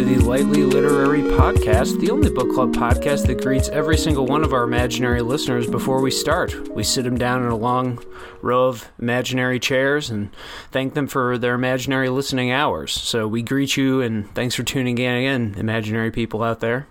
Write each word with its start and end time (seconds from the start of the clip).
to 0.00 0.06
the 0.06 0.24
Lightly 0.24 0.62
Literary 0.62 1.20
Podcast, 1.20 2.00
the 2.00 2.10
only 2.10 2.30
book 2.30 2.54
club 2.54 2.72
podcast 2.72 3.26
that 3.26 3.42
greets 3.42 3.68
every 3.68 3.98
single 3.98 4.24
one 4.24 4.42
of 4.42 4.54
our 4.54 4.62
imaginary 4.62 5.20
listeners 5.20 5.66
before 5.66 6.00
we 6.00 6.10
start. 6.10 6.70
We 6.74 6.84
sit 6.84 7.04
them 7.04 7.18
down 7.18 7.42
in 7.42 7.50
a 7.50 7.56
long 7.56 8.02
row 8.40 8.68
of 8.68 8.90
imaginary 8.98 9.60
chairs 9.60 10.08
and 10.08 10.34
thank 10.70 10.94
them 10.94 11.06
for 11.06 11.36
their 11.36 11.54
imaginary 11.54 12.08
listening 12.08 12.50
hours. 12.50 12.92
So 12.92 13.28
we 13.28 13.42
greet 13.42 13.76
you 13.76 14.00
and 14.00 14.34
thanks 14.34 14.54
for 14.54 14.62
tuning 14.62 14.96
in 14.96 15.14
again, 15.16 15.54
imaginary 15.58 16.10
people 16.10 16.42
out 16.42 16.60
there. 16.60 16.86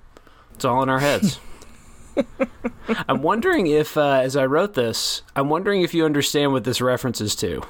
It's 0.53 0.63
all 0.63 0.83
in 0.83 0.89
our 0.89 0.99
heads. 0.99 1.39
I'm 3.07 3.23
wondering 3.23 3.65
if, 3.65 3.97
uh, 3.97 4.19
as 4.21 4.35
I 4.35 4.45
wrote 4.45 4.75
this, 4.75 5.23
I'm 5.35 5.49
wondering 5.49 5.81
if 5.81 5.95
you 5.95 6.05
understand 6.05 6.51
what 6.51 6.63
this 6.63 6.79
references 6.79 7.35
to. 7.37 7.63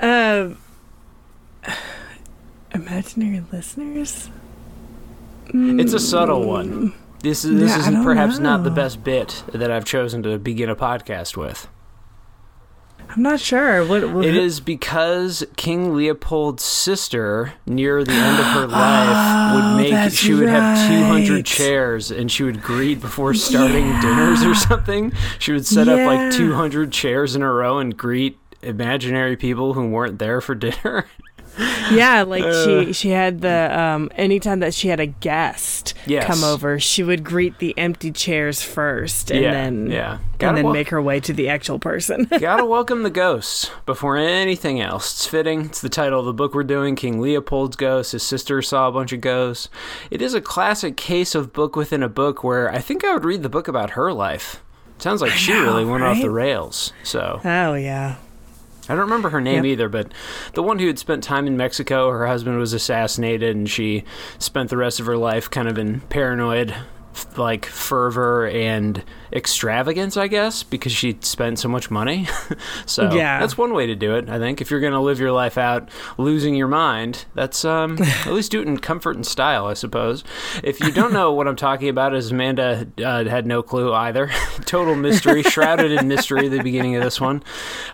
Um, 0.00 0.58
imaginary 2.92 3.42
listeners. 3.50 4.30
It's 5.46 5.92
a 5.92 5.96
hmm. 5.96 6.02
subtle 6.02 6.46
one. 6.46 6.94
This 7.20 7.44
is 7.44 7.58
this 7.58 7.70
Yeah, 7.70 7.78
isn't 7.78 7.94
don't 7.94 8.04
perhaps 8.04 8.38
not 8.38 8.64
the 8.64 8.70
best 8.70 9.02
bit 9.02 9.44
that 9.52 9.70
I've 9.70 9.84
chosen 9.84 10.22
to 10.24 10.38
begin 10.38 10.68
a 10.68 10.76
podcast 10.76 11.36
with. 11.36 11.68
I'm 13.08 13.22
not 13.22 13.40
sure. 13.40 13.84
What, 13.86 14.10
what 14.10 14.24
It 14.24 14.34
is 14.34 14.60
because 14.60 15.44
King 15.56 15.94
Leopold's 15.94 16.64
sister, 16.64 17.54
near 17.66 18.02
the 18.04 18.12
end 18.12 18.38
of 18.38 18.46
her 18.46 18.66
life, 18.68 19.54
would 19.54 19.64
oh, 19.64 19.76
make 19.76 19.92
Oh, 19.92 20.08
she 20.08 20.34
would 20.34 20.48
have 20.48 20.88
200 20.88 21.46
chairs 21.46 22.10
and 22.10 22.30
she 22.30 22.42
would 22.42 22.62
greet 22.62 23.00
before 23.00 23.34
starting 23.34 24.00
dinners 24.00 24.42
or 24.42 24.54
something. 24.54 25.12
She 25.38 25.52
would 25.52 25.66
set 25.66 25.88
up 25.88 25.98
like 25.98 26.32
200 26.32 26.92
chairs 26.92 27.36
in 27.36 27.42
a 27.42 27.52
row 27.52 27.78
and 27.78 27.96
greet 27.96 28.38
imaginary 28.62 29.36
people 29.36 29.74
who 29.74 29.88
weren't 29.88 30.18
there 30.18 30.40
for 30.40 30.54
dinner. 30.54 31.06
Yeah, 31.92 32.22
like 32.22 32.44
Uh. 32.44 32.64
she 32.86 32.92
she 32.92 33.08
had 33.10 33.40
the 33.42 33.78
um 33.78 34.10
anytime 34.16 34.60
that 34.60 34.72
she 34.72 34.88
had 34.88 35.00
a 35.00 35.06
guest 35.06 35.94
Yes. 36.06 36.26
come 36.26 36.42
over, 36.44 36.78
she 36.80 37.02
would 37.02 37.22
greet 37.22 37.58
the 37.58 37.76
empty 37.76 38.10
chairs 38.10 38.62
first 38.62 39.30
and 39.30 39.42
yeah, 39.42 39.50
then 39.52 39.90
yeah. 39.90 40.18
and 40.40 40.56
then 40.56 40.64
wel- 40.64 40.72
make 40.72 40.88
her 40.88 41.02
way 41.02 41.20
to 41.20 41.32
the 41.32 41.48
actual 41.48 41.78
person. 41.78 42.28
Gotta 42.40 42.64
welcome 42.64 43.02
the 43.02 43.10
ghosts 43.10 43.70
before 43.84 44.16
anything 44.16 44.80
else. 44.80 45.12
It's 45.12 45.26
fitting. 45.26 45.66
It's 45.66 45.80
the 45.82 45.88
title 45.90 46.20
of 46.20 46.26
the 46.26 46.32
book 46.32 46.54
we're 46.54 46.64
doing 46.64 46.96
King 46.96 47.20
Leopold's 47.20 47.76
Ghost. 47.76 48.12
His 48.12 48.22
sister 48.22 48.62
saw 48.62 48.88
a 48.88 48.92
bunch 48.92 49.12
of 49.12 49.20
ghosts. 49.20 49.68
It 50.10 50.22
is 50.22 50.34
a 50.34 50.40
classic 50.40 50.96
case 50.96 51.34
of 51.34 51.52
book 51.52 51.76
within 51.76 52.02
a 52.02 52.08
book 52.08 52.42
where 52.42 52.72
I 52.72 52.78
think 52.78 53.04
I 53.04 53.12
would 53.12 53.24
read 53.24 53.42
the 53.42 53.48
book 53.50 53.68
about 53.68 53.90
her 53.90 54.12
life. 54.12 54.62
Sounds 54.98 55.20
like 55.20 55.32
she 55.32 55.52
know, 55.52 55.62
really 55.62 55.84
went 55.84 56.04
off 56.04 56.20
the 56.20 56.30
rails. 56.30 56.92
So 57.02 57.40
oh 57.44 57.74
yeah. 57.74 58.16
I 58.92 58.94
don't 58.94 59.04
remember 59.06 59.30
her 59.30 59.40
name 59.40 59.64
Yep. 59.64 59.72
either, 59.72 59.88
but 59.88 60.12
the 60.52 60.62
one 60.62 60.78
who 60.78 60.86
had 60.86 60.98
spent 60.98 61.24
time 61.24 61.46
in 61.46 61.56
Mexico, 61.56 62.10
her 62.10 62.26
husband 62.26 62.58
was 62.58 62.74
assassinated, 62.74 63.56
and 63.56 63.70
she 63.70 64.04
spent 64.38 64.68
the 64.68 64.76
rest 64.76 65.00
of 65.00 65.06
her 65.06 65.16
life 65.16 65.48
kind 65.48 65.66
of 65.66 65.78
in 65.78 66.00
paranoid, 66.02 66.74
like 67.38 67.64
fervor 67.64 68.46
and 68.48 69.02
extravagance, 69.32 70.16
I 70.16 70.26
guess, 70.28 70.62
because 70.62 70.92
she 70.92 71.16
spent 71.20 71.58
so 71.58 71.68
much 71.68 71.90
money. 71.90 72.28
so 72.86 73.12
Yeah. 73.12 73.40
that's 73.40 73.56
one 73.56 73.72
way 73.74 73.86
to 73.86 73.94
do 73.94 74.14
it. 74.14 74.28
I 74.28 74.38
think 74.38 74.60
if 74.60 74.70
you're 74.70 74.80
going 74.80 74.92
to 74.92 75.00
live 75.00 75.18
your 75.18 75.32
life 75.32 75.56
out 75.58 75.88
losing 76.18 76.54
your 76.54 76.68
mind, 76.68 77.24
that's 77.34 77.64
um, 77.64 77.98
at 78.02 78.32
least 78.32 78.50
do 78.52 78.60
it 78.60 78.66
in 78.68 78.78
comfort 78.78 79.16
and 79.16 79.26
style, 79.26 79.66
I 79.66 79.74
suppose. 79.74 80.22
If 80.62 80.80
you 80.80 80.90
don't 80.90 81.12
know 81.12 81.32
what 81.32 81.48
I'm 81.48 81.56
talking 81.56 81.88
about, 81.88 82.14
as 82.14 82.30
Amanda 82.30 82.86
uh, 83.02 83.24
had 83.24 83.46
no 83.46 83.62
clue 83.62 83.92
either, 83.92 84.30
total 84.64 84.94
mystery, 84.94 85.42
shrouded 85.42 85.90
in 85.92 86.08
mystery. 86.08 86.48
The 86.48 86.62
beginning 86.62 86.96
of 86.96 87.02
this 87.02 87.20
one. 87.20 87.42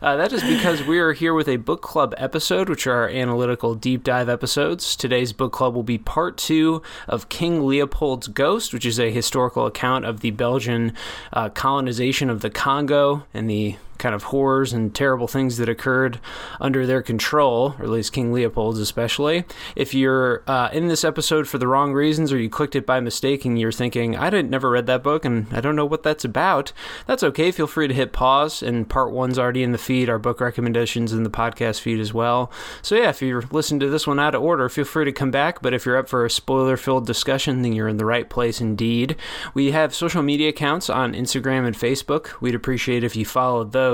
Uh, 0.02 0.16
that 0.16 0.32
is 0.32 0.42
because 0.42 0.82
we 0.84 0.98
are 0.98 1.12
here 1.12 1.34
with 1.34 1.48
a 1.48 1.56
book 1.56 1.82
club 1.82 2.14
episode, 2.18 2.68
which 2.68 2.86
are 2.86 3.02
our 3.02 3.08
analytical 3.08 3.74
deep 3.74 4.02
dive 4.02 4.28
episodes. 4.28 4.96
Today's 4.96 5.32
book 5.32 5.52
club 5.52 5.74
will 5.74 5.82
be 5.82 5.98
part 5.98 6.36
two 6.36 6.82
of 7.06 7.28
King 7.28 7.66
Leopold's 7.66 8.26
Ghost, 8.28 8.72
which 8.72 8.84
is 8.86 8.98
a 8.98 9.10
historical 9.10 9.66
account 9.66 10.04
of 10.04 10.20
the 10.20 10.30
Belgian 10.32 10.92
uh, 11.32 11.48
colonization 11.50 12.30
of 12.30 12.40
the 12.40 12.50
Congo 12.50 13.24
and 13.34 13.48
the 13.48 13.76
kind 13.98 14.14
of 14.14 14.24
horrors 14.24 14.72
and 14.72 14.94
terrible 14.94 15.28
things 15.28 15.56
that 15.58 15.68
occurred 15.68 16.20
under 16.60 16.86
their 16.86 17.02
control, 17.02 17.74
or 17.78 17.84
at 17.84 17.90
least 17.90 18.12
King 18.12 18.32
Leopold's 18.32 18.78
especially. 18.78 19.44
If 19.76 19.94
you're 19.94 20.42
uh, 20.46 20.70
in 20.72 20.88
this 20.88 21.04
episode 21.04 21.48
for 21.48 21.58
the 21.58 21.68
wrong 21.68 21.92
reasons 21.92 22.32
or 22.32 22.38
you 22.38 22.48
clicked 22.48 22.76
it 22.76 22.86
by 22.86 23.00
mistake 23.00 23.44
and 23.44 23.58
you're 23.58 23.72
thinking, 23.72 24.16
I 24.16 24.30
didn't 24.30 24.50
never 24.50 24.70
read 24.70 24.86
that 24.86 25.02
book 25.02 25.24
and 25.24 25.46
I 25.52 25.60
don't 25.60 25.76
know 25.76 25.86
what 25.86 26.02
that's 26.02 26.24
about, 26.24 26.72
that's 27.06 27.22
okay. 27.22 27.50
Feel 27.50 27.66
free 27.66 27.88
to 27.88 27.94
hit 27.94 28.12
pause. 28.12 28.62
And 28.62 28.88
part 28.88 29.12
one's 29.12 29.38
already 29.38 29.62
in 29.62 29.72
the 29.72 29.78
feed, 29.78 30.08
our 30.08 30.18
book 30.18 30.40
recommendations 30.40 31.12
in 31.12 31.22
the 31.22 31.30
podcast 31.30 31.80
feed 31.80 32.00
as 32.00 32.14
well. 32.14 32.50
So 32.82 32.94
yeah, 32.94 33.10
if 33.10 33.20
you're 33.20 33.44
listening 33.50 33.80
to 33.80 33.90
this 33.90 34.06
one 34.06 34.20
out 34.20 34.34
of 34.34 34.42
order, 34.42 34.68
feel 34.68 34.84
free 34.84 35.04
to 35.04 35.12
come 35.12 35.30
back. 35.30 35.60
But 35.60 35.74
if 35.74 35.84
you're 35.84 35.98
up 35.98 36.08
for 36.08 36.24
a 36.24 36.30
spoiler 36.30 36.76
filled 36.76 37.06
discussion, 37.06 37.62
then 37.62 37.72
you're 37.72 37.88
in 37.88 37.96
the 37.96 38.04
right 38.04 38.28
place 38.28 38.60
indeed. 38.60 39.16
We 39.54 39.72
have 39.72 39.94
social 39.94 40.22
media 40.22 40.50
accounts 40.50 40.88
on 40.88 41.14
Instagram 41.14 41.66
and 41.66 41.76
Facebook. 41.76 42.40
We'd 42.40 42.54
appreciate 42.54 43.04
if 43.04 43.16
you 43.16 43.24
followed 43.24 43.72
those. 43.72 43.87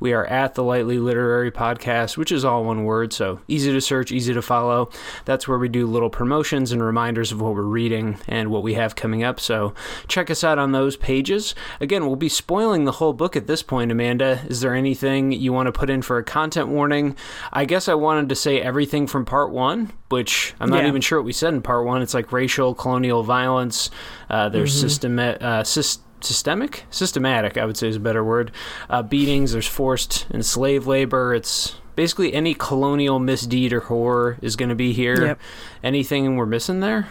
We 0.00 0.12
are 0.12 0.24
at 0.26 0.54
the 0.54 0.62
Lightly 0.62 0.98
Literary 0.98 1.50
Podcast, 1.50 2.16
which 2.16 2.30
is 2.30 2.44
all 2.44 2.64
one 2.64 2.84
word, 2.84 3.12
so 3.12 3.40
easy 3.48 3.72
to 3.72 3.80
search, 3.80 4.12
easy 4.12 4.32
to 4.32 4.42
follow. 4.42 4.90
That's 5.24 5.48
where 5.48 5.58
we 5.58 5.68
do 5.68 5.86
little 5.86 6.10
promotions 6.10 6.70
and 6.70 6.82
reminders 6.82 7.32
of 7.32 7.40
what 7.40 7.54
we're 7.54 7.62
reading 7.62 8.18
and 8.28 8.50
what 8.50 8.62
we 8.62 8.74
have 8.74 8.94
coming 8.96 9.24
up. 9.24 9.40
So 9.40 9.74
check 10.06 10.30
us 10.30 10.44
out 10.44 10.58
on 10.58 10.72
those 10.72 10.96
pages. 10.96 11.54
Again, 11.80 12.06
we'll 12.06 12.16
be 12.16 12.28
spoiling 12.28 12.84
the 12.84 12.92
whole 12.92 13.12
book 13.12 13.34
at 13.36 13.46
this 13.46 13.62
point, 13.62 13.90
Amanda. 13.90 14.40
Is 14.46 14.60
there 14.60 14.74
anything 14.74 15.32
you 15.32 15.52
want 15.52 15.66
to 15.66 15.72
put 15.72 15.90
in 15.90 16.02
for 16.02 16.18
a 16.18 16.24
content 16.24 16.68
warning? 16.68 17.16
I 17.52 17.64
guess 17.64 17.88
I 17.88 17.94
wanted 17.94 18.28
to 18.28 18.34
say 18.36 18.60
everything 18.60 19.06
from 19.06 19.24
part 19.24 19.50
one, 19.50 19.90
which 20.10 20.54
I'm 20.60 20.70
not 20.70 20.82
Yeah. 20.82 20.88
even 20.88 21.00
sure 21.00 21.18
what 21.18 21.26
we 21.26 21.32
said 21.32 21.54
in 21.54 21.62
part 21.62 21.84
one. 21.84 22.02
It's 22.02 22.14
like 22.14 22.30
racial, 22.32 22.74
colonial 22.74 23.22
violence. 23.24 23.90
Uh, 24.30 24.48
there's 24.48 24.78
system, 24.78 25.18
uh, 25.18 25.34
sys- 25.62 25.98
systemic, 26.24 26.84
systematic. 26.90 27.56
I 27.58 27.64
would 27.64 27.76
say 27.76 27.88
is 27.88 27.96
a 27.96 28.00
better 28.00 28.24
word. 28.24 28.50
Uh, 28.88 29.02
beatings. 29.02 29.52
There's 29.52 29.66
forced 29.66 30.26
and 30.30 30.44
slave 30.44 30.86
labor. 30.86 31.34
It's 31.34 31.76
basically 31.96 32.32
any 32.34 32.54
colonial 32.54 33.18
misdeed 33.18 33.72
or 33.72 33.80
horror 33.80 34.38
is 34.42 34.56
going 34.56 34.68
to 34.70 34.74
be 34.74 34.92
here. 34.92 35.26
Yep. 35.26 35.40
Anything 35.82 36.36
we're 36.36 36.46
missing 36.46 36.80
there? 36.80 37.08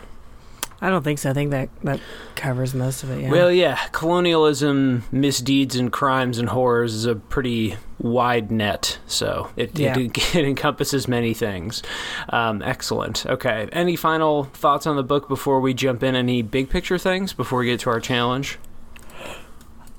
I 0.81 0.90
don't 0.90 1.01
think 1.01 1.19
so. 1.19 1.29
I 1.29 1.34
think 1.34 1.51
that 1.51 1.69
that 1.84 2.01
covers 2.35 2.74
most 2.74 3.03
of 3.03 3.09
it. 3.12 3.22
Yeah. 3.22 3.31
Well, 3.31 3.50
yeah, 3.50 3.78
colonialism, 3.94 5.06
misdeeds, 5.13 5.78
and 5.78 5.90
crimes 5.90 6.40
and 6.40 6.50
horrors 6.50 6.94
is 6.94 7.06
a 7.06 7.16
pretty 7.16 7.78
wide 8.00 8.51
net, 8.51 9.00
so 9.07 9.50
it, 9.56 9.80
Yeah. 9.80 9.97
it, 9.97 10.18
it 10.35 10.44
encompasses 10.44 11.07
many 11.07 11.34
things. 11.34 11.84
Um, 12.28 12.62
excellent. 12.62 13.25
Okay, 13.25 13.69
any 13.72 13.95
final 13.95 14.44
thoughts 14.44 14.85
on 14.85 14.97
the 14.97 15.03
book 15.03 15.30
before 15.30 15.62
we 15.62 15.74
jump 15.74 16.03
in? 16.03 16.18
Any 16.18 16.41
big 16.41 16.69
picture 16.69 16.97
things 16.97 17.31
before 17.31 17.59
we 17.59 17.68
get 17.68 17.80
to 17.81 17.90
our 17.90 18.01
challenge? 18.01 18.59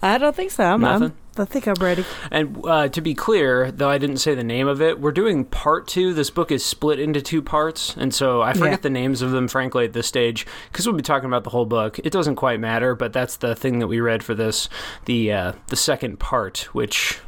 I 0.05 0.19
don't 0.19 0.37
think 0.37 0.51
so. 0.51 0.65
I'm, 0.65 0.85
I'm? 0.85 1.15
I 1.37 1.45
think 1.47 1.67
I'm 1.67 1.75
ready. 1.81 2.05
And 2.31 2.61
uh, 2.65 2.89
to 2.89 3.01
be 3.01 3.15
clear, 3.15 3.73
though 3.73 3.89
I 3.89 3.99
didn't 3.99 4.19
say 4.19 4.35
the 4.35 4.45
name 4.45 4.69
of 4.69 4.81
it, 4.83 5.01
we're 5.01 5.11
doing 5.13 5.45
part 5.45 5.89
two. 5.89 6.15
This 6.15 6.31
book 6.31 6.53
is 6.53 6.65
split 6.65 7.01
into 7.01 7.21
two 7.23 7.43
parts, 7.43 7.97
and 7.97 8.15
so 8.15 8.41
I 8.43 8.53
forget 8.53 8.71
Yeah. 8.71 8.77
the 8.83 8.91
names 8.91 9.23
of 9.23 9.31
them, 9.33 9.49
frankly, 9.49 9.87
at 9.87 9.93
this 9.95 10.07
stage, 10.07 10.47
because 10.71 10.87
we'll 10.87 10.95
be 10.95 11.03
talking 11.03 11.27
about 11.27 11.43
the 11.43 11.51
whole 11.51 11.65
book. 11.67 11.99
It 12.01 12.11
doesn't 12.13 12.37
quite 12.37 12.61
matter, 12.61 12.95
but 12.95 13.13
that's 13.13 13.37
the 13.37 13.57
thing 13.57 13.79
that 13.81 13.89
we 13.89 13.99
read 14.01 14.23
for 14.23 14.35
this, 14.35 14.69
the 15.07 15.33
uh, 15.33 15.53
the 15.69 15.77
second 15.77 16.21
part, 16.21 16.69
which 16.73 17.19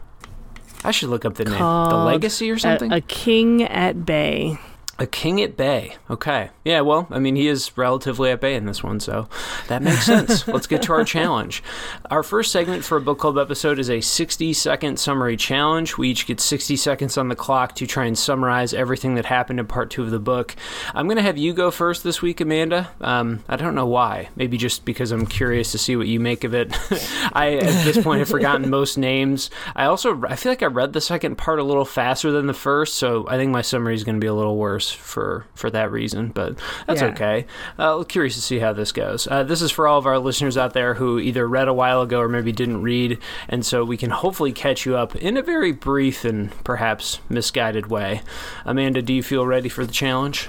I 0.85 0.91
should 0.93 1.09
look 1.09 1.25
up 1.25 1.35
the 1.35 1.45
name, 1.47 1.59
the 1.59 1.97
Legacy 2.05 2.51
or 2.51 2.55
A, 2.55 2.61
something. 2.61 2.93
a 2.93 3.01
king 3.01 3.63
at 3.65 4.05
bay. 4.07 4.59
A 4.99 5.07
king 5.07 5.43
at 5.43 5.59
bay. 5.59 5.97
Okay. 6.09 6.49
Yeah, 6.65 6.81
well, 6.81 7.07
I 7.11 7.19
mean, 7.19 7.37
he 7.37 7.49
is 7.49 7.77
relatively 7.77 8.31
at 8.31 8.41
bay 8.41 8.55
in 8.55 8.65
this 8.65 8.83
one, 8.83 8.99
so 8.99 9.29
that 9.69 9.83
makes 9.83 10.07
sense. 10.07 10.49
Let's 10.49 10.67
get 10.67 10.81
to 10.83 10.95
our 10.95 11.05
challenge. 11.05 11.63
Our 12.11 12.23
first 12.23 12.51
segment 12.51 12.83
for 12.83 12.97
a 12.97 13.01
book 13.03 13.19
club 13.19 13.37
episode 13.37 13.79
is 13.79 13.91
a 13.91 14.01
60 14.01 14.55
second 14.55 14.99
summary 14.99 15.37
challenge. 15.37 15.99
We 15.99 16.09
each 16.09 16.27
get 16.27 16.41
60 16.41 16.77
seconds 16.77 17.19
on 17.19 17.29
the 17.29 17.37
clock 17.37 17.75
to 17.75 17.87
try 17.87 18.07
and 18.07 18.17
summarize 18.17 18.73
everything 18.73 19.17
that 19.17 19.27
happened 19.27 19.61
in 19.61 19.67
part 19.67 19.91
two 19.91 20.03
of 20.03 20.11
the 20.11 20.19
book. 20.19 20.57
I'm 20.95 21.07
going 21.07 21.17
to 21.17 21.23
have 21.23 21.37
you 21.37 21.53
go 21.53 21.71
first 21.71 22.03
this 22.03 22.23
week, 22.23 22.41
Amanda. 22.41 22.89
Um, 23.03 23.45
I 23.51 23.57
don't 23.57 23.75
know 23.75 23.87
why. 23.87 24.31
Maybe 24.35 24.57
just 24.57 24.87
because 24.87 25.13
I'm 25.13 25.27
curious 25.27 25.73
to 25.73 25.79
see 25.79 25.97
what 25.97 26.07
you 26.07 26.21
make 26.21 26.43
of 26.43 26.55
it. 26.55 26.73
I, 27.35 27.59
at 27.61 27.85
this 27.85 28.03
point, 28.03 28.21
have 28.21 28.31
forgotten 28.31 28.71
most 28.71 28.97
names. 28.97 29.51
I 29.75 29.85
also, 29.85 30.23
I 30.25 30.37
feel 30.37 30.53
like 30.53 30.63
I 30.63 30.67
read 30.67 30.95
the 30.95 31.03
second 31.03 31.37
part 31.37 31.59
a 31.59 31.65
little 31.65 31.85
faster 31.85 32.33
than 32.33 32.47
the 32.47 32.55
first, 32.55 32.95
so 32.95 33.27
I 33.29 33.37
think 33.37 33.53
my 33.53 33.61
summary 33.61 33.95
is 33.95 34.03
going 34.03 34.17
to 34.17 34.21
be 34.21 34.27
a 34.27 34.35
little 34.35 34.57
worse 34.57 34.86
for 34.91 35.47
for 35.55 35.71
that 35.71 35.91
reason. 35.91 36.29
But 36.29 36.59
that's 36.87 37.01
Yeah. 37.03 37.09
okay. 37.09 37.47
Uh, 37.79 38.03
curious 38.05 38.35
to 38.35 38.41
see 38.41 38.59
how 38.59 38.73
this 38.73 38.93
goes. 38.93 39.27
Uh, 39.31 39.43
this 39.43 39.63
is 39.63 39.71
for 39.71 39.87
all 39.89 39.99
of 39.99 40.07
our 40.07 40.19
listeners 40.19 40.57
out 40.57 40.73
there 40.73 40.95
who 40.95 41.19
either 41.19 41.47
read 41.49 41.69
a 41.69 41.75
while 41.75 42.03
ago 42.03 42.21
or 42.21 42.29
maybe 42.29 42.53
didn't 42.53 42.83
read, 42.83 43.19
and 43.49 43.65
so 43.65 43.85
we 43.85 43.97
can 43.97 44.11
hopefully 44.11 44.53
catch 44.53 44.87
you 44.87 44.97
up 44.97 45.15
in 45.17 45.37
a 45.37 45.43
very 45.43 45.73
brief 45.73 46.25
and 46.25 46.51
perhaps 46.65 47.19
misguided 47.29 47.87
way. 47.89 48.21
Amanda, 48.65 49.03
do 49.03 49.13
you 49.13 49.23
feel 49.23 49.47
ready 49.47 49.69
for 49.69 49.85
the 49.87 49.93
challenge? 49.93 50.49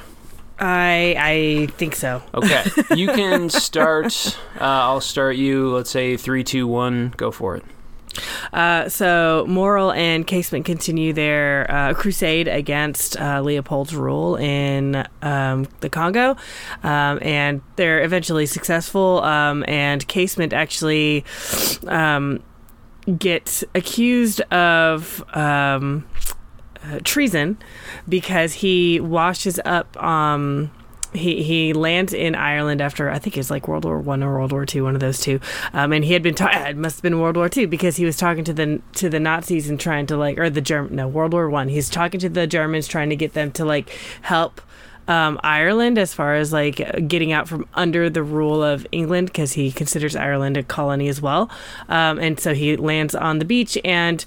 I 0.60 1.16
I 1.18 1.68
think 1.78 1.96
so. 1.96 2.24
Okay, 2.34 2.64
you 2.96 3.08
can 3.10 3.50
start. 3.50 4.38
Uh, 4.60 4.64
I'll 4.64 5.02
start 5.02 5.36
you. 5.36 5.70
Let's 5.76 5.92
say 5.92 6.18
three, 6.18 6.44
two, 6.44 6.66
one. 6.68 7.14
Go 7.16 7.30
for 7.32 7.56
it. 7.56 7.64
Uh, 8.54 8.90
so 8.90 9.46
Morel 9.48 9.92
and 9.92 10.26
Casement 10.26 10.66
continue 10.66 11.14
their 11.14 11.70
uh, 11.70 11.94
crusade 11.94 12.48
against 12.48 13.20
uh, 13.20 13.42
Leopold's 13.42 13.96
rule 13.96 14.36
in 14.38 15.06
um, 15.22 15.68
the 15.82 15.90
Congo, 15.90 16.36
um, 16.84 17.20
and 17.22 17.62
they're 17.76 18.04
eventually 18.04 18.46
successful. 18.46 19.24
Um, 19.24 19.64
and 19.68 20.08
Casement 20.08 20.54
actually 20.54 21.26
um, 21.88 22.44
gets 23.18 23.64
accused 23.76 24.42
of. 24.52 25.24
Um, 25.36 26.08
uh, 26.84 27.00
treason 27.04 27.58
because 28.08 28.54
he 28.54 29.00
washes 29.00 29.60
up 29.66 30.02
um, 30.02 30.72
he 31.18 31.44
he 31.44 31.74
lands 31.74 32.14
in 32.14 32.36
Ireland 32.36 32.82
after 32.82 33.10
I 33.10 33.20
think 33.20 33.38
it's 33.38 33.50
like 33.50 33.68
World 33.68 33.86
War 33.86 34.00
One 34.00 34.24
or 34.24 34.34
World 34.34 34.52
War 34.52 34.66
Two, 34.66 34.84
one 34.84 34.96
of 34.96 35.02
those 35.02 35.20
two. 35.20 35.40
Um, 35.74 35.92
and 35.92 36.06
he 36.06 36.14
had 36.14 36.24
been 36.24 36.36
ta- 36.36 36.68
it 36.68 36.78
must 36.78 36.98
have 36.98 37.04
been 37.04 37.20
World 37.20 37.38
War 37.38 37.50
Two 37.50 37.68
because 37.68 37.98
he 37.98 38.06
was 38.06 38.18
talking 38.18 38.44
to 38.46 38.54
the 38.54 38.82
to 38.94 39.10
the 39.10 39.20
Nazis 39.20 39.70
and 39.70 39.80
trying 39.80 40.06
to 40.08 40.18
like 40.18 40.38
or 40.38 40.50
the 40.50 40.62
German 40.62 40.96
no 40.96 41.08
World 41.08 41.34
War 41.34 41.50
One. 41.50 41.70
He's 41.70 41.90
talking 41.90 42.20
to 42.22 42.30
the 42.30 42.48
Germans 42.48 42.88
trying 42.88 43.10
to 43.10 43.16
get 43.16 43.34
them 43.34 43.52
to 43.54 43.66
like 43.66 43.90
help. 44.22 44.62
Um, 45.10 45.40
Ireland, 45.42 45.98
as 45.98 46.14
far 46.14 46.36
as 46.36 46.52
like 46.52 47.08
getting 47.08 47.32
out 47.32 47.48
from 47.48 47.66
under 47.74 48.10
the 48.10 48.24
rule 48.24 48.62
of 48.62 48.86
England, 48.92 49.28
because 49.28 49.54
he 49.54 49.72
considers 49.72 50.18
Ireland 50.18 50.58
a 50.58 50.64
colony 50.64 51.08
as 51.08 51.22
well, 51.22 51.50
um, 51.88 52.20
and 52.20 52.38
so 52.38 52.54
he 52.54 52.76
lands 52.76 53.16
on 53.16 53.40
the 53.40 53.46
beach 53.46 53.78
and 53.86 54.26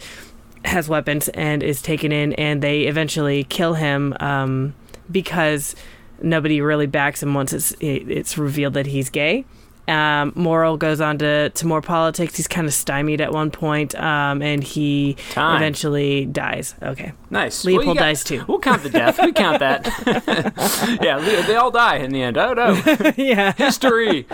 has 0.65 0.89
weapons 0.89 1.29
and 1.31 1.63
is 1.63 1.83
taken 1.83 2.13
in, 2.13 2.33
and 2.35 2.63
they 2.63 2.83
eventually 2.83 3.45
kill 3.45 3.75
him 3.75 4.15
um, 4.21 4.75
because 5.11 5.75
nobody 6.23 6.61
really 6.61 6.87
backs 6.87 7.23
him 7.23 7.35
once 7.35 7.53
it's 7.53 7.75
it's 7.81 8.37
revealed 8.39 8.75
that 8.75 8.87
he's 8.87 9.11
gay. 9.11 9.45
Um, 9.89 10.33
Morel 10.37 10.77
goes 10.77 11.01
on 11.01 11.19
to, 11.19 11.51
to 11.51 11.67
more 11.67 11.81
politics. 11.83 12.37
He's 12.37 12.47
kind 12.47 12.65
of 12.69 12.73
stymied 12.73 13.21
at 13.21 13.33
one 13.33 13.51
point, 13.51 13.93
um, 13.97 14.41
and 14.41 14.63
he 14.63 15.17
Time. 15.31 15.57
eventually 15.57 16.27
dies. 16.27 16.77
Okay, 16.81 17.13
Nice. 17.29 17.65
Leopold 17.65 17.87
Well, 17.87 17.95
got- 17.97 18.01
dies 18.03 18.23
too. 18.23 18.45
We'll 18.47 18.61
count 18.61 18.85
the 18.85 18.91
death. 18.91 19.19
We 19.21 19.33
count 19.33 19.59
that. 19.59 19.87
yeah, 21.03 21.19
they 21.47 21.57
all 21.57 21.73
die 21.73 21.97
in 21.97 22.13
the 22.13 22.23
end. 22.23 22.37
Oh 22.39 22.53
no, 22.53 22.81
yeah, 23.17 23.53
history. 23.53 24.29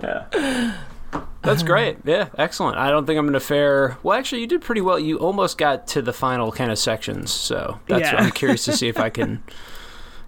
Yeah. 0.00 0.74
That's 1.42 1.64
great. 1.64 1.98
Yeah, 2.04 2.28
excellent. 2.38 2.76
I 2.78 2.90
don't 2.90 3.04
think 3.04 3.18
I'm 3.18 3.24
going 3.24 3.32
to 3.32 3.40
fare. 3.40 3.98
Well, 4.04 4.16
actually, 4.16 4.42
you 4.42 4.46
did 4.46 4.60
pretty 4.62 4.80
well. 4.80 4.98
You 5.00 5.18
almost 5.18 5.58
got 5.58 5.88
to 5.88 6.00
the 6.02 6.12
final 6.12 6.52
kind 6.52 6.70
of 6.70 6.78
sections, 6.78 7.32
so 7.32 7.80
that's 7.88 8.02
Yeah. 8.02 8.16
I'm 8.22 8.30
curious 8.30 8.64
to 8.66 8.72
see 8.72 8.86
if 8.86 8.98
I 9.00 9.10
can. 9.10 9.42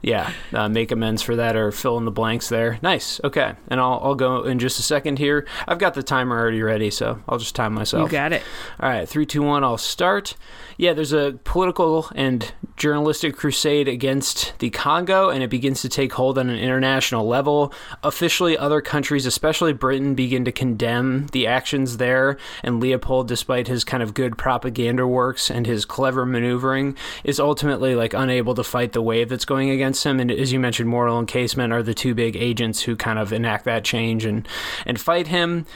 Yeah, 0.05 0.31
uh, 0.53 0.69
make 0.69 0.93
amends 0.93 1.23
for 1.23 1.35
that 1.37 1.57
or 1.57 1.73
fill 1.73 1.97
in 1.97 2.05
the 2.05 2.11
blanks 2.11 2.51
there. 2.51 2.79
Nice. 2.83 3.23
Okay, 3.25 3.55
and 3.69 3.81
I'll 3.81 4.01
I'll 4.03 4.15
go 4.15 4.43
in 4.45 4.59
just 4.59 4.79
a 4.79 4.83
second 4.83 5.19
here. 5.19 5.47
I've 5.67 5.79
got 5.79 5.95
the 5.95 6.03
timer 6.03 6.39
already 6.39 6.63
ready, 6.63 6.91
so 6.91 7.23
I'll 7.27 7.39
just 7.39 7.55
time 7.55 7.73
myself. 7.73 8.03
you 8.03 8.09
got 8.11 8.35
it. 8.35 8.43
All 8.79 8.89
right, 8.91 9.09
three, 9.09 9.25
two, 9.25 9.43
one. 9.43 9.65
I'll 9.65 9.79
start. 9.79 10.37
Yeah, 10.77 10.93
there's 10.93 11.13
a 11.15 11.39
political 11.45 12.11
and 12.15 12.53
journalistic 12.77 13.37
crusade 13.37 13.89
against 13.89 14.59
the 14.59 14.69
Congo, 14.69 15.31
and 15.31 15.43
it 15.43 15.49
begins 15.49 15.81
to 15.83 15.89
take 15.89 16.13
hold 16.13 16.37
on 16.37 16.51
an 16.51 16.59
international 16.59 17.27
level. 17.27 17.73
Officially, 18.03 18.59
other 18.59 18.83
countries, 18.83 19.25
especially 19.25 19.73
Britain, 19.73 20.15
begin 20.15 20.45
to 20.45 20.53
condemn 20.53 21.29
the 21.29 21.47
actions 21.47 21.97
there. 21.97 22.37
And 22.63 22.81
Leopold, 22.81 23.29
despite 23.29 23.69
his 23.69 23.85
kind 23.85 24.03
of 24.03 24.13
good 24.13 24.37
propaganda 24.37 25.07
works 25.07 25.51
and 25.51 25.67
his 25.67 25.87
clever 25.87 26.27
maneuvering, 26.27 26.97
is 27.23 27.41
ultimately 27.41 27.95
like 27.95 28.13
unable 28.13 28.55
to 28.55 28.65
fight 28.65 28.93
the 28.93 29.01
wave 29.03 29.31
that's 29.31 29.45
going 29.45 29.71
against 29.71 29.94
him. 30.03 30.19
And 30.21 30.31
as 30.31 30.53
you 30.53 30.59
mentioned, 30.59 30.89
Morel 30.89 31.19
and 31.19 31.29
Casement 31.29 31.73
are 31.73 31.83
the 31.83 31.95
two 31.95 32.15
big 32.15 32.37
agents 32.37 32.83
who 32.83 32.97
kind 32.97 33.19
of 33.19 33.33
enact 33.33 33.65
that 33.67 33.85
change 33.85 34.25
and 34.25 34.49
and 34.87 35.01
fight 35.01 35.29
him. 35.29 35.67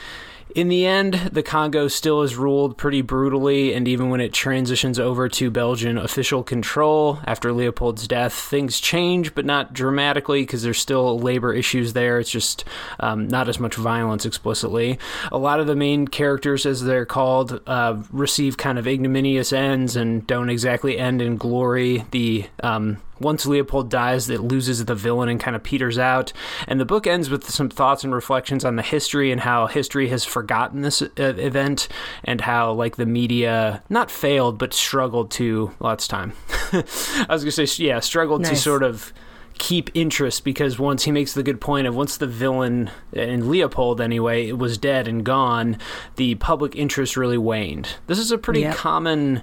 In 0.55 0.69
the 0.69 0.87
end, 0.87 1.15
the 1.33 1.43
Congo 1.43 1.89
still 1.89 2.23
is 2.23 2.37
ruled 2.37 2.79
pretty 2.79 3.03
brutally, 3.03 3.75
and 3.75 3.87
even 3.87 4.09
when 4.09 4.23
it 4.23 4.33
transitions 4.33 4.99
over 4.99 5.29
to 5.29 5.51
Belgian 5.51 5.99
official 5.99 6.43
control 6.43 7.19
after 7.27 7.53
Leopold's 7.53 8.09
death, 8.09 8.33
things 8.33 8.81
change, 8.81 9.35
but 9.35 9.45
not 9.45 9.75
dramatically 9.75 10.43
because 10.43 10.63
there's 10.63 10.79
still 10.79 11.19
labor 11.19 11.53
issues 11.53 11.93
there. 11.93 12.19
It's 12.19 12.31
just 12.31 12.65
um, 12.99 13.29
not 13.29 13.49
as 13.51 13.61
much 13.61 13.75
violence 13.75 14.25
explicitly. 14.25 14.99
A 15.31 15.39
lot 15.39 15.61
of 15.61 15.67
the 15.67 15.77
main 15.77 16.09
characters, 16.09 16.65
as 16.65 16.83
they're 16.83 17.07
called, 17.07 17.61
uh, 17.67 18.03
receive 18.11 18.57
kind 18.57 18.79
of 18.79 18.89
ignominious 18.89 19.53
ends 19.53 19.97
and 19.97 20.27
don't 20.27 20.49
exactly 20.49 20.99
end 20.99 21.21
in 21.21 21.37
glory. 21.37 22.07
The 22.11 22.47
um, 22.63 23.03
once 23.21 23.47
Leopold 23.47 23.91
dies, 23.91 24.29
it 24.31 24.41
loses 24.41 24.85
the 24.85 24.95
villain 24.95 25.29
and 25.29 25.41
kind 25.41 25.55
of 25.57 25.63
peters 25.63 25.99
out. 25.99 26.33
And 26.67 26.79
the 26.81 26.85
book 26.85 27.07
ends 27.07 27.31
with 27.31 27.49
some 27.51 27.69
thoughts 27.69 28.05
and 28.05 28.15
reflections 28.15 28.65
on 28.65 28.77
the 28.77 28.83
history 28.83 29.31
and 29.33 29.41
how 29.41 29.67
history 29.67 30.09
has 30.09 30.25
forgotten 30.25 30.83
this 30.83 31.03
uh, 31.03 31.09
event 31.17 31.89
and 32.25 32.41
how, 32.43 32.73
like, 32.73 32.97
the 32.97 33.07
media 33.07 33.83
not 33.89 34.11
failed 34.11 34.59
but 34.59 34.73
struggled 34.75 35.31
to. 35.33 35.73
Well, 35.79 35.93
it's 35.93 36.09
time. 36.09 36.33
I 36.73 37.27
was 37.29 37.45
gonna 37.45 37.67
say, 37.67 37.85
yeah, 37.85 38.01
struggled 38.01 38.45
to 38.45 38.57
sort 38.57 38.83
of 38.83 39.13
keep 39.59 39.91
interest 39.93 40.45
because 40.45 40.79
once 40.79 41.03
he 41.03 41.11
makes 41.11 41.35
the 41.35 41.43
good 41.43 41.61
point 41.61 41.85
of 41.89 41.97
once 41.97 42.17
the 42.17 42.29
villain 42.29 42.89
in 43.13 43.51
Leopold 43.51 44.01
anyway 44.01 44.53
was 44.53 44.79
dead 44.79 45.09
and 45.09 45.25
gone, 45.25 45.77
the 46.15 46.37
public 46.37 46.77
interest 46.77 47.17
really 47.17 47.39
waned. 47.39 47.97
This 48.07 48.19
is 48.21 48.31
a 48.31 48.39
pretty 48.39 48.61
Yep. 48.61 48.77
common. 48.77 49.43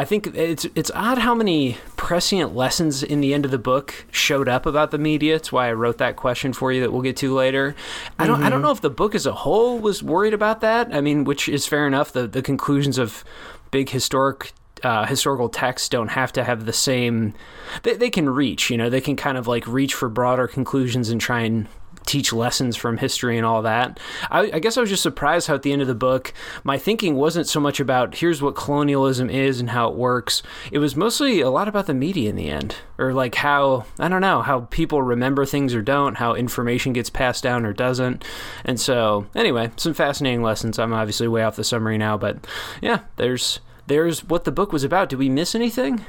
I 0.00 0.04
think 0.04 0.28
it's 0.28 0.64
it's 0.76 0.92
odd 0.94 1.18
how 1.18 1.34
many 1.34 1.76
prescient 1.96 2.54
lessons 2.54 3.02
in 3.02 3.20
the 3.20 3.34
end 3.34 3.44
of 3.44 3.50
the 3.50 3.58
book 3.58 4.06
showed 4.12 4.48
up 4.48 4.64
about 4.64 4.92
the 4.92 4.98
media. 4.98 5.34
It's 5.34 5.50
why 5.50 5.68
I 5.68 5.72
wrote 5.72 5.98
that 5.98 6.14
question 6.14 6.52
for 6.52 6.70
you 6.70 6.80
that 6.82 6.92
we'll 6.92 7.02
get 7.02 7.16
to 7.16 7.34
later. 7.34 7.74
I 8.16 8.28
don't 8.28 8.44
I 8.44 8.48
don't 8.48 8.62
know 8.62 8.70
if 8.70 8.80
the 8.80 8.90
book 8.90 9.16
as 9.16 9.26
a 9.26 9.32
whole 9.32 9.80
was 9.80 10.00
worried 10.00 10.34
about 10.34 10.60
that. 10.60 10.94
I 10.94 11.00
mean, 11.00 11.24
which 11.24 11.48
is 11.48 11.66
fair 11.66 11.84
enough. 11.84 12.12
The 12.12 12.28
the 12.28 12.42
conclusions 12.42 12.96
of 12.96 13.24
big 13.72 13.90
historic 13.90 14.52
uh, 14.84 15.04
historical 15.06 15.48
texts 15.48 15.88
don't 15.88 16.12
have 16.12 16.32
to 16.34 16.44
have 16.44 16.64
the 16.64 16.72
same. 16.72 17.34
They 17.82 17.94
they 17.94 18.10
can 18.10 18.30
reach. 18.30 18.70
You 18.70 18.76
know, 18.76 18.88
they 18.88 19.00
can 19.00 19.16
kind 19.16 19.36
of 19.36 19.48
like 19.48 19.66
reach 19.66 19.94
for 19.94 20.08
broader 20.08 20.46
conclusions 20.46 21.08
and 21.08 21.20
try 21.20 21.40
and 21.40 21.66
teach 22.08 22.32
lessons 22.32 22.74
from 22.74 22.96
history 22.96 23.36
and 23.36 23.46
all 23.46 23.62
that. 23.62 24.00
I, 24.30 24.50
I 24.54 24.58
guess 24.58 24.76
I 24.76 24.80
was 24.80 24.90
just 24.90 25.02
surprised 25.02 25.46
how 25.46 25.54
at 25.54 25.62
the 25.62 25.72
end 25.72 25.82
of 25.82 25.88
the 25.88 25.94
book, 25.94 26.32
my 26.64 26.78
thinking 26.78 27.14
wasn't 27.14 27.46
so 27.46 27.60
much 27.60 27.78
about 27.78 28.16
here's 28.16 28.40
what 28.40 28.56
colonialism 28.56 29.28
is 29.28 29.60
and 29.60 29.70
how 29.70 29.90
it 29.90 29.94
works. 29.94 30.42
It 30.72 30.78
was 30.78 30.96
mostly 30.96 31.40
a 31.40 31.50
lot 31.50 31.68
about 31.68 31.86
the 31.86 31.94
media 31.94 32.30
in 32.30 32.36
the 32.36 32.48
end, 32.48 32.76
or 32.96 33.12
like 33.12 33.36
how 33.36 33.84
I 33.98 34.08
don't 34.08 34.22
know 34.22 34.40
how 34.40 34.60
people 34.70 35.02
remember 35.02 35.44
things 35.44 35.74
or 35.74 35.82
don't, 35.82 36.16
how 36.16 36.34
information 36.34 36.94
gets 36.94 37.10
passed 37.10 37.42
down 37.42 37.66
or 37.66 37.74
doesn't. 37.74 38.24
And 38.64 38.80
so, 38.80 39.26
anyway, 39.34 39.70
some 39.76 39.94
fascinating 39.94 40.42
lessons. 40.42 40.78
I'm 40.78 40.94
obviously 40.94 41.28
way 41.28 41.42
off 41.42 41.56
the 41.56 41.64
summary 41.64 41.98
now, 41.98 42.16
but 42.16 42.46
yeah, 42.80 43.00
there's 43.16 43.60
there's 43.86 44.24
what 44.24 44.44
the 44.44 44.52
book 44.52 44.72
was 44.72 44.84
about. 44.84 45.10
Did 45.10 45.18
we 45.18 45.28
miss 45.28 45.54
anything? 45.54 46.06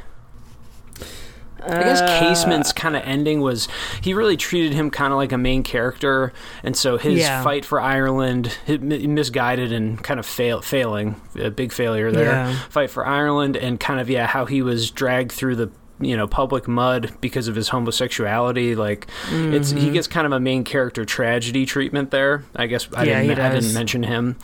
I 1.63 1.83
guess 1.83 2.01
Casement's 2.01 2.71
kind 2.73 2.95
of 2.95 3.03
ending 3.05 3.41
was 3.41 3.67
he 4.01 4.13
really 4.13 4.37
treated 4.37 4.73
him 4.73 4.89
kind 4.89 5.11
of 5.13 5.17
like 5.17 5.31
a 5.31 5.37
main 5.37 5.63
character, 5.63 6.31
and 6.63 6.75
so 6.75 6.97
his 6.97 7.19
Yeah. 7.19 7.43
fight 7.43 7.65
for 7.65 7.79
Ireland, 7.81 8.57
misguided 8.67 9.71
and 9.71 10.01
kind 10.03 10.19
of 10.19 10.25
fail, 10.25 10.61
failing, 10.61 11.19
a 11.39 11.49
big 11.51 11.71
failure 11.71 12.11
there. 12.11 12.25
Yeah. 12.31 12.55
Fight 12.69 12.89
for 12.89 13.05
Ireland, 13.05 13.57
and 13.57 13.79
kind 13.79 13.99
of 13.99 14.09
yeah, 14.09 14.27
how 14.27 14.45
he 14.45 14.61
was 14.61 14.91
dragged 14.91 15.31
through 15.31 15.55
the 15.55 15.69
you 16.01 16.15
know 16.15 16.27
public 16.27 16.65
mud 16.65 17.11
because 17.19 17.49
of 17.49 17.55
his 17.55 17.67
homosexuality. 17.69 18.73
Like 18.75 19.07
it's 19.31 19.71
he 19.71 19.89
gets 19.91 20.07
kind 20.07 20.25
of 20.25 20.31
a 20.31 20.39
main 20.39 20.63
character 20.63 21.03
tragedy 21.03 21.65
treatment 21.65 22.11
there. 22.11 22.43
I 22.55 22.67
guess 22.67 22.87
I 22.95 23.03
Yeah, 23.03 23.21
didn't 23.21 23.39
I 23.39 23.49
didn't 23.53 23.73
mention 23.73 24.03
him. 24.03 24.37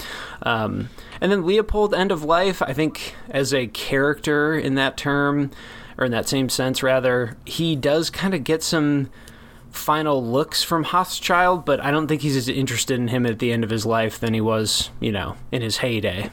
Um, 0.43 0.89
and 1.22 1.31
then 1.31 1.45
Leopold, 1.45 1.93
end 1.93 2.12
of 2.12 2.24
life. 2.24 2.62
I 2.62 2.74
think 2.74 3.15
as 3.29 3.53
a 3.53 3.67
character 3.67 4.53
in 4.57 4.75
that 4.75 4.98
term, 4.98 5.51
or 5.97 6.05
in 6.05 6.11
that 6.11 6.27
same 6.27 6.49
sense, 6.49 6.83
rather, 6.83 7.37
he 7.45 7.75
does 7.75 8.09
kind 8.09 8.33
of 8.33 8.43
get 8.43 8.63
some 8.63 9.09
final 9.71 10.25
looks 10.25 10.63
from 10.63 10.85
Hochschild, 10.85 11.65
but 11.65 11.79
I 11.81 11.91
don't 11.91 12.07
think 12.07 12.21
he's 12.21 12.35
as 12.37 12.47
interested 12.49 12.99
in 12.99 13.09
him 13.09 13.25
at 13.25 13.39
the 13.39 13.51
end 13.51 13.63
of 13.63 13.69
his 13.69 13.85
life 13.85 14.19
than 14.19 14.33
he 14.33 14.41
was, 14.41 14.89
you 14.99 15.11
know, 15.11 15.35
in 15.51 15.61
his 15.61 15.77
heyday. 15.77 16.31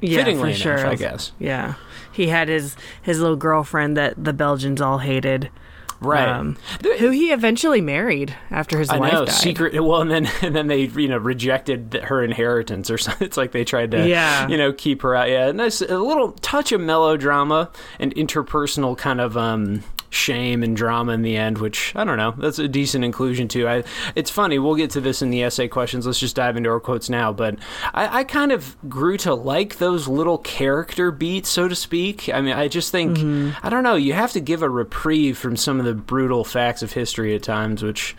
Yeah, 0.00 0.18
Fittingly 0.18 0.54
for 0.54 0.68
enough, 0.68 0.80
sure. 0.80 0.86
I 0.86 0.94
guess. 0.94 1.32
Yeah, 1.38 1.74
he 2.12 2.28
had 2.28 2.48
his 2.48 2.76
his 3.00 3.18
little 3.18 3.36
girlfriend 3.36 3.96
that 3.96 4.22
the 4.22 4.32
Belgians 4.32 4.80
all 4.80 4.98
hated. 4.98 5.50
Right. 6.00 6.28
Um, 6.28 6.56
who 6.98 7.10
he 7.10 7.32
eventually 7.32 7.80
married 7.80 8.34
after 8.50 8.78
his 8.78 8.90
I 8.90 8.98
wife 8.98 9.12
know 9.12 9.24
died. 9.24 9.34
secret. 9.34 9.74
Well, 9.82 10.00
and 10.02 10.10
then 10.10 10.28
and 10.42 10.54
then 10.54 10.66
they 10.66 10.82
you 10.82 11.08
know 11.08 11.18
rejected 11.18 11.94
her 12.04 12.22
inheritance 12.22 12.90
or 12.90 12.98
something. 12.98 13.26
It's 13.26 13.36
like 13.36 13.52
they 13.52 13.64
tried 13.64 13.90
to 13.92 14.06
Yeah. 14.08 14.46
you 14.48 14.56
know 14.58 14.72
keep 14.72 15.02
her 15.02 15.14
out. 15.14 15.28
Yeah, 15.30 15.52
nice 15.52 15.80
a 15.80 15.98
little 15.98 16.32
touch 16.32 16.72
of 16.72 16.80
melodrama 16.80 17.70
and 17.98 18.14
interpersonal 18.14 18.96
kind 18.96 19.20
of 19.20 19.36
um 19.36 19.82
shame 20.10 20.62
and 20.62 20.76
drama 20.76 21.12
in 21.12 21.22
the 21.22 21.36
end, 21.36 21.58
which 21.58 21.94
I 21.96 22.04
don't 22.04 22.16
know. 22.16 22.34
That's 22.38 22.58
a 22.58 22.68
decent 22.68 23.04
inclusion 23.04 23.48
too. 23.48 23.68
I 23.68 23.84
it's 24.14 24.30
funny. 24.30 24.58
We'll 24.58 24.74
get 24.74 24.90
to 24.90 25.00
this 25.00 25.22
in 25.22 25.30
the 25.30 25.42
essay 25.42 25.68
questions. 25.68 26.06
Let's 26.06 26.18
just 26.18 26.36
dive 26.36 26.56
into 26.56 26.70
our 26.70 26.80
quotes 26.80 27.08
now. 27.08 27.32
But 27.32 27.58
I, 27.94 28.20
I 28.20 28.24
kind 28.24 28.52
of 28.52 28.76
grew 28.88 29.16
to 29.18 29.34
like 29.34 29.78
those 29.78 30.08
little 30.08 30.38
character 30.38 31.10
beats, 31.10 31.48
so 31.48 31.68
to 31.68 31.74
speak. 31.74 32.28
I 32.28 32.40
mean, 32.40 32.54
I 32.54 32.68
just 32.68 32.92
think 32.92 33.18
mm-hmm. 33.18 33.50
I 33.66 33.70
don't 33.70 33.82
know. 33.82 33.96
You 33.96 34.12
have 34.12 34.32
to 34.32 34.40
give 34.40 34.62
a 34.62 34.70
reprieve 34.70 35.38
from 35.38 35.56
some 35.56 35.78
of 35.78 35.86
the 35.86 35.94
brutal 35.94 36.44
facts 36.44 36.82
of 36.82 36.92
history 36.92 37.34
at 37.34 37.42
times, 37.42 37.82
which. 37.82 38.16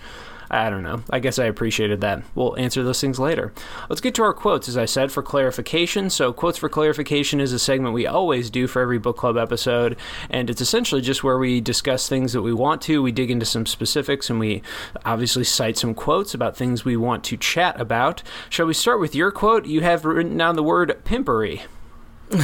I 0.50 0.70
don't 0.70 0.84
know. 0.84 1.02
I 1.10 1.20
guess 1.20 1.40
I 1.40 1.46
appreciated 1.46 2.02
that. 2.02 2.24
We'll 2.34 2.58
answer 2.58 2.84
those 2.84 3.02
things 3.02 3.20
later. 3.20 3.54
Let's 3.90 4.02
get 4.02 4.16
to 4.16 4.24
our 4.24 4.34
quotes, 4.34 4.70
as 4.70 4.78
I 4.78 4.86
said, 4.86 5.12
for 5.12 5.22
clarification. 5.22 6.10
So, 6.10 6.32
quotes 6.32 6.58
for 6.58 6.70
clarification 6.70 7.42
is 7.42 7.52
a 7.52 7.60
segment 7.60 7.94
we 7.94 8.08
always 8.08 8.50
do 8.50 8.68
for 8.68 8.82
every 8.82 8.98
book 8.98 9.18
club 9.18 9.38
episode, 9.38 9.98
and 10.30 10.50
it's 10.50 10.62
essentially 10.62 11.02
just 11.02 11.24
where 11.24 11.38
we 11.38 11.60
discuss 11.60 12.08
things 12.08 12.34
that 12.34 12.42
we 12.42 12.54
want 12.54 12.82
to. 12.84 13.02
We 13.02 13.12
dig 13.12 13.30
into 13.30 13.46
some 13.46 13.66
specifics, 13.66 14.30
and 14.30 14.40
we 14.40 14.62
obviously 15.06 15.44
cite 15.44 15.78
some 15.78 15.94
quotes 15.94 16.34
about 16.34 16.56
things 16.56 16.86
we 16.86 16.96
want 16.96 17.24
to 17.26 17.38
chat 17.38 17.80
about. 17.80 18.24
Shall 18.50 18.68
we 18.68 18.74
start 18.74 19.00
with 19.00 19.16
your 19.16 19.32
quote? 19.32 19.66
You 19.66 19.82
have 19.82 20.06
written 20.06 20.38
down 20.38 20.56
the 20.56 20.64
word 20.64 20.98
pimpery. 21.04 21.64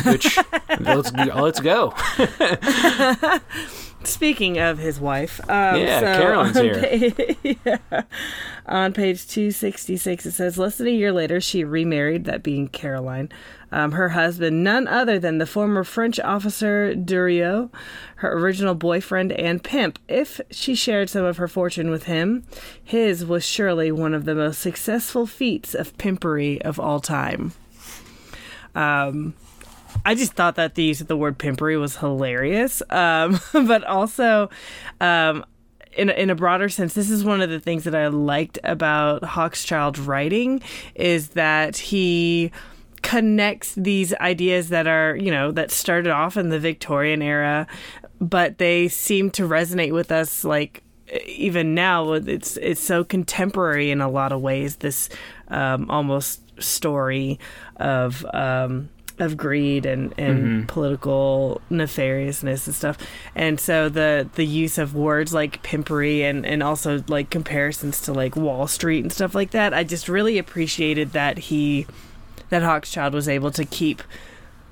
Which 0.05 0.37
let's 0.79 1.11
let's 1.11 1.59
go. 1.59 1.93
Speaking 4.05 4.57
of 4.59 4.77
his 4.79 4.99
wife, 4.99 5.39
um, 5.49 5.79
Yeah, 5.79 5.99
so 5.99 6.21
Carolyn's 6.21 6.57
on 6.57 6.63
here. 6.63 7.11
pa- 7.11 7.77
yeah. 7.93 8.01
On 8.65 8.93
page 8.93 9.27
266, 9.27 10.25
it 10.25 10.31
says, 10.31 10.57
Less 10.57 10.77
than 10.77 10.87
a 10.87 10.91
year 10.91 11.11
later, 11.11 11.39
she 11.41 11.63
remarried, 11.63 12.25
that 12.25 12.43
being 12.43 12.67
Caroline, 12.69 13.29
um, 13.71 13.91
her 13.93 14.09
husband, 14.09 14.63
none 14.63 14.87
other 14.87 15.19
than 15.19 15.37
the 15.37 15.45
former 15.45 15.83
French 15.83 16.19
officer 16.19 16.93
Durieux, 16.95 17.69
her 18.17 18.37
original 18.37 18.75
boyfriend 18.75 19.31
and 19.33 19.63
pimp. 19.63 19.99
If 20.07 20.39
she 20.51 20.75
shared 20.75 21.09
some 21.09 21.25
of 21.25 21.37
her 21.37 21.47
fortune 21.47 21.89
with 21.89 22.03
him, 22.03 22.45
his 22.81 23.25
was 23.25 23.43
surely 23.45 23.91
one 23.91 24.13
of 24.13 24.25
the 24.25 24.35
most 24.35 24.59
successful 24.61 25.25
feats 25.25 25.73
of 25.73 25.97
pimpery 25.97 26.61
of 26.61 26.79
all 26.79 26.99
time. 26.99 27.53
Um, 28.75 29.33
I 30.05 30.15
just 30.15 30.33
thought 30.33 30.55
that 30.55 30.75
the 30.75 30.83
use 30.83 31.01
of 31.01 31.07
the 31.07 31.17
word 31.17 31.37
pimpery 31.37 31.77
was 31.77 31.97
hilarious. 31.97 32.81
Um, 32.89 33.39
but 33.53 33.83
also, 33.85 34.49
um, 34.99 35.45
in, 35.95 36.09
in 36.09 36.29
a 36.29 36.35
broader 36.35 36.69
sense, 36.69 36.93
this 36.93 37.09
is 37.09 37.23
one 37.23 37.41
of 37.41 37.49
the 37.49 37.59
things 37.59 37.83
that 37.85 37.95
I 37.95 38.07
liked 38.07 38.59
about 38.63 39.23
Hochschild's 39.23 39.99
writing 39.99 40.61
is 40.95 41.29
that 41.29 41.77
he 41.77 42.51
connects 43.01 43.75
these 43.75 44.13
ideas 44.15 44.69
that 44.69 44.87
are, 44.87 45.15
you 45.15 45.29
know, 45.29 45.51
that 45.51 45.71
started 45.71 46.11
off 46.11 46.37
in 46.37 46.49
the 46.49 46.59
Victorian 46.59 47.21
era, 47.21 47.67
but 48.19 48.57
they 48.57 48.87
seem 48.87 49.29
to 49.31 49.47
resonate 49.47 49.93
with 49.93 50.11
us 50.11 50.43
like 50.43 50.83
even 51.25 51.75
now 51.75 52.13
it's 52.13 52.57
it's 52.57 52.81
so 52.81 53.03
contemporary 53.03 53.91
in 53.91 54.01
a 54.01 54.09
lot 54.09 54.31
of 54.31 54.41
ways 54.41 54.77
this 54.77 55.09
um, 55.49 55.89
almost 55.89 56.41
story 56.61 57.37
of 57.75 58.25
um, 58.33 58.89
of 59.19 59.37
greed 59.37 59.85
and, 59.85 60.13
and 60.17 60.39
mm-hmm. 60.39 60.65
political 60.65 61.61
nefariousness 61.69 62.65
and 62.65 62.75
stuff. 62.75 62.97
And 63.35 63.59
so 63.59 63.89
the 63.89 64.27
the 64.35 64.45
use 64.45 64.77
of 64.77 64.95
words 64.95 65.33
like 65.33 65.61
pimpery 65.63 66.23
and 66.23 66.45
and 66.45 66.63
also 66.63 67.03
like 67.07 67.29
comparisons 67.29 68.01
to 68.01 68.13
like 68.13 68.35
wall 68.35 68.67
street 68.67 69.03
and 69.03 69.11
stuff 69.11 69.35
like 69.35 69.51
that 69.51 69.73
i 69.73 69.83
just 69.83 70.09
really 70.09 70.37
appreciated 70.37 71.11
that 71.11 71.37
he 71.37 71.85
that 72.53 72.61
Hochschild 72.61 73.13
was 73.13 73.27
able 73.27 73.51
to 73.51 73.65
keep 73.65 74.03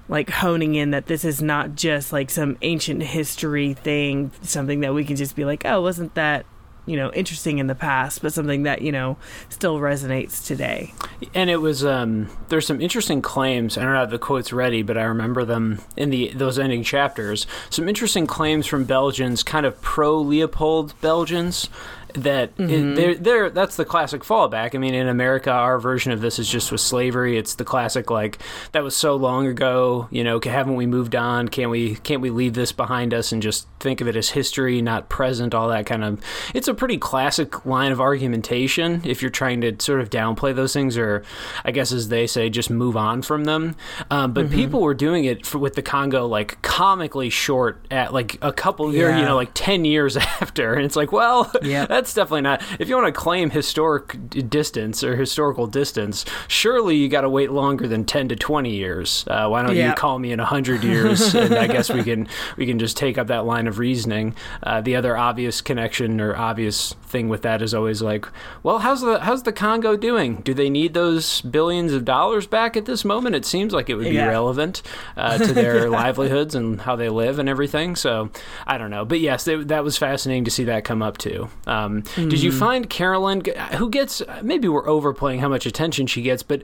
like 0.08 0.30
honing 0.30 0.76
in 0.76 0.92
that 0.92 1.08
this 1.08 1.26
is 1.26 1.42
not 1.42 1.76
just 1.76 2.14
like 2.14 2.30
some 2.30 2.58
ancient 2.62 3.02
history 3.02 3.74
thing, 3.74 4.32
something 4.42 4.82
that 4.82 4.94
we 4.94 5.04
can 5.04 5.16
just 5.16 5.36
be 5.36 5.46
like, 5.46 5.66
oh, 5.66 5.82
wasn't 5.82 6.14
that, 6.16 6.46
you 6.86 6.98
know, 6.98 7.12
interesting 7.14 7.60
in 7.60 7.68
the 7.68 7.76
past, 7.76 8.22
but 8.22 8.34
something 8.34 8.64
that, 8.64 8.82
you 8.82 8.92
know, 8.92 9.18
still 9.50 9.80
resonates 9.80 10.46
today. 10.46 10.94
And 11.34 11.50
it 11.50 11.58
was 11.58 11.86
um, 11.86 12.30
there's 12.50 12.66
some 12.66 12.82
interesting 12.82 13.22
claims. 13.22 13.78
I 13.78 13.84
don't 13.84 13.96
have 13.96 14.10
the 14.10 14.20
quotes 14.20 14.52
ready, 14.52 14.82
but 14.82 14.98
I 14.98 15.04
remember 15.04 15.46
them 15.46 15.82
in 15.96 16.10
the 16.10 16.32
those 16.34 16.58
ending 16.58 16.84
chapters. 16.84 17.46
Some 17.70 17.88
interesting 17.88 18.26
claims 18.28 18.66
from 18.66 18.86
Belgians, 18.86 19.44
kind 19.44 19.66
of 19.66 19.80
pro 19.82 20.20
Leopold 20.20 21.00
Belgians. 21.02 21.70
That 22.14 22.52
it, 22.58 22.96
they're, 22.96 23.16
they're 23.16 23.50
that's 23.50 23.76
the 23.76 23.86
classic 23.86 24.24
fallback. 24.24 24.76
I 24.76 24.78
mean, 24.78 24.94
in 24.94 25.08
America, 25.08 25.52
our 25.52 25.80
version 25.80 26.12
of 26.12 26.22
this 26.22 26.40
is 26.40 26.50
just 26.50 26.72
with 26.72 26.82
slavery. 26.82 27.38
It's 27.38 27.56
the 27.56 27.66
classic 27.66 28.10
like 28.10 28.40
that 28.72 28.84
was 28.84 28.96
so 28.96 29.16
long 29.16 29.48
ago. 29.48 30.08
You 30.12 30.24
know, 30.24 30.40
haven't 30.44 30.76
we 30.76 30.86
moved 30.86 31.16
on? 31.16 31.48
Can't 31.48 31.70
we 31.70 31.96
can't 31.96 32.22
we 32.22 32.30
leave 32.30 32.54
this 32.54 32.72
behind 32.72 33.14
us 33.14 33.32
and 33.32 33.42
just 33.42 33.68
think 33.80 34.02
of 34.02 34.08
it 34.08 34.16
as 34.16 34.30
history, 34.30 34.82
not 34.82 35.10
present? 35.10 35.54
All 35.54 35.70
that 35.70 35.86
kind 35.86 36.04
of. 36.04 36.22
It's 36.54 36.68
a 36.68 36.74
pretty 36.74 36.98
classic 36.98 37.66
line 37.66 37.92
of 37.92 38.00
argumentation 38.02 39.02
if 39.06 39.22
you're 39.22 39.32
trying 39.32 39.62
to 39.62 39.76
sort 39.80 40.02
of 40.02 40.10
downplay 40.10 40.56
those 40.56 40.74
things, 40.74 40.98
or 40.98 41.24
I 41.66 41.72
guess 41.72 41.92
as 41.92 42.10
they 42.10 42.28
say, 42.28 42.50
just 42.50 42.70
move 42.70 42.98
on 42.98 43.22
from 43.22 43.46
them. 43.46 43.76
Um, 44.10 44.34
but 44.34 44.50
people 44.52 44.82
were 44.82 44.94
doing 44.94 45.26
it 45.26 45.46
for, 45.46 45.58
with 45.58 45.76
the 45.76 45.82
Congo 45.82 46.28
like 46.28 46.62
comically 46.62 47.30
short 47.30 47.86
at 47.92 48.14
like 48.14 48.38
a 48.42 48.52
couple 48.52 48.94
year, 48.94 49.10
you 49.18 49.26
know, 49.26 49.36
like 49.36 49.52
ten 49.54 49.86
years 49.86 50.18
after, 50.42 50.74
and 50.74 50.86
it's 50.86 50.96
like, 50.96 51.12
well, 51.12 51.52
Yep. 51.62 51.90
That's 52.02 52.14
definitely 52.16 52.42
not. 52.42 52.64
If 52.80 52.90
you 52.90 52.96
want 52.96 53.14
to 53.14 53.20
claim 53.20 53.52
historic 53.52 54.18
d- 54.30 54.42
distance 54.42 55.04
or 55.04 55.16
historical 55.16 55.68
distance, 55.68 56.26
surely 56.48 56.96
you 56.96 57.08
got 57.10 57.22
to 57.22 57.30
wait 57.30 57.52
longer 57.52 57.88
than 57.88 58.06
ten 58.06 58.28
to 58.30 58.36
twenty 58.36 58.72
years. 58.76 59.24
Uh, 59.28 59.48
why 59.48 59.62
don't 59.62 59.76
you 59.76 59.94
call 59.94 60.18
me 60.20 60.32
in 60.32 60.40
hundred 60.40 60.84
years, 60.84 61.36
and 61.36 61.54
I 61.56 61.68
guess 61.68 61.92
we 61.92 62.04
can 62.04 62.28
we 62.58 62.66
can 62.66 62.80
just 62.80 62.98
take 62.98 63.18
up 63.20 63.28
that 63.28 63.46
line 63.46 63.68
of 63.68 63.78
reasoning. 63.78 64.36
Uh, 64.64 64.82
the 64.82 64.96
other 64.96 65.16
obvious 65.16 65.62
connection 65.62 66.20
or 66.20 66.36
obvious 66.36 66.94
thing 67.04 67.30
with 67.30 67.44
that 67.44 67.62
is 67.62 67.74
always 67.74 68.02
like, 68.02 68.26
well, 68.64 68.80
how's 68.80 69.02
the 69.02 69.20
how's 69.20 69.44
the 69.44 69.54
Congo 69.54 69.96
doing? 69.96 70.38
Do 70.38 70.54
they 70.56 70.70
need 70.70 70.94
those 70.96 71.42
billions 71.42 71.94
of 71.94 72.04
dollars 72.06 72.48
back 72.48 72.76
at 72.76 72.86
this 72.86 73.06
moment? 73.06 73.36
It 73.36 73.46
seems 73.46 73.74
like 73.74 73.90
it 73.90 73.96
would 73.96 74.06
be 74.10 74.16
Yeah. 74.16 74.28
relevant 74.28 74.82
uh, 75.16 75.38
to 75.38 75.54
their 75.62 75.90
livelihoods 75.90 76.56
and 76.56 76.82
how 76.82 76.96
they 76.96 77.10
live 77.10 77.38
and 77.38 77.48
everything. 77.48 77.96
So 77.96 78.32
I 78.66 78.78
don't 78.80 78.90
know, 78.90 79.06
but 79.06 79.20
yes, 79.20 79.48
it, 79.48 79.68
that 79.68 79.84
was 79.84 79.98
fascinating 79.98 80.46
to 80.46 80.52
see 80.52 80.64
that 80.66 80.84
come 80.84 81.02
up 81.04 81.18
too. 81.18 81.50
Um, 81.68 81.91
Did 82.00 82.06
Mm-hmm. 82.06 82.36
you 82.36 82.52
find 82.52 82.90
Carolyn, 82.90 83.44
who 83.78 83.90
gets 83.90 84.22
maybe 84.42 84.68
we're 84.68 84.88
overplaying 84.88 85.42
how 85.42 85.50
much 85.50 85.66
attention 85.66 86.08
she 86.08 86.22
gets, 86.22 86.42
but 86.44 86.62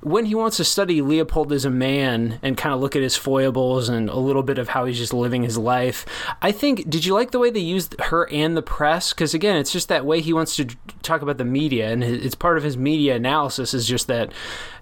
when 0.00 0.26
he 0.26 0.34
wants 0.34 0.58
to 0.58 0.64
study 0.64 1.00
Leopold 1.00 1.50
as 1.50 1.64
a 1.64 1.70
man 1.70 2.38
and 2.42 2.58
kind 2.58 2.74
of 2.74 2.80
look 2.80 2.94
at 2.94 3.00
his 3.00 3.16
foibles 3.16 3.88
and 3.88 4.10
a 4.10 4.18
little 4.18 4.42
bit 4.42 4.58
of 4.58 4.68
how 4.68 4.84
he's 4.84 4.98
just 4.98 5.14
living 5.14 5.42
his 5.44 5.56
life, 5.56 6.04
I 6.42 6.52
think. 6.52 6.90
Did 6.90 7.06
you 7.06 7.14
like 7.14 7.30
the 7.30 7.38
way 7.38 7.48
they 7.48 7.60
used 7.60 7.98
her 7.98 8.28
and 8.30 8.54
the 8.54 8.60
press? 8.60 9.14
Because 9.14 9.32
again, 9.32 9.56
it's 9.56 9.72
just 9.72 9.88
that 9.88 10.04
way 10.04 10.20
he 10.20 10.34
wants 10.34 10.56
to 10.56 10.66
talk 11.02 11.22
about 11.22 11.38
the 11.38 11.44
media, 11.46 11.90
and 11.90 12.04
it's 12.04 12.34
part 12.34 12.58
of 12.58 12.64
his 12.64 12.76
media 12.76 13.16
analysis. 13.16 13.72
Is 13.72 13.86
just 13.88 14.06
that 14.08 14.30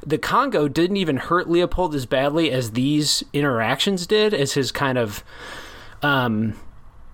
the 0.05 0.19
Congo 0.19 0.67
didn't 0.67 0.97
even 0.97 1.19
hurt 1.19 1.49
Leopold 1.49 1.95
as 1.95 2.05
badly 2.05 2.51
as 2.51 2.73
these 2.73 3.23
interactions 3.33 4.09
did, 4.09 4.35
as 4.35 4.55
his 4.55 4.73
kind 4.73 4.99
of. 4.99 5.23
Um, 6.03 6.55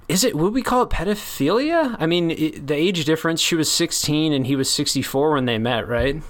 is 0.08 0.24
it 0.24 0.34
would 0.36 0.52
we 0.54 0.62
call 0.62 0.82
it 0.82 0.90
pedophilia? 0.90 1.96
I 1.98 2.06
mean, 2.06 2.30
it, 2.30 2.66
the 2.66 2.74
age 2.74 3.04
difference. 3.04 3.40
She 3.40 3.54
was 3.54 3.70
16 3.70 4.32
and 4.32 4.46
he 4.46 4.56
was 4.56 4.70
64 4.70 5.32
when 5.32 5.44
they 5.44 5.58
met, 5.58 5.86
right? 5.88 6.22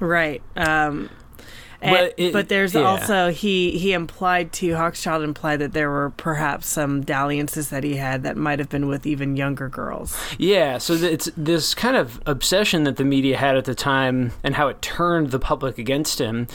Right. 0.00 0.42
Um, 0.56 1.08
and- 1.80 1.92
But 1.96 2.14
it- 2.16 2.32
but 2.32 2.48
there's 2.48 2.74
yeah. 2.74 2.80
also 2.80 3.30
he 3.30 3.78
he 3.78 3.92
implied 3.92 4.52
to 4.54 4.68
Hochschild 4.70 5.22
implied 5.22 5.58
that 5.58 5.72
there 5.74 5.90
were 5.90 6.10
perhaps 6.16 6.66
some 6.66 7.02
dalliances 7.02 7.68
that 7.68 7.84
he 7.84 7.96
had 7.96 8.22
that 8.22 8.36
might 8.36 8.58
have 8.58 8.70
been 8.70 8.88
with 8.88 9.06
even 9.06 9.36
younger 9.36 9.68
girls. 9.68 10.16
Yeah, 10.38 10.78
so 10.78 10.94
it's 10.94 11.28
this 11.36 11.74
kind 11.74 11.96
of 11.96 12.20
obsession 12.26 12.84
that 12.84 12.96
the 12.96 13.04
media 13.04 13.36
had 13.36 13.56
at 13.56 13.66
the 13.66 13.74
time 13.74 14.32
and 14.42 14.54
how 14.54 14.68
it 14.68 14.80
turned 14.82 15.30
the 15.30 15.38
public 15.38 15.76
against 15.78 16.18
him. 16.20 16.48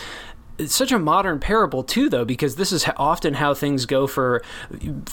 It's 0.59 0.75
such 0.75 0.91
a 0.91 0.99
modern 0.99 1.39
parable 1.39 1.83
too, 1.83 2.09
though, 2.09 2.25
because 2.25 2.55
this 2.57 2.71
is 2.71 2.85
often 2.97 3.35
how 3.35 3.53
things 3.53 3.85
go 3.85 4.05
for 4.07 4.41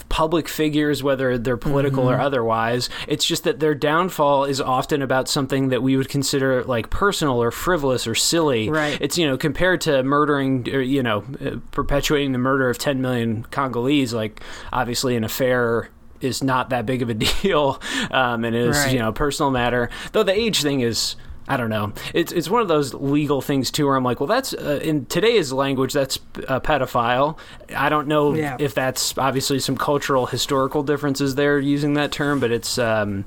public 0.08 0.48
figures, 0.48 1.02
whether 1.02 1.38
they're 1.38 1.56
political 1.56 2.10
or 2.10 2.18
otherwise. 2.20 2.88
It's 3.06 3.24
just 3.24 3.44
that 3.44 3.60
their 3.60 3.74
downfall 3.74 4.44
is 4.44 4.60
often 4.60 5.02
about 5.02 5.28
something 5.28 5.68
that 5.68 5.82
we 5.82 5.96
would 5.96 6.08
consider 6.08 6.64
like 6.64 6.90
personal 6.90 7.42
or 7.42 7.50
frivolous 7.50 8.06
or 8.06 8.14
silly. 8.14 8.68
Right. 8.68 8.98
It's 9.00 9.16
you 9.16 9.26
know 9.26 9.36
compared 9.38 9.80
to 9.82 10.02
murdering, 10.02 10.68
or, 10.74 10.80
you 10.80 11.02
know, 11.02 11.24
uh, 11.44 11.56
perpetuating 11.70 12.32
the 12.32 12.38
murder 12.38 12.68
of 12.68 12.78
10 12.78 13.00
million 13.00 13.44
Congolese, 13.50 14.12
like 14.12 14.40
obviously 14.72 15.16
an 15.16 15.24
affair 15.24 15.90
is 16.20 16.42
not 16.42 16.70
that 16.70 16.86
big 16.86 17.02
of 17.02 17.10
a 17.10 17.14
deal, 17.42 17.80
um, 18.10 18.44
and 18.44 18.56
it 18.56 18.62
is 18.68 18.76
Right. 18.76 18.92
you 18.92 18.98
know 18.98 19.08
a 19.10 19.12
personal 19.12 19.50
matter. 19.50 19.90
Though 20.12 20.22
the 20.24 20.32
age 20.36 20.62
thing 20.62 20.80
is. 20.80 21.16
I 21.48 21.56
don't 21.56 21.70
know. 21.70 21.92
It's 22.12 22.32
it's 22.32 22.50
one 22.50 22.60
of 22.62 22.68
those 22.68 22.92
legal 22.94 23.40
things 23.40 23.70
too, 23.70 23.86
where 23.86 23.94
I'm 23.96 24.02
like, 24.04 24.18
well, 24.20 24.26
that's 24.26 24.52
uh, 24.52 24.80
in 24.82 25.06
today's 25.06 25.52
language, 25.52 25.92
that's 25.92 26.16
a 26.48 26.60
pedophile. 26.60 27.38
I 27.76 27.88
don't 27.88 28.08
know 28.08 28.34
Yeah. 28.34 28.56
if 28.58 28.74
that's 28.74 29.16
obviously 29.16 29.60
some 29.60 29.76
cultural 29.76 30.26
historical 30.26 30.82
differences 30.82 31.36
there 31.36 31.58
using 31.60 31.94
that 31.94 32.10
term, 32.10 32.40
but 32.40 32.50
it's 32.50 32.78
um, 32.78 33.26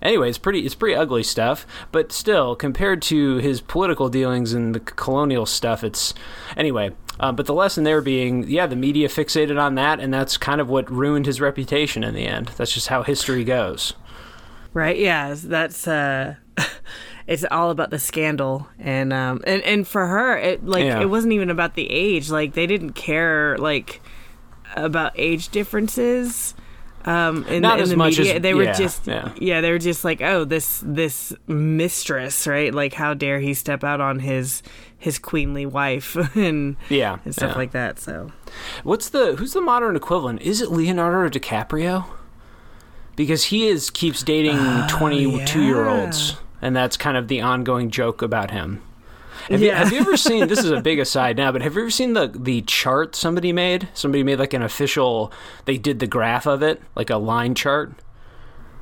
anyway, 0.00 0.30
it's 0.30 0.38
pretty 0.38 0.60
it's 0.60 0.74
pretty 0.74 0.94
ugly 0.94 1.22
stuff. 1.22 1.66
But 1.92 2.12
still, 2.12 2.56
compared 2.56 3.02
to 3.02 3.36
his 3.36 3.60
political 3.60 4.08
dealings 4.08 4.54
and 4.54 4.74
the 4.74 4.80
colonial 4.80 5.44
stuff, 5.44 5.84
it's 5.84 6.14
anyway. 6.56 6.92
Um, 7.22 7.36
but 7.36 7.44
the 7.44 7.52
lesson 7.52 7.84
there 7.84 8.00
being, 8.00 8.48
yeah, 8.48 8.66
the 8.66 8.76
media 8.76 9.06
fixated 9.08 9.60
on 9.60 9.74
that, 9.74 10.00
and 10.00 10.14
that's 10.14 10.38
kind 10.38 10.58
of 10.62 10.70
what 10.70 10.90
ruined 10.90 11.26
his 11.26 11.38
reputation 11.42 12.02
in 12.02 12.14
the 12.14 12.24
end. 12.26 12.52
That's 12.56 12.72
just 12.72 12.88
how 12.88 13.02
history 13.02 13.44
goes. 13.44 13.92
Right? 14.72 14.96
Yeah, 14.96 15.34
that's 15.36 15.86
uh 15.86 16.36
it's 17.30 17.44
all 17.50 17.70
about 17.70 17.88
the 17.90 17.98
scandal 17.98 18.66
and 18.78 19.12
um 19.12 19.40
and 19.46 19.62
and 19.62 19.86
for 19.88 20.06
her 20.06 20.36
it 20.36 20.66
like 20.66 20.84
Yeah. 20.84 21.00
it 21.00 21.06
wasn't 21.08 21.32
even 21.32 21.48
about 21.48 21.74
the 21.74 21.90
age. 21.90 22.28
Like 22.30 22.52
they 22.52 22.66
didn't 22.66 22.92
care 22.92 23.56
like 23.56 24.02
about 24.76 25.12
age 25.16 25.48
differences. 25.48 26.54
um, 27.06 27.44
in, 27.46 27.62
Not 27.62 27.78
in 27.78 27.82
as 27.84 27.90
the 27.90 27.96
much 27.96 28.18
media. 28.18 28.34
as- 28.34 28.42
they 28.42 28.52
were 28.52 28.64
yeah, 28.64 28.72
just 28.74 29.06
yeah. 29.06 29.60
they 29.62 29.70
were 29.72 29.78
just 29.78 30.04
like, 30.04 30.20
oh, 30.20 30.44
this 30.44 30.82
this 30.84 31.32
mistress, 31.46 32.46
right? 32.46 32.74
Like, 32.74 32.92
how 32.92 33.14
dare 33.14 33.40
he 33.40 33.54
step 33.54 33.82
out 33.84 34.00
on 34.02 34.18
his 34.18 34.62
his 34.98 35.18
queenly 35.18 35.64
wife 35.64 36.14
and 36.36 36.76
Yeah, 36.90 37.16
and 37.24 37.32
stuff 37.34 37.52
yeah. 37.52 37.58
like 37.58 37.70
that. 37.72 37.98
So 38.00 38.32
What's 38.84 39.08
the 39.08 39.36
who's 39.36 39.54
the 39.54 39.62
modern 39.62 39.96
equivalent? 39.96 40.42
Is 40.42 40.60
it 40.60 40.70
Leonardo 40.70 41.30
DiCaprio? 41.38 42.04
Because 43.16 43.44
he 43.44 43.66
is 43.66 43.88
keeps 43.90 44.22
dating 44.22 44.58
twenty-two 44.88 45.62
year 45.62 45.88
olds, 45.88 46.36
and 46.62 46.74
that's 46.74 46.96
kind 46.96 47.16
of 47.16 47.28
the 47.28 47.40
ongoing 47.40 47.90
joke 47.90 48.22
about 48.22 48.50
him. 48.50 48.82
Have, 49.48 49.62
you, 49.62 49.70
have 49.70 49.92
you 49.92 50.00
ever 50.00 50.16
seen? 50.16 50.48
This 50.48 50.58
is 50.58 50.70
a 50.70 50.80
big 50.82 50.98
aside 51.06 51.36
now, 51.36 51.50
but 51.50 51.62
have 51.62 51.74
you 51.74 51.80
ever 51.80 51.90
seen 51.90 52.12
the 52.12 52.28
the 52.28 52.62
chart 52.62 53.16
somebody 53.16 53.52
made? 53.52 53.88
Somebody 53.94 54.22
made 54.22 54.38
like 54.38 54.52
an 54.52 54.62
official. 54.62 55.32
They 55.64 55.78
did 55.78 55.98
the 55.98 56.06
graph 56.06 56.46
of 56.46 56.62
it, 56.62 56.80
like 56.94 57.10
a 57.10 57.16
line 57.16 57.54
chart. 57.54 57.92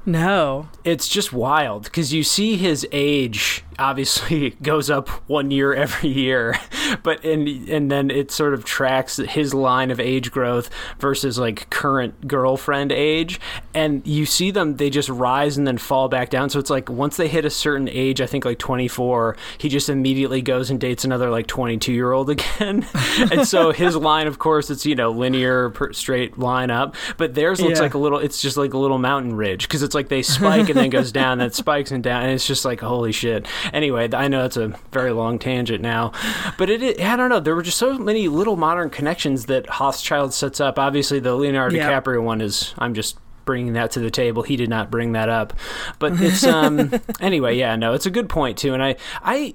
no, 0.05 0.69
It's 0.85 1.09
just 1.09 1.33
wild 1.33 1.85
because 1.85 2.13
you 2.13 2.25
see 2.25 2.57
his 2.57 2.87
age 2.93 3.63
obviously 3.79 4.51
goes 4.63 4.91
up 4.91 5.09
one 5.29 5.51
year 5.51 5.73
every 5.75 6.09
year, 6.11 6.55
but 7.03 7.25
and 7.25 7.49
and 7.69 7.91
then 7.91 8.11
it 8.11 8.31
sort 8.31 8.55
of 8.55 8.65
tracks 8.65 9.17
his 9.17 9.55
line 9.55 9.91
of 9.91 10.01
age 10.01 10.31
growth 10.31 10.71
versus 10.99 11.39
like 11.39 11.69
current 11.71 12.27
girlfriend 12.29 12.93
age, 12.93 13.41
and 13.75 14.07
you 14.07 14.27
see 14.27 14.51
them 14.51 14.77
they 14.77 14.91
just 14.91 15.09
rise 15.09 15.57
and 15.57 15.67
then 15.67 15.79
fall 15.79 16.09
back 16.09 16.31
down. 16.31 16.51
So 16.51 16.59
it's 16.59 16.71
like 16.71 16.89
once 16.89 17.17
they 17.17 17.29
hit 17.29 17.45
a 17.45 17.51
certain 17.51 17.89
age, 17.89 18.21
I 18.21 18.27
think 18.27 18.45
like 18.45 18.59
24, 18.59 19.37
he 19.59 19.69
just 19.69 19.89
immediately 19.89 20.43
goes 20.43 20.71
and 20.71 20.81
dates 20.81 21.05
another 21.05 21.31
like 21.31 21.47
22 21.47 21.93
year 21.93 22.13
old 22.13 22.31
again, 22.39 22.87
and 23.31 23.47
so 23.47 23.73
his 23.73 23.97
line, 23.97 24.27
of 24.27 24.39
course, 24.39 24.71
it's 24.71 24.85
you 24.87 24.95
know 24.95 25.11
linear 25.11 25.73
straight 25.93 26.39
line 26.39 26.71
up, 26.71 26.95
but 27.17 27.35
theirs 27.35 27.61
looks 27.61 27.79
Yeah. 27.79 27.85
like 27.85 27.95
a 27.95 27.99
little. 27.99 28.19
It's 28.19 28.41
just 28.43 28.57
like 28.57 28.75
a 28.75 28.79
little 28.79 28.99
mountain 28.99 29.35
ridge 29.37 29.63
because 29.69 29.83
it's 29.83 29.95
like 29.95 30.09
they 30.09 30.23
spike 30.23 30.69
and 30.69 30.79
then 30.79 30.91
goes 30.91 31.13
down, 31.13 31.33
and 31.33 31.41
then 31.43 31.51
spikes 31.53 31.91
and 31.91 32.03
down, 32.03 32.23
and 32.25 32.33
it's 32.33 32.47
just 32.47 32.65
like 32.65 32.81
holy 32.81 33.13
shit. 33.13 33.47
Anyway, 33.73 34.09
I 34.13 34.29
know 34.29 34.45
it's 34.45 34.57
a 34.57 34.69
very 34.93 35.13
long 35.13 35.39
tangent 35.39 35.83
now, 35.83 36.13
but 36.57 36.71
it, 36.71 36.83
it 36.83 37.01
I 37.01 37.17
don't 37.17 37.29
know. 37.29 37.41
There 37.41 37.55
were 37.55 37.63
just 37.63 37.79
so 37.79 37.99
many 37.99 38.29
little 38.29 38.57
modern 38.57 38.91
connections 38.91 39.47
that 39.47 39.67
Hochschild 39.67 40.33
sets 40.33 40.61
up. 40.61 40.79
Obviously, 40.79 41.19
the 41.21 41.35
Leonardo 41.35 41.77
Yeah. 41.77 41.91
DiCaprio 42.01 42.23
one 42.23 42.41
is. 42.41 42.75
I'm 42.79 42.95
just 42.95 43.19
bringing 43.45 43.73
that 43.73 43.91
to 43.93 44.01
the 44.01 44.11
table. 44.11 44.43
He 44.43 44.57
did 44.57 44.69
not 44.69 44.91
bring 44.91 45.13
that 45.13 45.29
up, 45.29 45.55
but 45.99 46.21
it's 46.21 46.45
um 46.47 46.93
anyway. 47.21 47.57
Yeah, 47.57 47.77
no, 47.77 47.95
it's 47.95 48.07
a 48.07 48.11
good 48.11 48.29
point 48.29 48.59
too, 48.59 48.75
and 48.75 48.83
I 48.83 48.97
I. 49.23 49.55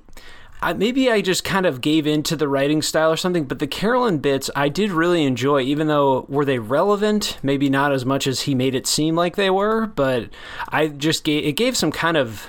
I, 0.61 0.71
maybe 0.71 1.11
I 1.11 1.19
just 1.19 1.43
kind 1.43 1.65
of 1.65 1.81
gave 1.81 2.07
into 2.07 2.37
the 2.37 2.47
writing 2.47 2.81
style 2.81 3.11
or 3.11 3.17
something, 3.17 3.43
but 3.43 3.59
the 3.59 3.67
Carolyn 3.67 4.19
bits 4.19 4.49
I 4.55 4.69
did 4.69 4.91
really 4.91 5.25
enjoy, 5.25 5.59
even 5.63 5.87
though 5.87 6.25
were 6.29 6.45
they 6.45 6.57
relevant? 6.57 7.37
Maybe 7.43 7.69
not 7.69 7.91
as 7.91 8.05
much 8.05 8.27
as 8.27 8.43
he 8.43 8.55
made 8.55 8.73
it 8.73 8.87
seem 8.87 9.13
like 9.13 9.35
they 9.35 9.49
were, 9.49 9.87
but 9.87 10.29
I 10.69 10.87
just 10.87 11.25
gave 11.25 11.43
it 11.43 11.57
gave 11.57 11.75
some 11.75 11.91
kind 11.91 12.15
of 12.15 12.47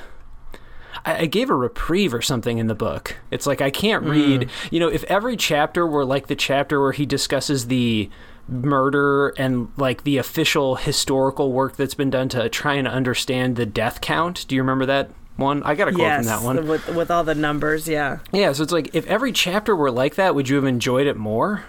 I, 1.04 1.18
I 1.18 1.26
gave 1.26 1.50
a 1.50 1.54
reprieve 1.54 2.14
or 2.14 2.22
something 2.22 2.58
in 2.58 2.66
the 2.66 2.74
book. 2.74 3.16
It's 3.30 3.46
like 3.46 3.60
I 3.60 3.70
can't 3.70 4.04
hmm. 4.04 4.10
read. 4.10 4.50
You 4.70 4.80
know, 4.80 4.88
if 4.88 5.04
every 5.04 5.36
chapter 5.36 5.86
were 5.86 6.04
like 6.04 6.26
the 6.26 6.36
chapter 6.36 6.80
where 6.80 6.92
he 6.92 7.06
discusses 7.06 7.66
the 7.66 8.10
murder 8.48 9.30
and 9.38 9.68
like 9.76 10.04
the 10.04 10.18
official 10.18 10.76
historical 10.76 11.52
work 11.52 11.76
that's 11.76 11.94
been 11.94 12.10
done 12.10 12.28
to 12.28 12.48
try 12.48 12.74
and 12.74 12.86
understand 12.86 13.56
the 13.56 13.66
death 13.66 14.00
count. 14.00 14.46
Do 14.48 14.54
you 14.54 14.62
remember 14.62 14.86
that 14.86 15.10
one? 15.36 15.62
I 15.62 15.74
got 15.74 15.88
a 15.88 15.92
quote 15.92 16.02
yes, 16.02 16.16
from 16.16 16.26
that 16.26 16.42
one. 16.42 16.68
with 16.68 16.88
with 16.94 17.10
all 17.10 17.24
the 17.24 17.34
numbers, 17.34 17.88
yeah. 17.88 18.18
Yeah, 18.32 18.52
so 18.52 18.62
it's 18.62 18.72
like 18.72 18.94
if 18.94 19.06
every 19.06 19.32
chapter 19.32 19.74
were 19.74 19.90
like 19.90 20.16
that, 20.16 20.34
would 20.34 20.48
you 20.48 20.56
have 20.56 20.64
enjoyed 20.64 21.06
it 21.06 21.16
more? 21.16 21.64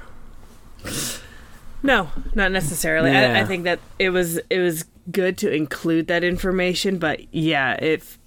No, 1.81 2.09
not 2.33 2.51
necessarily. 2.51 3.11
I, 3.11 3.41
I 3.41 3.45
think 3.45 3.63
that 3.63 3.79
it 3.99 4.09
was 4.09 4.37
it 4.49 4.59
was 4.59 4.85
good 5.11 5.37
to 5.39 5.53
include 5.53 6.07
that 6.07 6.23
information, 6.23 6.97
but 6.97 7.33
yeah, 7.33 7.73
if 7.75 8.19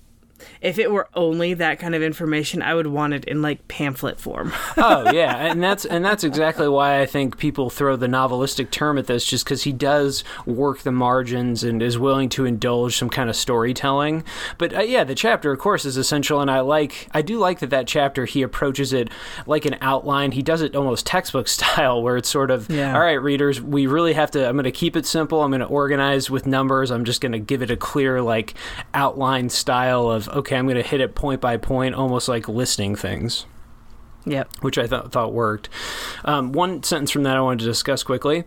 if 0.61 0.79
it 0.79 0.91
were 0.91 1.09
only 1.15 1.55
that 1.55 1.79
kind 1.79 1.95
of 1.95 2.03
information, 2.03 2.63
I 2.63 2.75
would 2.75 2.87
want 2.87 3.15
it 3.15 3.25
in 3.25 3.43
like 3.43 3.69
pamphlet 3.69 4.21
form. 4.21 4.53
oh 4.77 5.11
yeah, 5.13 5.37
and 5.37 5.63
that's 5.63 5.85
and 5.85 6.05
that's 6.05 6.25
exactly 6.25 6.69
why 6.69 7.01
I 7.01 7.07
think 7.07 7.39
people 7.39 7.71
throw 7.71 7.97
the 7.97 8.07
novelistic 8.07 8.71
term 8.71 8.99
at 8.99 9.07
this, 9.07 9.25
just 9.25 9.45
because 9.45 9.63
he 9.63 9.73
does 9.73 10.25
work 10.47 10.81
the 10.81 10.93
margins 10.93 11.65
and 11.65 11.83
is 11.83 11.99
willing 11.99 12.29
to 12.31 12.45
indulge 12.45 12.97
some 12.97 13.11
kind 13.11 13.31
of 13.31 13.37
storytelling. 13.37 14.25
But 14.57 14.75
uh, 14.75 14.81
yeah, 14.81 15.05
the 15.05 15.15
chapter, 15.15 15.53
of 15.53 15.59
course, 15.59 15.85
is 15.85 15.97
essential, 15.97 16.41
and 16.41 16.51
I 16.51 16.61
like 16.61 17.09
I 17.13 17.23
do 17.23 17.39
like 17.39 17.59
that 17.61 17.71
that 17.71 17.87
chapter 17.87 18.25
he 18.25 18.43
approaches 18.43 18.93
it 18.93 19.09
like 19.47 19.65
an 19.65 19.77
outline. 19.81 20.33
He 20.33 20.43
does 20.43 20.63
it 20.63 20.75
almost 20.75 21.07
textbook 21.07 21.49
style, 21.59 22.03
where 22.03 22.17
it's 22.17 22.29
sort 22.29 22.51
of 22.51 22.71
Yeah. 22.71 22.95
all 22.95 23.01
right, 23.01 23.21
readers, 23.21 23.61
we 23.61 23.87
really 23.87 24.13
have 24.15 24.31
to. 24.33 24.47
I'm 24.47 24.55
going 24.55 24.65
to 24.65 24.73
keep 24.73 24.97
it 24.97 25.07
simple. 25.07 25.43
I'm 25.43 25.51
going 25.51 25.61
to 25.61 25.67
organize 25.67 26.31
with 26.31 26.47
numbers. 26.47 26.91
I'm 26.91 27.05
just 27.05 27.21
going 27.21 27.33
to 27.33 27.39
give 27.39 27.63
it 27.63 27.71
a 27.71 27.77
clear 27.77 28.21
like 28.23 28.55
outline 28.95 29.49
style 29.49 30.11
of 30.11 30.29
okay, 30.31 30.48
I'm 30.57 30.67
going 30.67 30.77
to 30.77 30.83
hit 30.83 31.01
it 31.01 31.15
point 31.15 31.41
by 31.41 31.57
point, 31.57 31.95
almost 31.95 32.29
like 32.29 32.49
listing 32.49 32.95
things 32.97 33.47
yep. 34.29 34.49
which 34.61 34.79
I 34.79 34.87
thought 34.87 35.13
thought 35.13 35.33
worked. 35.33 35.69
Um, 36.25 36.53
one 36.53 36.83
sentence 36.83 37.11
from 37.11 37.23
that 37.25 37.37
I 37.37 37.41
wanted 37.41 37.61
to 37.61 37.65
discuss 37.65 38.03
quickly. 38.03 38.45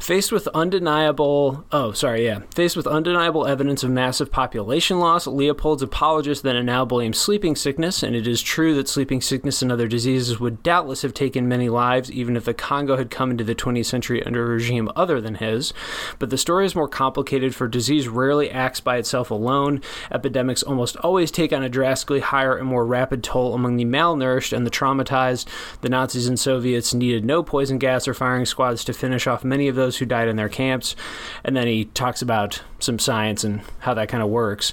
Faced 0.00 0.32
with 0.32 0.48
undeniable, 0.48 1.66
oh, 1.72 1.92
sorry, 1.92 2.24
yeah. 2.24 2.40
Faced 2.54 2.74
with 2.74 2.86
undeniable 2.86 3.46
evidence 3.46 3.84
of 3.84 3.90
massive 3.90 4.32
population 4.32 4.98
loss, 4.98 5.26
Leopold's 5.26 5.82
apologists 5.82 6.42
then 6.42 6.64
now 6.64 6.86
blame 6.86 7.12
sleeping 7.12 7.54
sickness, 7.54 8.02
and 8.02 8.16
it 8.16 8.26
is 8.26 8.40
true 8.40 8.74
that 8.74 8.88
sleeping 8.88 9.20
sickness 9.20 9.60
and 9.60 9.70
other 9.70 9.86
diseases 9.86 10.40
would 10.40 10.62
doubtless 10.62 11.02
have 11.02 11.12
taken 11.12 11.46
many 11.46 11.68
lives, 11.68 12.10
even 12.10 12.34
if 12.34 12.46
the 12.46 12.54
Congo 12.54 12.96
had 12.96 13.10
come 13.10 13.30
into 13.30 13.44
the 13.44 13.54
20th 13.54 13.84
century 13.84 14.24
under 14.24 14.42
a 14.42 14.48
regime 14.48 14.90
other 14.96 15.20
than 15.20 15.34
his. 15.34 15.74
But 16.18 16.30
the 16.30 16.38
story 16.38 16.64
is 16.64 16.74
more 16.74 16.88
complicated, 16.88 17.54
for 17.54 17.68
disease 17.68 18.08
rarely 18.08 18.50
acts 18.50 18.80
by 18.80 18.96
itself 18.96 19.30
alone. 19.30 19.82
Epidemics 20.10 20.62
almost 20.62 20.96
always 20.96 21.30
take 21.30 21.52
on 21.52 21.62
a 21.62 21.68
drastically 21.68 22.20
higher 22.20 22.56
and 22.56 22.66
more 22.66 22.86
rapid 22.86 23.22
toll 23.22 23.54
among 23.54 23.76
the 23.76 23.84
malnourished 23.84 24.56
and 24.56 24.66
the 24.66 24.70
traumatized. 24.70 25.46
The 25.82 25.90
Nazis 25.90 26.26
and 26.26 26.40
Soviets 26.40 26.94
needed 26.94 27.22
no 27.22 27.42
poison 27.42 27.78
gas 27.78 28.08
or 28.08 28.14
firing 28.14 28.46
squads 28.46 28.82
to 28.84 28.94
finish 28.94 29.26
off 29.26 29.44
many 29.44 29.68
of 29.68 29.76
those 29.76 29.89
who 29.96 30.06
died 30.06 30.28
in 30.28 30.36
their 30.36 30.48
camps. 30.48 30.96
And 31.44 31.56
then 31.56 31.66
he 31.66 31.86
talks 31.86 32.22
about 32.22 32.62
some 32.78 32.98
science 32.98 33.44
and 33.44 33.60
how 33.80 33.94
that 33.94 34.08
kind 34.08 34.22
of 34.22 34.28
works. 34.28 34.72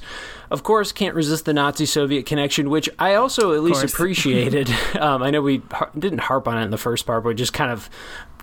Of 0.49 0.63
course, 0.63 0.91
can't 0.93 1.13
resist 1.15 1.45
the 1.45 1.53
Nazi 1.53 1.86
Soviet 1.86 2.25
connection, 2.25 2.69
which 2.69 2.89
I 2.97 3.15
also 3.15 3.53
at 3.53 3.62
least 3.63 3.84
appreciated. 3.93 4.69
um, 4.99 5.21
I 5.21 5.30
know 5.30 5.41
we 5.41 5.62
har- 5.71 5.91
didn't 5.97 6.19
harp 6.19 6.47
on 6.47 6.58
it 6.58 6.63
in 6.63 6.71
the 6.71 6.77
first 6.77 7.06
part, 7.06 7.23
but 7.23 7.30
we 7.30 7.36
just 7.36 7.53
kind 7.53 7.71
of 7.71 7.89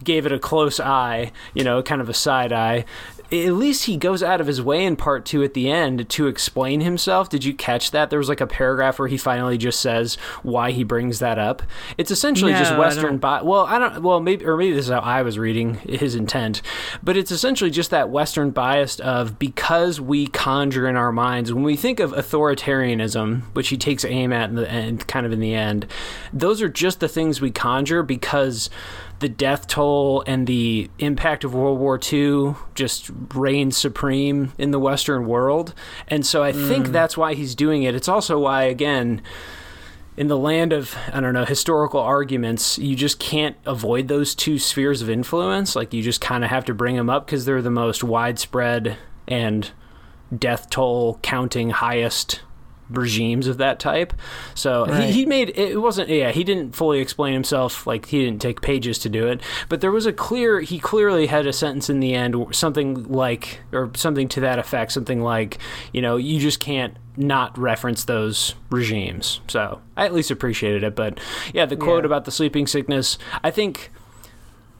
gave 0.02 0.26
it 0.26 0.32
a 0.32 0.38
close 0.38 0.80
eye, 0.80 1.32
you 1.54 1.64
know, 1.64 1.82
kind 1.82 2.00
of 2.02 2.08
a 2.10 2.14
side 2.14 2.52
eye. 2.52 2.84
At 3.32 3.52
least 3.54 3.87
he 3.87 3.96
goes 3.96 4.22
out 4.22 4.40
of 4.40 4.46
his 4.46 4.62
way 4.62 4.84
in 4.84 4.96
part 4.96 5.24
two 5.24 5.42
at 5.42 5.54
the 5.54 5.70
end 5.70 6.08
to 6.10 6.26
explain 6.26 6.80
himself. 6.80 7.28
Did 7.28 7.44
you 7.44 7.54
catch 7.54 7.90
that? 7.90 8.10
There 8.10 8.18
was 8.18 8.28
like 8.28 8.40
a 8.40 8.46
paragraph 8.46 8.98
where 8.98 9.08
he 9.08 9.16
finally 9.16 9.58
just 9.58 9.80
says 9.80 10.16
why 10.42 10.70
he 10.70 10.84
brings 10.84 11.18
that 11.18 11.38
up. 11.38 11.62
It's 11.98 12.10
essentially 12.10 12.52
just 12.52 12.72
No, 12.72 12.76
I 12.76 12.80
Western 12.80 13.18
bi- 13.18 13.42
well, 13.42 13.64
I 13.64 13.78
don't 13.78 14.02
well 14.02 14.20
maybe 14.20 14.44
or 14.44 14.56
maybe 14.56 14.74
this 14.74 14.87
is 14.87 14.92
how 14.92 15.00
I 15.00 15.22
was 15.22 15.38
reading 15.38 15.74
his 15.74 16.14
intent, 16.14 16.62
but 17.02 17.16
it's 17.16 17.30
essentially 17.30 17.70
just 17.70 17.90
that 17.90 18.10
Western 18.10 18.50
bias 18.50 19.00
of 19.00 19.38
because 19.38 20.00
we 20.00 20.26
conjure 20.26 20.87
in 20.88 20.96
our 20.96 21.12
minds 21.12 21.52
when 21.52 21.64
we 21.64 21.76
think 21.76 22.00
of 22.00 22.12
authoritarianism, 22.12 23.42
which 23.54 23.68
he 23.68 23.76
takes 23.76 24.04
aim 24.04 24.32
at 24.32 24.50
in 24.50 24.56
the 24.56 24.70
end, 24.70 25.06
kind 25.06 25.26
of 25.26 25.32
in 25.32 25.40
the 25.40 25.54
end, 25.54 25.87
those 26.32 26.62
are 26.62 26.68
just 26.68 27.00
the 27.00 27.08
things 27.08 27.40
we 27.40 27.50
conjure 27.50 28.02
because 28.02 28.70
the 29.24 29.28
death 29.30 29.66
toll 29.66 30.22
and 30.26 30.46
the 30.46 30.90
impact 30.98 31.44
of 31.44 31.54
World 31.54 31.78
War 31.78 31.98
II 31.98 32.56
just 32.74 33.10
reigns 33.32 33.74
supreme 33.74 34.52
in 34.58 34.70
the 34.70 34.78
Western 34.78 35.26
world, 35.26 35.72
and 36.08 36.26
so 36.26 36.42
I 36.42 36.52
think 36.52 36.88
mm. 36.88 36.92
that's 36.92 37.16
why 37.16 37.32
he's 37.32 37.54
doing 37.54 37.84
it. 37.84 37.94
It's 37.94 38.06
also 38.06 38.38
why 38.38 38.64
again 38.64 39.22
in 40.18 40.26
the 40.26 40.37
land 40.37 40.74
of 40.74 40.94
I 41.10 41.20
don't 41.20 41.32
know 41.32 41.46
historical 41.46 42.00
arguments, 42.00 42.78
you 42.78 42.94
just 42.94 43.18
can't 43.18 43.56
avoid 43.64 44.08
those 44.08 44.34
two 44.34 44.58
spheres 44.58 45.00
of 45.00 45.08
influence. 45.08 45.74
Like 45.74 45.94
you 45.94 46.02
just 46.02 46.20
kind 46.20 46.44
of 46.44 46.50
have 46.50 46.66
to 46.66 46.74
bring 46.74 46.96
them 46.96 47.08
up 47.08 47.24
because 47.24 47.46
they're 47.46 47.62
the 47.62 47.70
most 47.70 48.04
widespread 48.04 48.98
and 49.26 49.70
death 50.38 50.68
toll 50.68 51.18
counting 51.22 51.70
highest 51.70 52.42
regimes 52.90 53.46
of 53.46 53.56
that 53.58 53.78
type. 53.80 54.12
So 54.54 54.86
Right. 54.86 55.04
he, 55.04 55.12
he 55.12 55.26
made 55.26 55.50
it 55.56 55.80
wasn't 55.80 56.08
yeah 56.10 56.30
he 56.32 56.44
didn't 56.44 56.76
fully 56.76 57.00
explain 57.00 57.32
himself 57.32 57.86
like 57.86 58.06
he 58.06 58.24
didn't 58.24 58.40
take 58.42 58.60
pages 58.60 58.98
to 59.00 59.08
do 59.08 59.26
it, 59.26 59.40
but 59.68 59.80
there 59.80 59.90
was 59.92 60.06
a 60.06 60.12
clear 60.12 60.60
he 60.60 60.78
clearly 60.78 61.26
had 61.26 61.46
a 61.46 61.52
sentence 61.52 61.88
in 61.88 62.00
the 62.00 62.14
end 62.14 62.36
something 62.54 63.04
like 63.04 63.60
or 63.72 63.90
something 63.94 64.28
to 64.28 64.40
that 64.40 64.58
effect 64.58 64.92
something 64.92 65.22
like 65.22 65.58
you 65.92 66.02
know 66.02 66.16
you 66.16 66.38
just 66.38 66.60
can't 66.60 66.96
not 67.16 67.56
reference 67.56 68.04
those 68.04 68.54
regimes. 68.70 69.40
So 69.48 69.80
I 69.96 70.04
at 70.04 70.12
least 70.12 70.30
appreciated 70.32 70.82
it. 70.82 70.96
But 70.96 71.20
yeah, 71.52 71.64
the 71.64 71.76
quote 71.76 72.02
Yeah. 72.02 72.06
about 72.06 72.24
the 72.24 72.32
sleeping 72.32 72.66
sickness, 72.66 73.18
I 73.44 73.50
think, 73.52 73.92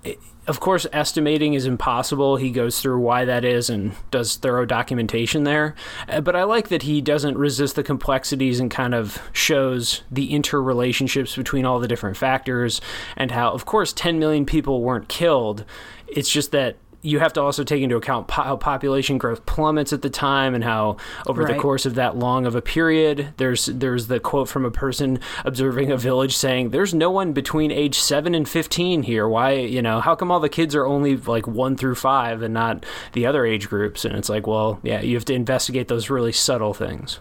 i- 0.05 0.17
of 0.47 0.61
course, 0.61 0.87
estimating 0.93 1.55
is 1.55 1.67
impossible. 1.67 2.37
He 2.37 2.51
goes 2.51 2.81
through 2.81 2.99
why 3.01 3.25
that 3.25 3.45
is 3.45 3.71
and 3.71 3.93
does 4.11 4.37
thorough 4.37 4.67
documentation 4.67 5.45
there. 5.45 5.75
Uh, 6.09 6.21
But 6.21 6.37
I 6.37 6.45
like 6.45 6.69
that 6.69 6.83
he 6.83 7.01
doesn't 7.01 7.39
resist 7.39 7.77
the 7.77 7.83
complexities 7.83 8.61
and 8.61 8.71
kind 8.71 8.95
of 8.95 9.23
shows 9.33 10.03
the 10.11 10.31
interrelationships 10.33 11.37
between 11.37 11.65
all 11.65 11.79
the 11.79 11.89
different 11.89 12.17
factors 12.17 12.81
and 13.17 13.31
how, 13.31 13.51
of 13.53 13.65
course, 13.65 13.93
10 13.93 14.19
million 14.19 14.45
people 14.45 14.83
weren't 14.83 15.09
killed. 15.09 15.65
It's 16.07 16.31
just 16.31 16.53
that 16.53 16.77
you 17.05 17.21
have 17.21 17.33
to 17.35 17.41
also 17.41 17.63
take 17.63 17.83
into 17.83 17.97
account 17.97 18.27
po- 18.29 18.43
how 18.43 18.57
population 18.57 19.19
growth 19.19 19.45
plummets 19.47 19.93
at 19.93 20.03
the 20.03 20.11
time 20.11 20.55
and 20.55 20.65
how 20.65 20.97
over 21.27 21.43
the 21.45 21.61
course 21.61 21.87
of 21.87 21.95
that 21.95 22.17
long 22.17 22.47
of 22.47 22.55
a 22.55 22.63
period 22.63 23.35
there's 23.37 23.67
there's 23.67 24.07
the 24.07 24.19
quote 24.19 24.49
from 24.49 24.65
a 24.65 24.71
person 24.71 25.21
observing 25.45 25.93
a 25.93 25.97
village 25.97 26.37
saying 26.37 26.71
there's 26.71 26.95
no 26.95 27.11
one 27.11 27.33
between 27.33 27.71
age 27.71 27.99
7 27.99 28.35
and 28.35 28.49
15 28.49 29.03
here 29.03 29.29
why 29.29 29.53
you 29.53 29.83
know 29.83 30.01
how 30.01 30.15
come 30.15 30.31
all 30.31 30.41
the 30.41 30.49
kids 30.49 30.75
are 30.75 30.87
only 30.87 31.17
like 31.17 31.47
1 31.47 31.77
through 31.77 31.95
5 31.95 32.43
and 32.43 32.55
not 32.55 32.85
the 33.13 33.27
other 33.27 33.45
age 33.47 33.69
groups 33.69 34.05
and 34.05 34.17
it's 34.17 34.29
like 34.29 34.47
well 34.47 34.81
yeah 34.83 35.01
you 35.01 35.15
have 35.15 35.25
to 35.27 35.35
investigate 35.35 35.89
those 35.89 36.11
really 36.11 36.33
subtle 36.33 36.75
things 36.75 37.21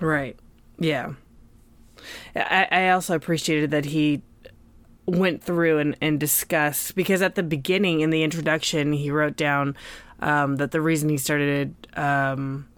Right. 0.00 0.38
Yeah. 0.78 1.14
I, 2.36 2.68
I 2.70 2.90
also 2.90 3.14
appreciated 3.14 3.70
that 3.72 3.86
he 3.86 4.22
went 5.08 5.42
through 5.42 5.78
and, 5.78 5.96
and 6.00 6.20
discussed 6.20 6.94
because 6.94 7.22
at 7.22 7.34
the 7.34 7.42
beginning 7.42 8.00
in 8.00 8.10
the 8.10 8.22
introduction 8.22 8.92
he 8.92 9.10
wrote 9.10 9.36
down 9.36 9.74
um, 10.20 10.56
that 10.56 10.70
the 10.70 10.80
reason 10.80 11.08
he 11.08 11.16
started 11.16 11.74
um, 11.96 12.68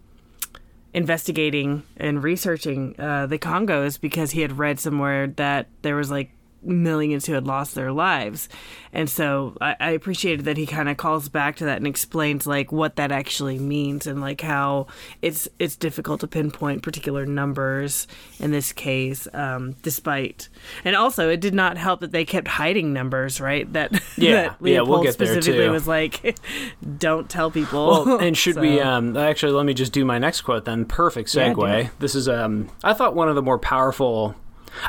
investigating 0.93 1.83
and 1.97 2.23
researching 2.23 2.95
uh, 2.99 3.25
the 3.27 3.37
Congo 3.37 3.83
is 3.83 3.97
because 3.97 4.31
he 4.31 4.41
had 4.41 4.57
read 4.57 4.79
somewhere 4.79 5.27
that 5.27 5.67
there 5.81 5.95
was 5.95 6.09
like 6.09 6.31
millions 6.63 7.25
who 7.25 7.33
had 7.33 7.45
lost 7.47 7.75
their 7.75 7.91
lives 7.91 8.47
and 8.93 9.09
so 9.09 9.55
i, 9.61 9.75
I 9.79 9.89
appreciated 9.91 10.45
that 10.45 10.57
he 10.57 10.65
kind 10.65 10.89
of 10.89 10.97
calls 10.97 11.27
back 11.29 11.55
to 11.57 11.65
that 11.65 11.77
and 11.77 11.87
explains 11.87 12.45
like 12.45 12.71
what 12.71 12.95
that 12.97 13.11
actually 13.11 13.57
means 13.59 14.05
and 14.07 14.21
like 14.21 14.41
how 14.41 14.87
it's 15.21 15.47
it's 15.59 15.75
difficult 15.75 16.19
to 16.21 16.27
pinpoint 16.27 16.83
particular 16.83 17.25
numbers 17.25 18.05
in 18.39 18.51
this 18.51 18.73
case 18.73 19.27
um, 19.33 19.75
despite 19.81 20.49
and 20.85 20.95
also 20.95 21.29
it 21.29 21.41
did 21.41 21.53
not 21.53 21.77
help 21.77 21.99
that 22.01 22.11
they 22.11 22.25
kept 22.25 22.47
hiding 22.47 22.93
numbers 22.93 23.41
right 23.41 23.71
that 23.73 23.91
Yeah, 24.17 24.31
that 24.31 24.43
yeah, 24.61 24.81
we'll 24.81 24.99
Leopold 24.99 25.03
get 25.03 25.17
there, 25.17 25.27
specifically 25.27 25.65
too. 25.65 25.71
was 25.71 25.87
like 25.87 26.37
don't 26.99 27.29
tell 27.29 27.49
people 27.49 27.87
Well, 28.05 28.19
and 28.19 28.37
should 28.37 28.57
we 28.57 28.79
um 28.81 29.17
actually 29.17 29.53
let 29.53 29.65
me 29.65 29.73
just 29.73 29.93
do 29.93 30.05
my 30.05 30.19
next 30.19 30.41
quote 30.41 30.65
then. 30.65 30.85
Perfect 30.85 31.33
Yeah, 31.33 31.53
segue. 31.53 31.83
do 31.85 31.89
this 31.99 32.13
is 32.15 32.27
um 32.29 32.69
I 32.83 32.93
thought 32.93 33.15
one 33.15 33.29
of 33.29 33.35
the 33.35 33.41
more 33.41 33.57
powerful 33.57 34.35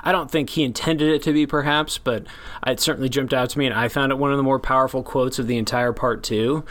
I 0.02 0.12
don't 0.12 0.30
think 0.30 0.50
he 0.50 0.62
intended 0.62 1.08
it 1.08 1.22
to 1.22 1.32
be 1.32 1.46
perhaps, 1.46 1.98
but 1.98 2.24
it 2.66 2.80
certainly 2.80 3.08
jumped 3.08 3.34
out 3.34 3.50
to 3.50 3.58
me 3.58 3.66
and 3.66 3.74
I 3.74 3.88
found 3.88 4.12
it 4.12 4.18
one 4.18 4.30
of 4.30 4.36
the 4.36 4.42
more 4.42 4.58
powerful 4.58 5.02
quotes 5.02 5.38
of 5.38 5.46
the 5.46 5.58
entire 5.58 5.92
part 5.92 6.22
2. 6.22 6.64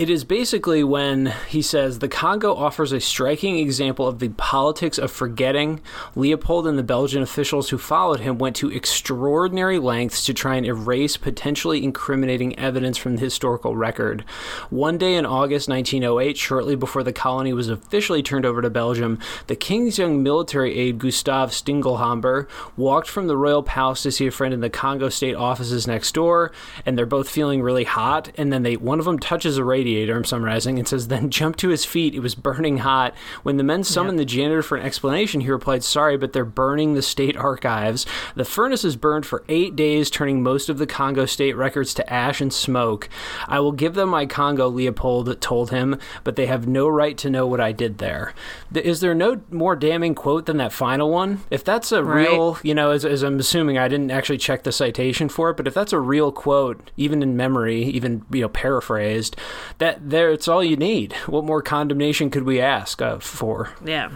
It 0.00 0.08
is 0.08 0.24
basically 0.24 0.82
when 0.82 1.34
he 1.46 1.60
says 1.60 1.98
the 1.98 2.08
Congo 2.08 2.54
offers 2.54 2.90
a 2.90 3.00
striking 3.00 3.58
example 3.58 4.08
of 4.08 4.18
the 4.18 4.30
politics 4.30 4.96
of 4.96 5.12
forgetting. 5.12 5.82
Leopold 6.16 6.66
and 6.66 6.78
the 6.78 6.82
Belgian 6.82 7.20
officials 7.20 7.68
who 7.68 7.76
followed 7.76 8.20
him 8.20 8.38
went 8.38 8.56
to 8.56 8.70
extraordinary 8.70 9.78
lengths 9.78 10.24
to 10.24 10.32
try 10.32 10.56
and 10.56 10.64
erase 10.64 11.18
potentially 11.18 11.84
incriminating 11.84 12.58
evidence 12.58 12.96
from 12.96 13.16
the 13.16 13.20
historical 13.20 13.76
record. 13.76 14.24
One 14.70 14.96
day 14.96 15.16
in 15.16 15.26
August 15.26 15.68
1908, 15.68 16.38
shortly 16.38 16.76
before 16.76 17.02
the 17.02 17.12
colony 17.12 17.52
was 17.52 17.68
officially 17.68 18.22
turned 18.22 18.46
over 18.46 18.62
to 18.62 18.70
Belgium, 18.70 19.18
the 19.48 19.54
king's 19.54 19.98
young 19.98 20.22
military 20.22 20.78
aide 20.78 20.98
Gustave 20.98 21.52
Stinglhamber 21.52 22.48
walked 22.74 23.10
from 23.10 23.26
the 23.26 23.36
royal 23.36 23.62
palace 23.62 24.02
to 24.04 24.10
see 24.10 24.26
a 24.26 24.30
friend 24.30 24.54
in 24.54 24.60
the 24.60 24.70
Congo 24.70 25.10
state 25.10 25.34
offices 25.34 25.86
next 25.86 26.14
door, 26.14 26.52
and 26.86 26.96
they're 26.96 27.04
both 27.04 27.28
feeling 27.28 27.60
really 27.60 27.84
hot. 27.84 28.30
And 28.38 28.50
then 28.50 28.62
they 28.62 28.78
one 28.78 28.98
of 28.98 29.04
them 29.04 29.18
touches 29.18 29.58
a 29.58 29.62
radiator. 29.90 30.16
I'm 30.16 30.24
summarizing 30.24 30.78
and 30.78 30.86
says, 30.86 31.08
then 31.08 31.30
jumped 31.30 31.58
to 31.60 31.68
his 31.68 31.84
feet. 31.84 32.14
It 32.14 32.20
was 32.20 32.34
burning 32.34 32.78
hot. 32.78 33.14
When 33.42 33.56
the 33.56 33.62
men 33.64 33.82
summoned 33.84 34.18
the 34.18 34.24
janitor 34.24 34.62
for 34.62 34.76
an 34.76 34.86
explanation, 34.86 35.40
he 35.40 35.50
replied, 35.50 35.82
"Sorry, 35.82 36.16
but 36.16 36.32
they're 36.32 36.44
burning 36.44 36.94
the 36.94 37.02
state 37.02 37.36
archives. 37.36 38.06
The 38.36 38.44
furnace 38.44 38.84
is 38.84 38.96
burned 38.96 39.26
for 39.26 39.42
eight 39.48 39.74
days, 39.76 40.10
turning 40.10 40.42
most 40.42 40.68
of 40.68 40.78
the 40.78 40.86
Congo 40.86 41.26
state 41.26 41.56
records 41.56 41.92
to 41.94 42.12
ash 42.12 42.40
and 42.40 42.52
smoke. 42.52 43.08
I 43.48 43.58
will 43.60 43.72
give 43.72 43.94
them 43.94 44.10
my 44.10 44.26
Congo." 44.26 44.68
Leopold 44.68 45.40
told 45.40 45.70
him, 45.70 45.98
but 46.24 46.36
they 46.36 46.46
have 46.46 46.66
no 46.68 46.88
right 46.88 47.16
to 47.18 47.30
know 47.30 47.46
what 47.46 47.60
I 47.60 47.72
did 47.72 47.98
there. 47.98 48.32
Is 48.74 49.00
there 49.00 49.14
no 49.14 49.40
more 49.50 49.74
damning 49.74 50.14
quote 50.14 50.46
than 50.46 50.58
that 50.58 50.72
final 50.72 51.10
one? 51.10 51.40
If 51.50 51.64
that's 51.64 51.90
a 51.92 52.04
Right. 52.04 52.28
real, 52.28 52.58
you 52.62 52.74
know, 52.74 52.90
as, 52.92 53.04
as 53.04 53.22
I'm 53.22 53.38
assuming, 53.38 53.76
I 53.78 53.88
didn't 53.88 54.10
actually 54.10 54.38
check 54.38 54.62
the 54.62 54.72
citation 54.72 55.28
for 55.28 55.50
it, 55.50 55.56
but 55.56 55.66
if 55.66 55.74
that's 55.74 55.92
a 55.92 55.98
real 55.98 56.30
quote, 56.32 56.90
even 56.96 57.22
in 57.22 57.36
memory, 57.36 57.82
even 57.84 58.22
you 58.30 58.42
know 58.42 58.48
paraphrased, 58.48 59.36
that 59.80 60.08
there 60.08 60.30
it's 60.30 60.46
all 60.48 60.62
you 60.62 60.76
need. 60.76 61.12
What 61.26 61.44
more 61.44 61.60
condemnation 61.60 62.30
could 62.30 62.44
we 62.44 62.60
ask 62.60 63.02
uh, 63.02 63.18
for? 63.18 63.70
Yeah. 63.84 64.12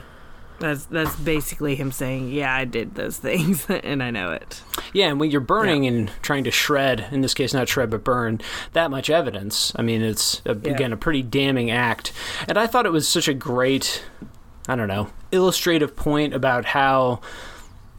That's 0.61 0.85
that's 0.85 1.16
basically 1.16 1.74
him 1.74 1.90
saying, 1.90 2.31
"Yeah, 2.31 2.55
I 2.55 2.64
did 2.64 2.94
those 2.94 3.18
things, 3.29 3.66
and 3.68 4.00
I 4.03 4.11
know 4.12 4.31
it." 4.31 4.62
Yeah, 4.92 5.09
and 5.09 5.18
when 5.18 5.33
you're 5.33 5.40
burning 5.40 5.85
and 5.87 6.09
trying 6.22 6.44
to 6.44 6.53
shred, 6.53 7.09
in 7.11 7.22
this 7.22 7.35
case 7.35 7.53
not 7.53 7.68
shred 7.68 7.90
but 7.90 8.05
burn, 8.05 8.40
that 8.72 8.88
much 8.88 9.11
evidence, 9.11 9.72
I 9.74 9.83
mean, 9.83 10.00
it's 10.00 10.40
a, 10.46 10.55
Yeah. 10.55 10.70
again 10.72 10.92
a 10.92 10.96
pretty 10.96 11.22
damning 11.24 11.72
act. 11.72 12.12
And 12.46 12.57
I 12.57 12.68
thought 12.68 12.87
it 12.87 12.92
was 12.92 13.09
such 13.09 13.27
a 13.27 13.35
great, 13.35 14.05
I 14.68 14.77
don't 14.77 14.87
know, 14.88 15.09
illustrative 15.33 15.96
point 15.96 16.33
about 16.35 16.66
how 16.66 17.20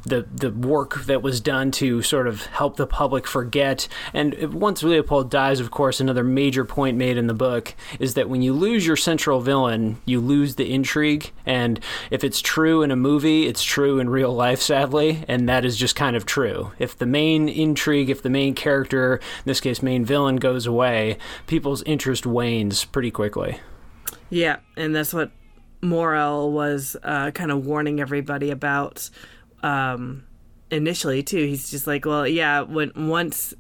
the 0.06 0.28
the 0.32 0.52
work 0.52 1.04
that 1.06 1.22
was 1.22 1.42
done 1.42 1.72
to 1.72 2.02
sort 2.02 2.28
of 2.28 2.46
help 2.48 2.78
the 2.78 2.88
public 2.88 3.28
forget. 3.28 3.88
And 4.14 4.54
once 4.54 4.84
Leopold 4.84 5.30
dies, 5.30 5.60
of 5.60 5.72
course, 5.72 6.00
another 6.00 6.24
major 6.24 6.64
point 6.64 6.98
made 6.98 7.18
in 7.18 7.28
the 7.28 7.34
book 7.34 7.76
is 8.00 8.14
that 8.14 8.30
when 8.30 8.42
you 8.42 8.54
lose 8.54 8.86
your 8.86 8.96
central 8.96 9.42
villain, 9.42 10.02
you 10.06 10.20
lose 10.20 10.56
the 10.56 10.72
intrigue. 10.72 11.32
And 11.46 11.80
if 12.12 12.24
it's 12.24 12.42
true 12.42 12.84
in 12.84 12.92
a 12.92 12.96
movie, 12.96 13.48
it's 13.48 13.64
true 13.64 14.00
in 14.00 14.10
real 14.10 14.34
life, 14.34 14.62
sadly. 14.62 15.24
And 15.28 15.50
that 15.50 15.66
is 15.66 15.78
just 15.78 15.96
kind 15.96 16.16
of 16.16 16.26
true. 16.26 16.72
If 16.80 16.98
the 16.98 17.06
main 17.06 17.50
intrigue, 17.50 18.10
if 18.10 18.22
the 18.22 18.30
main 18.30 18.54
character, 18.54 19.16
in 19.16 19.46
this 19.46 19.60
case, 19.60 19.82
main 19.82 20.06
villain, 20.06 20.38
goes 20.38 20.66
away, 20.66 21.18
people's 21.48 21.82
interest 21.84 22.26
wanes 22.26 22.86
pretty 22.86 23.12
quickly. 23.12 23.60
Yeah, 24.30 24.58
and 24.76 24.96
that's 24.96 25.14
what 25.14 25.32
Morel 25.82 26.52
was 26.52 26.98
uh, 27.04 27.32
kind 27.32 27.52
of 27.52 27.66
warning 27.66 28.00
everybody 28.00 28.50
about 28.50 29.10
um, 29.66 30.24
initially 30.70 31.24
too. 31.24 31.44
He's 31.46 31.72
just 31.72 31.88
like, 31.88 32.06
well, 32.06 32.28
yeah, 32.28 32.62
when 32.62 32.92
once 32.96 33.54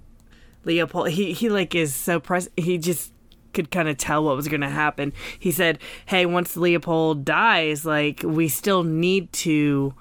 Leopold, 0.63 1.10
he 1.10 1.34
he 1.34 1.50
like 1.50 1.74
is 1.74 1.94
so 1.96 2.20
press, 2.20 2.48
he 2.56 2.78
just 2.78 3.12
could 3.54 3.72
kind 3.72 3.89
of 3.89 3.98
tell 3.98 4.24
what 4.24 4.36
was 4.36 4.48
going 4.48 4.62
to 4.62 4.70
happen. 4.70 5.13
He 5.39 5.52
said, 5.52 5.80
"Hey, 6.06 6.26
once 6.26 6.56
Leopold 6.56 7.26
dies, 7.26 7.86
like 7.86 8.22
we 8.24 8.48
still 8.48 8.84
need 8.84 9.34
to." 9.34 9.94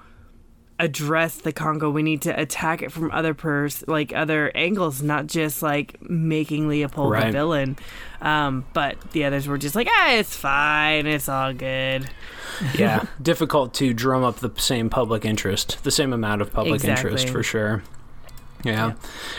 Address 0.79 1.37
the 1.37 1.51
Congo. 1.53 1.89
We 1.89 2.03
need 2.03 2.21
to 2.23 2.39
attack 2.39 2.81
it 2.81 2.91
from 2.91 3.09
other 3.11 3.33
pers 3.33 3.83
like 3.87 4.13
other 4.13 4.51
angles, 4.55 5.01
not 5.01 5.27
just 5.27 5.61
like 5.63 6.01
making 6.09 6.67
Leopold 6.67 7.07
the 7.07 7.11
Right. 7.17 7.31
villain. 7.31 7.77
Um, 8.21 8.65
but 8.73 8.99
the 9.11 9.23
others 9.25 9.47
were 9.47 9.57
just 9.57 9.75
like, 9.75 9.87
ah, 9.89 10.11
it's 10.13 10.35
fine, 10.35 11.05
it's 11.05 11.29
all 11.29 11.53
good. 11.53 12.09
yeah, 12.77 13.05
difficult 13.21 13.73
to 13.75 13.93
drum 13.93 14.23
up 14.23 14.37
the 14.39 14.51
same 14.57 14.89
public 14.89 15.25
interest, 15.25 15.83
the 15.83 15.91
same 15.91 16.11
amount 16.13 16.41
of 16.41 16.51
public 16.51 16.83
interest 16.83 17.29
for 17.29 17.43
sure. 17.43 17.83
Yeah. 18.63 18.93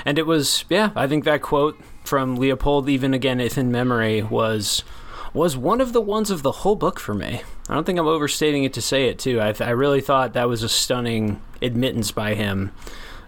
And 0.04 0.18
it 0.18 0.26
was, 0.26 0.64
yeah, 0.68 0.90
I 0.94 1.06
think 1.08 1.24
that 1.24 1.42
quote 1.42 1.78
from 2.04 2.36
Leopold, 2.36 2.88
even 2.88 3.12
again, 3.12 3.40
if 3.40 3.58
in 3.58 3.72
memory, 3.72 4.22
was 4.22 4.84
was 5.36 5.56
one 5.56 5.80
of 5.80 5.92
the 5.92 6.00
ones 6.00 6.30
of 6.30 6.42
the 6.42 6.52
whole 6.52 6.76
book 6.76 6.98
for 6.98 7.14
me. 7.14 7.42
I 7.68 7.74
don't 7.74 7.84
think 7.84 7.98
I'm 7.98 8.06
overstating 8.08 8.64
it 8.64 8.72
to 8.74 8.82
say 8.82 9.08
it 9.08 9.18
too. 9.18 9.40
I, 9.40 9.52
th- 9.52 9.60
I 9.68 9.70
really 9.70 10.00
thought 10.00 10.32
that 10.32 10.48
was 10.48 10.62
a 10.62 10.68
stunning 10.68 11.40
admittance 11.62 12.10
by 12.10 12.34
him. 12.34 12.72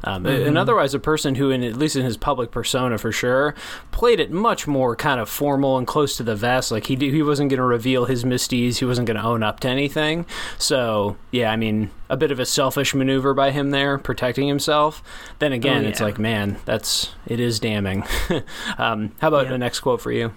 Um, 0.05 0.27
And 0.27 0.57
otherwise, 0.57 0.95
a 0.95 1.01
person 1.01 1.35
who, 1.35 1.51
in 1.51 1.65
at 1.65 1.75
least 1.77 1.97
in 1.97 2.05
his 2.05 2.17
public 2.17 2.53
persona 2.53 2.99
for 2.99 3.11
sure, 3.11 3.57
played 3.91 4.21
it 4.21 4.31
much 4.31 4.69
more 4.69 4.95
kind 4.95 5.19
of 5.21 5.29
formal 5.29 5.77
and 5.77 5.89
close 5.89 6.17
to 6.19 6.23
the 6.23 6.37
vest. 6.37 6.71
Like 6.71 6.87
he 6.87 6.95
he 6.95 7.21
wasn't 7.21 7.51
going 7.51 7.59
to 7.59 7.65
reveal 7.65 8.05
his 8.05 8.25
misdeeds. 8.25 8.79
He 8.79 8.85
wasn't 8.85 9.09
going 9.09 9.17
to 9.17 9.25
own 9.27 9.43
up 9.43 9.59
to 9.61 9.69
anything. 9.69 10.25
So 10.57 11.17
yeah, 11.33 11.51
I 11.51 11.57
mean, 11.57 11.91
a 12.09 12.17
bit 12.17 12.31
of 12.31 12.39
a 12.39 12.47
selfish 12.47 12.95
maneuver 12.95 13.35
by 13.35 13.51
him 13.51 13.71
there, 13.73 13.99
protecting 13.99 14.47
himself. 14.47 15.03
Then 15.41 15.53
again, 15.53 15.85
it's 15.85 15.99
yeah. 15.99 16.07
like, 16.07 16.19
man, 16.21 16.59
that's 16.65 17.11
it 17.27 17.41
is 17.41 17.59
damning. 17.59 18.05
um, 18.79 19.11
how 19.21 19.29
about 19.29 19.47
Yeah. 19.47 19.51
the 19.51 19.59
next 19.59 19.81
quote 19.81 20.01
for 20.01 20.13
you? 20.13 20.33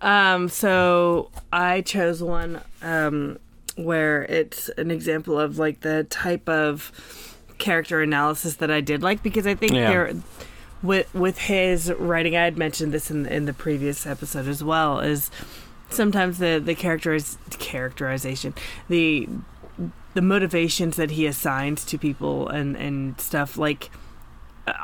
Um, 0.00 0.48
so 0.48 1.30
I 1.52 1.80
chose 1.80 2.22
one 2.22 2.60
um, 2.82 3.38
where 3.76 4.22
it's 4.24 4.68
an 4.70 4.90
example 4.90 5.38
of 5.38 5.58
like 5.58 5.80
the 5.80 6.04
type 6.04 6.48
of 6.48 6.92
character 7.58 8.02
analysis 8.02 8.56
that 8.56 8.70
I 8.70 8.80
did 8.82 9.02
like 9.02 9.22
because 9.22 9.46
I 9.46 9.54
think 9.54 9.72
Yeah. 9.72 9.88
there 9.90 10.14
with 10.82 11.12
with 11.14 11.38
his 11.38 11.90
writing 11.98 12.36
I 12.36 12.44
had 12.44 12.58
mentioned 12.58 12.92
this 12.92 13.10
in 13.10 13.24
in 13.26 13.46
the 13.46 13.54
previous 13.54 14.06
episode 14.06 14.46
as 14.46 14.62
well 14.62 15.00
is 15.00 15.30
sometimes 15.88 16.36
the 16.36 16.60
the 16.62 16.74
characteriz- 16.74 17.38
characterization 17.58 18.52
the 18.88 19.26
the 20.12 20.20
motivations 20.20 20.96
that 20.96 21.12
he 21.12 21.24
assigns 21.26 21.82
to 21.86 21.96
people 21.96 22.46
and 22.48 22.76
and 22.76 23.18
stuff 23.18 23.56
like 23.56 23.90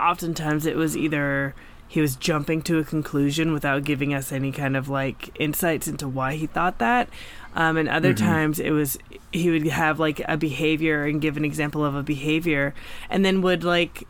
oftentimes 0.00 0.64
it 0.64 0.76
was 0.76 0.96
either 0.96 1.54
he 1.92 2.00
was 2.00 2.16
jumping 2.16 2.62
to 2.62 2.78
a 2.78 2.84
conclusion 2.84 3.52
without 3.52 3.84
giving 3.84 4.14
us 4.14 4.32
any 4.32 4.50
kind 4.50 4.76
of 4.78 4.88
like 4.88 5.28
insights 5.38 5.86
into 5.86 6.08
why 6.08 6.34
he 6.36 6.46
thought 6.46 6.78
that 6.78 7.06
um, 7.54 7.76
and 7.76 7.86
other 7.88 8.14
Mhm. 8.14 8.16
times 8.18 8.58
it 8.58 8.70
was 8.70 8.96
he 9.30 9.50
would 9.50 9.66
have 9.66 10.00
like 10.00 10.22
a 10.26 10.36
behavior 10.38 11.04
and 11.04 11.20
give 11.20 11.36
an 11.36 11.44
example 11.44 11.84
of 11.84 11.94
a 11.94 12.02
behavior 12.02 12.72
and 13.10 13.24
then 13.26 13.42
would 13.42 13.62
like 13.62 14.04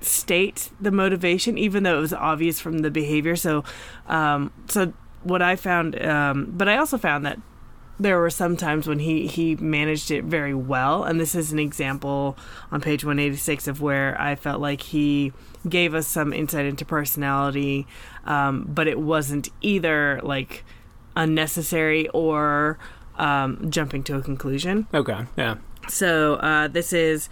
state 0.00 0.70
the 0.80 0.90
motivation, 0.90 1.58
even 1.58 1.82
though 1.82 1.98
it 1.98 2.00
was 2.00 2.12
obvious 2.12 2.60
from 2.60 2.78
the 2.80 2.90
behavior. 2.90 3.34
So, 3.34 3.64
um, 4.06 4.52
so 4.68 4.92
what 5.24 5.42
I 5.42 5.56
found, 5.56 6.00
um, 6.04 6.52
but 6.56 6.68
I 6.68 6.76
also 6.76 6.98
found 6.98 7.26
that 7.26 7.40
there 7.98 8.18
were 8.20 8.30
some 8.30 8.56
times 8.56 8.86
when 8.86 9.00
he 9.00 9.26
he 9.26 9.56
managed 9.56 10.12
it 10.12 10.22
very 10.24 10.54
well, 10.54 11.02
and 11.02 11.18
this 11.18 11.34
is 11.34 11.50
an 11.50 11.58
example 11.58 12.36
on 12.70 12.80
page 12.80 13.04
186 13.04 13.66
of 13.66 13.80
where 13.80 14.16
I 14.20 14.36
felt 14.36 14.60
like 14.60 14.82
he 14.82 15.32
gave 15.68 15.94
us 15.94 16.06
some 16.06 16.32
insight 16.32 16.66
into 16.66 16.84
personality, 16.84 17.86
um, 18.24 18.64
but 18.68 18.86
it 18.88 18.98
wasn't 18.98 19.48
either 19.60 20.20
like 20.22 20.64
unnecessary 21.16 22.08
or 22.08 22.78
um, 23.16 23.70
jumping 23.70 24.02
to 24.04 24.16
a 24.16 24.22
conclusion. 24.22 24.86
Okay. 24.94 25.26
Yeah. 25.36 25.56
So 25.88 26.34
uh, 26.34 26.68
this 26.68 26.92
is 26.92 27.28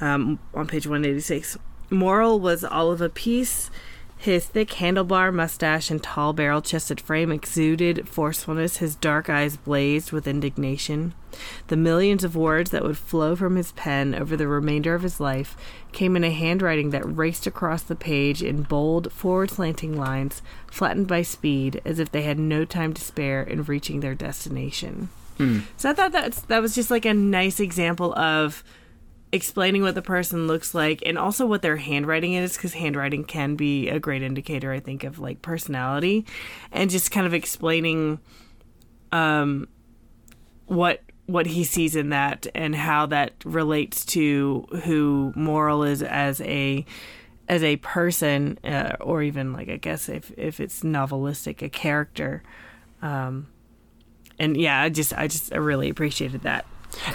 um, 0.00 0.38
on 0.54 0.66
page 0.66 0.86
186. 0.86 1.58
Morel 1.90 2.40
was 2.40 2.64
all 2.64 2.90
of 2.90 3.00
a 3.00 3.08
piece. 3.08 3.70
His 4.16 4.46
thick 4.46 4.70
handlebar 4.70 5.34
mustache 5.34 5.90
and 5.90 6.02
tall 6.02 6.32
barrel 6.32 6.62
chested 6.62 7.00
frame 7.00 7.32
exuded 7.32 8.08
forcefulness. 8.08 8.76
His 8.76 8.94
dark 8.94 9.28
eyes 9.28 9.56
blazed 9.56 10.12
with 10.12 10.26
indignation. 10.28 11.14
The 11.68 11.76
millions 11.76 12.24
of 12.24 12.36
words 12.36 12.70
that 12.70 12.82
would 12.82 12.98
flow 12.98 13.36
from 13.36 13.56
his 13.56 13.72
pen 13.72 14.14
over 14.14 14.36
the 14.36 14.48
remainder 14.48 14.94
of 14.94 15.02
his 15.02 15.20
life 15.20 15.56
came 15.92 16.16
in 16.16 16.24
a 16.24 16.30
handwriting 16.30 16.90
that 16.90 17.04
raced 17.04 17.46
across 17.46 17.82
the 17.82 17.96
page 17.96 18.42
in 18.42 18.62
bold, 18.62 19.12
forward 19.12 19.50
slanting 19.50 19.96
lines, 19.96 20.42
flattened 20.70 21.08
by 21.08 21.22
speed, 21.22 21.80
as 21.84 21.98
if 21.98 22.10
they 22.10 22.22
had 22.22 22.38
no 22.38 22.64
time 22.64 22.92
to 22.94 23.02
spare 23.02 23.42
in 23.42 23.64
reaching 23.64 24.00
their 24.00 24.14
destination. 24.14 25.08
So 25.76 25.90
I 25.90 25.92
thought 25.94 26.12
that's 26.12 26.42
that 26.42 26.62
was 26.62 26.74
just 26.74 26.90
like 26.90 27.04
a 27.04 27.14
nice 27.14 27.58
example 27.58 28.14
of 28.14 28.62
explaining 29.32 29.82
what 29.82 29.94
the 29.94 30.02
person 30.02 30.46
looks 30.46 30.74
like 30.74 31.02
and 31.06 31.18
also 31.18 31.46
what 31.46 31.62
their 31.62 31.78
handwriting 31.78 32.34
is 32.34 32.54
because 32.54 32.74
handwriting 32.74 33.24
can 33.24 33.56
be 33.56 33.88
a 33.88 33.98
great 33.98 34.22
indicator 34.22 34.70
i 34.70 34.78
think 34.78 35.04
of 35.04 35.18
like 35.18 35.40
personality 35.40 36.26
and 36.70 36.90
just 36.90 37.10
kind 37.10 37.26
of 37.26 37.32
explaining 37.32 38.20
um 39.10 39.66
what 40.66 41.00
what 41.32 41.46
he 41.46 41.64
sees 41.64 41.96
in 41.96 42.10
that 42.10 42.46
and 42.54 42.74
how 42.74 43.06
that 43.06 43.32
relates 43.44 44.04
to 44.04 44.66
who 44.84 45.32
Morel 45.34 45.82
is 45.82 46.02
as 46.02 46.40
a 46.42 46.84
as 47.48 47.62
a 47.62 47.76
person 47.76 48.58
uh, 48.64 48.96
or 49.00 49.22
even 49.22 49.52
like 49.52 49.68
i 49.68 49.76
guess 49.76 50.08
if 50.08 50.32
if 50.36 50.60
it's 50.60 50.82
novelistic 50.82 51.62
a 51.62 51.68
character. 51.68 52.42
Um 53.00 53.48
and 54.38 54.56
yeah 54.56 54.80
i 54.80 54.88
just 54.88 55.12
i 55.14 55.26
just 55.26 55.52
i 55.52 55.56
really 55.56 55.88
appreciated 55.88 56.42
that 56.42 56.64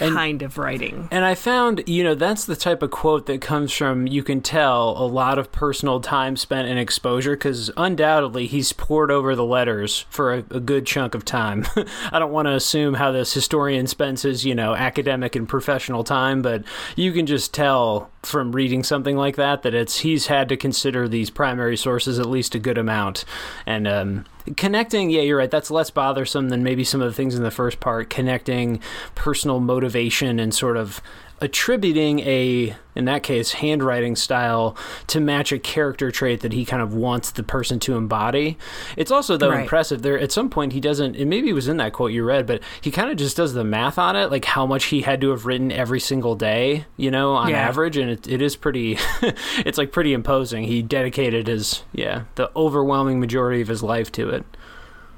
And- 0.00 0.14
kind 0.14 0.42
of 0.42 0.58
writing 0.58 1.08
And 1.10 1.24
I 1.24 1.34
found, 1.34 1.82
you 1.86 2.04
know, 2.04 2.14
that's 2.14 2.44
the 2.44 2.56
type 2.56 2.82
of 2.82 2.90
quote 2.90 3.26
that 3.26 3.40
comes 3.40 3.72
from, 3.72 4.06
you 4.06 4.22
can 4.22 4.40
tell, 4.40 4.90
a 4.98 5.06
lot 5.06 5.38
of 5.38 5.52
personal 5.52 6.00
time 6.00 6.36
spent 6.36 6.68
and 6.68 6.78
exposure 6.78 7.32
because 7.32 7.70
undoubtedly 7.76 8.46
he's 8.46 8.72
poured 8.72 9.10
over 9.10 9.34
the 9.34 9.44
letters 9.44 10.06
for 10.10 10.34
a, 10.34 10.38
a 10.50 10.60
good 10.60 10.86
chunk 10.86 11.14
of 11.14 11.24
time. 11.24 11.66
I 12.12 12.18
don't 12.18 12.32
want 12.32 12.46
to 12.46 12.54
assume 12.54 12.94
how 12.94 13.12
this 13.12 13.32
historian 13.32 13.86
spends 13.86 14.22
his, 14.22 14.44
you 14.44 14.54
know, 14.54 14.74
academic 14.74 15.36
and 15.36 15.48
professional 15.48 16.04
time, 16.04 16.42
but 16.42 16.64
you 16.96 17.12
can 17.12 17.26
just 17.26 17.54
tell 17.54 18.10
from 18.22 18.52
reading 18.52 18.82
something 18.82 19.16
like 19.16 19.36
that 19.36 19.62
that 19.62 19.74
it's 19.74 20.00
he's 20.00 20.26
had 20.26 20.48
to 20.48 20.56
consider 20.56 21.08
these 21.08 21.30
primary 21.30 21.76
sources 21.76 22.18
at 22.18 22.26
least 22.26 22.54
a 22.54 22.58
good 22.58 22.78
amount. 22.78 23.24
And, 23.66 23.86
um, 23.86 24.24
connecting 24.56 25.10
yeah 25.10 25.22
you're 25.22 25.38
right. 25.38 25.50
That's 25.50 25.70
less 25.70 25.90
bothersome 25.90 26.48
than 26.48 26.62
maybe 26.62 26.84
some 26.84 27.00
of 27.00 27.08
the 27.08 27.14
things 27.14 27.34
in 27.34 27.42
the 27.42 27.50
first 27.50 27.80
part. 27.80 28.10
Connecting 28.10 28.80
personal 29.14 29.60
motivation 29.60 30.38
and 30.38 30.54
sort 30.54 30.76
of 30.76 31.00
attributing 31.40 32.20
a 32.20 32.74
in 32.96 33.04
that 33.04 33.22
case 33.22 33.52
handwriting 33.52 34.16
style 34.16 34.76
to 35.06 35.20
match 35.20 35.52
a 35.52 35.58
character 35.58 36.10
trait 36.10 36.40
that 36.40 36.52
he 36.52 36.64
kind 36.64 36.82
of 36.82 36.92
wants 36.94 37.30
the 37.30 37.42
person 37.44 37.78
to 37.78 37.96
embody 37.96 38.58
it's 38.96 39.10
also 39.12 39.36
though 39.36 39.50
Right. 39.50 39.60
impressive 39.60 40.02
there 40.02 40.18
at 40.18 40.32
some 40.32 40.50
point 40.50 40.72
he 40.72 40.80
doesn't 40.80 41.14
and 41.16 41.30
maybe 41.30 41.48
it 41.48 41.52
was 41.52 41.68
in 41.68 41.76
that 41.76 41.92
quote 41.92 42.10
you 42.10 42.24
read 42.24 42.44
but 42.46 42.60
he 42.80 42.90
kind 42.90 43.08
of 43.10 43.16
just 43.16 43.36
does 43.36 43.52
the 43.54 43.62
math 43.62 43.98
on 43.98 44.16
it 44.16 44.30
like 44.32 44.44
how 44.46 44.66
much 44.66 44.86
he 44.86 45.02
had 45.02 45.20
to 45.20 45.30
have 45.30 45.46
written 45.46 45.70
every 45.70 46.00
single 46.00 46.34
day 46.34 46.86
you 46.96 47.10
know 47.10 47.34
on 47.34 47.50
Yeah. 47.50 47.68
average 47.68 47.96
and 47.96 48.10
it, 48.10 48.26
it 48.26 48.42
is 48.42 48.56
pretty 48.56 48.98
it's 49.64 49.78
like 49.78 49.92
pretty 49.92 50.12
imposing 50.12 50.64
he 50.64 50.82
dedicated 50.82 51.46
his 51.46 51.84
yeah 51.92 52.24
the 52.34 52.50
overwhelming 52.56 53.20
majority 53.20 53.60
of 53.60 53.68
his 53.68 53.82
life 53.82 54.10
to 54.12 54.28
it 54.30 54.44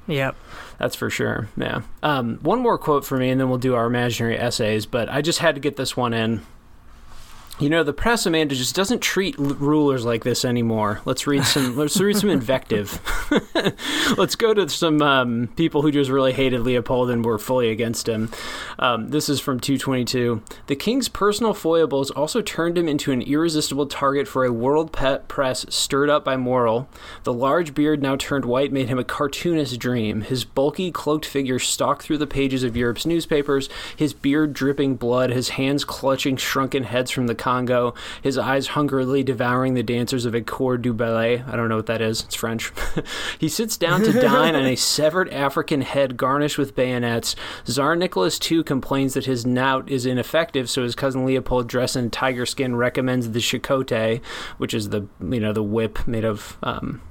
yep 0.07 0.35
that's 0.81 0.95
for 0.95 1.11
sure. 1.11 1.47
Yeah. 1.55 1.81
Um, 2.01 2.39
one 2.41 2.59
more 2.59 2.79
quote 2.79 3.05
for 3.05 3.15
me, 3.15 3.29
and 3.29 3.39
then 3.39 3.49
we'll 3.49 3.59
do 3.59 3.75
our 3.75 3.85
imaginary 3.85 4.35
essays. 4.35 4.87
But 4.87 5.09
I 5.09 5.21
just 5.21 5.37
had 5.37 5.53
to 5.53 5.61
get 5.61 5.75
this 5.75 5.95
one 5.95 6.11
in. 6.11 6.41
You 7.59 7.69
know, 7.69 7.83
the 7.83 7.93
press, 7.93 8.25
Amanda, 8.25 8.55
just 8.55 8.75
doesn't 8.75 9.01
treat 9.01 9.37
l- 9.37 9.53
rulers 9.53 10.03
like 10.03 10.23
this 10.23 10.43
anymore. 10.43 11.01
Let's 11.05 11.27
read 11.27 11.43
some. 11.45 11.75
let's 11.77 11.99
read 11.99 12.17
some 12.17 12.29
invective. 12.29 12.99
let's 14.17 14.35
go 14.35 14.53
to 14.53 14.67
some 14.67 15.01
um, 15.01 15.47
people 15.55 15.83
who 15.83 15.91
just 15.91 16.09
really 16.09 16.33
hated 16.33 16.61
Leopold 16.61 17.11
and 17.11 17.23
were 17.23 17.37
fully 17.37 17.69
against 17.69 18.09
him. 18.09 18.31
Um, 18.79 19.09
this 19.09 19.29
is 19.29 19.39
from 19.39 19.59
222. 19.59 20.41
The 20.67 20.75
king's 20.75 21.07
personal 21.07 21.53
foibles 21.53 22.09
also 22.09 22.41
turned 22.41 22.79
him 22.79 22.87
into 22.87 23.11
an 23.11 23.21
irresistible 23.21 23.85
target 23.85 24.27
for 24.27 24.43
a 24.43 24.51
world 24.51 24.91
pet 24.91 25.27
press 25.27 25.65
stirred 25.69 26.09
up 26.09 26.25
by 26.25 26.37
Morel. 26.37 26.89
The 27.23 27.33
large 27.33 27.75
beard 27.75 28.01
now 28.01 28.15
turned 28.15 28.45
white 28.45 28.71
made 28.71 28.89
him 28.89 28.97
a 28.97 29.03
cartoonist 29.03 29.79
dream. 29.79 30.21
His 30.21 30.45
bulky, 30.45 30.91
cloaked 30.91 31.25
figure 31.25 31.59
stalked 31.59 32.01
through 32.01 32.17
the 32.17 32.27
pages 32.27 32.63
of 32.63 32.75
Europe's 32.75 33.05
newspapers, 33.05 33.69
his 33.95 34.13
beard 34.13 34.53
dripping 34.53 34.95
blood, 34.95 35.29
his 35.29 35.49
hands 35.49 35.85
clutching 35.85 36.37
shrunken 36.37 36.85
heads 36.85 37.11
from 37.11 37.27
the 37.27 37.35
Congo, 37.41 37.95
his 38.21 38.37
eyes 38.37 38.67
hungrily 38.67 39.23
devouring 39.23 39.73
the 39.73 39.81
dancers 39.81 40.25
of 40.25 40.35
a 40.35 40.41
corps 40.41 40.77
du 40.77 40.93
ballet. 40.93 41.41
I 41.41 41.55
don't 41.55 41.69
know 41.69 41.75
what 41.75 41.87
that 41.87 41.99
is. 41.99 42.21
It's 42.21 42.35
French. 42.35 42.71
he 43.39 43.49
sits 43.49 43.77
down 43.77 44.03
to 44.03 44.13
dine 44.21 44.55
on 44.55 44.65
a 44.65 44.75
severed 44.75 45.27
African 45.29 45.81
head 45.81 46.17
garnished 46.17 46.59
with 46.59 46.75
bayonets. 46.75 47.35
Tsar 47.65 47.95
Nicholas 47.95 48.39
II 48.49 48.63
complains 48.63 49.15
that 49.15 49.25
his 49.25 49.43
knout 49.43 49.89
is 49.89 50.05
ineffective, 50.05 50.69
so 50.69 50.83
his 50.83 50.93
cousin 50.93 51.25
Leopold, 51.25 51.67
dressed 51.67 51.95
in 51.95 52.11
tiger 52.11 52.45
skin, 52.45 52.75
recommends 52.75 53.31
the 53.31 53.39
chicote, 53.39 54.21
which 54.59 54.75
is 54.75 54.89
the 54.89 55.07
you 55.19 55.39
know 55.39 55.51
the 55.51 55.63
whip 55.63 56.07
made 56.07 56.25
of. 56.25 56.59
Um, 56.61 57.01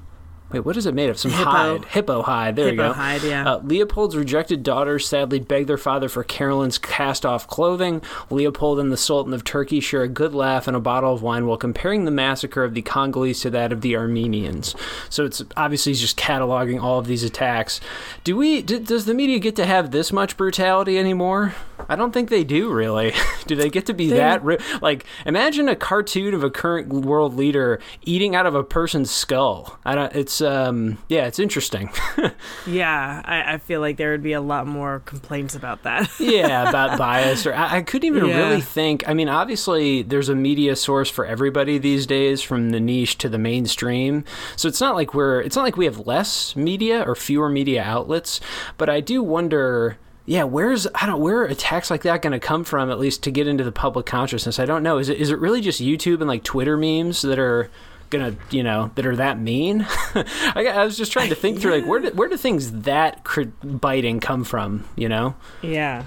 Wait, 0.53 0.61
what 0.65 0.77
is 0.77 0.85
it 0.87 0.95
made 0.95 1.09
of? 1.11 1.19
Some 1.19 1.31
Hippo. 1.31 1.51
hide. 1.51 1.85
Hippo 1.85 2.23
hide. 2.23 2.57
There 2.57 2.67
you 2.67 2.73
Hippo 2.73 2.89
go. 2.89 2.93
hide, 2.93 3.23
yeah. 3.23 3.49
Uh, 3.49 3.59
Leopold's 3.63 4.17
rejected 4.17 4.63
daughters 4.63 5.07
sadly 5.07 5.39
beg 5.39 5.67
their 5.69 5.79
father 5.79 6.09
for 6.09 6.25
Carolyn's 6.25 6.77
cast 6.79 7.25
off 7.25 7.47
clothing. 7.47 8.03
Leopold 8.31 8.81
and 8.81 8.91
the 8.91 8.97
Sultan 8.97 9.33
of 9.33 9.45
Turkey 9.45 9.79
share 9.81 10.03
a 10.03 10.09
good 10.09 10.35
laugh 10.35 10.67
and 10.67 10.77
a 10.77 10.81
bottle 10.81 11.13
of 11.13 11.23
wine 11.23 11.47
while 11.47 11.57
comparing 11.57 12.05
the 12.05 12.11
massacre 12.11 12.65
of 12.65 12.75
the 12.75 12.83
Congolese 12.83 13.41
to 13.43 13.51
that 13.51 13.71
of 13.73 13.81
the 13.81 13.97
Armenians. 13.97 14.75
So 15.09 15.25
it's 15.25 15.43
obviously 15.57 15.91
he's 15.91 16.01
just 16.01 16.19
cataloging 16.19 16.83
all 16.83 16.99
of 16.99 17.07
these 17.07 17.23
attacks. 17.23 17.81
Do 18.25 18.37
we, 18.37 18.63
d- 18.63 18.81
does 18.81 19.05
the 19.05 19.15
media 19.15 19.39
get 19.39 19.55
to 19.57 19.67
have 19.67 19.91
this 19.93 20.13
much 20.13 20.37
brutality 20.37 20.99
anymore? 20.99 21.55
I 21.89 21.97
don't 21.97 22.13
think 22.13 22.29
they 22.29 22.45
do, 22.45 22.71
really. 22.73 23.13
do 23.47 23.57
they 23.57 23.71
get 23.71 23.87
to 23.87 23.95
be 23.95 24.11
They- 24.11 24.17
that? 24.17 24.45
Ri- 24.45 24.59
like, 24.83 25.05
imagine 25.27 25.69
a 25.69 25.77
cartoon 25.77 26.35
of 26.35 26.43
a 26.45 26.51
current 26.51 26.89
world 26.89 27.37
leader 27.37 27.81
eating 28.03 28.35
out 28.35 28.47
of 28.47 28.55
a 28.55 28.63
person's 28.65 29.11
skull. 29.11 29.79
I 29.85 29.95
don't, 29.95 30.15
it's, 30.15 30.40
um, 30.43 30.99
yeah, 31.09 31.27
it's 31.27 31.39
interesting. 31.39 31.91
Yeah, 32.67 33.23
I, 33.25 33.55
I 33.55 33.59
feel 33.59 33.81
like 33.81 33.97
there 33.97 34.11
would 34.11 34.23
be 34.23 34.33
a 34.35 34.41
lot 34.41 34.67
more 34.67 35.01
complaints 35.01 35.55
about 35.55 35.83
that. 35.85 36.11
yeah, 36.21 36.69
about 36.69 36.99
bias 36.99 37.47
or 37.47 37.55
I, 37.55 37.79
I 37.79 37.83
couldn't 37.83 38.07
even 38.07 38.27
Yeah. 38.27 38.37
really 38.49 38.61
think. 38.61 39.09
I 39.09 39.15
mean, 39.15 39.29
obviously, 39.29 40.03
there's 40.03 40.29
a 40.29 40.35
media 40.35 40.77
source 40.77 41.09
for 41.11 41.25
everybody 41.25 41.79
these 41.79 42.07
days, 42.07 42.43
from 42.43 42.71
the 42.71 42.81
niche 42.81 43.19
to 43.19 43.29
the 43.29 43.39
mainstream. 43.39 44.25
So 44.57 44.69
it's 44.69 44.81
not 44.81 44.95
like 44.95 45.15
we're 45.15 45.41
it's 45.41 45.57
not 45.57 45.63
like 45.63 45.77
we 45.77 45.85
have 45.87 46.07
less 46.07 46.55
media 46.55 47.03
or 47.07 47.15
fewer 47.15 47.49
media 47.49 47.83
outlets. 47.83 48.41
But 48.77 48.89
I 48.89 49.01
do 49.01 49.23
wonder. 49.23 49.97
Yeah, 50.27 50.45
where's 50.45 50.87
I 50.95 51.07
don't 51.07 51.21
where 51.21 51.39
are 51.39 51.45
attacks 51.47 51.91
like 51.91 52.03
that 52.03 52.23
going 52.23 52.33
to 52.33 52.39
come 52.39 52.63
from? 52.63 52.91
At 52.91 53.01
least 53.01 53.23
to 53.25 53.31
get 53.33 53.49
into 53.49 53.65
the 53.65 53.73
public 53.73 54.07
consciousness, 54.07 54.61
I 54.61 54.65
don't 54.67 54.83
know. 54.83 54.99
Is 54.99 55.09
it 55.09 55.19
is 55.19 55.31
it 55.31 55.39
really 55.39 55.61
just 55.61 55.81
YouTube 55.81 56.21
and 56.21 56.29
like 56.29 56.45
Twitter 56.45 56.77
memes 56.77 57.23
that 57.23 57.39
are 57.39 57.69
gonna 58.11 58.37
you 58.51 58.63
know 58.63 58.91
that 58.97 59.07
are 59.07 59.17
that 59.17 59.39
mean? 59.39 59.87
I, 60.15 60.67
I 60.75 60.85
was 60.85 60.97
just 60.97 61.13
trying 61.13 61.29
to 61.31 61.35
think 61.35 61.61
through 61.61 61.73
like 61.77 61.87
where 61.87 62.01
do, 62.01 62.11
where 62.11 62.29
do 62.29 62.37
things 62.37 62.73
that 62.83 63.25
crit- 63.25 63.81
biting 63.81 64.21
come 64.21 64.45
from? 64.45 64.85
You 64.97 65.09
know? 65.09 65.37
yeah. 65.63 66.07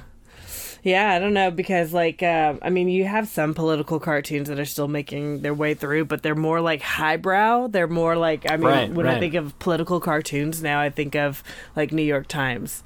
Yeah, 0.85 1.13
I 1.13 1.19
don't 1.19 1.33
know 1.33 1.49
because 1.49 1.93
like 1.93 2.21
uh, 2.21 2.55
I 2.61 2.69
mean 2.69 2.89
you 2.89 3.05
have 3.05 3.29
some 3.29 3.53
political 3.53 4.01
cartoons 4.01 4.49
that 4.49 4.59
are 4.59 4.65
still 4.65 4.89
making 4.89 5.41
their 5.41 5.53
way 5.53 5.73
through, 5.75 6.03
but 6.05 6.23
they're 6.23 6.35
more 6.35 6.59
like 6.59 6.81
highbrow. 6.81 7.67
They're 7.67 7.87
more 7.87 8.17
like 8.17 8.51
I 8.51 8.57
mean 8.57 8.67
Right, 8.67 8.91
when 8.91 9.07
I 9.07 9.17
think 9.17 9.33
of 9.35 9.57
political 9.59 10.01
cartoons 10.01 10.61
now, 10.61 10.81
I 10.81 10.89
think 10.89 11.15
of 11.15 11.41
like 11.77 11.93
New 11.93 12.03
York 12.03 12.27
Times. 12.27 12.83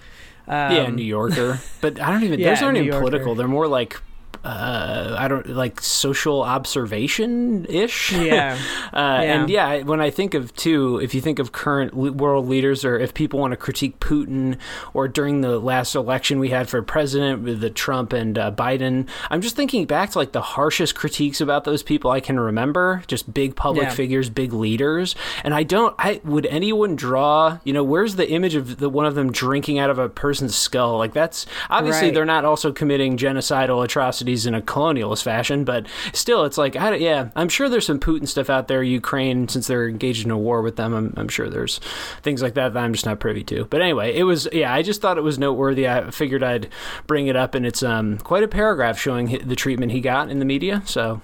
Um, 0.48 0.72
yeah, 0.76 0.88
New 0.92 1.04
Yorker. 1.04 1.60
But 1.82 2.00
I 2.00 2.12
don't 2.12 2.24
even. 2.24 2.40
yeah, 2.40 2.52
those 2.52 2.62
aren't 2.62 2.76
New 2.76 2.82
even 2.82 2.92
Yorker. 2.94 3.00
political. 3.02 3.34
They're 3.36 3.48
more 3.48 3.68
like 3.68 4.00
uh, 4.44 5.16
I 5.18 5.28
don't 5.28 5.48
like 5.50 5.82
social 5.82 6.42
observation 6.44 7.66
ish. 7.70 8.12
Yeah. 8.14 8.58
uh, 8.94 8.98
Yeah. 8.98 9.22
And 9.22 9.50
yeah, 9.50 9.82
when 9.84 10.00
I 10.02 10.10
think 10.10 10.34
of 10.34 10.54
too, 10.56 11.00
if 11.02 11.14
you 11.14 11.22
think 11.22 11.40
of 11.40 11.52
current 11.52 11.94
world 11.94 12.48
leaders, 12.48 12.86
or 12.86 12.98
if 13.00 13.14
people 13.14 13.40
want 13.40 13.52
to 13.52 13.58
critique 13.58 14.00
Putin, 14.00 14.58
or 14.94 15.08
during 15.08 15.42
the 15.42 15.60
last 15.60 15.96
election 15.96 16.40
we 16.40 16.50
had 16.50 16.70
for 16.70 16.82
president 16.82 17.44
with 17.44 17.60
the 17.62 17.70
Trump 17.70 18.14
and 18.14 18.38
uh, 18.38 18.52
Biden, 18.52 19.08
I'm 19.30 19.42
just 19.42 19.56
thinking 19.56 19.86
back 19.86 20.12
to 20.12 20.18
like 20.20 20.32
the 20.32 20.42
harshest 20.42 20.96
critiques 20.96 21.42
about 21.42 21.64
those 21.64 21.84
people 21.84 22.12
I 22.12 22.20
can 22.20 22.40
remember. 22.40 23.04
Just 23.08 23.34
big 23.34 23.56
public 23.56 23.86
Yeah. 23.88 23.94
figures, 23.94 24.30
big 24.30 24.54
leaders, 24.54 25.16
and 25.44 25.54
I 25.54 25.64
don't. 25.64 25.96
I 26.00 26.22
would 26.24 26.46
anyone 26.46 26.96
draw? 26.96 27.60
You 27.64 27.74
know, 27.74 27.84
where's 27.84 28.16
the 28.16 28.30
image 28.30 28.56
of 28.56 28.78
the 28.78 28.90
one 28.90 29.06
of 29.06 29.16
them 29.16 29.32
drinking 29.32 29.80
out 29.80 29.90
of 29.90 30.00
a 30.00 30.10
person's 30.10 30.56
skull? 30.56 30.98
Like 30.98 31.14
that's 31.14 31.46
obviously 31.70 32.08
Right. 32.08 32.14
they're 32.14 32.26
not 32.26 32.46
also 32.46 32.72
committing 32.72 33.18
genocidal 33.18 33.84
atrocities 33.84 34.27
in 34.28 34.54
a 34.54 34.62
colonialist 34.62 35.24
fashion, 35.24 35.64
but 35.64 35.88
still, 36.14 36.44
it's 36.46 36.58
like, 36.58 36.76
I, 36.76 36.96
yeah, 36.96 37.30
I'm 37.36 37.50
sure 37.50 37.70
there's 37.70 37.86
some 37.86 38.00
Putin 38.00 38.28
stuff 38.28 38.50
out 38.50 38.68
there. 38.68 38.84
Ukraine, 38.84 39.48
since 39.48 39.68
they're 39.68 39.88
engaged 39.88 40.26
in 40.26 40.32
a 40.32 40.38
war 40.38 40.62
with 40.62 40.76
them, 40.76 40.94
I'm, 40.94 41.14
I'm 41.18 41.28
sure 41.30 41.50
there's 41.50 41.80
things 42.22 42.42
like 42.42 42.54
that 42.56 42.74
that 42.74 42.84
I'm 42.84 42.94
just 42.94 43.06
not 43.06 43.20
privy 43.20 43.44
to. 43.46 43.66
But 43.66 43.82
anyway, 43.82 44.16
it 44.16 44.24
was, 44.24 44.48
yeah, 44.52 44.74
I 44.74 44.82
just 44.82 45.02
thought 45.02 45.18
it 45.18 45.24
was 45.24 45.40
noteworthy. 45.40 45.88
I 45.88 46.12
figured 46.12 46.44
I'd 46.44 46.68
bring 47.08 47.28
it 47.28 47.36
up, 47.36 47.56
and 47.56 47.66
it's 47.66 47.84
um, 47.84 48.18
quite 48.20 48.44
a 48.44 48.48
paragraph 48.48 49.00
showing 49.00 49.40
the 49.48 49.56
treatment 49.56 49.92
he 49.92 50.02
got 50.02 50.30
in 50.30 50.40
the 50.40 50.46
media. 50.46 50.82
So 50.86 51.22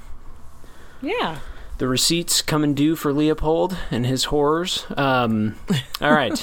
Yeah. 1.02 1.40
the 1.80 1.88
receipts 1.88 2.42
coming 2.42 2.74
due 2.74 2.96
for 2.96 3.12
Leopold 3.12 3.76
and 3.92 4.06
his 4.06 4.26
horrors. 4.26 4.86
Um, 4.96 5.56
all 6.02 6.14
right. 6.14 6.34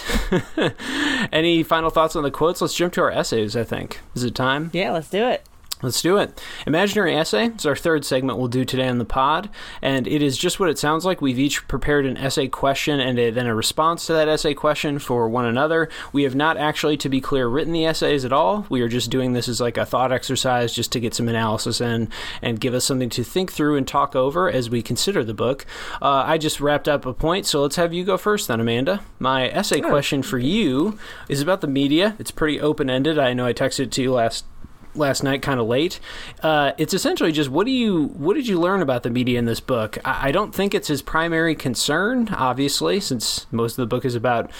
Any 1.33 1.63
final 1.63 1.91
thoughts 1.91 2.17
on 2.17 2.23
the 2.25 2.31
quotes? 2.31 2.61
Let's 2.61 2.75
jump 2.75 2.93
to 2.95 3.03
our 3.03 3.11
essays, 3.11 3.57
I 3.57 3.65
think. 3.65 4.01
Is 4.15 4.25
it 4.25 4.35
time? 4.35 4.71
Yeah, 4.73 4.91
let's 4.93 5.09
do 5.09 5.27
it. 5.29 5.47
Let's 5.83 6.03
do 6.03 6.19
it. 6.19 6.39
Imaginary 6.67 7.17
essay 7.17 7.47
is 7.47 7.65
our 7.65 7.75
third 7.75 8.05
segment 8.05 8.39
we'll 8.39 8.49
do 8.49 8.67
today 8.67 8.87
on 8.87 8.99
the 8.99 9.07
pod, 9.07 9.49
and 9.81 10.07
it 10.07 10.21
is 10.21 10.37
just 10.37 10.61
what 10.61 10.69
it 10.69 10.79
sounds 10.79 11.07
like. 11.07 11.23
We've 11.23 11.39
each 11.39 11.67
prepared 11.69 12.05
an 12.05 12.19
essay 12.19 12.49
question 12.49 13.01
and 13.01 13.19
a, 13.19 13.31
then 13.31 13.47
a 13.47 13.55
response 13.55 14.07
to 14.07 14.13
that 14.13 14.29
essay 14.29 14.53
question 14.53 14.99
for 14.99 15.27
one 15.29 15.47
another. 15.47 15.89
We 16.13 16.25
have 16.25 16.35
not 16.35 16.59
actually, 16.59 16.99
to 16.99 17.09
be 17.09 17.23
clear, 17.23 17.49
written 17.49 17.73
the 17.73 17.87
essays 17.87 18.27
at 18.27 18.33
all. 18.33 18.67
We 18.69 18.83
are 18.83 18.89
just 18.89 19.11
doing 19.11 19.33
this 19.33 19.49
as 19.49 19.61
like 19.61 19.79
a 19.79 19.87
thought 19.87 20.13
exercise 20.13 20.75
just 20.75 20.93
to 20.93 21.01
get 21.01 21.15
some 21.15 21.29
analysis 21.29 21.81
in 21.81 22.11
and 22.43 22.61
give 22.61 22.75
us 22.75 22.85
something 22.85 23.09
to 23.11 23.25
think 23.25 23.51
through 23.51 23.77
and 23.77 23.89
talk 23.89 24.15
over 24.15 24.51
as 24.51 24.69
we 24.69 24.83
consider 24.83 25.25
the 25.25 25.33
book. 25.33 25.65
Uh, 26.03 26.25
I 26.27 26.37
just 26.37 26.61
wrapped 26.61 26.89
up 26.89 27.07
a 27.07 27.15
point, 27.15 27.47
so 27.47 27.63
let's 27.63 27.77
have 27.77 27.95
you 27.95 28.05
go 28.05 28.19
first 28.19 28.49
then, 28.49 28.61
Amanda. 28.61 29.01
My 29.19 29.49
essay 29.49 29.81
question 29.81 30.23
for 30.23 30.39
you 30.39 30.99
is 31.29 31.41
about 31.41 31.63
the 31.63 31.67
media. 31.67 32.17
It's 32.19 32.31
pretty 32.31 32.61
open 32.61 32.91
ended. 32.91 33.19
I 33.19 33.33
know 33.33 33.47
I 33.47 33.55
texted 33.55 33.85
it 33.85 33.93
to 33.93 34.03
you 34.03 34.13
last 34.13 34.45
last 34.95 35.23
night 35.23 35.43
kind 35.43 35.61
of 35.61 35.67
late 35.67 36.01
uh, 36.43 36.73
it's 36.79 36.95
essentially 36.95 37.33
just 37.33 37.51
what 37.51 37.65
do 37.65 37.73
you 37.73 38.07
what 38.09 38.35
did 38.35 38.47
you 38.47 38.59
learn 38.59 38.83
about 38.83 39.03
the 39.03 39.11
media 39.11 39.39
in 39.39 39.45
this 39.45 39.61
book 39.61 39.99
I, 40.05 40.29
I 40.29 40.33
don't 40.33 40.55
think 40.55 40.75
it's 40.75 40.89
his 40.89 41.03
primary 41.03 41.55
concern 41.55 42.29
obviously 42.31 43.01
since 43.01 43.47
most 43.53 43.73
of 43.73 43.77
the 43.83 43.87
book 43.87 44.05
is 44.05 44.15
about 44.15 44.51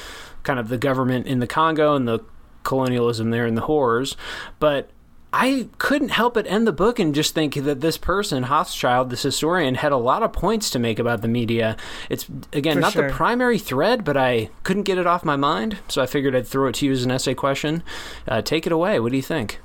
kind 0.43 0.59
of 0.59 0.69
the 0.69 0.79
government 0.79 1.27
in 1.27 1.41
the 1.41 1.47
congo 1.47 1.95
and 1.95 2.07
the 2.07 2.21
colonialism 2.63 3.31
there 3.31 3.47
and 3.47 3.57
the 3.57 3.63
horrors 3.63 4.17
but 4.59 4.91
I 5.33 5.69
couldn't 5.79 6.09
help 6.09 6.35
but 6.35 6.47
end 6.49 6.67
the 6.67 6.73
book 6.73 6.99
and 6.99 7.15
just 7.15 7.35
think 7.35 7.55
that 7.55 7.81
this 7.81 7.97
person, 7.97 8.45
Hochschild, 8.45 9.11
this 9.11 9.23
historian, 9.23 9.77
had 9.77 9.93
a 9.93 9.97
lot 9.97 10.23
of 10.25 10.33
points 10.33 10.71
to 10.71 10.79
make 10.79 10.99
about 10.99 11.23
the 11.23 11.29
media. 11.29 11.77
It's, 12.09 12.27
again, 12.53 12.75
For 12.75 12.81
not 12.81 12.93
sure. 12.95 13.09
the 13.09 13.15
primary 13.15 13.59
thread, 13.59 14.05
but 14.05 14.17
I 14.17 14.51
couldn't 14.65 14.83
get 14.83 14.99
it 14.99 15.07
off 15.07 15.25
my 15.25 15.37
mind, 15.37 15.79
so 15.87 16.03
I 16.03 16.07
figured 16.07 16.35
I'd 16.35 16.49
throw 16.49 16.67
it 16.67 16.75
to 16.77 16.87
you 16.87 16.93
as 16.93 17.05
an 17.05 17.13
essay 17.13 17.35
question. 17.35 17.85
Uh, 18.27 18.43
take 18.43 18.67
it 18.67 18.73
away. 18.73 18.99
What 18.99 19.13
do 19.13 19.17
you 19.17 19.23
think? 19.23 19.61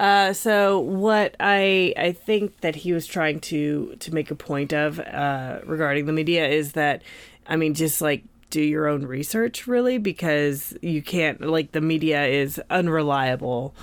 Uh, 0.00 0.32
so 0.32 0.78
what 0.78 1.36
I 1.38 1.92
I 1.94 2.12
think 2.12 2.62
that 2.62 2.74
he 2.74 2.94
was 2.94 3.06
trying 3.06 3.38
to 3.40 3.96
to 4.00 4.14
make 4.14 4.30
a 4.30 4.34
point 4.34 4.72
of 4.72 4.98
uh, 4.98 5.58
regarding 5.66 6.06
the 6.06 6.12
media 6.12 6.48
is 6.48 6.72
that 6.72 7.02
I 7.46 7.56
mean 7.56 7.74
just 7.74 8.00
like 8.00 8.24
do 8.48 8.62
your 8.62 8.88
own 8.88 9.04
research 9.04 9.66
really 9.66 9.98
because 9.98 10.74
you 10.80 11.02
can't 11.02 11.42
like 11.42 11.72
the 11.72 11.82
media 11.82 12.24
is 12.24 12.58
unreliable 12.70 13.74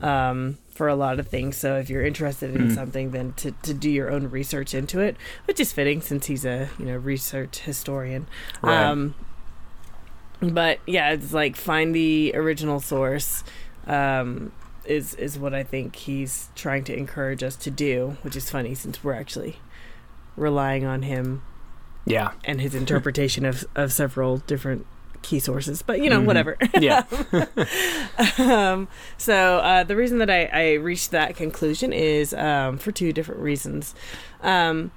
um, 0.00 0.58
for 0.68 0.86
a 0.86 0.94
lot 0.94 1.18
of 1.18 1.26
things. 1.26 1.56
So 1.56 1.74
if 1.76 1.90
you're 1.90 2.06
interested 2.06 2.54
in 2.54 2.70
something, 2.72 3.10
then 3.10 3.32
to, 3.38 3.50
to 3.50 3.74
do 3.74 3.90
your 3.90 4.12
own 4.12 4.30
research 4.30 4.74
into 4.74 5.00
it, 5.00 5.16
which 5.46 5.58
is 5.58 5.72
fitting 5.72 6.00
since 6.00 6.26
he's 6.26 6.44
a 6.44 6.68
you 6.78 6.84
know 6.84 6.96
research 6.96 7.58
historian. 7.58 8.28
Right. 8.62 8.84
Um, 8.84 9.16
but 10.40 10.78
yeah, 10.86 11.10
it's 11.10 11.32
like 11.32 11.56
find 11.56 11.92
the 11.92 12.30
original 12.36 12.78
source. 12.78 13.42
Um, 13.88 14.52
is 14.86 15.14
is 15.14 15.38
what 15.38 15.54
I 15.54 15.62
think 15.62 15.96
he's 15.96 16.48
trying 16.54 16.84
to 16.84 16.96
encourage 16.96 17.42
us 17.42 17.56
to 17.56 17.70
do, 17.70 18.16
which 18.22 18.36
is 18.36 18.50
funny 18.50 18.74
since 18.74 19.02
we're 19.04 19.14
actually 19.14 19.56
relying 20.36 20.84
on 20.84 21.02
him 21.02 21.42
Yeah. 22.04 22.32
and 22.44 22.60
his 22.60 22.74
interpretation 22.74 23.44
of 23.44 23.64
of 23.74 23.92
several 23.92 24.38
different 24.38 24.86
key 25.22 25.38
sources. 25.40 25.80
But 25.82 26.00
you 26.02 26.10
know, 26.10 26.20
Mhm. 26.20 26.24
whatever. 26.26 26.56
Yeah. 26.78 27.04
um, 28.38 28.88
so 29.16 29.58
uh, 29.58 29.84
the 29.84 29.96
reason 29.96 30.18
that 30.18 30.30
I, 30.30 30.44
I 30.46 30.72
reached 30.74 31.10
that 31.12 31.36
conclusion 31.36 31.92
is 31.92 32.34
um, 32.34 32.78
for 32.78 32.92
two 32.92 33.12
different 33.12 33.40
reasons. 33.40 33.94
Um, 34.42 34.90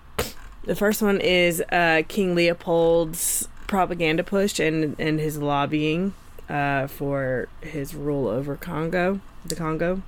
the 0.63 0.75
first 0.75 1.01
one 1.01 1.21
is 1.21 1.61
uh, 1.71 2.03
King 2.07 2.35
Leopold's 2.35 3.47
propaganda 3.67 4.23
push 4.23 4.59
and 4.59 4.95
and 4.99 5.19
his 5.19 5.37
lobbying 5.37 6.13
uh, 6.49 6.87
for 6.87 7.47
his 7.61 7.93
rule 7.95 8.27
over 8.27 8.55
Congo, 8.55 9.19
the 9.49 9.55
Congo. 9.55 10.01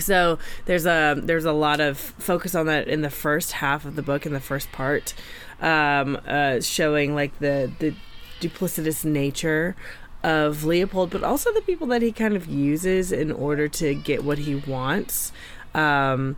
So 0.00 0.38
there's 0.64 0.84
a 0.84 1.14
there's 1.16 1.44
a 1.44 1.52
lot 1.52 1.80
of 1.80 1.98
focus 1.98 2.54
on 2.54 2.66
that 2.66 2.88
in 2.88 3.02
the 3.02 3.10
first 3.10 3.52
half 3.52 3.84
of 3.84 3.94
the 3.96 4.02
book 4.02 4.26
in 4.26 4.32
the 4.32 4.40
first 4.40 4.72
part, 4.72 5.14
um, 5.60 6.18
uh, 6.26 6.60
showing 6.60 7.14
like 7.14 7.38
the 7.38 7.70
the 7.78 7.94
duplicitous 8.40 9.04
nature 9.04 9.76
of 10.22 10.64
Leopold, 10.64 11.10
but 11.10 11.22
also 11.22 11.52
the 11.52 11.60
people 11.60 11.86
that 11.86 12.02
he 12.02 12.10
kind 12.10 12.34
of 12.34 12.46
uses 12.46 13.12
in 13.12 13.30
order 13.30 13.68
to 13.68 13.94
get 13.94 14.24
what 14.24 14.38
he 14.38 14.56
wants. 14.56 15.32
Um, 15.74 16.36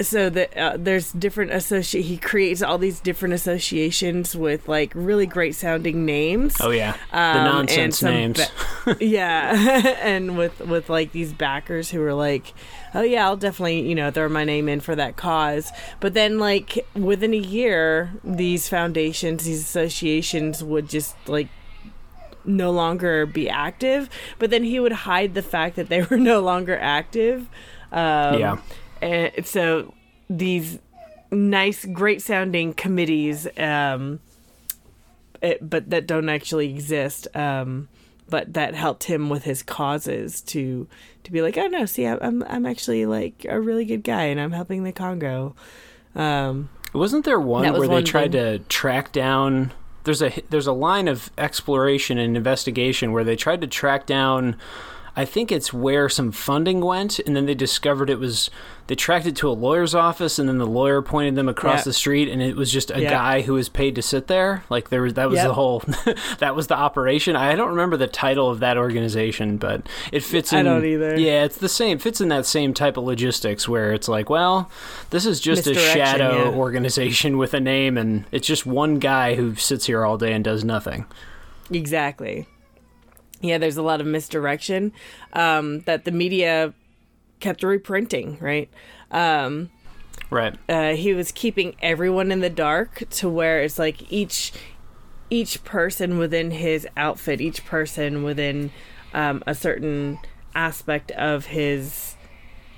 so 0.00 0.28
that 0.30 0.56
uh, 0.56 0.76
there's 0.78 1.12
different 1.12 1.52
associate. 1.52 2.02
He 2.02 2.16
creates 2.18 2.60
all 2.62 2.76
these 2.78 3.00
different 3.00 3.34
associations 3.34 4.34
with 4.36 4.68
like 4.68 4.92
really 4.94 5.26
great 5.26 5.54
sounding 5.54 6.04
names. 6.04 6.56
Oh 6.60 6.70
yeah. 6.70 6.96
The 7.12 7.18
Um, 7.18 7.44
nonsense 7.44 8.02
names. 8.02 8.38
ba- 8.84 8.96
yeah, 9.04 9.96
and 10.02 10.36
with 10.36 10.60
with 10.60 10.90
like 10.90 11.12
these 11.12 11.32
backers 11.32 11.90
who 11.90 12.02
are 12.02 12.14
like, 12.14 12.52
oh 12.94 13.02
yeah, 13.02 13.24
I'll 13.26 13.36
definitely 13.36 13.88
you 13.88 13.94
know 13.94 14.10
throw 14.10 14.28
my 14.28 14.44
name 14.44 14.68
in 14.68 14.80
for 14.80 14.94
that 14.96 15.16
cause. 15.16 15.70
But 16.00 16.14
then 16.14 16.38
like 16.38 16.86
within 16.94 17.32
a 17.32 17.38
year, 17.38 18.12
these 18.22 18.68
foundations, 18.68 19.44
these 19.44 19.60
associations 19.62 20.62
would 20.62 20.88
just 20.88 21.14
like 21.28 21.48
no 22.44 22.70
longer 22.70 23.26
be 23.26 23.48
active. 23.48 24.08
But 24.38 24.50
then 24.50 24.62
he 24.62 24.78
would 24.78 24.92
hide 24.92 25.34
the 25.34 25.42
fact 25.42 25.76
that 25.76 25.88
they 25.88 26.02
were 26.10 26.18
no 26.18 26.40
longer 26.40 26.78
active. 26.78 27.48
Um, 27.92 28.38
yeah. 28.38 28.56
And 29.02 29.46
so 29.46 29.92
these 30.30 30.78
nice 31.30 31.84
great 31.86 32.22
sounding 32.22 32.72
committees 32.72 33.46
um 33.58 34.20
it, 35.42 35.68
but 35.68 35.90
that 35.90 36.06
don't 36.06 36.28
actually 36.28 36.70
exist 36.70 37.28
um 37.36 37.88
but 38.28 38.54
that 38.54 38.74
helped 38.74 39.04
him 39.04 39.28
with 39.28 39.44
his 39.44 39.62
causes 39.62 40.40
to 40.40 40.86
to 41.24 41.30
be 41.32 41.42
like 41.42 41.56
oh 41.58 41.66
no 41.66 41.84
see 41.84 42.06
I- 42.06 42.18
i'm 42.22 42.42
i'm 42.44 42.64
actually 42.66 43.06
like 43.06 43.44
a 43.48 43.60
really 43.60 43.84
good 43.84 44.02
guy 44.02 44.24
and 44.24 44.40
i'm 44.40 44.52
helping 44.52 44.84
the 44.84 44.92
congo 44.92 45.54
um 46.14 46.68
Wasn't 46.92 47.24
there 47.24 47.38
one 47.40 47.70
was 47.72 47.80
where 47.80 47.88
they 47.88 47.94
one 47.94 48.04
tried 48.04 48.32
thing. 48.32 48.58
to 48.60 48.64
track 48.68 49.12
down? 49.12 49.72
There's 50.04 50.22
a 50.22 50.32
there's 50.48 50.66
a 50.68 50.72
line 50.72 51.08
of 51.08 51.30
exploration 51.36 52.16
and 52.16 52.36
investigation 52.36 53.12
where 53.12 53.24
they 53.24 53.36
tried 53.36 53.60
to 53.60 53.66
track 53.66 54.06
down. 54.06 54.56
I 55.14 55.24
think 55.26 55.50
it's 55.52 55.72
where 55.72 56.08
some 56.08 56.30
funding 56.32 56.80
went, 56.80 57.18
and 57.18 57.34
then 57.36 57.44
they 57.46 57.54
discovered 57.54 58.08
it 58.08 58.18
was 58.18 58.48
they 58.88 58.94
tracked 58.94 59.26
it 59.26 59.34
to 59.36 59.48
a 59.48 59.52
lawyer's 59.52 59.94
office, 59.94 60.38
and 60.38 60.48
then 60.48 60.58
the 60.58 60.66
lawyer 60.66 61.02
pointed 61.02 61.34
them 61.34 61.48
across 61.48 61.80
Yeah. 61.80 61.84
the 61.84 61.92
street, 61.92 62.28
and 62.28 62.40
it 62.40 62.54
was 62.56 62.70
just 62.70 62.90
a 62.90 63.00
Yeah. 63.02 63.10
guy 63.10 63.40
who 63.42 63.54
was 63.54 63.68
paid 63.68 63.94
to 63.96 64.02
sit 64.02 64.26
there. 64.28 64.62
Like 64.70 64.90
there 64.90 65.02
was 65.02 65.14
that 65.14 65.28
was 65.28 65.38
Yep. 65.38 65.46
the 65.48 65.54
whole 65.54 65.82
that 66.38 66.54
was 66.54 66.68
the 66.68 66.76
operation. 66.76 67.34
I 67.36 67.54
don't 67.56 67.70
remember 67.70 67.96
the 67.96 68.06
title 68.06 68.48
of 68.50 68.60
that 68.60 68.76
organization, 68.76 69.56
but 69.56 69.88
it 70.12 70.22
fits 70.22 70.52
in. 70.52 70.60
I 70.60 70.62
don't 70.62 70.84
either. 70.84 71.18
Yeah, 71.18 71.44
it's 71.44 71.58
the 71.58 71.68
same. 71.68 71.98
Fits 71.98 72.20
in 72.20 72.28
that 72.28 72.46
same 72.46 72.72
type 72.74 72.96
of 72.96 73.04
logistics 73.04 73.68
where 73.68 73.92
it's 73.92 74.08
like, 74.08 74.30
well, 74.30 74.70
this 75.10 75.26
is 75.26 75.40
just 75.40 75.66
a 75.66 75.74
shadow 75.74 76.50
yeah. 76.50 76.56
organization 76.56 77.38
with 77.38 77.54
a 77.54 77.60
name, 77.60 77.98
and 77.98 78.24
it's 78.32 78.46
just 78.46 78.66
one 78.66 78.98
guy 78.98 79.34
who 79.34 79.54
sits 79.56 79.86
here 79.86 80.04
all 80.04 80.16
day 80.18 80.32
and 80.32 80.44
does 80.44 80.64
nothing. 80.64 81.06
exactly 81.72 82.46
yeah 83.40 83.58
there's 83.58 83.76
a 83.76 83.82
lot 83.82 84.00
of 84.00 84.06
misdirection 84.06 84.92
um 85.32 85.80
that 85.80 86.04
the 86.04 86.10
media 86.12 86.72
kept 87.40 87.62
reprinting 87.62 88.38
right 88.40 88.70
um 89.10 89.70
Right. 90.28 90.56
uh, 90.68 90.94
he 90.94 91.14
was 91.14 91.30
keeping 91.30 91.76
everyone 91.80 92.32
in 92.32 92.40
the 92.40 92.50
dark 92.50 93.04
to 93.10 93.28
where 93.28 93.62
it's 93.62 93.78
like 93.78 94.10
each 94.10 94.52
each 95.30 95.64
person 95.64 96.18
within 96.18 96.50
his 96.50 96.86
outfit, 96.96 97.40
each 97.40 97.64
person 97.64 98.22
within 98.22 98.70
um, 99.12 99.42
a 99.46 99.54
certain 99.54 100.18
aspect 100.54 101.10
of 101.12 101.46
his 101.46 102.15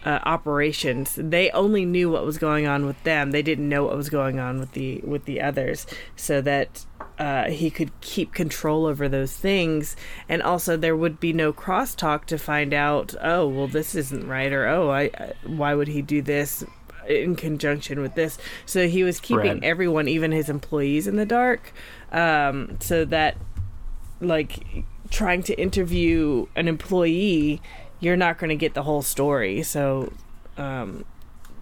uh, 0.04 0.20
operations. 0.24 1.14
They 1.16 1.50
only 1.50 1.84
knew 1.84 2.10
what 2.10 2.24
was 2.24 2.38
going 2.38 2.66
on 2.66 2.86
with 2.86 3.02
them. 3.02 3.30
They 3.30 3.42
didn't 3.42 3.68
know 3.68 3.84
what 3.84 3.96
was 3.96 4.08
going 4.08 4.38
on 4.38 4.58
with 4.58 4.72
the 4.72 5.00
with 5.04 5.24
the 5.24 5.40
others, 5.40 5.86
so 6.16 6.40
that 6.42 6.86
uh, 7.18 7.50
he 7.50 7.70
could 7.70 7.98
keep 8.00 8.32
control 8.32 8.86
over 8.86 9.08
those 9.08 9.36
things, 9.36 9.96
and 10.28 10.42
also 10.42 10.76
there 10.76 10.96
would 10.96 11.18
be 11.18 11.32
no 11.32 11.52
crosstalk 11.52 12.24
to 12.26 12.38
find 12.38 12.72
out. 12.72 13.14
Oh, 13.20 13.48
well, 13.48 13.68
this 13.68 13.94
isn't 13.94 14.26
right, 14.26 14.52
or 14.52 14.68
oh, 14.68 14.90
I, 14.90 15.02
I 15.02 15.32
why 15.44 15.74
would 15.74 15.88
he 15.88 16.02
do 16.02 16.22
this? 16.22 16.64
in 17.08 17.34
conjunction 17.34 18.00
with 18.00 18.14
this 18.16 18.36
so 18.66 18.86
he 18.86 19.02
was 19.02 19.18
keeping 19.18 19.64
everyone 19.64 20.06
even 20.08 20.30
his 20.30 20.50
employees 20.50 21.06
in 21.06 21.16
the 21.16 21.24
dark 21.24 21.72
um, 22.12 22.76
so 22.80 23.02
that 23.06 23.34
like 24.20 24.84
trying 25.10 25.42
to 25.42 25.58
interview 25.58 26.46
an 26.54 26.68
employee 26.68 27.62
you're 28.00 28.16
not 28.16 28.38
going 28.38 28.50
to 28.50 28.56
get 28.56 28.74
the 28.74 28.82
whole 28.82 29.02
story 29.02 29.62
so 29.62 30.12
um, 30.56 31.04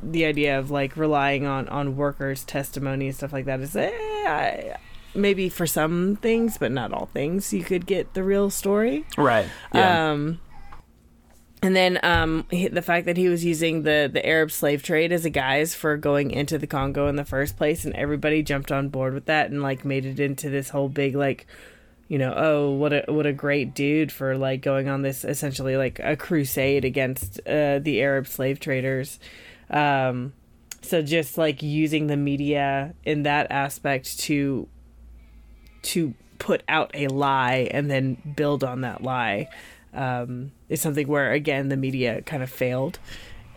the 0.03 0.25
idea 0.25 0.59
of 0.59 0.71
like 0.71 0.97
relying 0.97 1.47
on 1.47 1.69
on 1.69 1.97
workers 1.97 2.45
testimony 2.45 3.07
and 3.07 3.17
stuff 3.17 3.33
like 3.33 3.45
that 3.47 3.61
is 3.61 3.75
eh, 3.77 3.91
I, 3.93 4.77
maybe 5.15 5.49
for 5.49 5.67
some 5.67 6.17
things 6.17 6.59
but 6.59 6.71
not 6.73 6.93
all 6.93 7.07
things 7.07 7.53
you 7.53 7.63
could 7.65 7.87
get 7.87 8.15
the 8.15 8.23
real 8.23 8.51
story 8.51 9.05
Right. 9.17 9.47
Yeah. 9.75 10.11
um, 10.13 10.41
and 11.63 11.75
then 11.75 11.99
um, 12.05 12.47
the 12.51 12.83
fact 12.83 13.07
that 13.07 13.17
he 13.17 13.29
was 13.29 13.43
using 13.45 13.83
the, 13.83 14.09
the 14.13 14.25
Arab 14.25 14.53
slave 14.53 14.83
trade 14.83 15.11
as 15.11 15.25
a 15.25 15.31
guise 15.31 15.75
for 15.75 15.97
going 15.97 16.31
into 16.31 16.59
the 16.59 16.67
Congo 16.67 17.09
in 17.09 17.17
the 17.17 17.25
first 17.25 17.57
place, 17.57 17.85
and 17.87 17.95
everybody 17.97 18.43
jumped 18.43 18.71
on 18.71 18.89
board 18.91 19.15
with 19.15 19.25
that 19.25 19.51
and 19.51 19.63
like 19.63 19.83
made 19.85 20.05
it 20.05 20.21
into 20.21 20.51
this 20.51 20.69
whole 20.69 20.91
big 20.91 21.17
like, 21.17 21.47
you 22.09 22.19
know, 22.19 22.33
oh 22.37 22.71
what 22.71 22.93
a 22.93 23.05
what 23.09 23.27
a 23.27 23.33
great 23.33 23.75
dude 23.75 24.13
for 24.13 24.37
like 24.37 24.63
going 24.63 24.89
on 24.89 25.03
this 25.03 25.25
essentially 25.25 25.77
like 25.77 25.99
a 26.03 26.17
crusade 26.17 26.85
against 26.85 27.41
uh, 27.47 27.79
the 27.81 28.01
Arab 28.01 28.27
slave 28.27 28.61
traders. 28.61 29.19
Um, 29.71 30.33
so 30.83 31.03
just 31.03 31.37
like 31.37 31.63
using 31.63 32.07
the 32.07 32.17
media 32.17 32.95
in 33.05 33.25
that 33.25 33.51
aspect 33.51 34.21
to 34.21 34.69
to 35.83 36.15
put 36.39 36.63
out 36.69 36.91
a 36.95 37.09
lie 37.09 37.69
and 37.71 37.91
then 37.91 38.35
build 38.37 38.63
on 38.63 38.83
that 38.83 39.03
lie 39.03 39.49
um, 39.93 40.53
is 40.69 40.81
something 40.81 41.09
where 41.09 41.33
again 41.33 41.69
the 41.71 41.77
media 41.77 42.23
kind 42.23 42.43
of 42.43 42.51
failed 42.51 42.99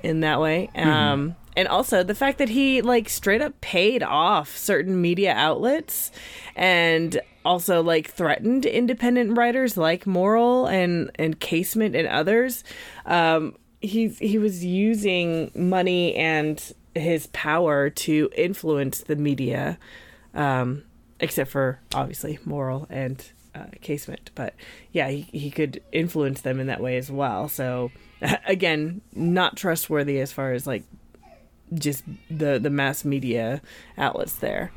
in 0.02 0.22
that 0.22 0.39
way. 0.39 0.70
Um, 0.76 1.36
and 1.56 1.68
also 1.68 2.04
the 2.04 2.16
fact 2.16 2.38
that 2.38 2.50
he 2.50 2.82
like 2.82 3.10
straight 3.10 3.41
up 3.41 3.60
paid 3.62 4.02
off 4.02 4.56
certain 4.56 5.02
media 5.02 5.34
outlets 5.34 6.12
and 6.56 7.20
also 7.50 7.82
like 7.82 8.12
threatened 8.12 8.64
independent 8.64 9.36
writers 9.36 9.76
like 9.76 10.06
Morel 10.06 10.68
and 10.68 11.10
and 11.16 11.39
Casement 11.39 11.95
and 11.95 12.08
others. 12.08 12.64
Um, 13.08 13.56
he 13.82 14.10
he 14.10 14.38
was 14.38 14.64
using 14.64 15.50
money 15.56 16.14
and 16.14 16.62
his 16.93 17.26
power 17.28 17.89
to 17.89 18.30
influence 18.38 19.00
the 19.00 19.16
media, 19.16 19.80
um, 20.36 20.84
except 21.20 21.50
for 21.50 21.80
obviously 21.95 22.38
Morel 22.45 22.86
and 22.88 23.26
uh, 23.56 23.66
Casement. 23.82 24.30
But 24.36 24.54
yeah, 24.91 25.10
he 25.10 25.22
he 25.32 25.50
could 25.50 25.82
influence 25.91 26.41
them 26.41 26.60
in 26.60 26.68
that 26.68 26.82
way 26.82 26.97
as 26.97 27.10
well. 27.10 27.50
So 27.50 27.89
again, 28.45 29.02
not 29.16 29.58
trustworthy 29.58 30.20
as 30.20 30.32
far 30.32 30.54
as 30.54 30.68
like 30.68 30.84
just 31.74 32.04
the 32.30 32.60
the 32.60 32.70
mass 32.70 33.04
media 33.04 33.64
outlets 33.97 34.34
there. 34.34 34.72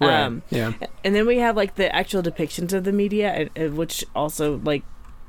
Right. 0.00 0.22
Um, 0.22 0.42
yeah. 0.50 0.72
and 1.04 1.14
then 1.14 1.26
we 1.26 1.38
have 1.38 1.56
like 1.56 1.74
the 1.76 1.94
actual 1.94 2.22
depictions 2.22 2.72
of 2.72 2.84
the 2.84 2.92
media, 2.92 3.30
and- 3.30 3.50
and 3.56 3.76
which 3.76 4.04
also 4.14 4.58
like 4.64 4.82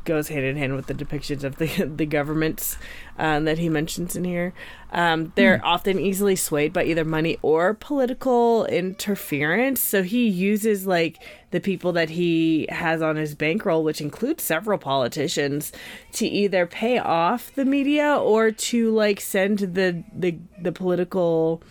goes 0.05 0.29
hand 0.29 0.43
in 0.45 0.55
hand 0.57 0.75
with 0.75 0.87
the 0.87 0.93
depictions 0.93 1.43
of 1.43 1.57
the 1.57 1.67
the 1.95 2.05
governments 2.05 2.77
um, 3.17 3.45
that 3.45 3.57
he 3.59 3.69
mentions 3.69 4.15
in 4.15 4.23
here. 4.23 4.53
Um, 4.91 5.33
they're 5.35 5.63
often 5.63 5.99
easily 5.99 6.35
swayed 6.35 6.73
by 6.73 6.83
either 6.85 7.05
money 7.05 7.37
or 7.43 7.75
political 7.75 8.65
interference. 8.65 9.81
So 9.81 10.01
he 10.01 10.27
uses 10.27 10.87
like 10.87 11.21
the 11.51 11.59
people 11.59 11.91
that 11.93 12.09
he 12.11 12.65
has 12.69 13.01
on 13.01 13.17
his 13.17 13.35
bankroll, 13.35 13.83
which 13.83 14.01
includes 14.01 14.41
several 14.43 14.77
politicians, 14.79 15.71
to 16.13 16.25
either 16.27 16.65
pay 16.65 16.97
off 16.97 17.53
the 17.53 17.65
media 17.65 18.15
or 18.15 18.49
to 18.51 18.91
like 18.91 19.19
send 19.21 19.59
the 19.59 20.03
the 20.15 20.37
the 20.59 20.71
political 20.71 21.61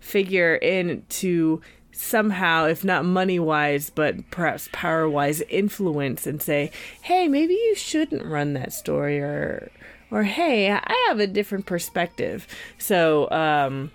figure 0.00 0.56
in 0.56 1.02
to 1.08 1.60
somehow, 1.96 2.66
if 2.66 2.84
not 2.84 3.04
money 3.04 3.38
wise, 3.38 3.90
but 3.90 4.30
perhaps 4.30 4.68
power 4.72 5.08
wise, 5.08 5.40
influence 5.42 6.26
and 6.26 6.40
say, 6.40 6.70
hey, 7.02 7.28
maybe 7.28 7.54
you 7.54 7.74
shouldn't 7.74 8.24
run 8.24 8.52
that 8.54 8.72
story 8.72 9.18
or 9.18 9.70
or 10.10 10.22
hey, 10.22 10.70
I 10.70 11.06
have 11.08 11.18
a 11.18 11.26
different 11.26 11.66
perspective. 11.66 12.46
So, 12.78 13.30
um 13.30 13.90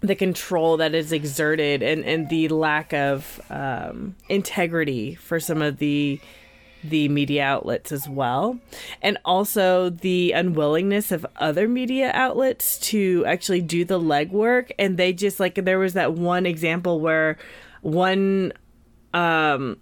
the 0.00 0.14
control 0.14 0.78
that 0.78 0.94
is 0.94 1.12
exerted 1.12 1.82
and, 1.82 2.04
and 2.04 2.28
the 2.30 2.48
lack 2.48 2.94
of 2.94 3.38
um, 3.50 4.16
integrity 4.28 5.14
for 5.14 5.38
some 5.38 5.60
of 5.60 5.76
the 5.76 6.18
the 6.84 7.08
media 7.08 7.44
outlets 7.44 7.92
as 7.92 8.08
well. 8.08 8.58
And 9.02 9.18
also 9.24 9.90
the 9.90 10.32
unwillingness 10.32 11.12
of 11.12 11.26
other 11.36 11.68
media 11.68 12.10
outlets 12.14 12.78
to 12.90 13.24
actually 13.26 13.60
do 13.60 13.84
the 13.84 14.00
legwork. 14.00 14.70
And 14.78 14.96
they 14.96 15.12
just 15.12 15.40
like 15.40 15.54
there 15.56 15.78
was 15.78 15.94
that 15.94 16.14
one 16.14 16.46
example 16.46 17.00
where 17.00 17.38
one 17.82 18.52
um 19.12 19.78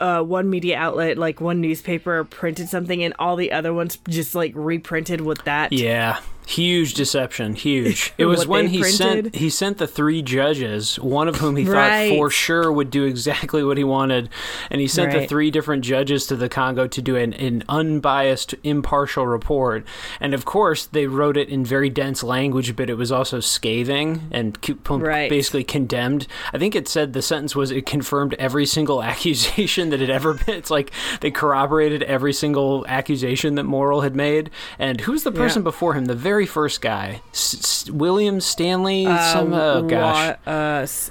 uh 0.00 0.20
one 0.22 0.50
media 0.50 0.76
outlet 0.76 1.16
like 1.16 1.40
one 1.40 1.60
newspaper 1.60 2.24
printed 2.24 2.68
something 2.68 3.02
and 3.02 3.14
all 3.18 3.36
the 3.36 3.52
other 3.52 3.72
ones 3.72 3.98
just 4.08 4.34
like 4.34 4.52
reprinted 4.54 5.20
with 5.20 5.42
that 5.44 5.72
Yeah, 5.72 6.20
huge 6.46 6.94
deception, 6.94 7.54
huge. 7.54 8.14
It 8.18 8.24
was 8.26 8.46
when 8.46 8.68
he 8.68 8.82
sent 8.84 9.34
he 9.34 9.50
sent 9.50 9.78
the 9.78 9.86
three 9.86 10.22
judges, 10.22 10.96
one 10.98 11.28
of 11.28 11.36
whom 11.36 11.56
he 11.56 11.64
Right. 11.64 12.08
thought 12.08 12.16
for 12.16 12.30
sure 12.30 12.70
would 12.72 12.90
do 12.90 13.04
exactly 13.04 13.62
what 13.64 13.76
he 13.76 13.84
wanted, 13.84 14.30
and 14.70 14.80
he 14.80 14.86
sent 14.88 15.12
the 15.12 15.26
three 15.26 15.50
different 15.50 15.84
judges 15.84 16.26
to 16.28 16.36
the 16.36 16.48
Congo 16.48 16.86
to 16.86 17.02
do 17.02 17.16
an, 17.16 17.32
an 17.34 17.64
unbiased, 17.68 18.54
impartial 18.62 19.26
report. 19.26 19.84
And 20.20 20.32
of 20.34 20.44
course, 20.44 20.86
they 20.86 21.06
wrote 21.06 21.36
it 21.36 21.48
in 21.48 21.64
very 21.64 21.90
dense 21.90 22.22
language, 22.22 22.76
but 22.76 22.88
it 22.88 22.94
was 22.96 23.10
also 23.10 23.40
scathing 23.40 24.28
and 24.30 24.56
Right. 24.88 25.28
basically 25.28 25.64
condemned. 25.64 26.26
I 26.52 26.58
think 26.58 26.74
it 26.76 26.86
said 26.88 27.12
the 27.12 27.22
sentence 27.22 27.56
was 27.56 27.70
it 27.70 27.86
confirmed 27.86 28.34
every 28.38 28.66
single 28.66 29.02
accusation 29.12 29.90
that 29.90 30.00
had 30.00 30.10
ever 30.10 30.34
been. 30.34 30.54
It's 30.56 30.70
like 30.70 30.92
they 31.20 31.30
corroborated 31.30 32.02
every 32.04 32.32
single 32.32 32.84
accusation 32.88 33.56
that 33.56 33.64
Morel 33.64 34.02
had 34.02 34.14
made. 34.14 34.50
And 34.78 35.00
who's 35.00 35.22
the 35.24 35.32
person 35.32 35.62
Yeah. 35.62 35.70
before 35.72 35.94
him? 35.94 36.04
The 36.04 36.14
very 36.14 36.35
first 36.44 36.82
guy, 36.82 37.22
S- 37.32 37.54
S- 37.86 37.90
William 37.90 38.40
Stanley. 38.42 39.04
some 39.04 39.54
Uh, 39.54 39.74
oh 39.76 39.82
gosh, 39.84 40.36
wa- 40.46 40.52
uh, 40.52 40.80
s- 40.82 41.10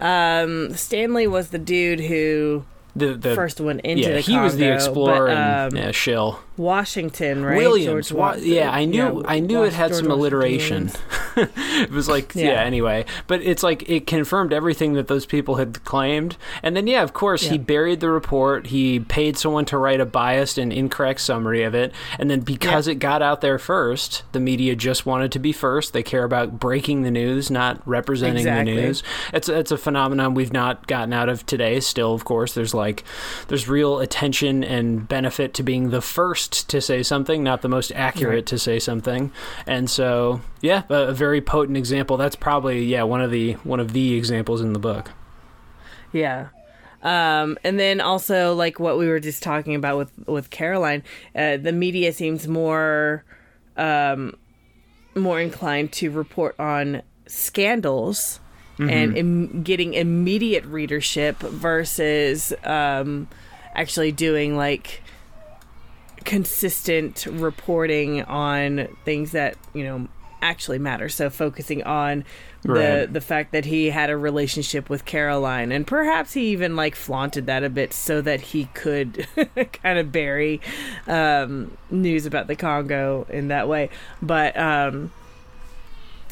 um, 0.00 0.74
Stanley 0.74 1.26
was 1.26 1.48
the 1.48 1.58
dude 1.58 2.00
who 2.00 2.64
the 2.96 3.14
the 3.14 3.34
first 3.34 3.60
one 3.60 3.80
into 3.80 4.02
yeah, 4.02 4.14
the 4.14 4.20
he 4.20 4.38
was 4.38 4.56
the 4.56 4.72
explorer 4.72 5.26
but, 5.26 5.36
and 5.36 5.72
um, 5.72 5.78
yeah, 5.78 5.90
shill. 5.92 6.40
Washington, 6.56 7.42
right? 7.44 7.56
Williams. 7.56 8.12
Wa- 8.12 8.36
yeah, 8.38 8.70
I 8.70 8.84
knew. 8.84 9.20
yeah, 9.20 9.26
I 9.26 9.40
knew 9.40 9.62
it 9.62 9.72
had 9.72 9.90
George 9.92 10.02
some 10.02 10.10
alliteration. 10.10 10.90
It 11.36 11.90
was 11.92 12.08
like 12.08 12.34
yeah. 12.34 12.46
Yeah. 12.46 12.62
Anyway, 12.62 13.04
but 13.28 13.40
it's 13.40 13.62
like 13.62 13.88
it 13.88 14.06
confirmed 14.06 14.52
everything 14.52 14.94
that 14.94 15.06
those 15.06 15.26
people 15.26 15.54
had 15.54 15.82
claimed, 15.84 16.36
and 16.62 16.76
then 16.76 16.88
yeah, 16.88 17.02
of 17.02 17.12
course, 17.12 17.44
he 17.44 17.56
buried 17.56 18.00
the 18.00 18.10
report. 18.10 18.66
He 18.66 18.98
paid 19.00 19.38
someone 19.38 19.64
to 19.66 19.78
write 19.78 20.00
a 20.00 20.04
biased 20.04 20.58
and 20.58 20.72
incorrect 20.72 21.20
summary 21.20 21.62
of 21.62 21.74
it, 21.74 21.92
and 22.18 22.28
then 22.30 22.40
because 22.40 22.88
it 22.88 22.96
got 22.96 23.22
out 23.22 23.40
there 23.40 23.58
first, 23.58 24.24
the 24.32 24.40
media 24.40 24.74
just 24.74 25.06
wanted 25.06 25.30
to 25.32 25.38
be 25.38 25.52
first. 25.52 25.92
They 25.92 26.02
care 26.02 26.24
about 26.24 26.58
breaking 26.58 27.02
the 27.02 27.10
news, 27.12 27.48
not 27.50 27.80
representing 27.86 28.38
Exactly. 28.38 28.74
the 28.74 28.82
news. 28.82 29.02
It's 29.32 29.48
it's 29.48 29.70
a 29.70 29.78
phenomenon 29.78 30.34
we've 30.34 30.52
not 30.52 30.88
gotten 30.88 31.12
out 31.12 31.28
of 31.28 31.46
today. 31.46 31.78
Still, 31.80 32.12
of 32.12 32.24
course, 32.24 32.54
there's 32.54 32.74
like 32.80 33.04
there's 33.46 33.68
real 33.68 34.00
attention 34.00 34.64
and 34.64 35.06
benefit 35.06 35.54
to 35.54 35.62
being 35.62 35.90
the 35.90 36.00
first 36.00 36.68
to 36.70 36.80
say 36.80 37.04
something, 37.04 37.44
not 37.44 37.62
the 37.62 37.68
most 37.68 37.92
accurate 37.92 38.34
Right. 38.34 38.46
to 38.46 38.58
say 38.58 38.78
something. 38.80 39.30
And 39.66 39.88
so, 39.88 40.40
yeah, 40.60 40.82
a, 40.88 41.08
a 41.08 41.12
very 41.12 41.40
potent 41.40 41.76
example. 41.78 42.16
That's 42.16 42.34
probably 42.36 42.84
yeah 42.84 43.04
one 43.04 43.20
of 43.22 43.30
the 43.30 43.52
one 43.62 43.78
of 43.78 43.92
the 43.92 44.14
examples 44.14 44.60
in 44.60 44.72
the 44.72 44.80
book. 44.80 45.12
Yeah. 46.12 46.48
Um, 47.02 47.56
and 47.64 47.78
then 47.80 48.00
also 48.00 48.54
like 48.54 48.78
what 48.78 48.98
we 48.98 49.06
were 49.08 49.20
just 49.20 49.42
talking 49.42 49.74
about 49.74 49.96
with 49.96 50.12
with 50.26 50.50
Caroline, 50.50 51.02
uh, 51.34 51.56
the 51.56 51.72
media 51.72 52.12
seems 52.12 52.46
more 52.48 53.24
um, 53.76 54.36
more 55.14 55.40
inclined 55.40 55.92
to 55.92 56.10
report 56.10 56.54
on 56.58 57.02
scandals 57.26 58.40
and 58.88 59.16
Im- 59.16 59.62
getting 59.62 59.94
immediate 59.94 60.64
readership 60.64 61.38
versus 61.38 62.52
um, 62.64 63.28
actually 63.74 64.12
doing 64.12 64.56
like 64.56 65.02
consistent 66.24 67.26
reporting 67.26 68.22
on 68.24 68.88
things 69.04 69.32
that 69.32 69.56
you 69.74 69.84
know 69.84 70.08
actually 70.42 70.78
matter. 70.78 71.08
So 71.08 71.30
focusing 71.30 71.82
on 71.82 72.24
the 72.62 73.08
the 73.10 73.20
fact 73.20 73.52
that 73.52 73.64
he 73.64 73.90
had 73.90 74.10
a 74.10 74.16
relationship 74.16 74.90
with 74.90 75.04
Caroline, 75.04 75.72
and 75.72 75.86
perhaps 75.86 76.32
he 76.32 76.48
even 76.48 76.76
like 76.76 76.94
flaunted 76.94 77.46
that 77.46 77.64
a 77.64 77.70
bit 77.70 77.92
so 77.92 78.20
that 78.20 78.40
he 78.40 78.66
could 78.74 79.26
kind 79.72 79.98
of 79.98 80.12
bury 80.12 80.60
um, 81.06 81.76
news 81.90 82.26
about 82.26 82.46
the 82.46 82.56
Congo 82.56 83.26
in 83.30 83.48
that 83.48 83.68
way. 83.68 83.90
But 84.20 84.56
um, 84.58 85.12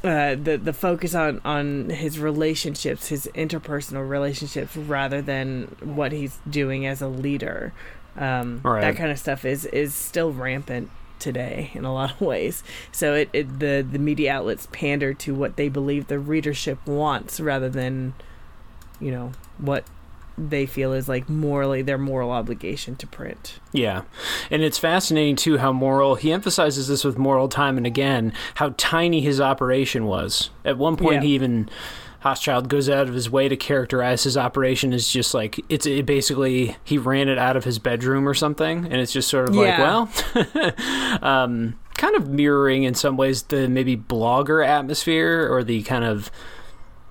uh, 0.09 0.35
the 0.35 0.57
the 0.57 0.73
focus 0.73 1.15
on 1.15 1.41
on 1.45 1.91
his 1.91 2.19
relationships, 2.19 3.09
his 3.09 3.29
interpersonal 3.35 4.09
relationships, 4.09 4.77
rather 4.77 5.21
than 5.21 5.77
what 5.83 6.13
he's 6.13 6.39
doing 6.49 6.87
as 6.87 7.03
a 7.03 7.09
leader. 7.09 7.73
Um, 8.17 8.61
Right. 8.65 8.81
That 8.81 8.97
kind 8.97 9.11
of 9.13 9.19
stuff 9.19 9.45
is 9.45 9.67
is 9.67 9.95
still 9.95 10.33
rampant 10.33 10.91
today 11.19 11.71
in 11.75 11.85
a 11.85 11.93
lot 11.93 12.13
of 12.13 12.21
ways. 12.21 12.63
So 12.91 13.15
it, 13.15 13.29
it 13.33 13.59
the 13.59 13.87
the 13.89 13.99
media 13.99 14.33
outlets 14.33 14.67
pander 14.73 15.13
to 15.15 15.35
what 15.35 15.57
they 15.57 15.69
believe 15.69 16.07
the 16.07 16.19
readership 16.19 16.79
wants, 16.87 17.39
rather 17.39 17.69
than 17.69 18.15
you 19.01 19.11
know 19.11 19.33
what 19.59 19.85
they 20.39 20.67
feel 20.67 20.93
is 20.93 21.09
like 21.09 21.29
morally 21.29 21.83
their 21.83 21.99
moral 21.99 22.31
obligation 22.31 22.97
to 22.97 23.07
print. 23.07 23.59
Yeah. 23.73 24.03
And 24.51 24.63
it's 24.63 24.79
fascinating, 24.79 25.37
too, 25.37 25.59
how 25.59 25.73
Morel, 25.73 26.15
he 26.15 26.33
emphasizes 26.33 26.89
this 26.89 27.05
with 27.05 27.19
Morel 27.19 27.49
time 27.49 27.77
and 27.77 27.87
again, 27.87 28.33
how 28.57 28.75
tiny 28.77 29.21
his 29.21 29.41
operation 29.41 30.07
was. 30.07 30.51
At 30.65 30.79
one 30.79 30.97
point, 30.97 31.15
Yeah. 31.17 31.21
he 31.23 31.35
even. 31.35 31.69
Hochschild 32.25 32.67
goes 32.67 32.89
out 32.91 33.07
of 33.07 33.15
his 33.15 33.31
way 33.31 33.49
to 33.49 33.57
characterize 33.57 34.25
his 34.25 34.37
operation 34.37 34.93
as 34.93 35.07
just 35.07 35.35
like 35.35 35.61
it's 35.69 35.87
it 35.87 36.05
basically 36.05 36.77
he 36.83 36.99
ran 36.99 37.29
it 37.29 37.39
out 37.39 37.57
of 37.57 37.63
his 37.63 37.79
bedroom 37.79 38.29
or 38.29 38.35
something, 38.35 38.87
and 38.87 38.95
it's 38.95 39.13
just 39.13 39.29
sort 39.29 39.49
of 39.49 39.55
like 39.55 39.79
well, 39.79 40.11
um, 41.23 41.79
kind 41.97 42.17
of 42.17 42.29
mirroring 42.29 42.83
in 42.83 42.95
some 42.95 43.17
ways 43.17 43.45
the 43.45 43.69
maybe 43.69 43.97
blogger 43.97 44.67
atmosphere 44.67 45.49
or 45.49 45.63
the 45.63 45.83
kind 45.85 46.05
of 46.05 46.29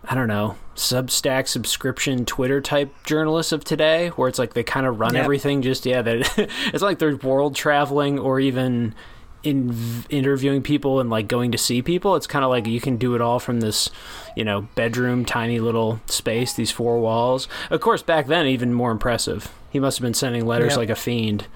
I 0.04 0.14
don't 0.14 0.28
know, 0.28 0.58
Substack 0.78 1.48
subscription 1.48 2.24
Twitter 2.24 2.62
type 2.62 2.94
journalists 3.04 3.52
of 3.52 3.64
today, 3.64 4.10
where 4.10 4.30
it's 4.30 4.40
like 4.40 4.54
they 4.54 4.64
kind 4.64 4.86
of 4.86 5.00
run 5.00 5.16
Yep. 5.16 5.24
everything 5.24 5.62
just 5.62 5.86
yeah, 5.86 6.02
that 6.04 6.38
it's 6.74 6.84
like 6.84 7.00
they're 7.00 7.16
world 7.18 7.56
traveling 7.56 8.18
or 8.20 8.40
even 8.40 8.94
in 9.44 9.76
interviewing 10.10 10.62
people 10.62 11.00
and 11.00 11.10
like 11.10 11.28
going 11.28 11.52
to 11.52 11.58
see 11.58 11.82
people. 11.82 12.16
It's 12.16 12.28
kind 12.28 12.46
of 12.46 12.50
like 12.50 12.68
you 12.68 12.80
can 12.80 12.98
do 12.98 13.16
it 13.16 13.22
all 13.22 13.40
from 13.40 13.60
this, 13.60 13.90
you 14.36 14.44
know, 14.46 14.68
bedroom, 14.76 15.26
tiny 15.26 15.60
little 15.60 16.00
space, 16.06 16.54
these 16.54 16.70
four 16.72 17.00
walls. 17.00 17.48
Of 17.72 17.82
course, 17.82 18.02
back 18.04 18.28
then, 18.28 18.46
even 18.48 18.74
more 18.74 18.92
impressive. 18.92 19.52
He 19.72 19.80
must 19.80 19.98
have 19.98 20.04
been 20.04 20.14
sending 20.14 20.46
letters 20.46 20.72
Yep. 20.72 20.78
like 20.78 20.90
a 20.90 20.96
fiend, 20.96 21.48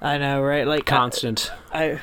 I 0.00 0.18
know, 0.18 0.42
right? 0.42 0.66
Like 0.66 0.84
constant. 0.86 1.50
I 1.72 2.00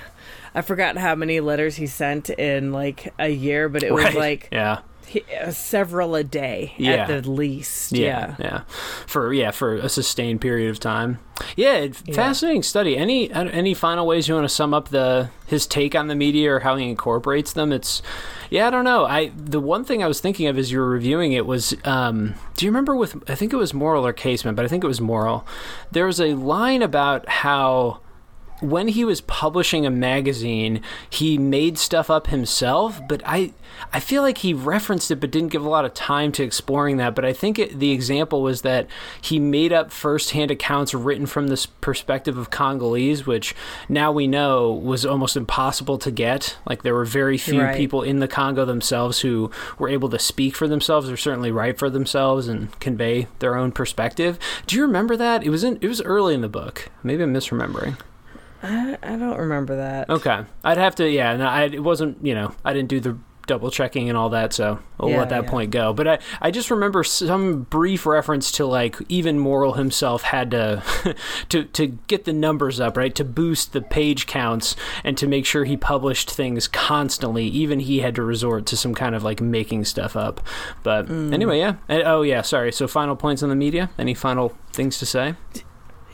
I 0.56 0.62
forgot 0.62 0.98
how 0.98 1.14
many 1.16 1.40
letters 1.40 1.76
he 1.76 1.86
sent 1.88 2.30
in 2.32 2.72
like 2.72 3.14
a 3.20 3.30
year, 3.30 3.70
but 3.70 3.84
it 3.84 3.94
was 3.94 4.06
Right. 4.06 4.16
like 4.16 4.50
yeah. 4.52 4.80
Uh, 5.42 5.52
several 5.52 6.16
a 6.16 6.24
day 6.24 6.74
Yeah. 6.78 6.92
at 6.94 7.08
the 7.24 7.30
least. 7.30 7.92
Yeah, 7.92 8.36
Yeah. 8.40 8.46
yeah, 8.46 8.62
for 9.06 9.32
yeah 9.34 9.52
for 9.52 9.76
a 9.76 9.90
sustained 9.90 10.42
period 10.42 10.70
of 10.72 10.80
time. 10.80 11.20
Yeah, 11.56 11.74
it- 11.76 12.02
Yeah. 12.06 12.16
fascinating 12.16 12.64
study. 12.64 12.98
Any 12.98 13.32
uh, 13.32 13.46
any 13.46 13.74
final 13.74 14.08
ways 14.08 14.28
you 14.28 14.34
want 14.36 14.46
to 14.46 14.54
sum 14.54 14.74
up 14.74 14.90
the 14.90 15.30
his 15.46 15.68
take 15.68 15.94
on 15.94 16.08
the 16.08 16.16
media 16.16 16.54
or 16.54 16.60
how 16.62 16.76
he 16.78 16.90
incorporates 16.90 17.54
them? 17.54 17.72
It's 17.72 18.02
yeah, 18.50 18.68
I 18.68 18.70
don't 18.70 18.86
know. 18.86 19.06
I 19.06 19.32
the 19.36 19.60
one 19.60 19.84
thing 19.84 20.04
I 20.04 20.08
was 20.08 20.20
thinking 20.20 20.48
of 20.48 20.58
as 20.58 20.72
you 20.72 20.80
were 20.80 20.90
reviewing 20.90 21.34
it 21.34 21.46
was, 21.46 21.76
um, 21.86 22.36
do 22.56 22.66
you 22.66 22.72
remember 22.72 22.96
with 22.96 23.16
I 23.30 23.36
think 23.36 23.54
it 23.54 23.58
was 23.58 23.74
Morel 23.74 24.06
or 24.06 24.14
Casement, 24.14 24.56
but 24.56 24.66
I 24.66 24.68
think 24.68 24.84
it 24.84 24.88
was 24.88 25.02
Morel. 25.02 25.46
There 25.92 26.06
was 26.06 26.20
a 26.20 26.34
line 26.34 26.82
about 26.82 27.28
how 27.30 28.00
when 28.64 28.88
he 28.88 29.04
was 29.04 29.22
publishing 29.22 29.86
a 29.86 29.90
magazine, 29.92 30.82
he 31.10 31.38
made 31.38 31.78
stuff 31.78 32.10
up 32.10 32.28
himself, 32.28 33.02
but 33.08 33.22
I 33.26 33.54
I 33.92 34.00
feel 34.00 34.22
like 34.22 34.40
he 34.40 34.54
referenced 34.54 35.10
it 35.12 35.18
but 35.20 35.32
didn't 35.32 35.50
give 35.52 35.66
a 35.66 35.70
lot 35.70 35.84
of 35.84 35.94
time 35.94 36.32
to 36.34 36.44
exploring 36.44 36.98
that, 36.98 37.16
but 37.16 37.26
I 37.26 37.34
think 37.34 37.60
it, 37.60 37.80
the 37.80 37.92
example 37.92 38.42
was 38.42 38.62
that 38.62 38.88
he 39.20 39.40
made 39.40 39.74
up 39.74 39.92
first-hand 39.92 40.52
accounts 40.52 40.94
written 40.94 41.26
from 41.26 41.48
this 41.48 41.66
perspective 41.66 42.38
of 42.38 42.52
Congolese, 42.52 43.26
which 43.26 43.56
now 43.90 44.12
we 44.12 44.28
know 44.28 44.72
was 44.72 45.06
almost 45.06 45.36
impossible 45.36 45.98
to 45.98 46.12
get. 46.12 46.56
Like 46.68 46.84
there 46.84 46.94
were 46.94 47.06
very 47.06 47.38
few 47.38 47.62
Right. 47.62 47.76
people 47.76 48.02
in 48.04 48.20
the 48.20 48.28
Congo 48.28 48.64
themselves 48.66 49.20
who 49.22 49.52
were 49.78 49.90
able 49.90 50.10
to 50.10 50.20
speak 50.20 50.56
for 50.56 50.68
themselves 50.68 51.10
or 51.10 51.18
certainly 51.18 51.52
write 51.52 51.78
for 51.80 51.90
themselves 51.90 52.48
and 52.48 52.78
convey 52.80 53.28
their 53.40 53.56
own 53.56 53.72
perspective. 53.72 54.38
Do 54.68 54.76
you 54.76 54.84
remember 54.84 55.18
that? 55.18 55.44
It 55.44 55.50
was 55.50 55.64
in 55.64 55.78
it 55.82 55.88
was 55.88 56.02
early 56.04 56.34
in 56.34 56.42
the 56.42 56.50
book. 56.50 56.90
Maybe 57.04 57.24
I'm 57.24 57.34
misremembering. 57.34 57.98
I, 58.64 58.98
I 59.04 59.16
don't 59.18 59.38
remember 59.38 59.76
that. 59.76 60.10
Okay, 60.10 60.44
I'd 60.64 60.78
have 60.78 60.96
to. 60.96 61.10
Yeah, 61.10 61.36
no, 61.38 61.46
I 61.46 61.64
it 61.66 61.84
wasn't. 61.84 62.26
You 62.26 62.34
know, 62.34 62.56
I 62.64 62.74
didn't 62.74 62.90
do 62.90 63.00
the 63.00 63.18
double 63.46 63.70
checking 63.70 64.08
and 64.08 64.18
all 64.18 64.30
that, 64.30 64.54
so 64.54 64.80
I'll 64.98 65.10
Yeah, 65.10 65.18
let 65.20 65.28
that 65.32 65.44
yeah. 65.44 65.50
point 65.50 65.72
go. 65.72 65.92
But 65.92 66.08
I 66.08 66.20
I 66.42 66.50
just 66.50 66.72
remember 66.72 67.04
some 67.04 67.64
brief 67.64 68.06
reference 68.06 68.54
to 68.54 68.66
like 68.66 68.96
even 69.10 69.38
Morel 69.38 69.74
himself 69.74 70.22
had 70.24 70.52
to 70.52 70.82
to 71.50 71.66
to 71.66 71.88
get 72.08 72.24
the 72.24 72.32
numbers 72.32 72.80
up 72.80 72.96
right 72.96 73.14
to 73.16 73.26
boost 73.26 73.74
the 73.74 73.82
page 73.82 74.28
counts 74.28 74.78
and 75.04 75.18
to 75.18 75.28
make 75.28 75.46
sure 75.46 75.66
he 75.66 75.76
published 75.76 76.32
things 76.32 76.70
constantly. 76.70 77.46
Even 77.48 77.82
he 77.82 78.00
had 78.00 78.16
to 78.16 78.24
resort 78.24 78.66
to 78.68 78.78
some 78.78 78.96
kind 78.96 79.14
of 79.14 79.26
like 79.26 79.42
making 79.42 79.84
stuff 79.84 80.16
up. 80.16 80.40
But 80.84 81.08
Mm. 81.08 81.34
anyway, 81.34 81.60
yeah. 81.60 81.76
And- 81.90 82.04
oh 82.04 82.22
yeah, 82.22 82.44
sorry. 82.44 82.72
So 82.72 82.88
final 82.88 83.18
points 83.18 83.44
on 83.44 83.50
the 83.50 83.56
media. 83.56 83.90
Any 84.00 84.14
final 84.14 84.54
things 84.72 85.00
to 85.00 85.06
say? 85.06 85.36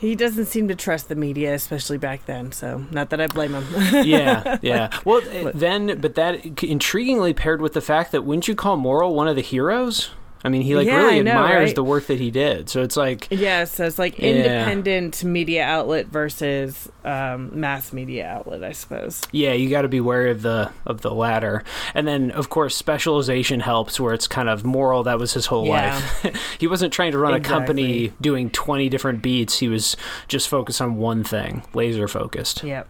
He 0.00 0.14
doesn't 0.14 0.46
seem 0.46 0.66
to 0.68 0.74
trust 0.74 1.10
the 1.10 1.14
media, 1.14 1.52
especially 1.52 1.98
back 1.98 2.24
then. 2.24 2.52
So, 2.52 2.86
not 2.90 3.10
that 3.10 3.20
I 3.20 3.26
blame 3.26 3.52
him. 3.52 3.66
yeah, 4.06 4.56
yeah. 4.62 4.98
Well, 5.04 5.20
then, 5.52 6.00
but 6.00 6.14
that 6.14 6.42
intriguingly 6.42 7.36
paired 7.36 7.60
with 7.60 7.74
the 7.74 7.82
fact 7.82 8.10
that 8.12 8.22
wouldn't 8.22 8.48
you 8.48 8.54
call 8.54 8.78
Morel 8.78 9.14
one 9.14 9.28
of 9.28 9.36
the 9.36 9.42
heroes? 9.42 10.08
I 10.42 10.48
mean, 10.48 10.62
he 10.62 10.74
like 10.74 10.86
Yeah, 10.86 10.96
really 10.96 11.22
know, 11.22 11.32
admires 11.32 11.68
right? 11.68 11.74
the 11.74 11.84
work 11.84 12.06
that 12.06 12.18
he 12.18 12.30
did. 12.30 12.70
So 12.70 12.82
it's 12.82 12.96
like, 12.96 13.28
yeah, 13.30 13.64
so 13.64 13.84
it's 13.84 13.98
like 13.98 14.18
Yeah. 14.18 14.28
independent 14.28 15.22
media 15.22 15.64
outlet 15.64 16.06
versus 16.06 16.88
um, 17.04 17.50
mass 17.60 17.92
media 17.92 18.26
outlet, 18.26 18.64
I 18.64 18.72
suppose. 18.72 19.20
yeah, 19.32 19.52
you 19.52 19.68
got 19.68 19.82
to 19.82 19.88
be 19.88 20.00
wary 20.00 20.30
of 20.30 20.40
the 20.42 20.70
of 20.86 21.02
the 21.02 21.12
latter. 21.12 21.62
And 21.94 22.06
then, 22.08 22.30
of 22.30 22.48
course, 22.48 22.74
specialization 22.76 23.60
helps, 23.60 24.00
where 24.00 24.14
it's 24.14 24.26
kind 24.28 24.48
of 24.48 24.64
Morel. 24.64 25.02
That 25.02 25.18
was 25.18 25.34
his 25.34 25.46
whole 25.46 25.66
Yeah. 25.66 26.00
life. 26.22 26.34
he 26.58 26.66
wasn't 26.66 26.92
trying 26.92 27.12
to 27.12 27.18
run 27.18 27.34
a 27.34 27.40
company 27.40 28.12
doing 28.20 28.48
twenty 28.50 28.88
different 28.88 29.20
beats. 29.22 29.58
He 29.58 29.68
was 29.68 29.96
just 30.28 30.48
focused 30.48 30.80
on 30.80 30.96
one 30.96 31.22
thing, 31.24 31.62
laser 31.74 32.08
focused. 32.08 32.62
Yep. 32.64 32.88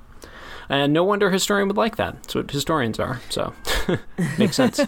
And 0.70 0.92
no 0.92 1.02
wonder 1.02 1.26
a 1.26 1.32
historian 1.32 1.66
would 1.68 1.76
like 1.76 1.96
that. 1.96 2.14
That's 2.22 2.34
what 2.34 2.50
historians 2.50 3.00
are. 3.00 3.20
So 3.28 3.52
makes 4.38 4.54
sense. 4.56 4.78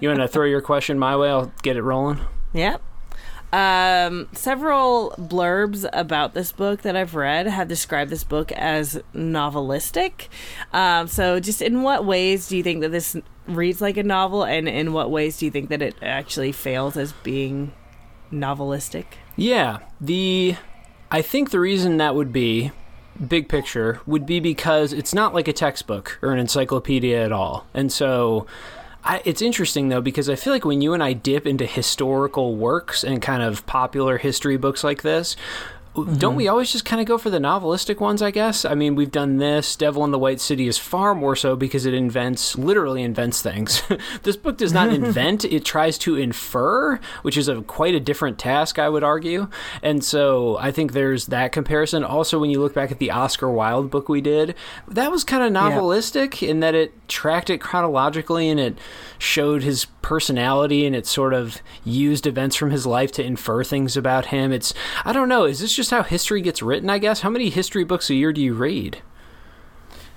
you 0.00 0.08
want 0.08 0.20
to 0.20 0.28
throw 0.28 0.44
your 0.44 0.60
question 0.60 0.98
my 0.98 1.16
way? 1.16 1.30
I'll 1.30 1.50
get 1.62 1.76
it 1.76 1.82
rolling. 1.82 2.20
Yep. 2.52 2.82
Um, 3.50 4.28
several 4.32 5.14
blurbs 5.18 5.88
about 5.94 6.34
this 6.34 6.52
book 6.52 6.82
that 6.82 6.94
I've 6.94 7.14
read 7.14 7.46
have 7.46 7.66
described 7.66 8.10
this 8.10 8.22
book 8.22 8.52
as 8.52 9.00
novelistic. 9.14 10.28
Um, 10.74 11.08
so, 11.08 11.40
just 11.40 11.62
in 11.62 11.82
what 11.82 12.04
ways 12.04 12.48
do 12.48 12.58
you 12.58 12.62
think 12.62 12.82
that 12.82 12.90
this 12.90 13.16
reads 13.46 13.80
like 13.80 13.96
a 13.96 14.02
novel, 14.02 14.44
and 14.44 14.68
in 14.68 14.92
what 14.92 15.10
ways 15.10 15.38
do 15.38 15.46
you 15.46 15.50
think 15.50 15.70
that 15.70 15.80
it 15.80 15.94
actually 16.02 16.52
fails 16.52 16.98
as 16.98 17.12
being 17.22 17.72
novelistic? 18.30 19.06
Yeah, 19.34 19.78
the 19.98 20.56
I 21.10 21.22
think 21.22 21.50
the 21.50 21.60
reason 21.60 21.96
that 21.96 22.14
would 22.14 22.34
be 22.34 22.70
big 23.26 23.48
picture 23.48 24.00
would 24.06 24.26
be 24.26 24.40
because 24.40 24.92
it's 24.92 25.14
not 25.14 25.34
like 25.34 25.48
a 25.48 25.52
textbook 25.52 26.18
or 26.22 26.32
an 26.32 26.38
encyclopedia 26.38 27.22
at 27.24 27.32
all. 27.32 27.66
And 27.74 27.92
so 27.92 28.46
I, 29.04 29.22
it's 29.24 29.42
interesting 29.42 29.88
though 29.88 30.00
because 30.00 30.28
I 30.28 30.36
feel 30.36 30.52
like 30.52 30.64
when 30.64 30.80
you 30.80 30.92
and 30.92 31.02
I 31.02 31.12
dip 31.12 31.46
into 31.46 31.66
historical 31.66 32.54
works 32.54 33.04
and 33.04 33.22
kind 33.22 33.42
of 33.42 33.66
popular 33.66 34.18
history 34.18 34.56
books 34.56 34.84
like 34.84 35.02
this, 35.02 35.36
don't 36.04 36.34
we 36.34 36.44
mm-hmm. 36.44 36.52
always 36.52 36.72
just 36.72 36.84
kind 36.84 37.00
of 37.00 37.06
go 37.06 37.18
for 37.18 37.30
the 37.30 37.38
novelistic 37.38 38.00
ones, 38.00 38.22
I 38.22 38.30
guess? 38.30 38.64
I 38.64 38.74
mean, 38.74 38.94
we've 38.94 39.10
done 39.10 39.38
this. 39.38 39.76
Devil 39.76 40.04
in 40.04 40.10
the 40.10 40.18
White 40.18 40.40
City 40.40 40.68
is 40.68 40.78
far 40.78 41.14
more 41.14 41.36
so 41.36 41.56
because 41.56 41.86
it 41.86 41.94
invents, 41.94 42.56
literally 42.56 43.02
invents 43.02 43.42
things. 43.42 43.82
this 44.22 44.36
book 44.36 44.56
does 44.56 44.72
not 44.72 44.88
invent, 44.92 45.44
it 45.44 45.64
tries 45.64 45.98
to 45.98 46.16
infer, 46.16 47.00
which 47.22 47.36
is 47.36 47.48
a 47.48 47.62
quite 47.62 47.94
a 47.94 48.00
different 48.00 48.38
task, 48.38 48.78
I 48.78 48.88
would 48.88 49.04
argue. 49.04 49.48
And 49.82 50.02
so 50.02 50.56
I 50.58 50.72
think 50.72 50.92
there's 50.92 51.26
that 51.26 51.52
comparison. 51.52 52.04
Also, 52.04 52.38
when 52.38 52.50
you 52.50 52.60
look 52.60 52.74
back 52.74 52.90
at 52.90 52.98
the 52.98 53.10
Oscar 53.10 53.50
Wilde 53.50 53.90
book 53.90 54.08
we 54.08 54.20
did, 54.20 54.54
that 54.86 55.10
was 55.10 55.24
kind 55.24 55.42
of 55.42 55.52
novelistic 55.52 56.46
in 56.46 56.60
that 56.60 56.74
it 56.74 56.92
tracked 57.08 57.50
it 57.50 57.60
chronologically 57.60 58.48
and 58.48 58.60
it 58.60 58.78
showed 59.18 59.62
his 59.62 59.86
personality 60.02 60.86
and 60.86 60.96
it 60.96 61.06
sort 61.06 61.34
of 61.34 61.60
used 61.84 62.26
events 62.26 62.56
from 62.56 62.70
his 62.70 62.86
life 62.86 63.12
to 63.12 63.22
infer 63.22 63.62
things 63.64 63.96
about 63.96 64.26
him. 64.26 64.52
It's, 64.52 64.72
I 65.04 65.12
don't 65.12 65.28
know, 65.28 65.44
is 65.44 65.60
this 65.60 65.74
just 65.74 65.87
how 65.90 66.02
history 66.02 66.40
gets 66.40 66.62
written, 66.62 66.90
I 66.90 66.98
guess? 66.98 67.20
How 67.20 67.30
many 67.30 67.50
history 67.50 67.84
books 67.84 68.10
a 68.10 68.14
year 68.14 68.32
do 68.32 68.40
you 68.40 68.54
read? 68.54 69.02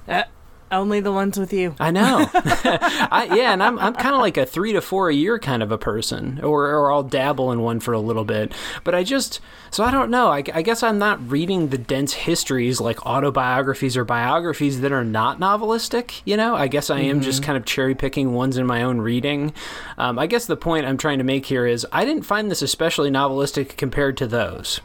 Uh, 0.08 0.24
Only 0.72 1.02
the 1.02 1.12
ones 1.12 1.38
with 1.38 1.52
you. 1.52 1.76
I 1.80 1.92
know. 1.92 2.30
I, 2.34 3.28
yeah, 3.36 3.52
and 3.52 3.62
I'm 3.62 3.78
I'm 3.78 3.94
kind 3.94 4.16
of 4.16 4.22
like 4.22 4.38
a 4.38 4.46
three 4.46 4.72
to 4.72 4.82
four 4.82 5.10
a 5.10 5.14
year 5.14 5.38
kind 5.38 5.62
of 5.62 5.70
a 5.70 5.78
person, 5.78 6.40
or 6.42 6.68
or 6.68 6.92
I'll 6.92 7.04
dabble 7.04 7.52
in 7.52 7.60
one 7.60 7.82
for 7.82 7.94
a 7.94 8.00
little 8.00 8.24
bit. 8.24 8.54
But 8.86 8.96
I 8.96 9.04
just 9.04 9.42
so 9.70 9.84
I 9.84 9.92
don't 9.92 10.10
know. 10.10 10.30
I, 10.30 10.44
I 10.54 10.62
guess 10.62 10.82
I'm 10.82 10.98
not 10.98 11.30
reading 11.30 11.70
the 11.70 11.78
dense 11.78 12.14
histories 12.14 12.80
like 12.80 13.06
autobiographies 13.06 13.98
or 13.98 14.06
biographies 14.06 14.80
that 14.80 14.94
are 14.94 15.04
not 15.04 15.42
novelistic. 15.42 16.22
You 16.24 16.38
know, 16.38 16.56
I 16.56 16.68
guess 16.68 16.90
I 16.90 17.00
am 17.02 17.18
mm-hmm. 17.18 17.24
just 17.24 17.44
kind 17.44 17.58
of 17.58 17.66
cherry 17.66 17.94
picking 17.94 18.34
ones 18.34 18.58
in 18.58 18.66
my 18.66 18.84
own 18.84 19.02
reading. 19.02 19.54
Um, 19.98 20.18
I 20.18 20.26
guess 20.26 20.46
the 20.46 20.56
point 20.56 20.86
I'm 20.86 20.98
trying 20.98 21.18
to 21.18 21.26
make 21.26 21.48
here 21.48 21.66
is 21.66 21.86
I 21.92 22.06
didn't 22.06 22.24
find 22.24 22.50
this 22.50 22.62
especially 22.62 23.12
novelistic 23.12 23.76
compared 23.76 24.16
to 24.18 24.28
those. 24.28 24.80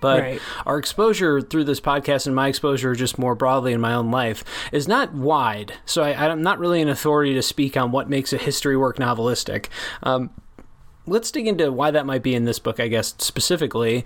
But 0.00 0.20
right. 0.20 0.40
our 0.64 0.78
exposure 0.78 1.40
through 1.40 1.64
this 1.64 1.80
podcast 1.80 2.26
and 2.26 2.34
my 2.34 2.48
exposure 2.48 2.94
just 2.94 3.18
more 3.18 3.34
broadly 3.34 3.72
in 3.72 3.80
my 3.80 3.94
own 3.94 4.10
life 4.10 4.44
is 4.72 4.86
not 4.86 5.12
wide. 5.12 5.74
So 5.86 6.02
I, 6.02 6.26
am 6.26 6.42
not 6.42 6.58
really 6.58 6.80
an 6.80 6.88
authority 6.88 7.34
to 7.34 7.42
speak 7.42 7.76
on 7.76 7.90
what 7.90 8.08
makes 8.08 8.32
a 8.32 8.38
history 8.38 8.76
work 8.76 8.96
novelistic. 8.96 9.66
Um, 10.02 10.30
let's 11.06 11.30
dig 11.30 11.46
into 11.46 11.72
why 11.72 11.90
that 11.90 12.06
might 12.06 12.22
be 12.22 12.34
in 12.34 12.44
this 12.44 12.58
book, 12.58 12.78
I 12.80 12.88
guess, 12.88 13.14
specifically. 13.18 14.04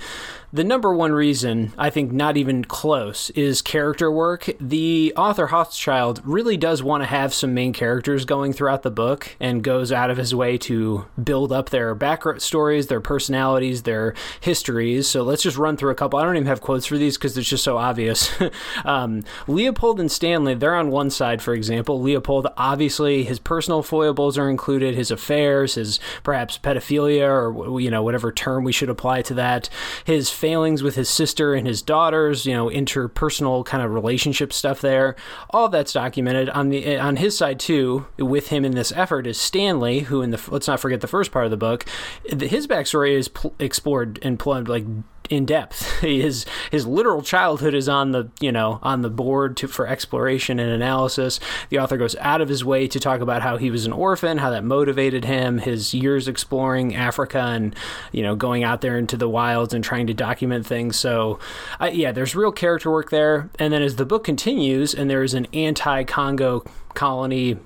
The 0.55 0.65
number 0.65 0.93
one 0.93 1.13
reason, 1.13 1.73
I 1.79 1.89
think 1.89 2.13
not 2.13 2.37
even 2.37 2.63
close, 2.67 3.31
is 3.31 3.63
character 3.63 4.13
work. 4.13 4.51
The 4.61 5.15
author 5.17 5.47
Hochschild 5.47 6.21
really 6.25 6.59
does 6.59 6.83
want 6.83 7.03
to 7.03 7.07
have 7.07 7.33
some 7.33 7.55
main 7.55 7.73
characters 7.73 8.27
going 8.27 8.53
throughout 8.53 8.83
the 8.83 8.91
book 8.91 9.35
and 9.41 9.65
goes 9.65 9.91
out 9.91 10.11
of 10.11 10.19
his 10.19 10.35
way 10.35 10.59
to 10.59 11.07
build 11.23 11.53
up 11.53 11.71
their 11.71 11.95
background 11.95 12.43
stories, 12.43 12.89
their 12.89 13.01
personalities, 13.01 13.85
their 13.85 14.13
histories. 14.43 15.09
So 15.09 15.23
let's 15.23 15.43
just 15.43 15.57
run 15.57 15.79
through 15.79 15.93
a 15.93 15.95
couple. 15.95 16.19
I 16.19 16.25
don't 16.25 16.37
even 16.37 16.47
have 16.47 16.61
quotes 16.61 16.85
for 16.85 16.99
these 16.99 17.17
because 17.17 17.39
it's 17.39 17.49
just 17.49 17.65
so 17.65 17.79
obvious. 17.79 18.31
um, 18.85 19.25
Leopold 19.47 20.01
and 20.01 20.13
Stanley, 20.13 20.53
they're 20.53 20.75
on 20.75 20.91
one 20.91 21.09
side, 21.09 21.41
for 21.41 21.55
example. 21.55 21.99
Leopold, 22.03 22.47
obviously, 22.59 23.25
his 23.25 23.39
personal 23.39 23.83
foibles 23.83 24.37
are 24.37 24.51
included, 24.51 24.97
his 24.97 25.11
affairs, 25.11 25.77
his 25.77 25.99
perhaps 26.23 26.59
pedophilia, 26.59 27.27
or, 27.27 27.81
you 27.81 27.91
know, 27.91 28.03
whatever 28.03 28.31
term 28.31 28.65
we 28.65 28.73
should 28.73 28.91
apply 28.91 29.23
to 29.23 29.33
that, 29.33 29.71
his 30.05 30.29
failings 30.43 30.83
with 30.83 30.97
his 30.97 31.09
sister 31.09 31.55
and 31.55 31.69
his 31.69 31.83
daughters, 31.83 32.47
you 32.47 32.53
know, 32.53 32.67
interpersonal 32.67 33.65
kind 33.65 33.81
of 33.81 33.93
relationship 33.93 34.53
stuff 34.53 34.81
there. 34.81 35.15
All 35.51 35.69
that's 35.69 35.93
documented 35.93 36.51
on 36.51 36.69
the 36.69 36.85
eh, 36.85 37.01
on 37.01 37.15
his 37.15 37.39
side 37.39 37.61
too. 37.61 38.07
With 38.19 38.49
him 38.49 38.65
in 38.65 38.73
this 38.73 38.91
effort 38.97 39.25
is 39.29 39.39
Stanley, 39.39 40.01
who 40.01 40.21
in 40.21 40.31
the 40.31 40.43
let's 40.51 40.67
not 40.67 40.81
forget 40.81 41.01
the 41.01 41.07
first 41.07 41.31
part 41.31 41.45
of 41.45 41.53
the 41.53 41.57
book, 41.57 41.85
his 42.25 42.67
backstory 42.67 43.13
is 43.13 43.29
pl- 43.29 43.55
explored 43.61 44.19
and 44.21 44.37
plumbed 44.37 44.69
like 44.69 44.85
in 45.31 45.47
depth. 45.47 46.01
His 46.01 46.45
his 46.71 46.87
literal 46.87 47.23
childhood 47.23 47.75
is 47.75 47.89
on 47.89 48.13
the 48.13 48.31
you 48.41 48.53
know 48.53 48.79
on 48.83 49.03
the 49.03 49.11
board 49.11 49.57
to, 49.59 49.69
for 49.69 49.87
exploration 49.87 50.59
and 50.59 50.71
analysis. 50.71 51.41
The 51.71 51.79
author 51.79 51.97
goes 51.97 52.17
out 52.17 52.41
of 52.41 52.49
his 52.49 52.65
way 52.65 52.87
to 52.89 53.01
talk 53.01 53.21
about 53.21 53.43
how 53.43 53.57
he 53.57 53.71
was 53.71 53.87
an 53.87 53.93
orphan, 53.93 54.39
how 54.39 54.51
that 54.51 54.65
motivated 54.65 55.25
him, 55.25 55.59
his 55.59 55.95
years 55.95 56.29
exploring 56.29 56.95
Africa 56.95 57.39
and 57.41 57.75
you 58.11 58.23
know 58.23 58.35
going 58.35 58.65
out 58.65 58.81
there 58.81 58.99
into 58.99 59.17
the 59.17 59.29
wilds 59.29 59.75
and 59.75 59.83
trying 59.83 60.07
to 60.09 60.15
document 60.15 60.67
things. 60.67 60.97
So 60.97 61.39
yeah, 61.81 62.13
there's 62.13 62.35
real 62.35 62.53
character 62.53 62.91
work 62.91 63.11
there. 63.11 63.51
And 63.59 63.73
then 63.73 63.83
as 63.83 63.97
the 63.97 64.07
book 64.07 64.25
continues, 64.25 64.95
and 64.95 65.09
there 65.09 65.23
is 65.23 65.35
an 65.35 65.47
anti-Congo 65.53 66.65
colony 66.95 67.57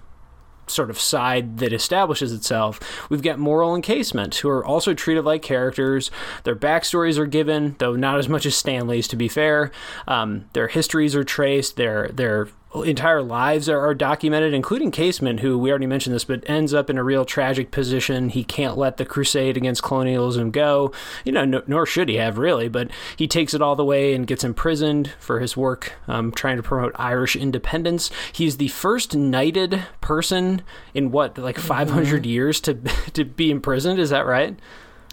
sort 0.66 0.90
of 0.90 1.00
side 1.00 1.58
that 1.58 1.72
establishes 1.72 2.32
itself, 2.32 2.80
we've 3.08 3.22
got 3.22 3.38
Morel 3.38 3.74
and 3.74 3.84
Casement, 3.84 4.34
who 4.36 4.48
are 4.48 4.64
also 4.64 4.94
treated 4.94 5.24
like 5.24 5.42
characters. 5.42 6.10
Their 6.44 6.56
backstories 6.56 7.18
are 7.18 7.26
given, 7.26 7.76
though 7.78 7.96
not 7.96 8.18
as 8.18 8.28
much 8.28 8.46
as 8.46 8.56
Stanley's, 8.56 9.08
to 9.08 9.16
be 9.16 9.28
fair. 9.28 9.70
Um, 10.06 10.46
their 10.52 10.68
histories 10.68 11.14
are 11.14 11.24
traced. 11.24 11.76
Their 11.76 12.08
their 12.08 12.48
entire 12.83 13.22
lives 13.22 13.68
are, 13.68 13.81
are, 13.81 13.95
documented, 13.95 14.53
including 14.53 14.91
Casement, 14.91 15.41
who 15.41 15.59
we 15.59 15.70
already 15.70 15.87
mentioned 15.87 16.14
this, 16.14 16.24
but 16.24 16.49
ends 16.49 16.74
up 16.74 16.91
in 16.91 16.99
a 16.99 17.05
real 17.05 17.24
tragic 17.24 17.70
position. 17.70 18.29
He 18.29 18.45
can't 18.45 18.77
let 18.77 18.97
the 18.97 19.05
crusade 19.05 19.57
against 19.57 19.83
colonialism 19.83 20.51
go, 20.51 20.93
you 21.24 21.33
know, 21.33 21.45
no, 21.45 21.62
nor 21.66 21.87
should 21.87 22.09
he 22.09 22.16
have 22.16 22.39
really, 22.39 22.68
but 22.68 22.91
he 23.16 23.27
takes 23.27 23.55
it 23.55 23.62
all 23.62 23.77
the 23.77 23.85
way 23.85 24.14
and 24.14 24.27
gets 24.27 24.45
imprisoned 24.45 25.12
for 25.18 25.41
his 25.41 25.57
work 25.57 25.95
um, 26.09 26.33
trying 26.33 26.57
to 26.57 26.62
promote 26.62 26.93
Irish 26.97 27.37
independence. 27.37 28.11
He's 28.33 28.57
the 28.57 28.68
first 28.68 29.14
knighted 29.16 29.85
person 30.01 30.62
in 30.95 31.11
what, 31.11 31.39
like 31.39 31.59
500 31.59 32.22
mm-hmm. 32.22 32.24
years 32.24 32.61
to 32.62 32.74
to 33.12 33.24
be 33.24 33.51
imprisoned. 33.51 33.99
Is 33.99 34.11
that 34.11 34.27
right? 34.27 34.59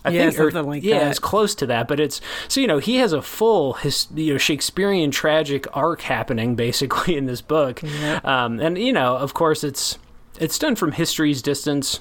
I 0.05 0.09
yeah, 0.09 0.23
think, 0.23 0.35
something 0.35 0.57
or, 0.57 0.63
like 0.63 0.83
yeah, 0.83 0.99
that. 0.99 1.11
it's 1.11 1.19
close 1.19 1.55
to 1.55 1.65
that, 1.67 1.87
but 1.87 1.99
it's 1.99 2.19
so 2.47 2.59
you 2.59 2.67
know 2.67 2.79
he 2.79 2.97
has 2.97 3.13
a 3.13 3.21
full 3.21 3.73
his 3.73 4.07
you 4.13 4.33
know 4.33 4.37
Shakespearean 4.37 5.11
tragic 5.11 5.65
arc 5.75 6.01
happening 6.01 6.55
basically 6.63 7.15
in 7.15 7.25
this 7.25 7.41
book, 7.41 7.81
yeah. 7.83 8.19
um, 8.23 8.59
and 8.59 8.77
you 8.77 8.93
know 8.93 9.15
of 9.15 9.33
course 9.33 9.63
it's 9.63 9.97
it's 10.39 10.59
done 10.59 10.75
from 10.75 10.93
history's 10.93 11.41
distance. 11.41 11.99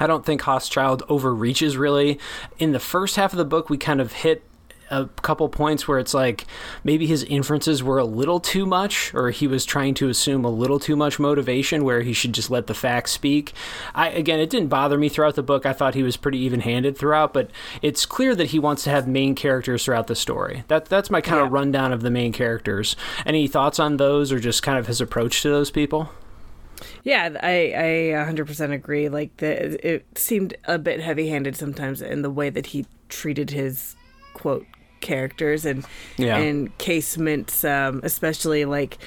I 0.00 0.06
don't 0.06 0.26
think 0.26 0.42
Hochschild 0.42 1.02
overreaches 1.08 1.76
really. 1.76 2.18
In 2.58 2.72
the 2.72 2.80
first 2.80 3.16
half 3.16 3.32
of 3.32 3.36
the 3.36 3.44
book, 3.44 3.70
we 3.70 3.78
kind 3.78 4.00
of 4.00 4.12
hit 4.12 4.42
a 4.90 5.06
couple 5.22 5.48
points 5.48 5.86
where 5.88 5.98
it's 5.98 6.14
like 6.14 6.46
maybe 6.82 7.06
his 7.06 7.24
inferences 7.24 7.82
were 7.82 7.98
a 7.98 8.04
little 8.04 8.40
too 8.40 8.66
much 8.66 9.12
or 9.14 9.30
he 9.30 9.46
was 9.46 9.64
trying 9.64 9.94
to 9.94 10.08
assume 10.08 10.44
a 10.44 10.50
little 10.50 10.78
too 10.78 10.96
much 10.96 11.18
motivation 11.18 11.84
where 11.84 12.02
he 12.02 12.12
should 12.12 12.32
just 12.32 12.50
let 12.50 12.66
the 12.66 12.74
facts 12.74 13.12
speak. 13.12 13.52
I 13.94 14.08
again 14.10 14.40
it 14.40 14.50
didn't 14.50 14.68
bother 14.68 14.98
me 14.98 15.08
throughout 15.08 15.34
the 15.34 15.42
book. 15.42 15.66
I 15.66 15.72
thought 15.72 15.94
he 15.94 16.02
was 16.02 16.16
pretty 16.16 16.38
even-handed 16.38 16.96
throughout, 16.96 17.32
but 17.32 17.50
it's 17.82 18.06
clear 18.06 18.34
that 18.34 18.46
he 18.46 18.58
wants 18.58 18.84
to 18.84 18.90
have 18.90 19.08
main 19.08 19.34
characters 19.34 19.84
throughout 19.84 20.06
the 20.06 20.16
story. 20.16 20.64
That 20.68 20.86
that's 20.86 21.10
my 21.10 21.20
kind 21.20 21.40
yeah. 21.40 21.46
of 21.46 21.52
rundown 21.52 21.92
of 21.92 22.02
the 22.02 22.10
main 22.10 22.32
characters. 22.32 22.96
Any 23.26 23.46
thoughts 23.48 23.78
on 23.78 23.96
those 23.96 24.32
or 24.32 24.38
just 24.38 24.62
kind 24.62 24.78
of 24.78 24.86
his 24.86 25.00
approach 25.00 25.42
to 25.42 25.48
those 25.48 25.70
people? 25.70 26.10
Yeah, 27.02 27.36
I 27.42 27.72
I 28.16 28.32
100% 28.32 28.72
agree. 28.72 29.08
Like 29.08 29.36
the 29.38 29.86
it 29.94 30.06
seemed 30.16 30.56
a 30.64 30.78
bit 30.78 31.00
heavy-handed 31.00 31.56
sometimes 31.56 32.02
in 32.02 32.22
the 32.22 32.30
way 32.30 32.50
that 32.50 32.66
he 32.66 32.86
treated 33.08 33.50
his 33.50 33.96
quote 34.44 34.66
characters 35.00 35.64
and 35.64 35.86
yeah. 36.18 36.36
and 36.36 36.76
Casement's, 36.76 37.64
um, 37.64 38.00
especially 38.02 38.66
like 38.66 38.98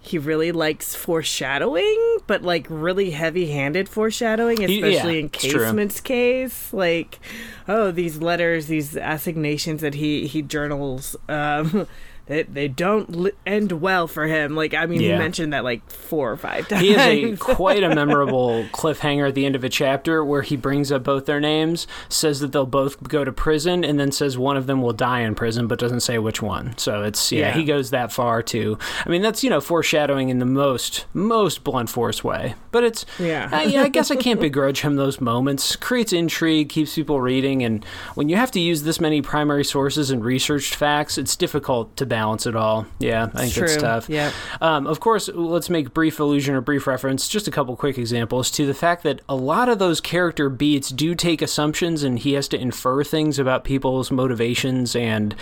he 0.00 0.18
really 0.18 0.50
likes 0.50 0.92
foreshadowing, 0.96 2.18
but 2.26 2.42
like 2.42 2.66
really 2.68 3.12
heavy-handed 3.12 3.88
foreshadowing, 3.88 4.58
especially 4.64 5.14
yeah, 5.14 5.20
in 5.20 5.28
Casement's 5.28 6.00
case. 6.00 6.72
Like, 6.72 7.20
oh, 7.68 7.92
these 7.92 8.20
letters, 8.20 8.66
these 8.66 8.96
assignations 8.96 9.82
that 9.82 9.94
he 9.94 10.26
he 10.26 10.42
journals. 10.42 11.14
Um, 11.28 11.86
they, 12.26 12.44
they 12.44 12.68
don't 12.68 13.10
li- 13.10 13.32
end 13.44 13.72
well 13.72 14.06
for 14.06 14.26
him. 14.26 14.54
Like, 14.54 14.74
I 14.74 14.86
mean, 14.86 15.00
yeah. 15.00 15.12
he 15.12 15.18
mentioned 15.18 15.52
that 15.52 15.64
like 15.64 15.88
four 15.90 16.30
or 16.30 16.36
five 16.36 16.68
times. 16.68 16.82
He 16.82 16.92
has 16.92 17.00
a 17.00 17.36
quite 17.36 17.82
a 17.82 17.94
memorable 17.94 18.64
cliffhanger 18.72 19.28
at 19.28 19.34
the 19.34 19.44
end 19.44 19.56
of 19.56 19.64
a 19.64 19.68
chapter 19.68 20.24
where 20.24 20.42
he 20.42 20.56
brings 20.56 20.92
up 20.92 21.02
both 21.02 21.26
their 21.26 21.40
names, 21.40 21.86
says 22.08 22.38
that 22.40 22.52
they'll 22.52 22.64
both 22.64 23.02
go 23.02 23.24
to 23.24 23.32
prison, 23.32 23.84
and 23.84 23.98
then 23.98 24.12
says 24.12 24.38
one 24.38 24.56
of 24.56 24.66
them 24.66 24.82
will 24.82 24.92
die 24.92 25.20
in 25.20 25.34
prison, 25.34 25.66
but 25.66 25.78
doesn't 25.80 26.00
say 26.00 26.18
which 26.18 26.40
one. 26.40 26.76
So 26.78 27.02
it's 27.02 27.32
yeah, 27.32 27.48
yeah. 27.48 27.54
he 27.54 27.64
goes 27.64 27.90
that 27.90 28.12
far 28.12 28.40
too. 28.42 28.78
I 29.04 29.08
mean, 29.08 29.22
that's 29.22 29.42
you 29.42 29.50
know 29.50 29.60
foreshadowing 29.60 30.28
in 30.28 30.38
the 30.38 30.46
most 30.46 31.06
most 31.12 31.64
blunt 31.64 31.90
force 31.90 32.22
way. 32.22 32.54
But 32.70 32.84
it's 32.84 33.04
yeah, 33.18 33.48
I, 33.50 33.64
yeah, 33.64 33.82
I 33.82 33.88
guess 33.88 34.10
I 34.12 34.16
can't 34.16 34.40
begrudge 34.52 34.82
him 34.82 34.94
those 34.94 35.20
moments. 35.20 35.74
Creates 35.74 36.12
intrigue, 36.12 36.68
keeps 36.68 36.94
people 36.94 37.20
reading, 37.20 37.64
and 37.64 37.84
when 38.14 38.28
you 38.28 38.36
have 38.36 38.52
to 38.52 38.60
use 38.60 38.84
this 38.84 39.00
many 39.00 39.22
primary 39.22 39.64
sources 39.64 40.10
and 40.10 40.24
researched 40.24 40.76
facts, 40.76 41.18
it's 41.18 41.34
difficult 41.34 41.96
to 41.96 42.06
balance 42.12 42.44
it 42.44 42.54
all. 42.54 42.84
Yeah, 42.98 43.30
I 43.32 43.48
think 43.48 43.56
it's 43.56 43.76
tough. 43.78 44.06
Yeah. 44.10 44.32
Um, 44.60 44.86
of 44.86 45.00
course, 45.00 45.30
let's 45.32 45.70
make 45.70 45.94
brief 45.94 46.20
allusion 46.20 46.54
or 46.54 46.60
brief 46.60 46.86
reference, 46.86 47.26
just 47.26 47.48
a 47.48 47.50
couple 47.50 47.74
quick 47.74 47.96
examples, 47.96 48.50
to 48.50 48.66
the 48.66 48.74
fact 48.74 49.02
that 49.04 49.22
a 49.30 49.34
lot 49.34 49.70
of 49.70 49.78
those 49.78 49.98
character 49.98 50.50
beats 50.50 50.90
do 50.90 51.14
take 51.14 51.40
assumptions, 51.40 52.02
and 52.02 52.18
he 52.18 52.34
has 52.34 52.48
to 52.48 52.60
infer 52.60 53.02
things 53.02 53.38
about 53.38 53.64
people's 53.64 54.10
motivations 54.10 54.94
and. 54.94 55.34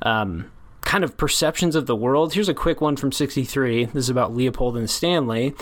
Um, 0.00 0.50
kind 0.80 1.02
of 1.02 1.16
perceptions 1.16 1.74
of 1.74 1.86
the 1.86 1.96
world. 1.96 2.34
Here's 2.34 2.50
a 2.50 2.54
quick 2.54 2.82
one 2.82 2.96
from 2.96 3.10
63. 3.10 3.86
This 3.86 4.04
is 4.04 4.10
about 4.10 4.34
Leopold 4.34 4.76
and 4.76 4.88
Stanley. 4.88 5.54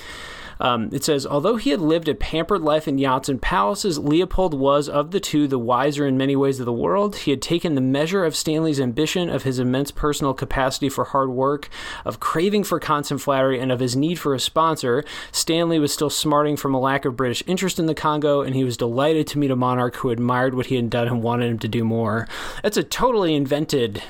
Um, 0.63 0.91
it 0.93 1.03
says, 1.03 1.27
although 1.27 1.57
he 1.57 1.71
had 1.71 1.81
lived 1.81 2.07
a 2.07 2.15
pampered 2.15 2.63
life 2.63 2.87
in 2.87 2.97
yachts 2.97 3.29
and 3.29 3.43
palaces, 3.43 3.99
Leopold 3.99 4.55
was, 4.55 4.89
of 4.89 5.11
the 5.11 5.19
two, 5.19 5.49
the 5.49 5.59
wiser 5.59 6.07
in 6.07 6.17
many 6.17 6.37
ways 6.37 6.61
of 6.61 6.67
the 6.67 6.73
world. 6.73 7.17
He 7.17 7.33
had 7.33 7.43
taken 7.43 7.75
the 7.75 7.81
measure 7.81 8.25
of 8.25 8.37
Stanley's 8.37 8.81
ambition, 8.81 9.29
of 9.29 9.43
his 9.43 9.59
immense 9.59 9.91
personal 9.91 10.35
capacity 10.35 10.89
for 10.89 11.07
hard 11.07 11.31
work, 11.31 11.69
of 12.05 12.21
craving 12.21 12.63
for 12.63 12.79
constant 12.79 13.21
flattery, 13.21 13.59
and 13.59 13.73
of 13.73 13.81
his 13.81 13.97
need 13.97 14.21
for 14.21 14.35
a 14.35 14.41
sponsor. 14.41 15.05
Stanley 15.33 15.81
was 15.81 15.93
still 15.93 16.11
smarting 16.11 16.57
from 16.57 16.75
a 16.75 16.81
lack 16.81 17.05
of 17.05 17.17
British 17.17 17.43
interest 17.49 17.81
in 17.81 17.87
the 17.87 17.95
Congo, 17.95 18.43
and 18.43 18.55
he 18.55 18.63
was 18.63 18.77
delighted 18.77 19.27
to 19.27 19.39
meet 19.39 19.51
a 19.51 19.57
monarch 19.57 19.97
who 19.97 20.11
admired 20.11 20.55
what 20.55 20.67
he 20.67 20.77
had 20.77 20.89
done 20.89 21.09
and 21.09 21.25
wanted 21.25 21.51
him 21.51 21.59
to 21.59 21.67
do 21.67 21.83
more. 21.83 22.29
That's 22.63 22.77
a 22.77 22.85
totally 22.85 23.35
invented 23.35 24.01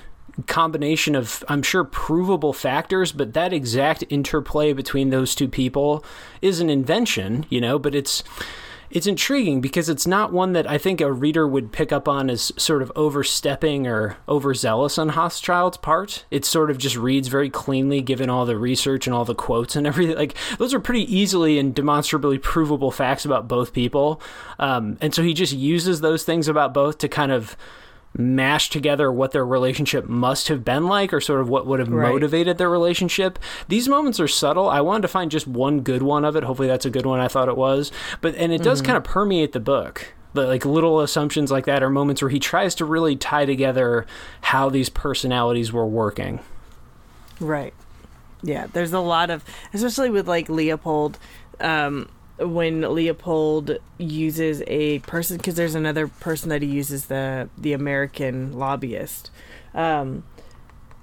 combination 0.47 1.15
of 1.15 1.45
I'm 1.49 1.63
sure 1.63 1.85
provable 1.85 2.53
factors, 2.53 3.13
but 3.13 3.35
that 3.35 3.53
exact 3.53 4.05
interplay 4.09 4.73
between 4.73 5.11
those 5.11 5.35
two 5.35 5.49
people 5.49 6.05
is 6.41 6.61
an 6.61 6.71
invention, 6.71 7.47
you 7.49 7.61
know, 7.61 7.79
but 7.79 7.95
it's 7.95 8.23
it's 8.93 9.07
intriguing 9.07 9.63
because 9.63 9.89
it's 9.89 10.07
not 10.07 10.35
one 10.35 10.53
that 10.53 10.69
I 10.69 10.77
think 10.77 11.01
a 11.01 11.11
reader 11.11 11.49
would 11.49 11.73
pick 11.73 11.93
up 11.93 12.07
on 12.07 12.29
as 12.29 12.53
sort 12.59 12.83
of 12.83 12.93
overstepping 12.95 13.87
or 13.87 14.19
overzealous 14.29 14.99
on 14.99 15.11
Hochschild's 15.11 15.79
part. 15.79 16.27
It 16.31 16.45
sort 16.45 16.71
of 16.71 16.77
just 16.77 16.97
reads 16.97 17.29
very 17.29 17.49
cleanly, 17.49 18.03
given 18.03 18.29
all 18.29 18.45
the 18.45 18.59
research 18.59 19.07
and 19.07 19.15
all 19.15 19.25
the 19.25 19.35
quotes 19.35 19.77
and 19.77 19.87
everything. 19.89 20.17
Like 20.17 20.35
those 20.59 20.75
are 20.75 20.81
pretty 20.81 21.13
easily 21.15 21.59
and 21.59 21.75
demonstrably 21.75 22.39
provable 22.39 22.91
facts 22.91 23.25
about 23.25 23.49
both 23.49 23.73
people, 23.73 24.21
um, 24.59 24.99
and 25.01 25.15
so 25.15 25.23
he 25.23 25.33
just 25.33 25.55
uses 25.55 26.03
those 26.03 26.25
things 26.25 26.47
about 26.47 26.75
both 26.75 26.99
to 26.99 27.09
kind 27.09 27.33
of 27.33 27.57
mash 28.17 28.69
together 28.71 29.11
what 29.11 29.33
their 29.33 29.45
relationship 29.47 30.07
must 30.07 30.49
have 30.49 30.65
been 30.65 30.87
like 30.87 31.13
or 31.13 31.21
sort 31.21 31.41
of 31.41 31.49
what 31.49 31.67
would 31.67 31.79
have 31.81 31.89
Right. 31.91 32.13
motivated 32.13 32.59
their 32.59 32.69
relationship. 32.71 33.39
These 33.69 33.89
moments 33.89 34.21
are 34.21 34.29
subtle. 34.29 34.69
I 34.69 34.81
wanted 34.83 35.03
to 35.03 35.09
find 35.09 35.31
just 35.31 35.47
one 35.47 35.81
good 35.81 36.03
one 36.03 36.25
of 36.25 36.37
it. 36.37 36.45
Hopefully 36.45 36.69
that's 36.69 36.85
a 36.85 36.91
good 36.91 37.07
one 37.07 37.21
I 37.21 37.29
thought 37.29 37.49
it 37.49 37.57
was. 37.57 37.91
But 38.21 38.35
and 38.37 38.53
it 38.53 38.63
does 38.63 38.83
kind 38.83 38.97
of 38.99 39.05
permeate 39.05 39.53
the 39.53 39.61
book. 39.61 40.13
The, 40.35 40.47
like 40.47 40.65
little 40.65 41.01
assumptions 41.01 41.51
like 41.51 41.67
that 41.67 41.83
are 41.83 41.91
moments 41.91 42.23
where 42.23 42.31
he 42.31 42.39
tries 42.39 42.75
to 42.77 42.85
really 42.87 43.17
tie 43.17 43.45
together 43.45 44.07
how 44.41 44.71
these 44.71 44.89
personalities 44.89 45.73
were 45.73 45.87
working. 45.87 46.41
Right. 47.41 47.75
Yeah, 48.43 48.67
there's 48.73 48.93
a 48.93 49.01
lot 49.01 49.31
of, 49.31 49.45
especially 49.73 50.11
with 50.11 50.27
like 50.27 50.49
Leopold, 50.49 51.19
um, 51.61 52.09
when 52.39 52.81
Leopold 52.81 53.79
uses 53.99 54.63
a 54.67 55.01
person, 55.01 55.37
because 55.37 55.55
there's 55.55 55.75
another 55.75 56.09
person 56.09 56.49
that 56.49 56.63
he 56.63 56.69
uses 56.69 57.07
the 57.07 57.49
the 57.57 57.73
American 57.73 58.53
lobbyist, 58.53 59.31
um, 59.75 60.25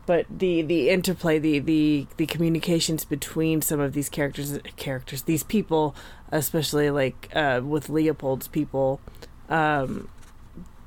but 0.05 0.25
the 0.29 0.61
the 0.61 0.89
interplay, 0.89 1.39
the 1.39 1.59
the 1.59 2.07
the 2.17 2.25
communications 2.25 3.05
between 3.05 3.61
some 3.61 3.79
of 3.79 3.93
these 3.93 4.09
characters, 4.09 4.59
characters, 4.75 5.23
these 5.23 5.43
people, 5.43 5.95
especially 6.31 6.89
like 6.89 7.29
uh, 7.35 7.61
with 7.63 7.89
Leopold's 7.89 8.47
people, 8.47 8.99
um, 9.49 10.09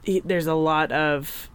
he, 0.02 0.20
there's 0.20 0.46
a 0.46 0.54
lot 0.54 0.90
of 0.92 1.48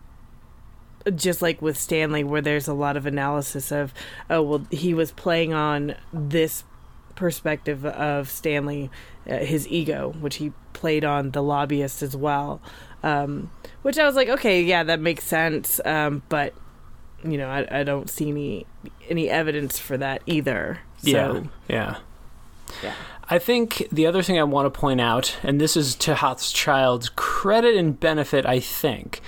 just 1.16 1.42
like 1.42 1.62
with 1.62 1.78
Stanley, 1.78 2.24
where 2.24 2.42
there's 2.42 2.68
a 2.68 2.74
lot 2.74 2.98
of 2.98 3.06
analysis 3.06 3.72
of, 3.72 3.94
oh, 4.30 4.42
well, 4.42 4.68
he 4.72 4.94
was 4.94 5.12
playing 5.12 5.54
on 5.54 5.96
this 6.12 6.64
perspective 7.18 7.86
of 7.86 8.30
Stanley, 8.30 8.90
uh, 9.30 9.40
his 9.40 9.68
ego, 9.68 10.16
which 10.22 10.38
he 10.38 10.54
played 10.72 11.04
on 11.04 11.32
the 11.32 11.44
lobbyist 11.44 12.02
as 12.02 12.16
well. 12.16 12.62
Um, 13.04 13.52
which 13.82 13.98
I 13.98 14.06
was 14.06 14.16
like, 14.16 14.30
okay, 14.30 14.62
yeah, 14.64 14.84
that 14.84 15.02
makes 15.02 15.26
sense. 15.26 15.82
Um, 15.84 16.24
but 16.30 16.54
you 17.24 17.38
know, 17.38 17.50
I, 17.50 17.82
I 17.82 17.84
don't 17.84 18.10
see 18.10 18.30
any 18.30 18.66
any 19.10 19.30
evidence 19.30 19.78
for 19.78 19.98
that 19.98 20.22
either. 20.26 20.80
So, 21.00 21.10
yeah. 21.10 21.44
Yeah. 21.68 21.98
Yeah. 22.84 22.94
I 23.30 23.40
think 23.40 23.88
the 23.92 24.06
other 24.06 24.22
thing 24.22 24.40
I 24.40 24.44
want 24.44 24.72
to 24.72 24.80
point 24.80 25.02
out, 25.02 25.38
and 25.44 25.60
this 25.60 25.76
is 25.76 25.96
to 25.96 26.16
Hochschild's 26.16 27.10
credit 27.10 27.76
and 27.76 28.00
benefit, 28.00 28.46
I 28.46 28.60
think, 28.60 29.22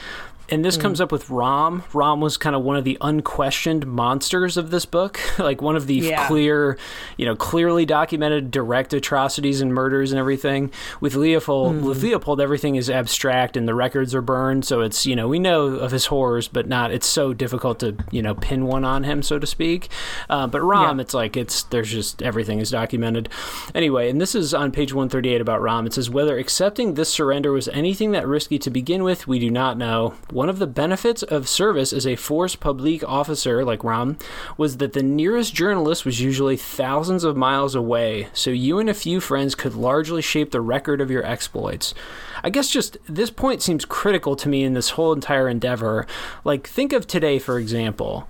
and 0.51 0.63
this 0.65 0.77
comes 0.77 0.99
up 1.01 1.11
with 1.11 1.29
Rom. 1.29 1.83
Rom 1.93 2.21
was 2.21 2.37
kind 2.37 2.55
of 2.55 2.63
one 2.63 2.75
of 2.75 2.83
the 2.83 2.97
unquestioned 3.01 3.85
monsters 3.87 4.57
of 4.57 4.71
this 4.71 4.85
book, 4.85 5.19
like 5.39 5.61
one 5.61 5.75
of 5.75 5.87
the 5.87 5.95
Yeah. 5.95 6.27
clear, 6.27 6.77
you 7.17 7.25
know, 7.25 7.35
clearly 7.35 7.85
documented 7.85 8.51
direct 8.51 8.93
atrocities 8.93 9.61
and 9.61 9.73
murders 9.73 10.11
and 10.11 10.19
everything. 10.19 10.71
With 11.01 11.15
Leopold, 11.15 11.83
with 11.83 12.01
Leopold, 12.03 12.41
everything 12.41 12.75
is 12.75 12.89
abstract 12.89 13.55
and 13.57 13.67
the 13.67 13.75
records 13.75 14.15
are 14.15 14.21
burned, 14.21 14.65
so 14.65 14.81
it's 14.81 15.05
you 15.05 15.15
know 15.15 15.27
we 15.27 15.39
know 15.39 15.65
of 15.67 15.91
his 15.91 16.07
horrors, 16.07 16.47
but 16.47 16.67
not. 16.67 16.91
It's 16.91 17.07
so 17.07 17.33
difficult 17.33 17.79
to 17.79 17.95
you 18.11 18.21
know 18.21 18.35
pin 18.35 18.65
one 18.65 18.83
on 18.85 19.03
him, 19.03 19.21
so 19.21 19.39
to 19.39 19.47
speak. 19.47 19.89
Uh, 20.29 20.47
but 20.47 20.61
Rom, 20.61 20.97
Yeah. 20.97 21.01
it's 21.03 21.13
like 21.13 21.37
it's 21.37 21.63
there's 21.63 21.91
just 21.91 22.21
everything 22.21 22.59
is 22.59 22.71
documented. 22.71 23.29
Anyway, 23.75 24.09
and 24.09 24.19
this 24.19 24.35
is 24.35 24.53
on 24.53 24.71
page 24.71 24.93
138 24.93 25.41
about 25.41 25.61
Rom. 25.61 25.85
It 25.85 25.93
says 25.93 26.09
whether 26.09 26.37
accepting 26.37 26.93
this 26.95 27.09
surrender 27.09 27.51
was 27.51 27.67
anything 27.69 28.11
that 28.11 28.27
risky 28.27 28.57
to 28.59 28.69
begin 28.69 29.03
with, 29.03 29.27
we 29.27 29.39
do 29.39 29.49
not 29.49 29.77
know. 29.77 30.13
One 30.39 30.47
of 30.47 30.59
the 30.59 30.67
benefits 30.67 31.21
of 31.21 31.49
service 31.49 31.91
as 31.91 32.07
a 32.07 32.15
force 32.15 32.55
publique 32.55 33.03
officer 33.05 33.65
like 33.65 33.83
Rom 33.83 34.17
was 34.55 34.77
that 34.77 34.93
the 34.93 35.03
nearest 35.03 35.53
journalist 35.53 36.05
was 36.05 36.21
usually 36.21 36.55
thousands 36.55 37.25
of 37.25 37.35
miles 37.35 37.75
away, 37.75 38.29
so 38.31 38.49
you 38.49 38.79
and 38.79 38.89
a 38.89 38.93
few 38.93 39.19
friends 39.19 39.53
could 39.53 39.75
largely 39.75 40.21
shape 40.21 40.51
the 40.51 40.61
record 40.61 41.01
of 41.01 41.11
your 41.11 41.25
exploits. 41.25 41.93
I 42.41 42.51
guess 42.51 42.69
just 42.69 42.95
this 43.05 43.29
point 43.29 43.61
seems 43.61 43.83
critical 43.83 44.37
to 44.37 44.47
me 44.47 44.63
in 44.63 44.75
this 44.75 44.91
whole 44.91 45.11
entire 45.11 45.49
endeavor. 45.49 46.07
Like, 46.45 46.67
think 46.67 46.93
of 46.93 47.05
today, 47.05 47.37
for 47.37 47.59
example 47.59 48.25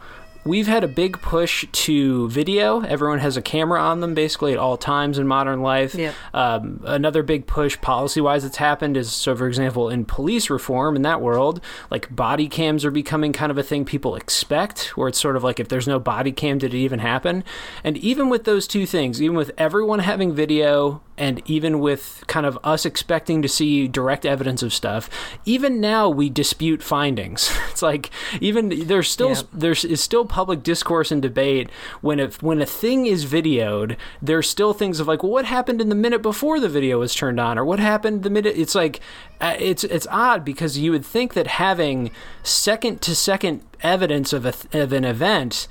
we've 0.45 0.67
had 0.67 0.83
a 0.83 0.87
big 0.87 1.21
push 1.21 1.65
to 1.71 2.29
video. 2.29 2.81
Everyone 2.81 3.19
has 3.19 3.37
a 3.37 3.41
camera 3.41 3.79
on 3.79 3.99
them 3.99 4.13
basically 4.13 4.53
at 4.53 4.57
all 4.57 4.77
times 4.77 5.17
in 5.17 5.27
modern 5.27 5.61
life. 5.61 5.95
Yep. 5.95 6.15
Um, 6.33 6.81
another 6.85 7.23
big 7.23 7.45
push 7.47 7.79
policy 7.81 8.21
wise 8.21 8.43
that's 8.43 8.57
happened 8.57 8.97
is 8.97 9.11
so, 9.11 9.35
for 9.35 9.47
example, 9.47 9.89
in 9.89 10.05
police 10.05 10.49
reform 10.49 10.95
in 10.95 11.01
that 11.03 11.21
world, 11.21 11.61
like 11.91 12.13
body 12.15 12.47
cams 12.47 12.85
are 12.85 12.91
becoming 12.91 13.33
kind 13.33 13.51
of 13.51 13.57
a 13.57 13.63
thing 13.63 13.85
people 13.85 14.15
expect, 14.15 14.97
where 14.97 15.07
it's 15.07 15.19
sort 15.19 15.35
of 15.35 15.43
like 15.43 15.59
if 15.59 15.67
there's 15.67 15.87
no 15.87 15.99
body 15.99 16.31
cam, 16.31 16.57
did 16.57 16.73
it 16.73 16.77
even 16.77 16.99
happen? 16.99 17.43
And 17.83 17.97
even 17.97 18.29
with 18.29 18.45
those 18.45 18.67
two 18.67 18.85
things, 18.85 19.21
even 19.21 19.35
with 19.35 19.51
everyone 19.57 19.99
having 19.99 20.33
video 20.33 21.01
and 21.19 21.41
even 21.45 21.79
with 21.79 22.23
kind 22.27 22.45
of 22.45 22.57
us 22.63 22.85
expecting 22.85 23.41
to 23.43 23.47
see 23.47 23.87
direct 23.87 24.25
evidence 24.25 24.63
of 24.63 24.73
stuff, 24.73 25.09
even 25.45 25.79
now 25.79 26.09
we 26.09 26.29
dispute 26.29 26.81
findings. 26.81 27.51
It's 27.69 27.81
like 27.83 28.09
even 28.41 28.87
there's 28.87 29.09
still 29.09 29.29
Yeah. 29.29 29.41
there's 29.53 29.85
is 29.85 30.01
still 30.01 30.25
public 30.25 30.63
discourse 30.63 31.11
and 31.11 31.21
debate 31.21 31.69
when 32.01 32.19
if 32.19 32.41
when 32.41 32.61
a 32.61 32.65
thing 32.65 33.05
is 33.05 33.25
videoed, 33.25 33.95
there's 34.21 34.49
still 34.49 34.73
things 34.73 34.99
of 34.99 35.07
like, 35.07 35.21
well, 35.23 35.31
what 35.31 35.45
happened 35.45 35.79
in 35.81 35.89
the 35.89 35.95
minute 35.95 36.21
before 36.21 36.59
the 36.59 36.67
video 36.69 36.99
was 36.99 37.13
turned 37.13 37.39
on, 37.39 37.57
or 37.59 37.63
what 37.63 37.79
happened 37.79 38.23
the 38.23 38.29
minute? 38.29 38.55
It's 38.57 38.75
like 38.75 38.99
uh, 39.39 39.55
it's 39.59 39.83
it's 39.83 40.07
odd 40.11 40.43
because 40.43 40.77
you 40.77 40.91
would 40.91 41.05
think 41.05 41.33
that 41.35 41.47
having 41.47 42.11
second 42.43 43.01
to 43.03 43.15
second 43.15 43.61
evidence 43.81 44.33
of 44.33 44.45
a 44.45 44.53
of 44.73 44.91
an 44.91 45.05
event 45.05 45.67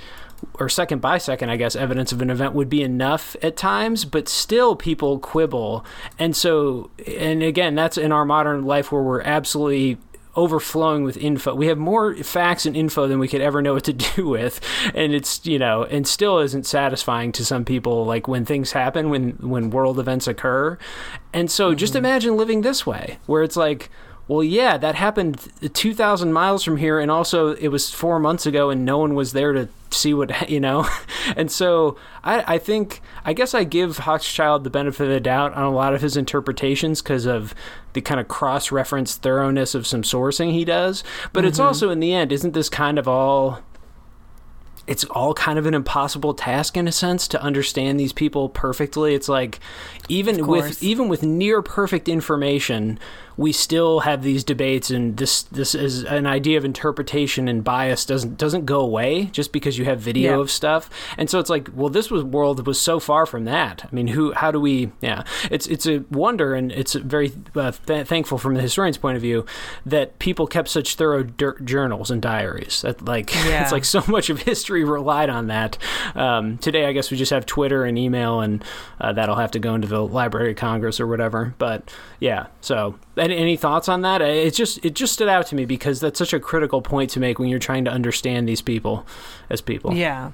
or 0.54 0.68
second 0.68 1.00
by 1.00 1.18
second, 1.18 1.50
I 1.50 1.56
guess, 1.56 1.76
evidence 1.76 2.12
of 2.12 2.22
an 2.22 2.30
event 2.30 2.54
would 2.54 2.68
be 2.68 2.82
enough 2.82 3.36
at 3.42 3.56
times, 3.56 4.04
but 4.04 4.28
still 4.28 4.76
people 4.76 5.18
quibble. 5.18 5.84
And 6.18 6.36
so, 6.36 6.90
and 7.06 7.42
again, 7.42 7.74
that's 7.74 7.98
in 7.98 8.12
our 8.12 8.24
modern 8.24 8.64
life 8.64 8.92
where 8.92 9.02
we're 9.02 9.22
absolutely 9.22 9.98
overflowing 10.38 11.02
with 11.02 11.16
info. 11.16 11.52
We 11.52 11.66
have 11.66 11.78
more 11.78 12.14
facts 12.14 12.64
and 12.64 12.76
info 12.76 13.08
than 13.08 13.18
we 13.18 13.26
could 13.26 13.40
ever 13.40 13.60
know 13.60 13.74
what 13.74 13.84
to 13.84 13.92
do 14.16 14.28
with. 14.28 14.60
And 14.94 15.12
it's, 15.12 15.44
you 15.44 15.58
know, 15.58 15.84
and 15.84 16.06
still 16.06 16.38
isn't 16.38 16.64
satisfying 16.64 17.32
to 17.32 17.44
some 17.44 17.64
people 17.64 18.04
like 18.06 18.28
when 18.28 18.44
things 18.44 18.72
happen, 18.72 19.10
when 19.10 19.32
when 19.32 19.70
world 19.70 19.98
events 19.98 20.28
occur. 20.28 20.78
And 21.32 21.50
so 21.50 21.74
just 21.74 21.94
mm-hmm. 21.94 22.04
imagine 22.04 22.36
living 22.36 22.60
this 22.62 22.86
way 22.86 23.18
where 23.26 23.42
it's 23.42 23.56
like 23.56 23.90
well, 24.28 24.44
yeah, 24.44 24.76
that 24.76 24.94
happened 24.94 25.48
2,000 25.72 26.32
miles 26.32 26.62
from 26.62 26.76
here, 26.76 27.00
and 27.00 27.10
also 27.10 27.54
it 27.54 27.68
was 27.68 27.90
four 27.90 28.18
months 28.18 28.44
ago, 28.44 28.68
and 28.68 28.84
no 28.84 28.98
one 28.98 29.14
was 29.14 29.32
there 29.32 29.54
to 29.54 29.68
see 29.90 30.12
what, 30.12 30.50
you 30.50 30.60
know? 30.60 30.86
And 31.34 31.50
so 31.50 31.96
I, 32.22 32.54
I 32.54 32.58
think, 32.58 33.00
I 33.24 33.32
guess 33.32 33.54
I 33.54 33.64
give 33.64 33.96
Hochschild 33.98 34.64
the 34.64 34.70
benefit 34.70 35.04
of 35.04 35.08
the 35.08 35.20
doubt 35.20 35.54
on 35.54 35.64
a 35.64 35.72
lot 35.72 35.94
of 35.94 36.02
his 36.02 36.16
interpretations 36.16 37.00
because 37.00 37.24
of 37.24 37.54
the 37.94 38.02
kind 38.02 38.20
of 38.20 38.28
cross 38.28 38.70
reference 38.70 39.16
thoroughness 39.16 39.74
of 39.74 39.86
some 39.86 40.02
sourcing 40.02 40.52
he 40.52 40.64
does. 40.64 41.02
But 41.32 41.46
it's 41.46 41.58
mm-hmm. 41.58 41.68
also, 41.68 41.90
in 41.90 42.00
the 42.00 42.12
end, 42.12 42.30
isn't 42.30 42.52
this 42.52 42.68
kind 42.68 42.98
of 42.98 43.08
all 43.08 43.62
it's 44.86 45.04
all 45.04 45.34
kind 45.34 45.58
of 45.58 45.66
an 45.66 45.74
impossible 45.74 46.32
task 46.32 46.74
in 46.74 46.88
a 46.88 46.92
sense 46.92 47.28
to 47.28 47.42
understand 47.42 48.00
these 48.00 48.14
people 48.14 48.48
perfectly. 48.48 49.14
It's 49.14 49.28
like 49.28 49.60
even 50.08 50.46
with 50.46 50.82
even 50.82 51.08
with 51.08 51.22
near 51.22 51.60
perfect 51.60 52.08
information, 52.08 52.98
we 53.38 53.52
still 53.52 54.00
have 54.00 54.22
these 54.22 54.44
debates 54.44 54.90
and 54.90 55.16
this 55.16 55.44
this 55.44 55.74
is 55.74 56.02
an 56.04 56.26
idea 56.26 56.58
of 56.58 56.64
interpretation 56.64 57.48
and 57.48 57.62
bias 57.64 58.04
doesn't 58.04 58.36
doesn't 58.36 58.66
go 58.66 58.80
away 58.80 59.26
just 59.26 59.52
because 59.52 59.78
you 59.78 59.84
have 59.86 60.00
video 60.00 60.34
Yeah. 60.36 60.40
of 60.40 60.50
stuff. 60.50 60.90
And 61.16 61.30
so 61.30 61.38
it's 61.38 61.48
like, 61.48 61.68
well, 61.72 61.88
this 61.88 62.10
was 62.10 62.24
world 62.24 62.66
was 62.66 62.80
so 62.80 62.98
far 62.98 63.24
from 63.26 63.44
that. 63.44 63.84
I 63.90 63.94
mean, 63.94 64.08
who 64.08 64.32
how 64.32 64.50
do 64.50 64.58
we 64.60 64.90
yeah, 65.00 65.22
it's 65.50 65.66
it's 65.68 65.86
a 65.86 66.04
wonder 66.10 66.52
and 66.54 66.72
it's 66.72 66.94
very 66.94 67.32
uh, 67.54 67.70
th- 67.86 68.06
thankful 68.08 68.38
from 68.38 68.54
the 68.54 68.60
historian's 68.60 68.98
point 68.98 69.14
of 69.16 69.22
view 69.22 69.46
that 69.86 70.18
people 70.18 70.46
kept 70.48 70.68
such 70.68 70.96
thorough 70.96 71.22
dir- 71.22 71.60
journals 71.60 72.10
and 72.10 72.20
diaries. 72.20 72.82
That 72.82 73.04
like 73.04 73.32
Yeah. 73.46 73.62
it's 73.62 73.70
like 73.72 73.84
so 73.84 74.02
much 74.08 74.30
of 74.30 74.42
history 74.42 74.82
relied 74.82 75.30
on 75.30 75.46
that. 75.46 75.78
Um, 76.16 76.58
today, 76.58 76.86
I 76.86 76.92
guess 76.92 77.10
we 77.12 77.16
just 77.16 77.30
have 77.30 77.46
Twitter 77.46 77.84
and 77.84 77.96
email, 77.96 78.40
and 78.40 78.64
uh, 79.00 79.12
that'll 79.12 79.36
have 79.36 79.52
to 79.52 79.60
go 79.60 79.76
into 79.76 79.86
the 79.86 80.02
Library 80.04 80.50
of 80.50 80.56
Congress 80.56 80.98
or 80.98 81.06
whatever. 81.06 81.54
But 81.58 81.94
yeah, 82.18 82.46
so 82.60 82.98
any, 83.30 83.36
any 83.36 83.56
thoughts 83.56 83.88
on 83.88 84.02
that? 84.02 84.22
It 84.22 84.54
just 84.54 84.84
it 84.84 84.94
just 84.94 85.12
stood 85.12 85.28
out 85.28 85.46
to 85.48 85.54
me 85.54 85.64
because 85.64 86.00
that's 86.00 86.18
such 86.18 86.32
a 86.32 86.40
critical 86.40 86.82
point 86.82 87.10
to 87.10 87.20
make 87.20 87.38
when 87.38 87.48
you're 87.48 87.58
trying 87.58 87.84
to 87.84 87.90
understand 87.90 88.48
these 88.48 88.62
people 88.62 89.06
as 89.50 89.60
people. 89.60 89.94
Yeah. 89.94 90.32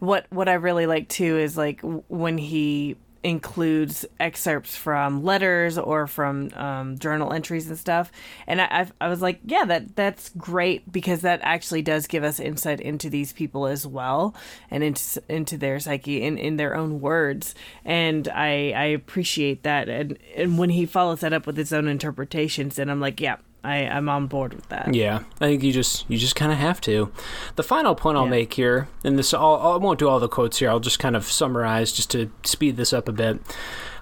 What 0.00 0.26
what 0.30 0.48
I 0.48 0.54
really 0.54 0.86
like 0.86 1.08
too 1.08 1.38
is 1.38 1.56
like 1.56 1.80
when 2.08 2.38
he 2.38 2.96
includes 3.24 4.04
excerpts 4.20 4.76
from 4.76 5.24
letters 5.24 5.78
or 5.78 6.06
from 6.06 6.50
um, 6.54 6.98
journal 6.98 7.32
entries 7.32 7.66
and 7.68 7.78
stuff. 7.78 8.12
And 8.46 8.60
I, 8.60 8.68
I've, 8.70 8.92
I 9.00 9.08
was 9.08 9.22
like, 9.22 9.40
yeah, 9.44 9.64
that 9.64 9.96
that's 9.96 10.28
great 10.36 10.92
because 10.92 11.22
that 11.22 11.40
actually 11.42 11.82
does 11.82 12.06
give 12.06 12.22
us 12.22 12.38
insight 12.38 12.80
into 12.80 13.08
these 13.08 13.32
people 13.32 13.66
as 13.66 13.86
well 13.86 14.34
and 14.70 14.84
into 14.84 15.22
into 15.28 15.56
their 15.56 15.80
psyche 15.80 16.22
in, 16.22 16.36
in 16.36 16.56
their 16.56 16.76
own 16.76 17.00
words. 17.00 17.54
And 17.84 18.28
I 18.28 18.72
I 18.76 18.84
appreciate 18.84 19.62
that. 19.62 19.88
And 19.88 20.18
and 20.36 20.58
when 20.58 20.70
he 20.70 20.84
follows 20.84 21.20
that 21.20 21.32
up 21.32 21.46
with 21.46 21.56
his 21.56 21.72
own 21.72 21.88
interpretations, 21.88 22.76
then 22.76 22.90
I'm 22.90 23.00
like, 23.00 23.20
yeah, 23.20 23.36
I, 23.64 23.86
I'm 23.86 24.08
on 24.08 24.26
board 24.26 24.54
with 24.54 24.68
that. 24.68 24.94
Yeah, 24.94 25.20
I 25.40 25.46
think 25.46 25.62
you 25.62 25.72
just 25.72 26.08
you 26.10 26.18
just 26.18 26.36
kind 26.36 26.52
of 26.52 26.58
have 26.58 26.80
to. 26.82 27.10
The 27.56 27.62
final 27.62 27.94
point 27.94 28.16
I'll 28.18 28.24
Yeah. 28.24 28.30
make 28.30 28.54
here, 28.54 28.88
and 29.02 29.18
this 29.18 29.32
I'll, 29.34 29.54
I 29.56 29.76
won't 29.76 29.98
do 29.98 30.08
all 30.08 30.20
the 30.20 30.28
quotes 30.28 30.58
here. 30.58 30.68
I'll 30.70 30.80
just 30.80 30.98
kind 30.98 31.16
of 31.16 31.24
summarize 31.24 31.90
just 31.92 32.10
to 32.12 32.30
speed 32.44 32.76
this 32.76 32.92
up 32.92 33.08
a 33.08 33.12
bit. 33.12 33.40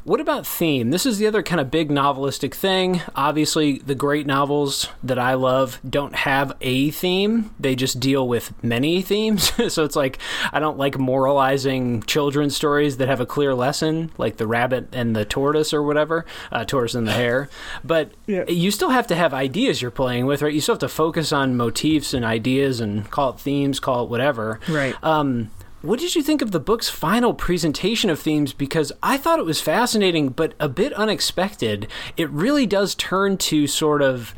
What 0.05 0.19
about 0.19 0.45
theme? 0.49 0.91
This 0.91 1.07
is 1.07 1.19
the 1.19 1.29
other 1.29 1.45
kind 1.45 1.61
of 1.61 1.71
big 1.71 1.89
novelistic 1.89 2.55
thing. 2.55 3.03
Obviously, 3.15 3.79
the 3.79 3.95
great 3.95 4.27
novels 4.27 4.89
that 5.05 5.17
I 5.17 5.35
love 5.35 5.79
don't 5.89 6.17
have 6.17 6.53
a 6.61 6.91
theme. 6.91 7.55
They 7.61 7.77
just 7.77 8.01
deal 8.01 8.27
with 8.27 8.53
many 8.65 9.01
themes. 9.13 9.53
so 9.73 9.85
it's 9.85 9.95
like 9.95 10.19
I 10.53 10.59
don't 10.59 10.77
like 10.77 10.99
moralizing 10.99 12.03
children's 12.03 12.57
stories 12.57 12.97
that 12.97 13.07
have 13.07 13.21
a 13.21 13.27
clear 13.27 13.55
lesson, 13.55 14.11
like 14.19 14.39
The 14.39 14.47
Rabbit 14.49 14.89
and 14.93 15.15
the 15.15 15.25
Tortoise 15.25 15.73
or 15.73 15.85
whatever, 15.85 16.27
uh, 16.51 16.65
Tortoise 16.65 16.97
and 16.97 17.07
the 17.07 17.13
Hare. 17.13 17.49
But 17.85 18.11
Yeah. 18.27 18.45
you 18.49 18.73
still 18.73 18.91
have 18.91 19.07
to 19.07 19.15
have 19.15 19.33
ideas 19.33 19.81
you're 19.81 19.93
playing 19.93 20.27
with, 20.27 20.43
right? 20.43 20.53
You 20.53 20.61
still 20.61 20.75
have 20.75 20.81
to 20.81 20.89
focus 20.89 21.33
on 21.33 21.57
motifs 21.57 22.13
and 22.13 22.25
ideas 22.25 22.81
and 22.81 23.09
call 23.09 23.31
it 23.31 23.39
themes, 23.41 23.79
call 23.79 24.03
it 24.03 24.11
whatever. 24.11 24.59
Right. 24.69 24.97
Um, 25.03 25.51
what 25.83 25.99
did 25.99 26.14
you 26.14 26.22
think 26.22 26.43
of 26.43 26.53
the 26.53 26.61
book's 26.61 26.89
final 26.89 27.35
presentation 27.35 28.09
of 28.09 28.20
themes? 28.20 28.53
Because 28.53 28.93
I 29.03 29.16
thought 29.16 29.41
it 29.41 29.45
was 29.45 29.61
fascinating, 29.61 30.28
but 30.28 30.55
a 30.61 30.68
bit 30.68 30.93
unexpected. 30.93 31.89
It 32.16 32.30
really 32.30 32.66
does 32.66 32.95
turn 32.95 33.37
to 33.39 33.66
sort 33.66 34.01
of 34.01 34.33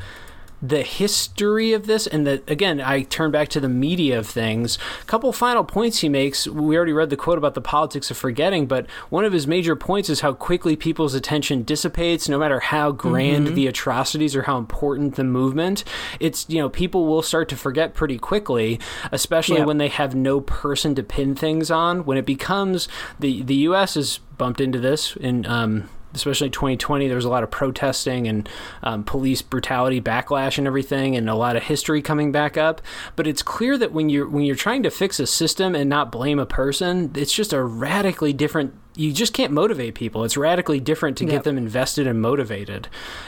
the 0.67 0.81
history 0.81 1.73
of 1.73 1.85
this 1.85 2.07
and 2.07 2.25
that 2.25 2.49
again 2.49 2.79
i 2.81 3.01
turn 3.03 3.29
back 3.31 3.47
to 3.49 3.59
the 3.59 3.69
media 3.69 4.17
of 4.17 4.27
things. 4.27 4.77
A 5.01 5.05
couple 5.05 5.31
final 5.33 5.63
points 5.63 5.99
he 5.99 6.09
makes. 6.09 6.47
We 6.47 6.75
already 6.75 6.93
read 6.93 7.09
the 7.09 7.17
quote 7.17 7.37
about 7.37 7.53
the 7.53 7.61
politics 7.61 8.09
of 8.09 8.17
forgetting 8.17 8.65
but 8.65 8.89
one 9.09 9.25
of 9.25 9.33
his 9.33 9.45
major 9.47 9.75
points 9.75 10.09
is 10.09 10.21
how 10.21 10.33
quickly 10.33 10.75
people's 10.75 11.13
attention 11.13 11.63
dissipates 11.63 12.27
no 12.29 12.39
matter 12.39 12.59
how 12.59 12.91
grand 12.91 13.55
the 13.55 13.67
atrocities 13.67 14.35
or 14.35 14.43
how 14.43 14.57
important 14.57 15.15
the 15.15 15.23
movement. 15.23 15.83
It's 16.19 16.45
you 16.49 16.59
know 16.61 16.69
people 16.69 17.05
will 17.05 17.21
start 17.21 17.49
to 17.49 17.55
forget 17.55 17.93
pretty 17.93 18.17
quickly 18.17 18.79
especially 19.11 19.57
Yeah. 19.57 19.65
when 19.65 19.77
they 19.77 19.89
have 19.89 20.15
no 20.15 20.41
person 20.41 20.95
to 20.95 21.03
pin 21.03 21.35
things 21.35 21.69
on. 21.69 22.05
When 22.05 22.17
it 22.17 22.25
becomes 22.25 22.87
the 23.19 23.41
the 23.43 23.55
us 23.55 23.95
is 23.97 24.19
bumped 24.37 24.61
into 24.61 24.79
this 24.79 25.15
in 25.17 25.45
um 25.45 25.89
especially 26.15 26.49
2020 26.49 27.07
there 27.07 27.15
was 27.15 27.25
a 27.25 27.29
lot 27.29 27.43
of 27.43 27.51
protesting 27.51 28.27
and 28.27 28.49
um, 28.83 29.03
police 29.03 29.41
brutality 29.41 30.01
backlash 30.01 30.57
and 30.57 30.67
everything 30.67 31.15
and 31.15 31.29
a 31.29 31.35
lot 31.35 31.55
of 31.55 31.63
history 31.63 32.01
coming 32.01 32.31
back 32.31 32.57
up. 32.57 32.81
But 33.15 33.27
it's 33.27 33.43
clear 33.43 33.77
that 33.77 33.91
when 33.91 34.09
you're 34.09 34.27
when 34.27 34.45
you're 34.45 34.55
trying 34.55 34.83
to 34.83 34.89
fix 34.89 35.19
a 35.19 35.27
system 35.27 35.75
and 35.75 35.89
not 35.89 36.11
blame 36.11 36.39
a 36.39 36.45
person 36.45 37.11
it's 37.15 37.33
just 37.33 37.53
a 37.53 37.61
radically 37.61 38.33
different 38.33 38.73
you 38.95 39.11
just 39.11 39.33
can't 39.33 39.51
motivate 39.51 39.95
people. 39.95 40.23
It's 40.23 40.37
radically 40.37 40.79
different 40.79 41.17
to 41.17 41.25
Yep. 41.25 41.31
get 41.31 41.43
them 41.43 41.57
invested 41.57 42.07
and 42.07 42.21
motivated. 42.21 42.87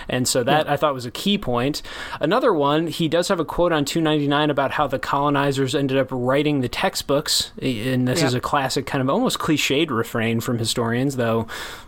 And 0.09 0.27
so 0.27 0.43
that 0.43 0.69
i 0.69 0.77
thought 0.77 0.93
was 0.93 1.05
a 1.05 1.11
key 1.11 1.37
point. 1.37 1.81
Another 2.21 2.53
one 2.53 2.87
he 2.87 3.07
does 3.07 3.27
have 3.27 3.39
a 3.39 3.45
quote 3.45 3.71
on 3.71 3.83
299 3.85 4.49
about 4.49 4.71
how 4.71 4.87
the 4.87 4.99
colonizers 4.99 5.75
ended 5.75 5.97
up 5.97 6.07
writing 6.11 6.61
the 6.61 6.69
textbooks. 6.69 7.51
And 7.61 8.07
this 8.07 8.19
Yep. 8.19 8.27
is 8.27 8.33
a 8.33 8.39
classic 8.39 8.85
kind 8.85 9.01
of 9.01 9.09
almost 9.09 9.39
cliched 9.39 9.89
refrain 9.89 10.39
from 10.39 10.57
historians 10.57 11.15
though 11.17 11.47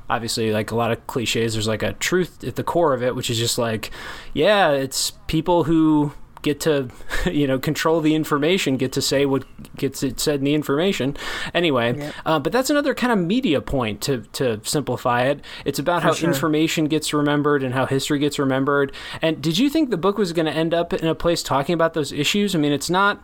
obviously 0.10 0.52
like 0.52 0.72
a 0.72 0.76
lot 0.76 0.92
of 0.92 1.06
cliches 1.08 1.54
there's 1.54 1.68
like 1.68 1.84
a 1.84 1.94
truth 1.94 2.44
at 2.44 2.56
the 2.56 2.64
core 2.64 2.94
of 2.96 3.04
it 3.04 3.16
which 3.16 3.30
is 3.30 3.38
just 3.38 3.60
like 3.60 3.92
yeah 4.34 4.72
it's 4.72 5.12
people 5.28 5.66
who 5.66 6.12
get 6.42 6.60
to 6.62 6.90
you 7.32 7.48
know 7.48 7.60
control 7.60 8.02
the 8.02 8.16
information 8.16 8.78
get 8.78 8.92
to 8.92 9.02
say 9.02 9.26
what 9.26 9.44
gets 9.76 10.04
it 10.04 10.20
said 10.20 10.36
in 10.40 10.46
the 10.46 10.54
information 10.54 11.16
anyway 11.54 11.98
Yep. 11.98 12.14
uh, 12.26 12.40
but 12.40 12.52
that's 12.52 12.70
another 12.70 12.94
kind 12.94 13.12
of 13.12 13.20
media 13.20 13.62
point 13.62 14.02
to 14.02 14.22
to 14.34 14.62
simplify 14.64 15.24
it 15.24 15.42
it's 15.66 15.80
about 15.80 16.04
how 16.04 16.14
sure. 16.14 16.30
information 16.30 16.86
gets 16.86 17.14
remembered 17.14 17.64
and 17.64 17.74
how 17.74 17.86
history 17.86 18.20
gets 18.20 18.40
remembered 18.40 18.92
and 19.22 19.42
did 19.42 19.58
you 19.58 19.70
think 19.70 19.90
the 19.90 19.98
book 19.98 20.18
was 20.18 20.34
going 20.34 20.46
to 20.46 20.52
end 20.52 20.74
up 20.74 20.94
in 20.94 21.08
a 21.08 21.16
place 21.16 21.44
talking 21.44 21.74
about 21.74 21.94
those 21.94 22.12
issues 22.12 22.56
i 22.56 22.58
mean 22.58 22.72
it's 22.72 22.90
not 22.90 23.22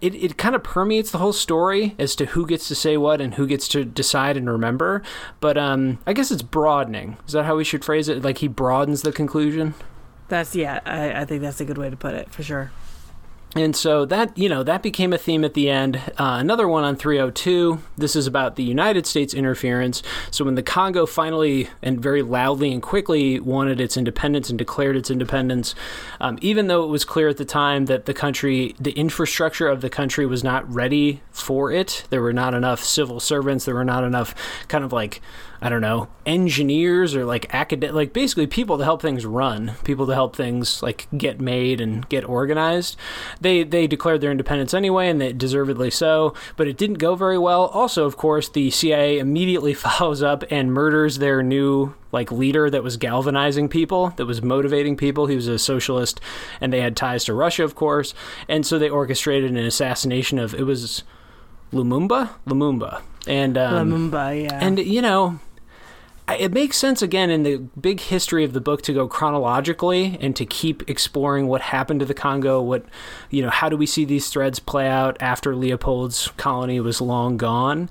it, 0.00 0.14
it 0.14 0.36
kind 0.36 0.54
of 0.54 0.62
permeates 0.62 1.10
the 1.10 1.18
whole 1.18 1.32
story 1.32 1.94
as 1.98 2.16
to 2.16 2.26
who 2.26 2.46
gets 2.46 2.68
to 2.68 2.74
say 2.74 2.96
what 2.96 3.20
and 3.20 3.34
who 3.34 3.46
gets 3.46 3.68
to 3.68 3.84
decide 3.84 4.36
and 4.36 4.48
remember. 4.48 5.02
But 5.40 5.58
um, 5.58 5.98
I 6.06 6.12
guess 6.14 6.30
it's 6.30 6.42
broadening. 6.42 7.18
Is 7.26 7.34
that 7.34 7.44
how 7.44 7.56
we 7.56 7.64
should 7.64 7.84
phrase 7.84 8.08
it? 8.08 8.22
Like 8.22 8.38
he 8.38 8.48
broadens 8.48 9.02
the 9.02 9.12
conclusion? 9.12 9.74
That's 10.30 10.56
yeah. 10.56 10.80
I, 10.86 11.22
I 11.22 11.24
think 11.26 11.42
that's 11.42 11.60
a 11.60 11.64
good 11.64 11.76
way 11.76 11.90
to 11.90 11.96
put 11.96 12.14
it 12.14 12.30
for 12.30 12.42
sure. 12.42 12.70
And 13.56 13.74
so 13.74 14.04
that, 14.04 14.38
you 14.38 14.48
know, 14.48 14.62
that 14.62 14.80
became 14.80 15.12
a 15.12 15.18
theme 15.18 15.42
at 15.42 15.54
the 15.54 15.68
end. 15.68 15.96
Uh, 15.96 16.36
another 16.38 16.68
one 16.68 16.84
on 16.84 16.94
302. 16.94 17.80
This 17.98 18.14
is 18.14 18.28
about 18.28 18.54
the 18.54 18.62
United 18.62 19.06
States 19.06 19.34
interference. 19.34 20.04
So 20.30 20.44
when 20.44 20.54
the 20.54 20.62
Congo 20.62 21.04
finally 21.04 21.68
and 21.82 22.00
very 22.00 22.22
loudly 22.22 22.72
and 22.72 22.80
quickly 22.80 23.40
wanted 23.40 23.80
its 23.80 23.96
independence 23.96 24.50
and 24.50 24.58
declared 24.58 24.94
its 24.94 25.10
independence, 25.10 25.74
um, 26.20 26.38
even 26.40 26.68
though 26.68 26.84
it 26.84 26.88
was 26.90 27.04
clear 27.04 27.26
at 27.26 27.38
the 27.38 27.44
time 27.44 27.86
that 27.86 28.06
the 28.06 28.14
country, 28.14 28.76
the 28.78 28.92
infrastructure 28.92 29.66
of 29.66 29.80
the 29.80 29.90
country 29.90 30.26
was 30.26 30.44
not 30.44 30.72
ready 30.72 31.20
for 31.32 31.72
it, 31.72 32.04
there 32.10 32.22
were 32.22 32.32
not 32.32 32.54
enough 32.54 32.84
civil 32.84 33.18
servants, 33.18 33.64
there 33.64 33.74
were 33.74 33.84
not 33.84 34.04
enough 34.04 34.32
kind 34.68 34.84
of 34.84 34.92
like, 34.92 35.20
I 35.62 35.68
don't 35.68 35.82
know, 35.82 36.08
engineers 36.24 37.14
or 37.14 37.26
like 37.26 37.52
academic, 37.54 37.94
like 37.94 38.12
basically 38.12 38.46
people 38.46 38.78
to 38.78 38.84
help 38.84 39.02
things 39.02 39.26
run, 39.26 39.72
people 39.84 40.06
to 40.06 40.14
help 40.14 40.34
things 40.34 40.82
like 40.82 41.06
get 41.16 41.40
made 41.40 41.80
and 41.80 42.08
get 42.08 42.24
organized. 42.24 42.96
They 43.40 43.62
they 43.64 43.86
declared 43.86 44.22
their 44.22 44.30
independence 44.30 44.72
anyway, 44.72 45.08
and 45.08 45.20
they 45.20 45.32
deservedly 45.32 45.90
so. 45.90 46.34
But 46.56 46.66
it 46.66 46.78
didn't 46.78 46.98
go 46.98 47.14
very 47.14 47.38
well. 47.38 47.66
Also, 47.66 48.06
of 48.06 48.16
course, 48.16 48.48
the 48.48 48.70
CIA 48.70 49.18
immediately 49.18 49.74
follows 49.86 50.22
up 50.22 50.44
and 50.50 50.72
murders 50.72 51.18
their 51.18 51.42
new 51.42 51.94
like 52.12 52.32
leader 52.32 52.70
that 52.70 52.82
was 52.82 52.96
galvanizing 52.96 53.68
people, 53.68 54.10
that 54.16 54.26
was 54.26 54.42
motivating 54.42 54.96
people. 54.96 55.26
He 55.26 55.36
was 55.36 55.46
a 55.46 55.58
socialist, 55.58 56.20
and 56.60 56.72
they 56.72 56.80
had 56.80 56.96
ties 56.96 57.24
to 57.26 57.34
Russia, 57.34 57.64
of 57.64 57.74
course. 57.74 58.14
And 58.48 58.64
so 58.64 58.78
they 58.78 58.88
orchestrated 58.88 59.50
an 59.50 59.58
assassination 59.58 60.38
of 60.38 60.54
it 60.54 60.64
was 60.64 61.04
Lumumba, 61.72 62.30
Lumumba, 62.46 63.02
and 63.26 63.56
um, 63.56 63.90
Lumumba, 63.90 64.42
yeah. 64.44 64.58
and 64.60 64.78
you 64.78 65.02
know, 65.02 65.38
it 66.38 66.52
makes 66.52 66.76
sense 66.76 67.02
again 67.02 67.30
in 67.30 67.42
the 67.42 67.58
big 67.80 68.00
history 68.00 68.44
of 68.44 68.52
the 68.52 68.60
book 68.60 68.82
to 68.82 68.92
go 68.92 69.08
chronologically 69.08 70.18
and 70.20 70.34
to 70.36 70.44
keep 70.44 70.88
exploring 70.88 71.46
what 71.46 71.60
happened 71.60 72.00
to 72.00 72.06
the 72.06 72.14
Congo. 72.14 72.60
What, 72.60 72.84
you 73.30 73.42
know, 73.42 73.50
how 73.50 73.68
do 73.68 73.76
we 73.76 73.86
see 73.86 74.04
these 74.04 74.28
threads 74.28 74.58
play 74.58 74.88
out 74.88 75.16
after 75.20 75.54
Leopold's 75.54 76.28
colony 76.36 76.80
was 76.80 77.00
long 77.00 77.36
gone? 77.36 77.88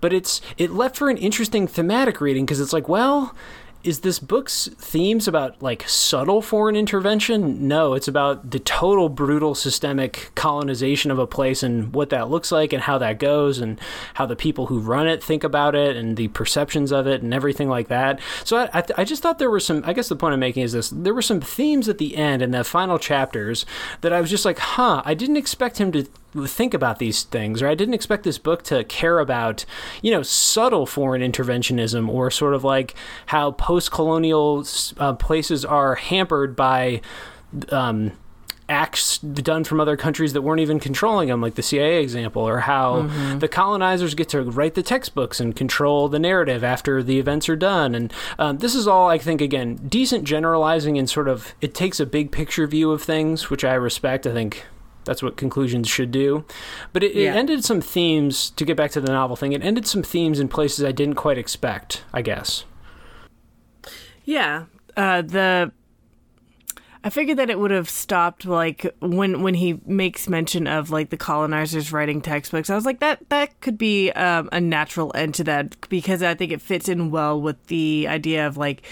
But 0.00 0.12
it's 0.12 0.40
it 0.58 0.70
left 0.70 0.96
for 0.96 1.10
an 1.10 1.16
interesting 1.16 1.66
thematic 1.66 2.20
reading 2.20 2.44
because 2.44 2.60
it's 2.60 2.72
like, 2.72 2.88
well. 2.88 3.34
Is 3.84 4.00
this 4.00 4.20
book's 4.20 4.68
themes 4.78 5.26
about 5.26 5.60
like 5.60 5.88
subtle 5.88 6.40
foreign 6.40 6.76
intervention? 6.76 7.66
No, 7.66 7.94
it's 7.94 8.06
about 8.06 8.52
the 8.52 8.60
total 8.60 9.08
brutal 9.08 9.56
systemic 9.56 10.30
colonization 10.36 11.10
of 11.10 11.18
a 11.18 11.26
place 11.26 11.64
and 11.64 11.92
what 11.92 12.10
that 12.10 12.30
looks 12.30 12.52
like 12.52 12.72
and 12.72 12.82
how 12.82 12.98
that 12.98 13.18
goes 13.18 13.58
and 13.58 13.80
how 14.14 14.24
the 14.24 14.36
people 14.36 14.66
who 14.66 14.78
run 14.78 15.08
it 15.08 15.22
think 15.22 15.42
about 15.42 15.74
it 15.74 15.96
and 15.96 16.16
the 16.16 16.28
perceptions 16.28 16.92
of 16.92 17.08
it 17.08 17.22
and 17.22 17.34
everything 17.34 17.68
like 17.68 17.88
that. 17.88 18.20
So 18.44 18.56
I, 18.58 18.78
I, 18.78 18.84
I 18.98 19.04
just 19.04 19.20
thought 19.20 19.40
there 19.40 19.50
were 19.50 19.58
some. 19.58 19.82
I 19.84 19.92
guess 19.92 20.08
the 20.08 20.16
point 20.16 20.34
I'm 20.34 20.40
making 20.40 20.62
is 20.62 20.72
this: 20.72 20.90
there 20.90 21.14
were 21.14 21.20
some 21.20 21.40
themes 21.40 21.88
at 21.88 21.98
the 21.98 22.16
end 22.16 22.40
and 22.40 22.54
the 22.54 22.62
final 22.62 23.00
chapters 23.00 23.66
that 24.02 24.12
I 24.12 24.20
was 24.20 24.30
just 24.30 24.44
like, 24.44 24.58
huh, 24.60 25.02
I 25.04 25.14
didn't 25.14 25.36
expect 25.36 25.78
him 25.78 25.90
to 25.92 26.06
think 26.46 26.74
about 26.74 26.98
these 26.98 27.24
things 27.24 27.60
or 27.62 27.68
i 27.68 27.74
didn't 27.74 27.94
expect 27.94 28.24
this 28.24 28.38
book 28.38 28.62
to 28.62 28.84
care 28.84 29.18
about 29.18 29.64
you 30.00 30.10
know 30.10 30.22
subtle 30.22 30.86
foreign 30.86 31.20
interventionism 31.22 32.08
or 32.08 32.30
sort 32.30 32.54
of 32.54 32.64
like 32.64 32.94
how 33.26 33.50
post-colonial 33.52 34.64
uh, 34.98 35.12
places 35.14 35.64
are 35.64 35.94
hampered 35.96 36.56
by 36.56 37.00
um, 37.70 38.12
acts 38.72 39.18
done 39.18 39.64
from 39.64 39.80
other 39.80 39.96
countries 39.96 40.32
that 40.32 40.42
weren't 40.42 40.60
even 40.60 40.80
controlling 40.80 41.28
them, 41.28 41.42
like 41.42 41.54
the 41.56 41.62
CIA 41.62 42.02
example, 42.02 42.42
or 42.42 42.60
how 42.60 43.02
the 43.38 43.48
colonizers 43.48 44.14
get 44.14 44.30
to 44.30 44.42
write 44.42 44.74
the 44.74 44.82
textbooks 44.82 45.40
and 45.40 45.54
control 45.54 46.08
the 46.08 46.18
narrative 46.18 46.64
after 46.64 47.02
the 47.02 47.18
events 47.18 47.48
are 47.48 47.56
done. 47.56 47.94
And 47.94 48.12
um, 48.38 48.58
this 48.58 48.74
is 48.74 48.88
all, 48.88 49.08
I 49.08 49.18
think, 49.18 49.40
again, 49.40 49.76
decent 49.88 50.24
generalizing 50.24 50.96
and 50.96 51.08
sort 51.08 51.28
of 51.28 51.54
it 51.60 51.74
takes 51.74 52.00
a 52.00 52.06
big 52.06 52.32
picture 52.32 52.66
view 52.66 52.90
of 52.92 53.02
things, 53.02 53.50
which 53.50 53.64
I 53.64 53.74
respect. 53.74 54.26
I 54.26 54.32
think 54.32 54.64
that's 55.04 55.22
what 55.22 55.36
conclusions 55.36 55.88
should 55.88 56.10
do. 56.10 56.44
But 56.92 57.02
it, 57.02 57.14
Yeah. 57.14 57.34
it 57.34 57.36
ended 57.36 57.64
some 57.64 57.80
themes, 57.80 58.50
to 58.50 58.64
get 58.64 58.76
back 58.76 58.90
to 58.92 59.00
the 59.00 59.12
novel 59.12 59.36
thing, 59.36 59.52
it 59.52 59.62
ended 59.62 59.86
some 59.86 60.02
themes 60.02 60.38
in 60.40 60.48
places 60.48 60.84
I 60.84 60.92
didn't 60.92 61.14
quite 61.16 61.38
expect, 61.38 62.04
I 62.12 62.22
guess. 62.22 62.64
Yeah, 64.24 64.64
uh, 64.96 65.22
the 65.22 65.72
I 67.04 67.10
figured 67.10 67.38
that 67.38 67.50
it 67.50 67.58
would 67.58 67.72
have 67.72 67.90
stopped 67.90 68.44
like 68.46 68.86
when 69.00 69.42
when 69.42 69.54
he 69.54 69.80
makes 69.84 70.28
mention 70.28 70.68
of 70.68 70.90
like 70.90 71.10
the 71.10 71.16
colonizers 71.16 71.90
writing 71.92 72.20
textbooks. 72.20 72.70
I 72.70 72.76
was 72.76 72.84
like 72.86 73.00
that 73.00 73.28
that 73.30 73.60
could 73.60 73.76
be 73.76 74.12
um, 74.12 74.48
a 74.52 74.60
natural 74.60 75.10
end 75.16 75.34
to 75.34 75.44
that 75.44 75.88
because 75.88 76.22
I 76.22 76.34
think 76.34 76.52
it 76.52 76.60
fits 76.62 76.88
in 76.88 77.10
well 77.10 77.40
with 77.40 77.66
the 77.66 78.06
idea 78.08 78.46
of 78.46 78.56
like 78.56 78.82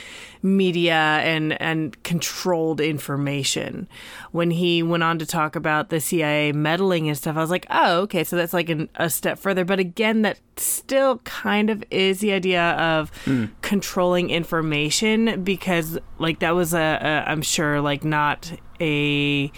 media 0.42 0.94
and 0.94 1.60
and 1.60 2.02
controlled 2.02 2.80
information. 2.80 3.88
When 4.32 4.50
he 4.50 4.82
went 4.82 5.02
on 5.02 5.18
to 5.18 5.26
talk 5.26 5.56
about 5.56 5.90
the 5.90 6.00
CIA 6.00 6.52
meddling 6.52 7.08
and 7.08 7.16
stuff, 7.16 7.36
I 7.36 7.40
was 7.40 7.50
like, 7.50 7.66
oh, 7.70 8.00
okay, 8.02 8.24
so 8.24 8.36
that's 8.36 8.52
like 8.52 8.68
an, 8.68 8.88
a 8.96 9.10
step 9.10 9.38
further. 9.38 9.64
But 9.64 9.78
again, 9.78 10.22
that 10.22 10.38
still 10.56 11.18
kind 11.18 11.70
of 11.70 11.84
is 11.90 12.20
the 12.20 12.32
idea 12.32 12.70
of 12.72 13.12
mm. 13.24 13.50
controlling 13.62 14.30
information 14.30 15.42
because 15.42 15.98
like 16.18 16.40
that 16.40 16.54
was 16.54 16.74
a, 16.74 16.78
a 16.78 17.30
I'm 17.30 17.42
sure 17.42 17.80
like 17.80 18.04
not 18.04 18.52
a, 18.80 19.52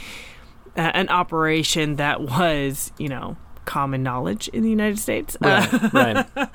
an 0.77 1.09
operation 1.09 1.97
that 1.97 2.21
was 2.21 2.93
you 2.99 3.09
know 3.09 3.37
common 3.65 4.03
knowledge 4.03 4.49
in 4.49 4.63
the 4.63 4.71
United 4.71 4.99
States. 4.99 5.37
Right. 5.41 5.73
Uh, 5.73 5.91
right. 5.93 6.51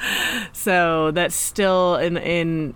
so 0.53 1.11
that's 1.11 1.35
still 1.35 1.95
in 1.95 2.17
in 2.17 2.75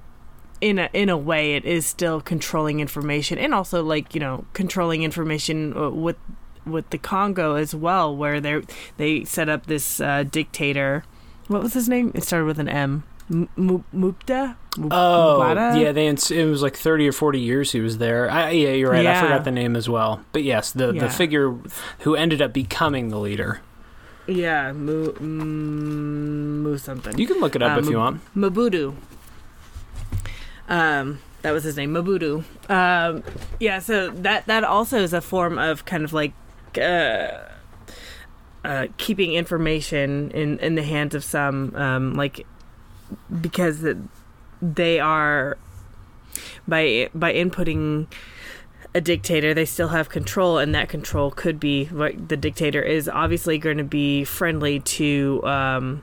in 0.62 0.80
a 0.80 0.90
in 0.94 1.10
a 1.10 1.18
way 1.18 1.56
it 1.56 1.66
is 1.66 1.86
still 1.86 2.22
controlling 2.22 2.80
information 2.80 3.38
and 3.38 3.54
also 3.54 3.84
like 3.84 4.14
you 4.14 4.22
know 4.22 4.46
controlling 4.54 5.04
information 5.04 5.76
uh, 5.76 5.90
with 5.90 6.18
with 6.66 6.90
the 6.92 6.98
Congo 6.98 7.56
as 7.56 7.74
well 7.74 8.16
where 8.16 8.40
they 8.40 8.62
they 8.98 9.26
set 9.26 9.50
up 9.50 9.66
this 9.66 10.00
uh, 10.00 10.24
dictator 10.24 11.04
what 11.48 11.62
was 11.64 11.74
his 11.74 11.90
name 11.90 12.12
it 12.14 12.24
started 12.24 12.46
with 12.46 12.60
an 12.60 12.70
M 12.70 13.04
M- 13.30 13.84
Mupta 13.94 14.56
Oh, 14.90 15.52
yeah, 15.76 15.92
they 15.92 16.08
it 16.08 16.50
was 16.50 16.62
like 16.62 16.78
thirty 16.78 17.06
or 17.06 17.12
forty 17.12 17.42
years 17.42 17.74
he 17.74 17.82
was 17.82 17.98
there. 17.98 18.32
I, 18.32 18.52
yeah, 18.52 18.70
you're 18.70 18.90
right. 18.90 19.04
Yeah. 19.04 19.20
I 19.20 19.22
forgot 19.22 19.44
the 19.44 19.52
name 19.52 19.76
as 19.76 19.90
well. 19.90 20.24
But 20.32 20.44
yes, 20.44 20.72
the 20.72 20.94
yeah. 20.94 21.02
the 21.02 21.10
figure 21.10 21.58
who 22.00 22.16
ended 22.16 22.42
up 22.42 22.54
becoming 22.54 23.10
the 23.10 23.20
leader. 23.20 23.60
Yeah, 24.28 24.72
Mu, 24.72 25.12
Mu 25.20 26.78
something. 26.78 27.18
You 27.18 27.28
can 27.28 27.40
look 27.42 27.56
it 27.56 27.62
up 27.62 27.76
uh, 27.76 27.80
if 27.80 27.86
M- 27.88 27.92
you 27.92 27.98
want. 27.98 28.22
Mobutu. 28.36 28.96
Um, 30.72 31.20
that 31.42 31.52
was 31.52 31.66
his 31.66 31.76
name, 31.76 31.94
Mobutu. 31.94 32.46
Um, 32.70 33.24
yeah, 33.60 33.80
so 33.80 34.10
that 34.10 34.48
that 34.48 34.64
also 34.64 35.00
is 35.00 35.12
a 35.12 35.20
form 35.20 35.60
of 35.60 35.84
kind 35.84 36.06
of 36.06 36.14
like 36.14 36.34
uh, 36.78 37.40
uh, 38.64 38.88
keeping 38.96 39.34
information 39.34 40.32
in 40.32 40.58
in 40.60 40.76
the 40.76 40.84
hands 40.84 41.14
of 41.14 41.26
some, 41.26 41.76
um, 41.76 42.14
like 42.14 42.48
because 43.42 43.86
they 44.62 45.00
are 45.00 45.58
by 46.70 47.10
by 47.14 47.34
inputting 47.34 48.08
a 48.96 49.02
dictator, 49.02 49.54
they 49.54 49.66
still 49.66 49.90
have 49.90 50.08
control, 50.08 50.58
and 50.58 50.74
that 50.74 50.88
control 50.88 51.32
could 51.32 51.60
be 51.60 51.90
like 51.92 52.30
the 52.30 52.38
dictator 52.38 52.82
is 52.82 53.10
obviously 53.10 53.58
going 53.58 53.78
to 53.78 53.84
be 53.84 54.24
friendly 54.24 54.80
to 54.80 55.42
um, 55.44 56.02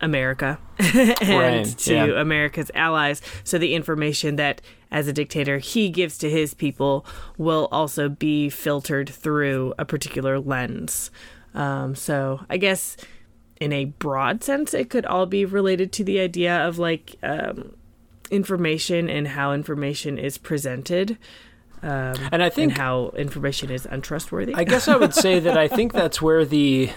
America 0.00 0.58
and 0.78 1.20
right, 1.20 1.78
to 1.78 1.94
yeah. 1.94 2.20
America's 2.20 2.70
allies. 2.74 3.22
So 3.44 3.58
the 3.58 3.74
information 3.74 4.36
that, 4.36 4.60
as 4.90 5.08
a 5.08 5.12
dictator, 5.12 5.58
he 5.58 5.90
gives 5.90 6.18
to 6.18 6.30
his 6.30 6.54
people 6.54 7.06
will 7.38 7.68
also 7.72 8.08
be 8.08 8.48
filtered 8.48 9.08
through 9.08 9.74
a 9.78 9.84
particular 9.84 10.38
lens. 10.38 11.10
Um, 11.54 11.94
so 11.94 12.40
I 12.50 12.58
guess, 12.58 12.96
in 13.60 13.72
a 13.72 13.86
broad 13.86 14.44
sense, 14.44 14.74
it 14.74 14.90
could 14.90 15.06
all 15.06 15.26
be 15.26 15.44
related 15.44 15.92
to 15.92 16.04
the 16.04 16.20
idea 16.20 16.66
of 16.66 16.78
like 16.78 17.16
um, 17.22 17.74
information 18.30 19.08
and 19.08 19.28
how 19.28 19.52
information 19.52 20.18
is 20.18 20.38
presented. 20.38 21.18
Um, 21.82 22.16
and 22.32 22.42
I 22.42 22.50
think 22.50 22.72
and 22.72 22.78
how 22.78 23.12
information 23.16 23.70
is 23.70 23.86
untrustworthy. 23.86 24.54
I 24.54 24.64
guess 24.64 24.88
I 24.88 24.96
would 24.96 25.14
say 25.14 25.38
that 25.40 25.56
I 25.56 25.68
think 25.68 25.92
that's 25.92 26.20
where 26.20 26.44
the 26.44 26.90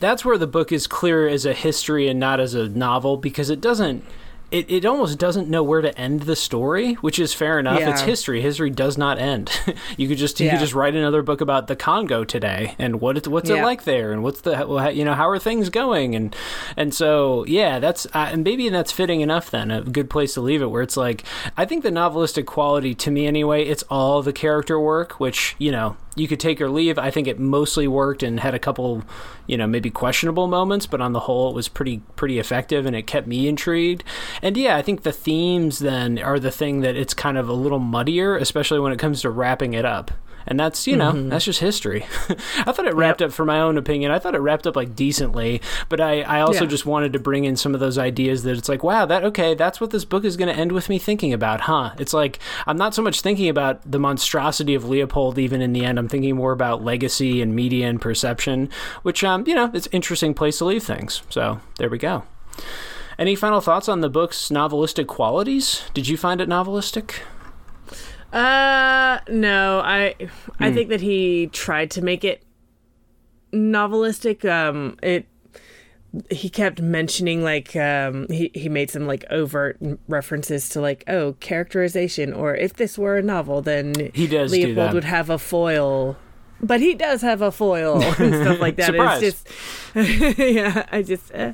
that's 0.00 0.24
where 0.24 0.38
the 0.38 0.46
book 0.46 0.72
is 0.72 0.86
clear 0.86 1.28
as 1.28 1.46
a 1.46 1.52
history 1.52 2.08
and 2.08 2.20
not 2.20 2.40
as 2.40 2.54
a 2.54 2.68
novel 2.68 3.16
because 3.16 3.50
it 3.50 3.60
doesn't 3.60 4.04
it, 4.50 4.70
it 4.70 4.86
almost 4.86 5.18
doesn't 5.18 5.48
know 5.48 5.62
where 5.64 5.80
to 5.80 5.96
end 5.98 6.22
the 6.22 6.36
story, 6.36 6.94
which 6.94 7.18
is 7.18 7.34
fair 7.34 7.58
enough. 7.58 7.80
Yeah. 7.80 7.90
It's 7.90 8.02
history. 8.02 8.40
History 8.40 8.70
does 8.70 8.96
not 8.96 9.18
end. 9.18 9.50
you 9.96 10.06
could 10.06 10.18
just 10.18 10.38
you 10.38 10.46
yeah. 10.46 10.52
could 10.52 10.60
just 10.60 10.72
write 10.72 10.94
another 10.94 11.22
book 11.22 11.40
about 11.40 11.66
the 11.66 11.74
Congo 11.74 12.24
today 12.24 12.76
and 12.78 13.00
what 13.00 13.16
it, 13.16 13.26
what's 13.26 13.50
yeah. 13.50 13.56
it 13.56 13.62
like 13.64 13.82
there 13.84 14.12
and 14.12 14.22
what's 14.22 14.42
the 14.42 14.92
you 14.94 15.04
know 15.04 15.14
how 15.14 15.28
are 15.28 15.38
things 15.38 15.68
going 15.68 16.14
and 16.14 16.36
and 16.76 16.94
so 16.94 17.44
yeah 17.46 17.80
that's 17.80 18.06
uh, 18.06 18.30
and 18.32 18.44
maybe 18.44 18.68
that's 18.68 18.92
fitting 18.92 19.20
enough 19.20 19.50
then 19.50 19.70
a 19.72 19.82
good 19.82 20.08
place 20.08 20.34
to 20.34 20.40
leave 20.40 20.62
it 20.62 20.66
where 20.66 20.82
it's 20.82 20.96
like 20.96 21.24
I 21.56 21.64
think 21.64 21.82
the 21.82 21.90
novelistic 21.90 22.46
quality 22.46 22.94
to 22.94 23.10
me 23.10 23.26
anyway 23.26 23.64
it's 23.64 23.82
all 23.90 24.22
the 24.22 24.32
character 24.32 24.78
work 24.78 25.18
which 25.18 25.56
you 25.58 25.72
know 25.72 25.96
you 26.16 26.26
could 26.26 26.40
take 26.40 26.60
or 26.60 26.68
leave. 26.68 26.98
I 26.98 27.10
think 27.10 27.28
it 27.28 27.38
mostly 27.38 27.86
worked 27.86 28.22
and 28.22 28.40
had 28.40 28.54
a 28.54 28.58
couple, 28.58 29.04
you 29.46 29.56
know, 29.56 29.66
maybe 29.66 29.90
questionable 29.90 30.48
moments, 30.48 30.86
but 30.86 31.00
on 31.00 31.12
the 31.12 31.20
whole, 31.20 31.50
it 31.50 31.54
was 31.54 31.68
pretty 31.68 31.98
pretty 32.16 32.38
effective 32.38 32.86
and 32.86 32.96
it 32.96 33.06
kept 33.06 33.26
me 33.26 33.46
intrigued. 33.46 34.02
And 34.42 34.56
yeah, 34.56 34.76
I 34.76 34.82
think 34.82 35.02
the 35.02 35.12
themes 35.12 35.78
then 35.78 36.18
are 36.18 36.40
the 36.40 36.50
thing 36.50 36.80
that 36.80 36.96
it's 36.96 37.14
kind 37.14 37.38
of 37.38 37.48
a 37.48 37.52
little 37.52 37.78
muddier, 37.78 38.36
especially 38.36 38.80
when 38.80 38.92
it 38.92 38.98
comes 38.98 39.20
to 39.20 39.30
wrapping 39.30 39.74
it 39.74 39.84
up 39.84 40.10
and 40.46 40.58
that's 40.58 40.86
you 40.86 40.96
know 40.96 41.12
mm-hmm. 41.12 41.28
that's 41.28 41.44
just 41.44 41.60
history. 41.60 42.06
I 42.58 42.72
thought 42.72 42.86
it 42.86 42.94
wrapped 42.94 43.20
yep. 43.20 43.28
up, 43.28 43.34
for 43.34 43.44
my 43.44 43.60
own 43.60 43.76
opinion, 43.76 44.10
I 44.10 44.18
thought 44.18 44.34
it 44.34 44.40
wrapped 44.40 44.66
up 44.66 44.76
like 44.76 44.94
decently, 44.94 45.60
but 45.88 46.00
I 46.00 46.22
I 46.22 46.40
also 46.40 46.64
yeah. 46.64 46.70
just 46.70 46.86
wanted 46.86 47.12
to 47.12 47.18
bring 47.18 47.44
in 47.44 47.56
some 47.56 47.74
of 47.74 47.80
those 47.80 47.98
ideas 47.98 48.42
that 48.44 48.56
it's 48.56 48.68
like 48.68 48.82
wow 48.82 49.06
that 49.06 49.24
okay 49.24 49.54
that's 49.54 49.80
what 49.80 49.90
this 49.90 50.04
book 50.04 50.24
is 50.24 50.36
going 50.36 50.52
to 50.52 50.58
end 50.58 50.72
with 50.72 50.88
me 50.88 50.98
thinking 50.98 51.32
about, 51.32 51.62
huh? 51.62 51.92
It's 51.98 52.12
like 52.12 52.38
I'm 52.66 52.76
not 52.76 52.94
so 52.94 53.02
much 53.02 53.20
thinking 53.20 53.48
about 53.48 53.90
the 53.90 53.98
monstrosity 53.98 54.74
of 54.74 54.88
Leopold 54.88 55.38
even 55.38 55.60
in 55.60 55.72
the 55.72 55.84
end. 55.84 55.98
I'm 55.98 56.08
thinking 56.08 56.36
more 56.36 56.52
about 56.52 56.82
legacy 56.82 57.42
and 57.42 57.54
media 57.54 57.88
and 57.88 58.00
perception, 58.00 58.70
which 59.02 59.24
um 59.24 59.44
you 59.46 59.54
know 59.54 59.70
it's 59.74 59.86
an 59.86 59.92
interesting 59.92 60.34
place 60.34 60.58
to 60.58 60.64
leave 60.64 60.82
things. 60.82 61.22
So 61.30 61.60
there 61.78 61.90
we 61.90 61.98
go. 61.98 62.24
Any 63.18 63.34
final 63.34 63.62
thoughts 63.62 63.88
on 63.88 64.02
the 64.02 64.10
book's 64.10 64.50
novelistic 64.50 65.06
qualities? 65.06 65.84
Did 65.94 66.06
you 66.06 66.18
find 66.18 66.38
it 66.40 66.50
novelistic? 66.50 67.20
Uh, 68.32 69.20
no. 69.28 69.80
I 69.80 70.14
I 70.58 70.68
hmm. 70.68 70.74
think 70.74 70.88
that 70.90 71.00
he 71.00 71.48
tried 71.48 71.90
to 71.92 72.02
make 72.02 72.24
it 72.24 72.42
novelistic. 73.52 74.44
Um, 74.48 74.98
it 75.02 75.26
he 76.30 76.48
kept 76.48 76.80
mentioning 76.80 77.42
like 77.42 77.74
um 77.76 78.26
he 78.30 78.50
he 78.54 78.68
made 78.68 78.90
some 78.90 79.06
like 79.06 79.24
overt 79.30 79.78
references 80.08 80.68
to 80.68 80.80
like 80.80 81.04
oh 81.08 81.34
characterization 81.40 82.32
or 82.32 82.54
if 82.54 82.74
this 82.74 82.96
were 82.96 83.18
a 83.18 83.22
novel 83.22 83.60
then 83.60 84.10
he 84.14 84.26
does 84.26 84.50
Leopold 84.52 84.94
would 84.94 85.04
have 85.04 85.30
a 85.30 85.38
foil 85.38 86.16
but 86.60 86.80
he 86.80 86.94
does 86.94 87.22
have 87.22 87.42
a 87.42 87.52
foil 87.52 88.02
and 88.18 88.34
stuff 88.34 88.60
like 88.60 88.76
that 88.76 88.86
Surprise. 88.86 89.22
it's 89.22 89.44
just 89.94 90.38
yeah 90.38 90.86
I 90.90 91.02
just 91.02 91.34
uh, 91.34 91.52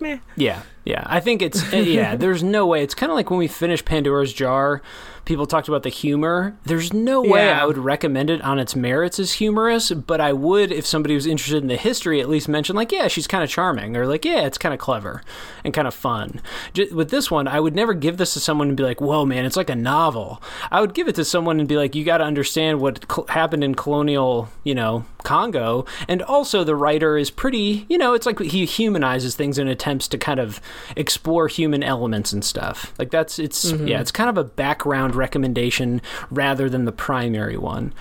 meh. 0.00 0.18
yeah 0.36 0.62
yeah 0.84 1.02
I 1.06 1.20
think 1.20 1.42
it's 1.42 1.72
uh, 1.72 1.76
yeah 1.76 2.16
there's 2.16 2.42
no 2.42 2.66
way 2.66 2.82
it's 2.82 2.94
kind 2.94 3.10
of 3.10 3.16
like 3.16 3.30
when 3.30 3.38
we 3.38 3.48
finished 3.48 3.84
Pandora's 3.84 4.32
jar 4.32 4.82
people 5.24 5.46
talked 5.46 5.68
about 5.68 5.82
the 5.82 5.88
humor. 5.88 6.56
There's 6.64 6.92
no 6.92 7.22
way 7.22 7.46
yeah. 7.46 7.62
I 7.62 7.66
would 7.66 7.78
recommend 7.78 8.30
it 8.30 8.42
on 8.42 8.58
its 8.58 8.76
merits 8.76 9.18
as 9.18 9.34
humorous, 9.34 9.90
but 9.90 10.20
I 10.20 10.32
would 10.32 10.72
if 10.72 10.86
somebody 10.86 11.14
was 11.14 11.26
interested 11.26 11.62
in 11.62 11.68
the 11.68 11.76
history 11.76 12.20
at 12.20 12.28
least 12.28 12.48
mention 12.48 12.76
like, 12.76 12.92
yeah, 12.92 13.08
she's 13.08 13.26
kind 13.26 13.42
of 13.42 13.50
charming 13.50 13.96
or 13.96 14.06
like, 14.06 14.24
yeah, 14.24 14.42
it's 14.42 14.58
kind 14.58 14.74
of 14.74 14.80
clever 14.80 15.22
and 15.64 15.72
kind 15.72 15.88
of 15.88 15.94
fun. 15.94 16.40
Just, 16.72 16.92
with 16.92 17.10
this 17.10 17.30
one, 17.30 17.48
I 17.48 17.60
would 17.60 17.74
never 17.74 17.94
give 17.94 18.16
this 18.16 18.34
to 18.34 18.40
someone 18.40 18.68
and 18.68 18.76
be 18.76 18.82
like, 18.82 19.00
"Whoa, 19.00 19.24
man, 19.24 19.44
it's 19.44 19.56
like 19.56 19.70
a 19.70 19.74
novel." 19.74 20.42
I 20.70 20.80
would 20.80 20.94
give 20.94 21.08
it 21.08 21.14
to 21.16 21.24
someone 21.24 21.58
and 21.58 21.68
be 21.68 21.76
like, 21.76 21.94
"You 21.94 22.04
got 22.04 22.18
to 22.18 22.24
understand 22.24 22.80
what 22.80 23.04
cl- 23.10 23.26
happened 23.28 23.64
in 23.64 23.74
colonial, 23.74 24.48
you 24.62 24.74
know, 24.74 25.04
Congo." 25.22 25.86
And 26.08 26.22
also 26.22 26.64
the 26.64 26.76
writer 26.76 27.16
is 27.16 27.30
pretty, 27.30 27.86
you 27.88 27.98
know, 27.98 28.14
it's 28.14 28.26
like 28.26 28.38
he 28.40 28.64
humanizes 28.66 29.34
things 29.34 29.58
and 29.58 29.68
attempts 29.68 30.08
to 30.08 30.18
kind 30.18 30.40
of 30.40 30.60
explore 30.96 31.48
human 31.48 31.82
elements 31.82 32.32
and 32.32 32.44
stuff. 32.44 32.92
Like 32.98 33.10
that's 33.10 33.38
it's 33.38 33.72
mm-hmm. 33.72 33.88
yeah, 33.88 34.00
it's 34.00 34.10
kind 34.10 34.30
of 34.30 34.38
a 34.38 34.44
background 34.44 35.14
recommendation 35.14 36.00
rather 36.30 36.68
than 36.68 36.84
the 36.84 36.92
primary 36.92 37.56
one. 37.56 37.92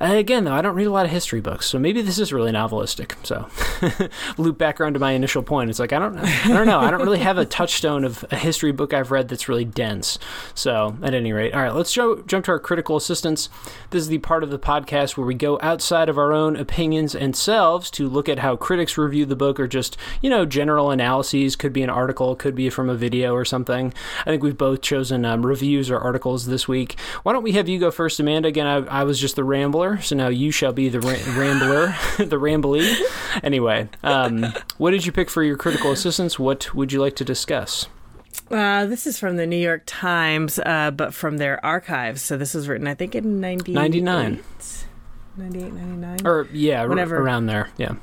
And 0.00 0.14
again, 0.14 0.44
though, 0.44 0.54
I 0.54 0.62
don't 0.62 0.74
read 0.74 0.86
a 0.86 0.90
lot 0.90 1.04
of 1.04 1.12
history 1.12 1.42
books, 1.42 1.66
so 1.66 1.78
maybe 1.78 2.00
this 2.00 2.18
is 2.18 2.32
really 2.32 2.50
novelistic. 2.52 3.14
So, 3.22 3.48
loop 4.42 4.56
back 4.56 4.80
around 4.80 4.94
to 4.94 4.98
my 4.98 5.12
initial 5.12 5.42
point. 5.42 5.68
It's 5.68 5.78
like 5.78 5.92
I 5.92 5.98
don't, 5.98 6.16
I 6.18 6.48
don't 6.48 6.66
know. 6.66 6.80
I 6.80 6.90
don't 6.90 7.02
really 7.02 7.18
have 7.18 7.36
a 7.36 7.44
touchstone 7.44 8.04
of 8.04 8.24
a 8.30 8.36
history 8.36 8.72
book 8.72 8.94
I've 8.94 9.10
read 9.10 9.28
that's 9.28 9.46
really 9.46 9.66
dense. 9.66 10.18
So, 10.54 10.96
at 11.02 11.12
any 11.12 11.34
rate, 11.34 11.52
all 11.52 11.60
right, 11.60 11.74
let's 11.74 11.92
jump 11.92 12.26
jump 12.26 12.46
to 12.46 12.52
our 12.52 12.58
critical 12.58 12.96
assistance. 12.96 13.50
This 13.90 14.00
is 14.00 14.08
the 14.08 14.18
part 14.18 14.42
of 14.42 14.48
the 14.48 14.58
podcast 14.58 15.18
where 15.18 15.26
we 15.26 15.34
go 15.34 15.58
outside 15.60 16.08
of 16.08 16.16
our 16.16 16.32
own 16.32 16.56
opinions 16.56 17.14
and 17.14 17.36
selves 17.36 17.90
to 17.90 18.08
look 18.08 18.26
at 18.26 18.38
how 18.38 18.56
critics 18.56 18.96
review 18.96 19.26
the 19.26 19.36
book, 19.36 19.60
or 19.60 19.68
just 19.68 19.98
you 20.22 20.30
know 20.30 20.46
general 20.46 20.90
analyses. 20.90 21.56
Could 21.56 21.74
be 21.74 21.82
an 21.82 21.90
article, 21.90 22.34
could 22.36 22.54
be 22.54 22.70
from 22.70 22.88
a 22.88 22.94
video 22.94 23.34
or 23.34 23.44
something. 23.44 23.92
I 24.20 24.24
think 24.24 24.42
we've 24.42 24.56
both 24.56 24.80
chosen 24.80 25.26
um, 25.26 25.44
reviews 25.44 25.90
or 25.90 25.98
articles 25.98 26.46
this 26.46 26.66
week. 26.66 26.98
Why 27.22 27.34
don't 27.34 27.42
we 27.42 27.52
have 27.52 27.68
you 27.68 27.78
go 27.78 27.90
first, 27.90 28.18
Amanda? 28.18 28.48
Again, 28.48 28.66
I, 28.66 29.00
I 29.00 29.04
was 29.04 29.20
just 29.20 29.36
the 29.36 29.44
rambler 29.44 29.89
so 29.98 30.14
now 30.16 30.28
you 30.28 30.50
shall 30.50 30.72
be 30.72 30.88
the 30.88 31.00
ra- 31.00 31.36
rambler, 31.36 31.86
the 32.18 32.36
rambly. 32.38 32.94
Anyway, 33.42 33.88
um, 34.02 34.46
what 34.78 34.90
did 34.92 35.06
you 35.06 35.12
pick 35.12 35.30
for 35.30 35.42
your 35.42 35.56
critical 35.56 35.90
assistance? 35.92 36.38
What 36.38 36.74
would 36.74 36.92
you 36.92 37.00
like 37.00 37.16
to 37.16 37.24
discuss? 37.24 37.86
Uh, 38.50 38.86
this 38.86 39.06
is 39.06 39.18
from 39.18 39.36
the 39.36 39.46
New 39.46 39.56
York 39.56 39.82
Times, 39.86 40.58
uh, 40.66 40.90
but 40.90 41.14
from 41.14 41.36
their 41.38 41.64
archives. 41.64 42.20
So 42.22 42.36
this 42.36 42.54
was 42.54 42.68
written, 42.68 42.86
I 42.88 42.94
think, 42.94 43.14
in 43.14 43.40
98, 43.40 43.74
99. 43.74 44.42
98, 45.36 45.72
99? 45.72 46.18
Or 46.26 46.48
yeah, 46.52 46.84
Whenever. 46.84 47.16
r- 47.16 47.22
around 47.22 47.46
there. 47.46 47.70
Yeah. 47.78 47.94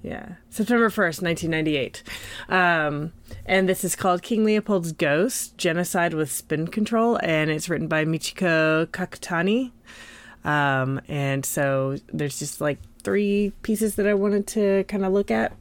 Yeah, 0.00 0.34
September 0.48 0.88
1st, 0.90 1.22
1998. 1.22 2.02
Um, 2.48 3.12
and 3.44 3.68
this 3.68 3.82
is 3.82 3.96
called 3.96 4.22
King 4.22 4.44
Leopold's 4.44 4.92
Ghost 4.92 5.58
Genocide 5.58 6.14
with 6.14 6.30
Spin 6.30 6.68
Control, 6.68 7.18
and 7.20 7.50
it's 7.50 7.68
written 7.68 7.88
by 7.88 8.04
Michiko 8.04 8.86
Kakutani. 8.86 9.72
Um, 10.48 11.02
and 11.08 11.44
so 11.44 11.98
there's 12.10 12.38
just 12.38 12.62
like 12.62 12.78
three 13.02 13.52
pieces 13.60 13.96
that 13.96 14.06
I 14.06 14.14
wanted 14.14 14.46
to 14.48 14.84
kind 14.84 15.04
of 15.04 15.12
look 15.12 15.30
at. 15.30 15.52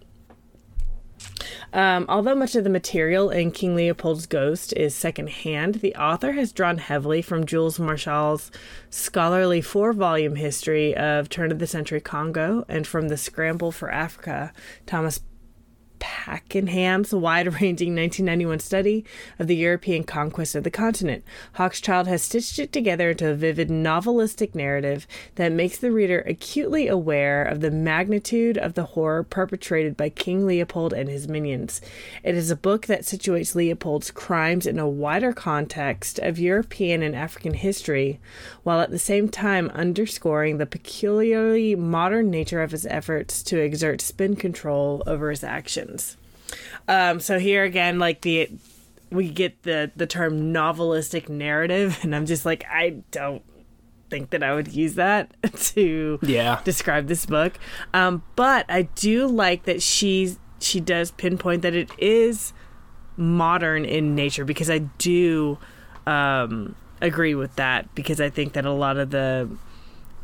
Um, 1.73 2.05
although 2.07 2.35
much 2.35 2.55
of 2.55 2.63
the 2.63 2.69
material 2.69 3.29
in 3.29 3.51
King 3.51 3.75
Leopold's 3.75 4.27
Ghost 4.27 4.71
is 4.77 4.95
secondhand, 4.95 5.75
the 5.75 5.93
author 5.95 6.31
has 6.31 6.53
drawn 6.53 6.77
heavily 6.77 7.21
from 7.21 7.45
Jules 7.45 7.77
Marchal's 7.77 8.49
scholarly 8.89 9.59
four 9.59 9.91
volume 9.91 10.35
history 10.35 10.95
of 10.95 11.27
turn 11.27 11.51
of 11.51 11.59
the 11.59 11.67
century 11.67 11.99
Congo 11.99 12.63
and 12.69 12.88
from 12.88 13.09
the 13.09 13.17
Scramble 13.17 13.73
for 13.73 13.91
Africa, 13.91 14.53
Thomas 14.85 15.19
Pakenham's 15.99 17.13
wide 17.13 17.47
ranging 17.47 17.95
1991 17.95 18.59
study 18.59 19.05
of 19.39 19.47
the 19.47 19.55
European 19.55 20.03
conquest 20.03 20.55
of 20.55 20.63
the 20.63 20.71
continent. 20.71 21.23
Hochschild 21.55 22.07
has 22.07 22.21
stitched 22.21 22.59
it 22.59 22.71
together 22.71 23.11
into 23.11 23.29
a 23.29 23.33
vivid 23.33 23.69
novelistic 23.69 24.53
narrative 24.53 25.07
that 25.35 25.51
makes 25.51 25.77
the 25.77 25.91
reader 25.91 26.23
acutely 26.27 26.87
aware 26.87 27.43
of 27.43 27.61
the 27.61 27.71
magnitude 27.71 28.57
of 28.57 28.73
the 28.73 28.83
horror 28.83 29.23
perpetrated 29.23 29.95
by 29.95 30.09
King 30.09 30.45
Leopold 30.45 30.93
and 30.93 31.09
his 31.09 31.27
minions. 31.27 31.81
It 32.23 32.35
is 32.35 32.51
a 32.51 32.55
book 32.55 32.87
that 32.87 33.03
situates 33.03 33.55
Leopold's 33.55 34.11
crimes 34.11 34.65
in 34.65 34.79
a 34.79 34.89
wider 34.89 35.33
context 35.33 36.19
of 36.19 36.39
European 36.39 37.01
and 37.01 37.15
African 37.15 37.53
history, 37.53 38.19
while 38.63 38.81
at 38.81 38.91
the 38.91 38.99
same 38.99 39.29
time 39.29 39.69
underscoring 39.69 40.57
the 40.57 40.65
peculiarly 40.65 41.75
modern 41.75 42.29
nature 42.29 42.61
of 42.61 42.71
his 42.71 42.85
efforts 42.85 43.41
to 43.43 43.59
exert 43.59 44.01
spin 44.01 44.35
control 44.35 45.03
over 45.07 45.29
his 45.29 45.43
actions. 45.43 45.86
Um, 46.88 47.19
so 47.19 47.39
here 47.39 47.63
again, 47.63 47.99
like 47.99 48.21
the 48.21 48.49
we 49.09 49.29
get 49.29 49.63
the 49.63 49.91
the 49.95 50.07
term 50.07 50.53
novelistic 50.53 51.29
narrative, 51.29 51.99
and 52.03 52.15
I'm 52.15 52.25
just 52.25 52.45
like, 52.45 52.65
I 52.69 53.01
don't 53.11 53.43
think 54.09 54.29
that 54.29 54.41
I 54.43 54.53
would 54.55 54.69
use 54.73 54.95
that 54.95 55.35
to 55.73 56.17
Yeah. 56.21 56.61
describe 56.63 57.07
this 57.07 57.25
book. 57.25 57.59
Um, 57.93 58.23
but 58.38 58.65
I 58.69 58.83
do 58.83 59.27
like 59.27 59.63
that 59.63 59.81
she's 59.81 60.39
she 60.59 60.79
does 60.79 61.11
pinpoint 61.11 61.61
that 61.63 61.75
it 61.75 61.89
is 61.99 62.53
modern 63.17 63.83
in 63.85 64.15
nature 64.15 64.45
because 64.45 64.69
I 64.69 64.79
do 64.79 65.57
um, 66.05 66.75
agree 67.01 67.35
with 67.35 67.55
that 67.57 67.93
because 67.95 68.21
I 68.21 68.29
think 68.29 68.53
that 68.53 68.65
a 68.65 68.71
lot 68.71 68.97
of 68.97 69.09
the 69.11 69.49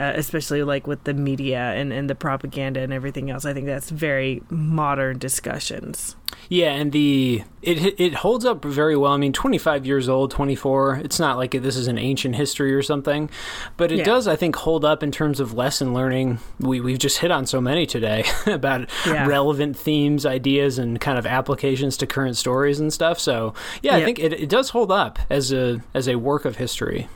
uh, 0.03 0.13
especially 0.15 0.63
like 0.63 0.87
with 0.87 1.03
the 1.03 1.13
media 1.13 1.59
and, 1.73 1.93
and 1.93 2.09
the 2.09 2.15
propaganda 2.15 2.79
and 2.81 2.91
everything 2.93 3.29
else 3.29 3.45
I 3.45 3.53
think 3.53 3.65
that's 3.65 3.89
very 3.89 4.41
modern 4.49 5.17
discussions. 5.19 6.15
Yeah, 6.49 6.71
and 6.71 6.91
the 6.91 7.43
it 7.61 7.99
it 7.99 8.15
holds 8.15 8.43
up 8.43 8.65
very 8.65 8.97
well. 8.97 9.11
I 9.13 9.17
mean, 9.17 9.33
25 9.33 9.85
years 9.85 10.09
old, 10.09 10.31
24. 10.31 11.01
It's 11.03 11.19
not 11.19 11.37
like 11.37 11.51
this 11.51 11.75
is 11.77 11.87
an 11.87 11.99
ancient 11.99 12.35
history 12.35 12.73
or 12.73 12.81
something, 12.81 13.29
but 13.77 13.91
it 13.91 13.99
Yeah. 13.99 14.03
does, 14.03 14.27
I 14.27 14.35
think, 14.35 14.55
hold 14.55 14.83
up 14.83 15.03
in 15.03 15.11
terms 15.11 15.39
of 15.39 15.53
lesson 15.53 15.93
learning. 15.93 16.39
We 16.59 16.81
we've 16.81 16.97
just 16.97 17.19
hit 17.19 17.29
on 17.31 17.45
so 17.45 17.61
many 17.61 17.85
today 17.85 18.25
about 18.47 18.89
Yeah. 19.05 19.27
relevant 19.27 19.77
themes, 19.77 20.25
ideas, 20.25 20.79
and 20.79 20.99
kind 20.99 21.19
of 21.19 21.27
applications 21.27 21.97
to 21.97 22.07
current 22.07 22.35
stories 22.35 22.79
and 22.79 22.91
stuff. 22.91 23.19
So 23.19 23.53
yeah, 23.83 23.95
I 23.95 24.03
think 24.03 24.17
it, 24.19 24.33
it 24.33 24.49
does 24.49 24.71
hold 24.71 24.91
up 24.91 25.19
as 25.29 25.53
a 25.53 25.81
as 25.93 26.07
a 26.07 26.15
work 26.15 26.45
of 26.45 26.57
history. 26.57 27.07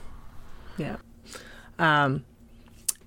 Yeah. 0.78 0.98
Um, 1.80 2.24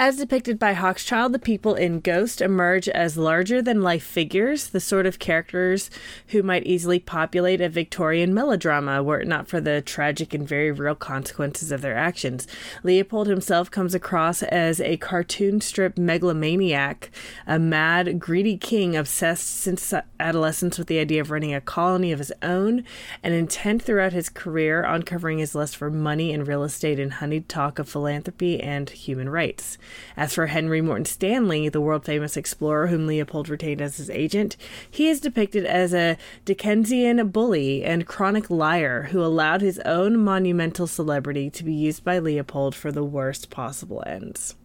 as 0.00 0.16
depicted 0.16 0.58
by 0.58 0.72
Hochschild, 0.72 1.32
the 1.32 1.38
people 1.38 1.74
in 1.74 2.00
Ghost 2.00 2.40
emerge 2.40 2.88
as 2.88 3.18
larger 3.18 3.60
than 3.60 3.82
life 3.82 4.02
figures, 4.02 4.68
the 4.68 4.80
sort 4.80 5.04
of 5.04 5.18
characters 5.18 5.90
who 6.28 6.42
might 6.42 6.64
easily 6.64 6.98
populate 6.98 7.60
a 7.60 7.68
Victorian 7.68 8.32
melodrama 8.32 9.02
were 9.02 9.20
it 9.20 9.28
not 9.28 9.46
for 9.46 9.60
the 9.60 9.82
tragic 9.82 10.32
and 10.32 10.48
very 10.48 10.72
real 10.72 10.94
consequences 10.94 11.70
of 11.70 11.82
their 11.82 11.98
actions. 11.98 12.46
Leopold 12.82 13.26
himself 13.26 13.70
comes 13.70 13.94
across 13.94 14.42
as 14.44 14.80
a 14.80 14.96
cartoon 14.96 15.60
strip 15.60 15.98
megalomaniac, 15.98 17.10
a 17.46 17.58
mad, 17.58 18.18
greedy 18.18 18.56
king 18.56 18.96
obsessed 18.96 19.48
since 19.48 19.92
adolescence 20.18 20.78
with 20.78 20.86
the 20.86 20.98
idea 20.98 21.20
of 21.20 21.30
running 21.30 21.52
a 21.52 21.60
colony 21.60 22.10
of 22.10 22.20
his 22.20 22.32
own, 22.40 22.84
and 23.22 23.34
intent 23.34 23.82
throughout 23.82 24.14
his 24.14 24.30
career 24.30 24.82
on 24.82 25.02
covering 25.02 25.36
his 25.36 25.54
lust 25.54 25.76
for 25.76 25.90
money 25.90 26.32
and 26.32 26.48
real 26.48 26.64
estate 26.64 26.98
in 26.98 27.10
honeyed 27.10 27.50
talk 27.50 27.78
of 27.78 27.86
philanthropy 27.86 28.58
and 28.58 28.88
human 28.88 29.28
rights. 29.28 29.76
As 30.16 30.34
for 30.34 30.46
Henry 30.46 30.80
Morton 30.80 31.04
Stanley, 31.04 31.68
the 31.68 31.80
world 31.80 32.04
famous 32.04 32.36
explorer 32.36 32.88
whom 32.88 33.06
Leopold 33.06 33.48
retained 33.48 33.80
as 33.80 33.96
his 33.96 34.10
agent, 34.10 34.56
he 34.90 35.08
is 35.08 35.20
depicted 35.20 35.64
as 35.64 35.94
a 35.94 36.16
Dickensian 36.44 37.28
bully 37.28 37.84
and 37.84 38.06
chronic 38.06 38.50
liar 38.50 39.08
who 39.10 39.22
allowed 39.22 39.60
his 39.60 39.78
own 39.80 40.18
monumental 40.18 40.86
celebrity 40.86 41.50
to 41.50 41.64
be 41.64 41.74
used 41.74 42.04
by 42.04 42.18
Leopold 42.18 42.74
for 42.74 42.92
the 42.92 43.04
worst 43.04 43.50
possible 43.50 44.02
ends. 44.06 44.56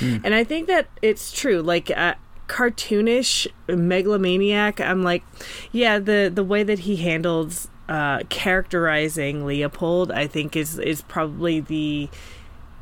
And 0.00 0.34
I 0.34 0.44
think 0.44 0.68
that 0.68 0.88
it's 1.00 1.32
true. 1.32 1.62
Like, 1.62 1.90
uh, 1.90 2.14
cartoonish 2.50 3.46
megalomaniac 3.68 4.80
i'm 4.80 5.04
like 5.04 5.22
yeah 5.70 6.00
the 6.00 6.28
the 6.34 6.42
way 6.42 6.64
that 6.64 6.80
he 6.80 6.96
handles 6.96 7.68
uh 7.88 8.18
characterizing 8.28 9.46
leopold 9.46 10.10
i 10.10 10.26
think 10.26 10.56
is 10.56 10.76
is 10.80 11.00
probably 11.02 11.60
the 11.60 12.08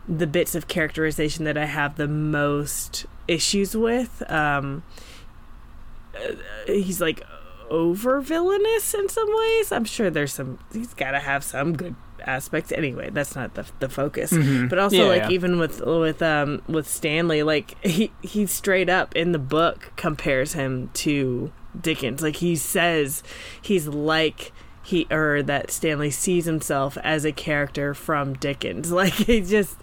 the 0.08 0.26
bits 0.26 0.54
of 0.54 0.66
characterization 0.68 1.44
that 1.44 1.58
i 1.58 1.66
have 1.66 1.96
the 1.96 2.08
most 2.08 3.04
issues 3.28 3.76
with 3.76 4.22
um 4.30 4.82
uh, 6.16 6.32
he's 6.66 7.00
like 7.00 7.22
over 7.70 8.20
villainous 8.22 8.94
in 8.94 9.08
some 9.10 9.28
ways. 9.28 9.70
I'm 9.72 9.84
sure 9.84 10.08
there's 10.08 10.32
some 10.32 10.58
he's 10.72 10.94
got 10.94 11.10
to 11.10 11.18
have 11.18 11.44
some 11.44 11.74
good 11.76 11.94
aspects. 12.26 12.72
Anyway 12.72 13.10
that's 13.10 13.36
not 13.36 13.54
the, 13.54 13.66
the 13.78 13.90
focus. 13.90 14.32
But 14.70 14.78
also 14.78 14.96
Yeah, 14.96 15.04
like 15.04 15.22
yeah. 15.24 15.30
even 15.30 15.58
with 15.58 15.82
with 15.84 16.22
um 16.22 16.62
with 16.66 16.88
stanley 16.88 17.42
like 17.42 17.76
he 17.84 18.10
he 18.22 18.46
straight 18.46 18.88
up 18.88 19.14
in 19.14 19.32
the 19.32 19.38
book 19.38 19.92
compares 19.96 20.54
him 20.54 20.88
to 20.94 21.52
dickens. 21.78 22.22
Like 22.22 22.36
he 22.36 22.56
says 22.56 23.22
he's 23.60 23.86
like 23.86 24.52
he 24.88 25.06
or 25.10 25.42
that 25.42 25.70
stanley 25.70 26.10
sees 26.10 26.44
himself 26.46 26.96
as 27.04 27.24
a 27.24 27.32
character 27.32 27.94
from 27.94 28.32
dickens 28.34 28.90
like 29.02 29.12
he 29.12 29.40
just 29.40 29.76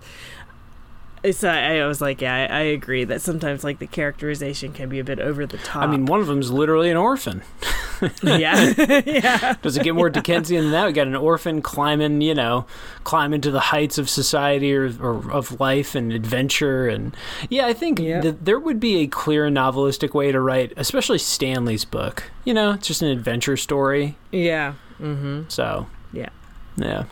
it's 1.24 1.44
uh, 1.44 1.48
I 1.50 1.84
was 1.88 2.02
like, 2.02 2.22
yeah, 2.22 2.48
I, 2.52 2.58
I 2.58 2.60
agree 2.62 3.04
that 3.06 3.20
sometimes 3.20 3.64
like 3.64 3.80
the 3.80 3.88
characterization 3.88 4.74
can 4.74 4.90
be 4.90 5.00
a 5.00 5.04
bit 5.04 5.20
over 5.20 5.48
the 5.48 5.58
top. 5.58 5.82
I 5.82 5.88
mean, 5.88 6.06
one 6.06 6.20
of 6.20 6.28
them 6.28 6.40
is 6.40 6.52
literally 6.52 6.92
an 6.92 6.98
orphan. 6.98 7.42
yeah, 8.22 8.74
yeah, 9.08 9.56
Does 9.60 9.76
it 9.76 9.84
get 9.84 9.96
more 9.96 10.12
Dickensian 10.12 10.66
than 10.66 10.72
that? 10.74 10.86
We 10.86 10.94
got 10.94 11.08
an 11.08 11.16
orphan 11.16 11.64
climbing, 11.64 12.22
you 12.22 12.36
know, 12.36 12.68
climbing 13.06 13.42
to 13.42 13.50
the 13.50 13.60
heights 13.60 13.98
of 13.98 14.08
society 14.08 14.76
or, 14.76 14.86
or 15.02 15.32
of 15.32 15.60
life 15.60 15.96
and 15.96 16.14
adventure, 16.14 16.88
and 16.88 17.18
yeah, 17.50 17.66
I 17.66 17.74
think 17.74 17.98
Yeah. 17.98 18.22
that 18.22 18.46
there 18.46 18.60
would 18.60 18.80
be 18.80 18.98
a 18.98 19.08
clear 19.08 19.50
novelistic 19.50 20.14
way 20.14 20.32
to 20.32 20.40
write, 20.40 20.74
especially 20.78 21.18
Stanley's 21.18 21.86
book. 21.86 22.30
You 22.44 22.54
know, 22.54 22.74
it's 22.74 22.86
just 22.88 23.02
an 23.02 23.08
adventure 23.10 23.58
story. 23.58 24.16
yeah. 24.32 24.76
Mm-hmm. 25.00 25.44
So 25.50 25.88
Yeah. 26.14 26.30
yeah, 26.78 27.06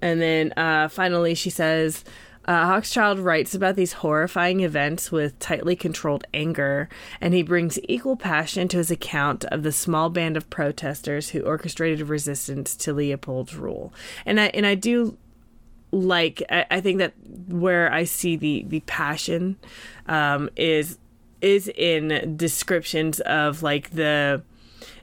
And 0.00 0.20
then 0.20 0.52
uh, 0.56 0.88
finally, 0.88 1.34
she 1.34 1.50
says. 1.50 2.04
Uh, 2.44 2.66
Hochschild 2.66 3.22
writes 3.22 3.54
about 3.54 3.76
these 3.76 3.92
horrifying 3.92 4.62
events 4.62 5.12
with 5.12 5.38
tightly 5.38 5.76
controlled 5.76 6.24
anger, 6.34 6.88
and 7.20 7.34
he 7.34 7.44
brings 7.44 7.78
equal 7.88 8.16
passion 8.16 8.66
to 8.66 8.78
his 8.78 8.90
account 8.90 9.44
of 9.44 9.62
the 9.62 9.70
small 9.70 10.10
band 10.10 10.36
of 10.36 10.50
protesters 10.50 11.28
who 11.28 11.40
orchestrated 11.42 12.08
resistance 12.08 12.74
to 12.78 12.92
Leopold's 12.92 13.54
rule. 13.54 13.94
And 14.26 14.40
I 14.40 14.46
and 14.46 14.66
I 14.66 14.74
do 14.74 15.16
like 15.92 16.42
I, 16.50 16.66
I 16.68 16.80
think 16.80 16.98
that 16.98 17.12
where 17.46 17.92
I 17.92 18.02
see 18.02 18.34
the 18.34 18.64
the 18.66 18.80
passion 18.80 19.56
um, 20.06 20.50
is 20.56 20.98
is 21.40 21.68
in 21.68 22.36
descriptions 22.36 23.20
of 23.20 23.62
like 23.62 23.90
the 23.90 24.42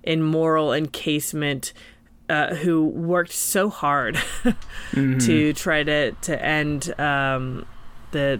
in 0.03 0.23
Morel 0.23 0.71
and 0.71 0.91
Casement 0.91 1.73
uh, 2.29 2.55
who 2.55 2.85
worked 2.85 3.33
so 3.33 3.69
hard 3.69 4.19
to 4.93 5.53
try 5.53 5.83
to 5.83 6.11
to 6.11 6.45
end 6.45 6.93
um, 6.99 7.65
the 8.11 8.39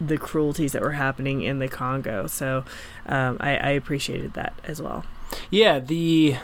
the 0.00 0.18
cruelties 0.18 0.72
that 0.72 0.82
were 0.82 0.92
happening 0.92 1.42
in 1.42 1.60
the 1.60 1.68
Congo. 1.68 2.26
So 2.26 2.64
um, 3.06 3.36
I, 3.40 3.56
I 3.56 3.70
appreciated 3.70 4.34
that 4.34 4.54
as 4.64 4.82
well. 4.82 5.04
yeah. 5.50 5.78
The 5.78 6.36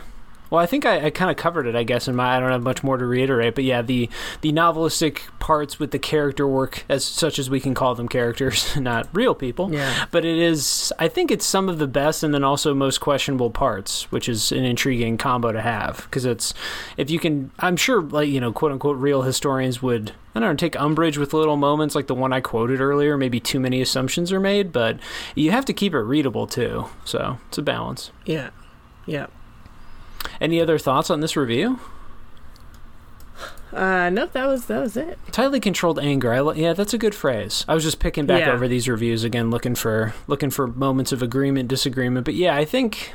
Well, 0.51 0.61
I 0.61 0.65
think 0.65 0.85
I, 0.85 1.05
I 1.05 1.09
kind 1.11 1.31
of 1.31 1.37
covered 1.37 1.65
it, 1.65 1.77
I 1.77 1.83
guess, 1.83 2.09
in 2.09 2.15
my. 2.15 2.35
I 2.35 2.39
don't 2.41 2.51
have 2.51 2.61
much 2.61 2.83
more 2.83 2.97
to 2.97 3.05
reiterate, 3.05 3.55
but 3.55 3.63
yeah, 3.63 3.81
the 3.81 4.09
the 4.41 4.51
novelistic 4.51 5.21
parts 5.39 5.79
with 5.79 5.91
the 5.91 5.97
character 5.97 6.45
work, 6.45 6.83
as 6.89 7.05
such 7.05 7.39
as 7.39 7.49
we 7.49 7.61
can 7.61 7.73
call 7.73 7.95
them 7.95 8.09
characters, 8.09 8.75
not 8.75 9.07
real 9.13 9.33
people. 9.33 9.73
Yeah. 9.73 10.05
But 10.11 10.25
it 10.25 10.37
is, 10.37 10.91
I 10.99 11.07
think 11.07 11.31
it's 11.31 11.45
some 11.45 11.69
of 11.69 11.79
the 11.79 11.87
best 11.87 12.21
and 12.21 12.33
then 12.33 12.43
also 12.43 12.73
most 12.73 12.99
questionable 12.99 13.49
parts, 13.49 14.11
which 14.11 14.27
is 14.27 14.51
an 14.51 14.65
intriguing 14.65 15.17
combo 15.17 15.53
to 15.53 15.61
have 15.61 16.03
because 16.03 16.25
it's 16.25 16.53
if 16.97 17.09
you 17.09 17.17
can, 17.17 17.51
I'm 17.59 17.77
sure, 17.77 18.01
like 18.01 18.27
you 18.27 18.41
know, 18.41 18.51
quote 18.51 18.73
unquote, 18.73 18.97
real 18.97 19.21
historians 19.21 19.81
would. 19.81 20.11
I 20.33 20.39
don't 20.39 20.49
know, 20.49 20.55
take 20.55 20.79
umbrage 20.79 21.17
with 21.17 21.33
little 21.33 21.57
moments 21.57 21.93
like 21.93 22.07
the 22.07 22.15
one 22.15 22.31
I 22.31 22.39
quoted 22.39 22.79
earlier. 22.79 23.17
Maybe 23.17 23.41
too 23.41 23.59
many 23.59 23.81
assumptions 23.81 24.31
are 24.31 24.39
made, 24.39 24.71
but 24.71 24.97
you 25.35 25.51
have 25.51 25.65
to 25.65 25.73
keep 25.73 25.93
it 25.93 25.99
readable 25.99 26.47
too. 26.47 26.85
So 27.03 27.37
it's 27.49 27.57
a 27.57 27.61
balance. 27.61 28.11
Yeah. 28.25 28.51
Yeah. 29.05 29.27
Any 30.39 30.59
other 30.61 30.77
thoughts 30.77 31.09
on 31.09 31.19
this 31.21 31.35
review? 31.35 31.79
Uh, 33.73 34.09
nope, 34.09 34.33
that 34.33 34.47
was 34.47 34.65
that 34.65 34.81
was 34.81 34.97
it. 34.97 35.17
Tightly 35.31 35.59
controlled 35.61 35.97
anger. 35.97 36.33
I 36.33 36.53
yeah, 36.55 36.73
that's 36.73 36.93
a 36.93 36.97
good 36.97 37.15
phrase. 37.15 37.63
I 37.69 37.73
was 37.73 37.83
just 37.83 37.99
picking 37.99 38.25
back 38.25 38.41
Yeah. 38.41 38.51
over 38.51 38.67
these 38.67 38.89
reviews 38.89 39.23
again, 39.23 39.49
looking 39.49 39.75
for 39.75 40.13
looking 40.27 40.49
for 40.49 40.67
moments 40.67 41.13
of 41.13 41.21
agreement, 41.21 41.69
disagreement. 41.69 42.25
But 42.25 42.33
yeah, 42.33 42.55
I 42.55 42.65
think 42.65 43.13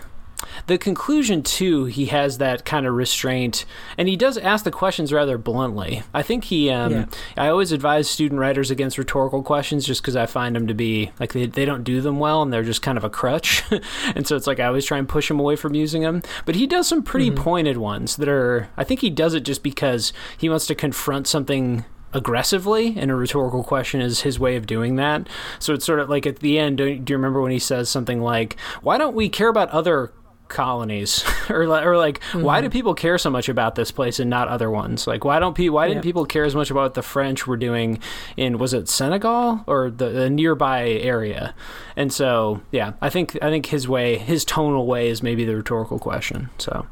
the 0.67 0.79
conclusion 0.79 1.43
too. 1.43 1.85
He 1.87 2.07
has 2.07 2.39
that 2.39 2.65
kind 2.65 2.87
of 2.87 2.95
restraint, 2.95 3.65
and 3.97 4.09
he 4.09 4.17
does 4.17 4.37
ask 4.39 4.65
the 4.65 4.71
questions 4.71 5.13
rather 5.13 5.39
bluntly. 5.39 6.03
I 6.13 6.23
think 6.23 6.45
he. 6.45 6.71
Um, 6.71 6.93
Yeah. 6.93 7.07
I 7.37 7.49
always 7.49 7.73
advise 7.73 8.09
student 8.09 8.41
writers 8.41 8.71
against 8.71 8.99
rhetorical 8.99 9.43
questions, 9.43 9.85
just 9.87 10.03
because 10.03 10.17
I 10.17 10.27
find 10.27 10.55
them 10.55 10.67
to 10.67 10.75
be 10.75 11.11
like 11.21 11.33
they 11.33 11.47
they 11.47 11.65
don't 11.65 11.85
do 11.85 12.01
them 12.01 12.19
well, 12.19 12.43
and 12.43 12.53
they're 12.53 12.63
just 12.63 12.83
kind 12.83 12.99
of 12.99 13.05
a 13.05 13.11
crutch. 13.11 13.63
and 14.15 14.27
so 14.27 14.37
it's 14.37 14.47
like 14.47 14.61
I 14.61 14.67
always 14.67 14.85
try 14.85 14.99
and 14.99 15.09
push 15.09 15.31
him 15.31 15.41
away 15.41 15.57
from 15.57 15.75
using 15.75 16.03
them. 16.03 16.23
But 16.45 16.55
he 16.55 16.67
does 16.67 16.87
some 16.87 17.03
pretty 17.03 17.31
pointed 17.31 17.77
ones 17.77 18.17
that 18.17 18.29
are. 18.29 18.69
I 18.77 18.85
think 18.85 19.01
he 19.01 19.11
does 19.11 19.35
it 19.35 19.41
just 19.43 19.63
because 19.63 20.13
he 20.37 20.49
wants 20.49 20.67
to 20.67 20.75
confront 20.75 21.27
something 21.27 21.85
aggressively 22.13 22.95
and 22.97 23.11
a 23.11 23.15
rhetorical 23.15 23.63
question 23.63 24.01
is 24.01 24.23
his 24.23 24.39
way 24.41 24.57
of 24.57 24.67
doing 24.67 24.97
that 24.97 25.29
so 25.59 25.75
it's 25.75 25.85
sort 25.85 26.01
of 26.01 26.09
like 26.09 26.25
at 26.25 26.39
the 26.39 26.59
end 26.59 26.79
do 26.79 26.87
you 26.87 27.05
remember 27.11 27.43
when 27.43 27.53
he 27.53 27.59
says 27.59 27.91
something 27.91 28.23
like 28.23 28.57
why 28.81 28.97
don't 28.97 29.15
we 29.15 29.29
care 29.29 29.49
about 29.49 29.69
other 29.69 30.13
colonies. 30.49 31.25
Or, 31.49 31.63
or 31.63 31.97
like 31.97 32.21
why 32.33 32.61
do 32.61 32.69
people 32.69 32.93
care 32.93 33.19
so 33.19 33.31
much 33.31 33.49
about 33.49 33.77
this 33.77 33.93
place 33.93 34.19
and 34.19 34.29
not 34.29 34.49
other 34.49 34.69
ones? 34.69 35.07
Like 35.07 35.25
why 35.25 35.39
don't 35.39 35.55
pe- 35.55 35.69
why 35.69 35.87
didn't 35.87 35.99
Yeah. 35.99 36.09
people 36.09 36.27
care 36.27 36.43
as 36.45 36.57
much 36.57 36.73
about 36.73 36.81
what 36.83 36.95
the 36.95 37.03
french 37.03 37.47
were 37.47 37.57
doing 37.57 38.01
in 38.37 38.59
was 38.59 38.75
it 38.75 38.89
senegal 38.89 39.63
or 39.69 39.91
the, 39.91 40.09
the 40.09 40.29
nearby 40.29 40.89
area? 40.89 41.55
And 41.95 42.13
so 42.13 42.63
yeah 42.73 42.95
i 43.01 43.09
think 43.09 43.39
i 43.43 43.49
think 43.49 43.67
his 43.67 43.87
way 43.87 44.19
his 44.19 44.45
tonal 44.45 44.87
way 44.89 45.09
is 45.09 45.23
maybe 45.23 45.45
the 45.45 45.55
rhetorical 45.55 46.01
question. 46.01 46.51
So 46.59 46.85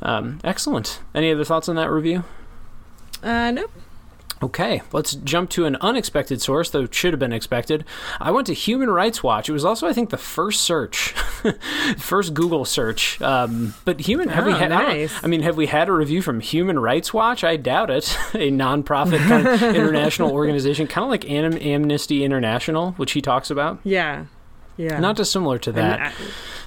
um, 0.00 0.40
excellent. 0.42 1.00
Any 1.14 1.30
other 1.32 1.44
thoughts 1.44 1.68
on 1.68 1.76
that 1.76 1.90
review? 1.90 2.24
Uh, 3.22 3.50
nope. 3.50 3.70
Okay, 4.42 4.80
let's 4.92 5.16
jump 5.16 5.50
to 5.50 5.66
an 5.66 5.76
unexpected 5.82 6.40
source, 6.40 6.70
though 6.70 6.84
it 6.84 6.94
should 6.94 7.12
have 7.12 7.20
been 7.20 7.32
expected. 7.32 7.84
I 8.18 8.30
went 8.30 8.46
to 8.46 8.54
Human 8.54 8.88
Rights 8.88 9.22
Watch. 9.22 9.50
It 9.50 9.52
was 9.52 9.66
also, 9.66 9.86
I 9.86 9.92
think, 9.92 10.08
the 10.08 10.16
first 10.16 10.62
search, 10.62 11.10
first 11.98 12.32
Google 12.32 12.64
search. 12.64 13.20
Um, 13.20 13.74
but 13.84 14.00
human, 14.00 14.30
have 14.30 14.46
we 14.46 14.52
Oh, 14.52 14.56
had? 14.56 14.72
I, 14.72 14.82
nice. 14.82 15.22
I 15.22 15.26
mean, 15.26 15.42
have 15.42 15.58
we 15.58 15.66
had 15.66 15.90
a 15.90 15.92
review 15.92 16.22
from 16.22 16.40
Human 16.40 16.78
Rights 16.78 17.12
Watch? 17.12 17.44
I 17.44 17.56
doubt 17.56 17.90
it. 17.90 18.04
a 18.34 18.50
nonprofit 18.50 19.18
kind 19.28 19.46
of 19.46 19.62
international 19.76 20.30
organization, 20.32 20.86
kind 20.86 21.04
of 21.04 21.10
like 21.10 21.28
Am- 21.28 21.58
Amnesty 21.58 22.24
International, 22.24 22.92
which 22.92 23.12
he 23.12 23.20
talks 23.20 23.50
about. 23.50 23.78
Yeah. 23.84 24.24
Yeah. 24.80 24.98
Not 25.00 25.16
dissimilar 25.16 25.58
to 25.58 25.72
that. 25.72 26.00
I- 26.00 26.12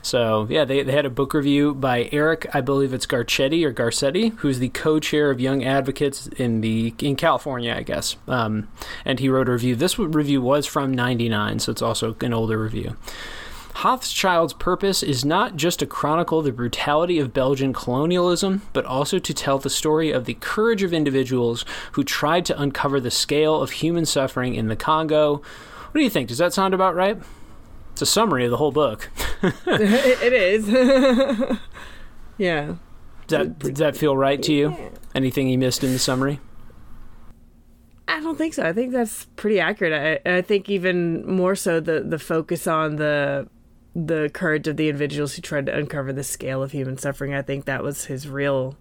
So 0.01 0.47
yeah, 0.49 0.65
they, 0.65 0.83
they 0.83 0.91
had 0.91 1.05
a 1.05 1.09
book 1.09 1.33
review 1.33 1.73
by 1.73 2.09
Eric, 2.11 2.45
I 2.53 2.59
believe 2.59 2.93
it's 2.93 3.05
Garcetti 3.05 3.63
or 3.63 3.71
Garcetti, 3.73 4.35
who's 4.39 4.59
the 4.59 4.67
co-chair 4.69 5.31
of 5.31 5.39
Young 5.39 5.63
Advocates 5.63 6.27
in 6.27 6.59
the 6.59 6.93
in 6.99 7.15
California, 7.15 7.73
I 7.73 7.83
guess. 7.83 8.17
Um, 8.27 8.67
and 9.05 9.19
he 9.19 9.29
wrote 9.29 9.47
a 9.47 9.53
review. 9.53 9.75
This 9.77 9.97
review 9.97 10.41
was 10.41 10.65
from 10.67 10.93
'99, 10.93 11.59
so 11.59 11.71
it's 11.71 11.81
also 11.81 12.15
an 12.21 12.33
older 12.33 12.57
review. 12.61 12.97
Hochschild's 13.75 14.53
purpose 14.53 15.01
is 15.01 15.25
not 15.25 15.55
just 15.55 15.79
to 15.79 15.85
chronicle 15.85 16.41
the 16.41 16.51
brutality 16.51 17.17
of 17.17 17.33
Belgian 17.33 17.73
colonialism, 17.73 18.61
but 18.71 18.85
also 18.85 19.17
to 19.19 19.33
tell 19.33 19.57
the 19.57 19.69
story 19.69 20.11
of 20.11 20.25
the 20.25 20.35
courage 20.35 20.83
of 20.83 20.93
individuals 20.93 21.65
who 21.93 22.03
tried 22.03 22.45
to 22.45 22.61
uncover 22.61 22.99
the 22.99 23.09
scale 23.09 23.61
of 23.61 23.71
human 23.71 24.05
suffering 24.05 24.53
in 24.53 24.67
the 24.67 24.75
Congo. 24.75 25.37
What 25.37 25.93
do 25.95 26.01
you 26.01 26.09
think? 26.09 26.27
Does 26.27 26.37
that 26.37 26.53
sound 26.53 26.73
about 26.73 26.93
right? 26.95 27.17
It's 27.93 28.01
a 28.01 28.05
summary 28.07 28.45
of 28.45 28.51
the 28.51 28.57
whole 28.57 28.71
book. 28.71 29.11
it, 29.67 30.33
is. 30.33 30.67
yeah. 32.39 32.75
Does 33.27 33.47
that, 33.47 33.59
does 33.59 33.73
that 33.73 33.95
feel 33.95 34.17
right 34.17 34.41
to 34.41 34.51
you? 34.51 34.91
Anything 35.13 35.47
you 35.47 35.59
missed 35.59 35.83
in 35.83 35.93
the 35.93 35.99
summary? 35.99 36.39
I 38.07 38.19
don't 38.19 38.35
think 38.35 38.55
so. 38.55 38.63
I 38.63 38.73
think 38.73 38.93
that's 38.93 39.25
pretty 39.35 39.59
accurate. 39.59 40.21
I, 40.25 40.37
I 40.37 40.41
think 40.41 40.69
even 40.69 41.25
more 41.31 41.55
so 41.55 41.79
the 41.79 42.01
the 42.01 42.19
focus 42.19 42.67
on 42.67 42.95
the 42.95 43.47
the 43.95 44.31
courage 44.33 44.67
of 44.67 44.77
the 44.77 44.89
individuals 44.89 45.35
who 45.35 45.43
tried 45.43 45.67
to 45.67 45.75
uncover 45.75 46.11
the 46.11 46.23
scale 46.23 46.63
of 46.63 46.71
human 46.71 46.97
suffering. 46.97 47.33
I 47.33 47.43
think 47.43 47.65
that 47.65 47.83
was 47.83 48.05
his 48.05 48.27
real 48.27 48.75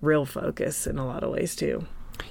real 0.00 0.24
focus 0.24 0.86
in 0.86 0.98
a 0.98 1.06
lot 1.06 1.22
of 1.22 1.30
ways 1.30 1.54
too. 1.54 1.86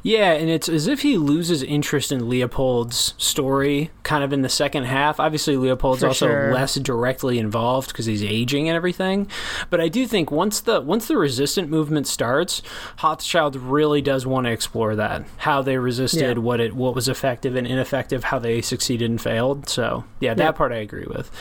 Yeah, 0.05 0.33
and 0.33 0.49
it's 0.49 0.67
as 0.67 0.87
if 0.87 1.01
he 1.01 1.17
loses 1.17 1.63
interest 1.63 2.11
in 2.11 2.27
Leopold's 2.27 3.13
story 3.17 3.89
kind 4.03 4.21
of 4.21 4.33
in 4.33 4.41
the 4.41 4.49
second 4.49 4.83
half. 4.83 5.17
Obviously, 5.17 5.55
Leopold's 5.55 6.01
For 6.01 6.07
also 6.07 6.27
sure. 6.27 6.53
less 6.53 6.75
directly 6.75 7.39
involved 7.39 7.87
because 7.89 8.05
he's 8.05 8.21
aging 8.23 8.67
and 8.67 8.75
everything. 8.75 9.27
But 9.69 9.79
I 9.79 9.87
do 9.87 10.05
think 10.05 10.29
once 10.29 10.59
the 10.59 10.81
once 10.81 11.07
the 11.07 11.17
resistant 11.17 11.69
movement 11.69 12.07
starts, 12.07 12.61
Hochschild 12.99 13.55
really 13.59 14.01
does 14.01 14.25
want 14.25 14.45
to 14.45 14.51
explore 14.51 14.93
that 14.97 15.23
how 15.37 15.61
they 15.61 15.77
resisted, 15.77 16.21
Yeah. 16.37 16.43
what 16.43 16.59
it 16.59 16.73
what 16.75 16.95
was 16.95 17.07
effective 17.07 17.55
and 17.55 17.65
ineffective, 17.65 18.25
how 18.25 18.39
they 18.39 18.61
succeeded 18.61 19.09
and 19.09 19.21
failed. 19.21 19.69
So 19.69 20.03
yeah, 20.19 20.33
that 20.33 20.43
Yeah. 20.43 20.51
part 20.51 20.73
I 20.73 20.77
agree 20.77 21.05
with. 21.07 21.31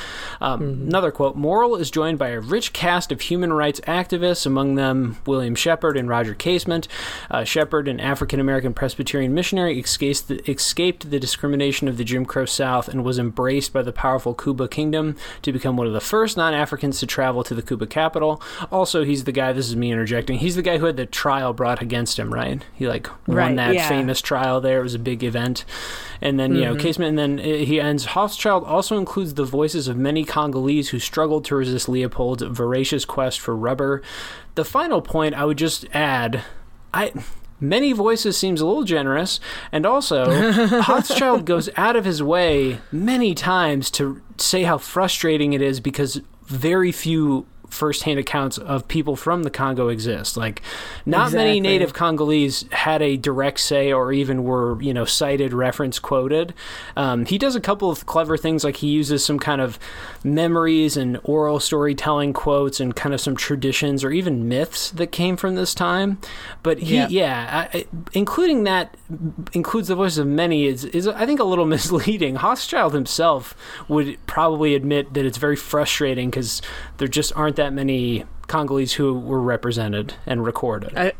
Um, 0.40 0.62
Another 0.62 1.10
quote: 1.10 1.34
Morel 1.34 1.74
is 1.74 1.90
joined 1.90 2.18
by 2.18 2.28
a 2.28 2.38
rich 2.40 2.72
cast 2.72 3.10
of 3.10 3.22
human 3.22 3.52
rights 3.52 3.80
activists, 3.88 4.46
among 4.46 4.76
them 4.76 5.16
William 5.26 5.56
Sheppard 5.56 5.96
and 5.96 6.08
Roger 6.08 6.34
Casement. 6.34 6.86
Uh, 7.28 7.42
Sheppard, 7.42 7.88
an 7.88 7.98
African 7.98 8.31
American 8.40 8.74
Presbyterian 8.74 9.34
missionary, 9.34 9.78
escaped 9.78 10.28
the, 10.28 10.50
escaped 10.50 11.10
the 11.10 11.20
discrimination 11.20 11.88
of 11.88 11.96
the 11.96 12.04
Jim 12.04 12.24
Crow 12.24 12.44
South 12.44 12.88
and 12.88 13.04
was 13.04 13.18
embraced 13.18 13.72
by 13.72 13.82
the 13.82 13.92
powerful 13.92 14.34
Kuba 14.34 14.68
Kingdom 14.68 15.16
to 15.42 15.52
become 15.52 15.76
one 15.76 15.86
of 15.86 15.92
the 15.92 16.00
first 16.00 16.36
non-Africans 16.36 16.98
to 17.00 17.06
travel 17.06 17.44
to 17.44 17.54
the 17.54 17.62
Kuba 17.62 17.86
capital. 17.86 18.42
Also, 18.70 19.04
he's 19.04 19.24
the 19.24 19.32
guy. 19.32 19.52
This 19.52 19.68
is 19.68 19.76
me 19.76 19.92
interjecting. 19.92 20.38
He's 20.38 20.56
the 20.56 20.62
guy 20.62 20.78
who 20.78 20.86
had 20.86 20.96
the 20.96 21.06
trial 21.06 21.52
brought 21.52 21.82
against 21.82 22.18
him. 22.18 22.32
Right? 22.32 22.64
He 22.74 22.88
like 22.88 23.08
won 23.26 23.36
Right, 23.36 23.56
that 23.56 23.74
yeah. 23.74 23.88
famous 23.88 24.20
trial. 24.20 24.60
There 24.60 24.80
it 24.80 24.82
was 24.82 24.94
a 24.94 24.98
big 24.98 25.22
event. 25.22 25.64
And 26.20 26.38
then, 26.38 26.54
you 26.54 26.62
know, 26.62 26.74
mm-hmm. 26.74 26.80
Casement, 26.82 27.18
and 27.18 27.18
then 27.18 27.38
he 27.38 27.80
ends 27.80 28.06
Hochschild 28.06 28.66
also 28.66 28.96
includes 28.96 29.34
the 29.34 29.44
voices 29.44 29.88
of 29.88 29.96
many 29.96 30.24
Congolese 30.24 30.90
who 30.90 30.98
struggled 30.98 31.44
to 31.46 31.56
resist 31.56 31.88
Leopold's 31.88 32.42
voracious 32.42 33.04
quest 33.04 33.40
for 33.40 33.56
rubber. 33.56 34.02
The 34.54 34.64
final 34.64 35.02
point 35.02 35.34
I 35.34 35.44
would 35.44 35.58
just 35.58 35.84
add 35.92 36.44
I. 36.94 37.12
Many 37.62 37.92
voices 37.92 38.36
seems 38.36 38.60
a 38.60 38.66
little 38.66 38.82
generous, 38.82 39.38
and 39.70 39.86
also 39.86 40.26
Hochschild 40.82 41.44
goes 41.44 41.70
out 41.76 41.94
of 41.94 42.04
his 42.04 42.20
way 42.20 42.78
many 42.90 43.36
times 43.36 43.88
to 43.92 44.20
say 44.36 44.64
how 44.64 44.78
frustrating 44.78 45.52
it 45.52 45.62
is 45.62 45.78
because 45.78 46.20
very 46.46 46.90
few 46.90 47.46
firsthand 47.72 48.18
accounts 48.20 48.58
of 48.58 48.86
people 48.86 49.16
from 49.16 49.42
the 49.42 49.50
Congo 49.50 49.88
exist. 49.88 50.36
Like, 50.36 50.62
not 51.06 51.32
many 51.32 51.58
native 51.60 51.94
Congolese 51.94 52.64
had 52.70 53.02
a 53.02 53.16
direct 53.16 53.58
say 53.60 53.92
or 53.92 54.12
even 54.12 54.44
were, 54.44 54.80
you 54.82 54.92
know, 54.94 55.04
cited, 55.04 55.52
reference, 55.52 55.98
quoted. 55.98 56.54
Um, 56.96 57.24
he 57.26 57.38
does 57.38 57.56
a 57.56 57.60
couple 57.60 57.90
of 57.90 58.06
clever 58.06 58.36
things, 58.36 58.62
like 58.64 58.76
he 58.76 58.88
uses 58.88 59.24
some 59.24 59.38
kind 59.38 59.60
of 59.60 59.78
memories 60.22 60.96
and 60.96 61.18
oral 61.24 61.60
storytelling 61.60 62.32
quotes 62.32 62.80
and 62.80 62.94
kind 62.94 63.14
of 63.14 63.20
some 63.20 63.36
traditions 63.36 64.04
or 64.04 64.10
even 64.10 64.48
myths 64.48 64.90
that 64.92 65.08
came 65.08 65.36
from 65.36 65.54
this 65.54 65.74
time. 65.74 66.18
But 66.62 66.78
he, 66.78 66.96
Yeah. 66.96 67.08
yeah, 67.08 67.68
I- 67.72 67.86
including 68.12 68.64
that 68.64 68.96
includes 69.52 69.88
the 69.88 69.94
voices 69.94 70.18
of 70.18 70.26
many 70.26 70.66
is, 70.66 70.84
is 70.84 71.08
I 71.08 71.26
think 71.26 71.40
a 71.40 71.44
little 71.44 71.66
misleading. 71.72 72.36
Hochschild 72.36 72.92
himself 72.92 73.54
would 73.88 74.18
probably 74.26 74.74
admit 74.74 75.14
that 75.14 75.24
it's 75.24 75.38
very 75.38 75.56
frustrating 75.56 76.30
because 76.30 76.62
there 77.02 77.08
just 77.08 77.32
aren't 77.34 77.56
that 77.56 77.72
many 77.72 78.24
Congolese 78.46 78.92
who 78.92 79.18
were 79.18 79.40
represented 79.40 80.14
and 80.24 80.44
recorded. 80.44 80.96
I, 80.96 81.14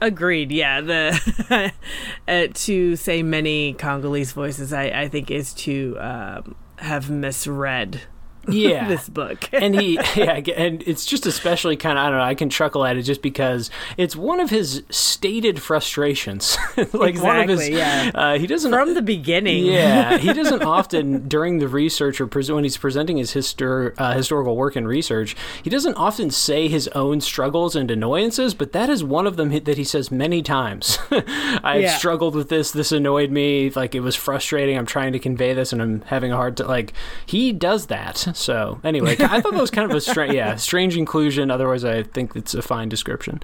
agreed. 0.00 0.50
Yeah. 0.50 0.80
The 0.80 1.72
uh, 2.26 2.48
to 2.52 2.96
say 2.96 3.22
many 3.22 3.74
Congolese 3.74 4.32
voices, 4.32 4.72
I, 4.72 4.86
I 4.86 5.08
think 5.08 5.30
is 5.30 5.54
to 5.54 5.96
um, 6.00 6.56
have 6.78 7.10
misread 7.10 8.00
Yeah. 8.48 8.88
this 8.88 9.08
book. 9.08 9.48
and 9.52 9.78
he 9.78 9.94
yeah 10.16 10.40
and 10.56 10.82
it's 10.86 11.04
just 11.06 11.26
especially 11.26 11.76
kind 11.76 11.98
of 11.98 12.04
i 12.04 12.08
don't 12.08 12.18
know 12.18 12.24
i 12.24 12.34
can 12.34 12.50
chuckle 12.50 12.84
at 12.84 12.96
it 12.96 13.02
just 13.02 13.22
because 13.22 13.70
it's 13.96 14.16
one 14.16 14.40
of 14.40 14.50
his 14.50 14.82
stated 14.90 15.60
frustrations 15.62 16.56
like 16.92 17.20
one 17.22 17.40
of 17.40 17.48
his 17.48 17.68
Exactly, 17.68 17.76
yeah. 17.76 18.10
uh, 18.14 18.38
he 18.38 18.46
doesn't 18.46 18.72
From 18.72 18.94
the 18.94 19.02
beginning. 19.02 19.66
yeah, 19.66 20.16
he 20.18 20.32
doesn't 20.32 20.62
often 20.62 21.28
during 21.28 21.58
the 21.58 21.68
research 21.68 22.20
or 22.20 22.26
pres- 22.26 22.50
when 22.50 22.64
he's 22.64 22.76
presenting 22.76 23.16
his 23.18 23.32
histor- 23.34 23.94
uh, 23.98 24.12
historical 24.14 24.56
work 24.56 24.76
and 24.76 24.86
research, 24.88 25.36
he 25.62 25.70
doesn't 25.70 25.94
often 25.94 26.30
say 26.30 26.68
his 26.68 26.88
own 26.88 27.20
struggles 27.20 27.76
and 27.76 27.90
annoyances, 27.90 28.54
but 28.54 28.72
that 28.72 28.88
is 28.88 29.02
one 29.04 29.26
of 29.26 29.36
them 29.36 29.50
that 29.50 29.76
he 29.76 29.84
says 29.84 30.10
many 30.10 30.42
times. 30.42 30.98
I've 31.10 31.82
Yeah. 31.82 31.96
struggled 31.96 32.34
with 32.34 32.48
this. 32.48 32.70
This 32.70 32.92
annoyed 32.92 33.30
me. 33.30 33.70
Like 33.70 33.94
it 33.94 34.00
was 34.00 34.16
frustrating. 34.16 34.78
I'm 34.78 34.86
trying 34.86 35.12
to 35.12 35.18
convey 35.18 35.52
this, 35.54 35.72
and 35.72 35.82
I'm 35.82 36.00
having 36.02 36.32
a 36.32 36.36
hard 36.36 36.56
time. 36.56 36.68
Like 36.68 36.92
he 37.26 37.52
does 37.52 37.86
that. 37.86 38.26
So 38.50 38.80
anyway, 38.82 39.16
I 39.20 39.40
thought 39.40 39.52
that 39.52 39.60
was 39.60 39.70
kind 39.70 39.90
of 39.90 39.96
a 39.96 40.00
strange, 40.00 40.34
yeah, 40.34 40.56
strange 40.56 40.96
inclusion. 40.96 41.50
Otherwise, 41.50 41.84
I 41.84 42.02
think 42.02 42.34
it's 42.34 42.54
a 42.54 42.62
fine 42.62 42.88
description. 42.88 43.42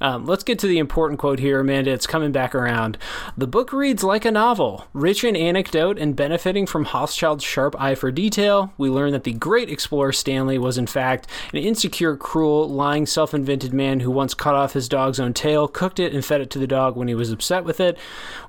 Um, 0.00 0.24
let's 0.24 0.44
get 0.44 0.58
to 0.60 0.66
the 0.66 0.78
important 0.78 1.18
quote 1.18 1.40
here, 1.40 1.60
Amanda. 1.60 1.90
It's 1.90 2.06
coming 2.06 2.32
back 2.32 2.54
around. 2.54 2.96
The 3.36 3.46
book 3.46 3.72
reads 3.72 4.04
like 4.04 4.24
a 4.24 4.30
novel, 4.30 4.86
rich 4.92 5.24
in 5.24 5.36
anecdote 5.36 5.98
and 5.98 6.14
benefiting 6.16 6.66
from 6.66 6.86
Hochschild's 6.86 7.44
sharp 7.44 7.74
eye 7.80 7.94
for 7.94 8.10
detail. 8.10 8.72
We 8.78 8.88
learn 8.88 9.12
that 9.12 9.24
the 9.24 9.32
great 9.32 9.68
explorer 9.68 10.12
Stanley 10.12 10.58
was, 10.58 10.78
in 10.78 10.86
fact, 10.86 11.26
an 11.52 11.58
insecure, 11.58 12.16
cruel, 12.16 12.68
lying, 12.68 13.06
self 13.06 13.34
invented 13.34 13.72
man 13.72 14.00
who 14.00 14.10
once 14.10 14.34
cut 14.34 14.54
off 14.54 14.72
his 14.72 14.88
dog's 14.88 15.20
own 15.20 15.34
tail, 15.34 15.68
cooked 15.68 15.98
it, 15.98 16.14
and 16.14 16.24
fed 16.24 16.40
it 16.40 16.50
to 16.50 16.58
the 16.58 16.66
dog 16.66 16.96
when 16.96 17.08
he 17.08 17.14
was 17.14 17.30
upset 17.30 17.64
with 17.64 17.80
it. 17.80 17.98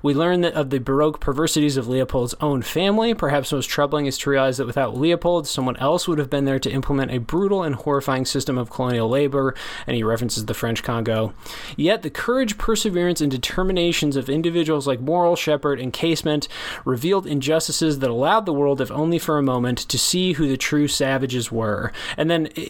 We 0.02 0.14
learn 0.14 0.42
that 0.42 0.54
of 0.54 0.70
the 0.70 0.78
Baroque 0.78 1.20
perversities 1.20 1.76
of 1.76 1.88
Leopold's 1.88 2.34
own 2.40 2.62
family. 2.62 3.14
Perhaps 3.14 3.52
most 3.52 3.68
troubling 3.68 4.06
is 4.06 4.18
to 4.18 4.30
realize 4.30 4.58
that 4.58 4.66
without 4.66 4.96
Leopold, 4.96 5.46
someone 5.46 5.76
else 5.78 6.06
would 6.06 6.18
have 6.18 6.30
been 6.30 6.44
there 6.44 6.58
to 6.58 6.70
implement 6.70 7.10
a 7.10 7.18
brutal 7.18 7.62
and 7.62 7.74
horrifying 7.74 8.24
system 8.24 8.58
of 8.58 8.70
colonial 8.70 9.08
labor, 9.08 9.54
and 9.86 9.96
he 9.96 10.02
references 10.02 10.46
the 10.46 10.54
French 10.54 10.82
Congo. 10.82 11.32
Yet 11.76 12.02
the 12.02 12.10
courage, 12.10 12.58
perseverance, 12.58 13.20
and 13.20 13.30
determinations 13.30 14.16
of 14.16 14.28
individuals 14.28 14.86
like 14.86 15.00
Morel, 15.00 15.36
Sheppard, 15.36 15.80
and 15.80 15.92
Casement 15.92 16.48
revealed 16.84 17.26
injustices 17.26 17.98
that 18.00 18.10
allowed 18.10 18.46
the 18.46 18.52
world, 18.52 18.80
if 18.80 18.90
only 18.90 19.18
for 19.18 19.38
a 19.38 19.42
moment, 19.42 19.78
to 19.78 19.98
see 19.98 20.34
who 20.34 20.48
the 20.48 20.56
true 20.56 20.88
savages 20.88 21.50
were. 21.52 21.92
And 22.16 22.30
then 22.30 22.48
eh, 22.56 22.68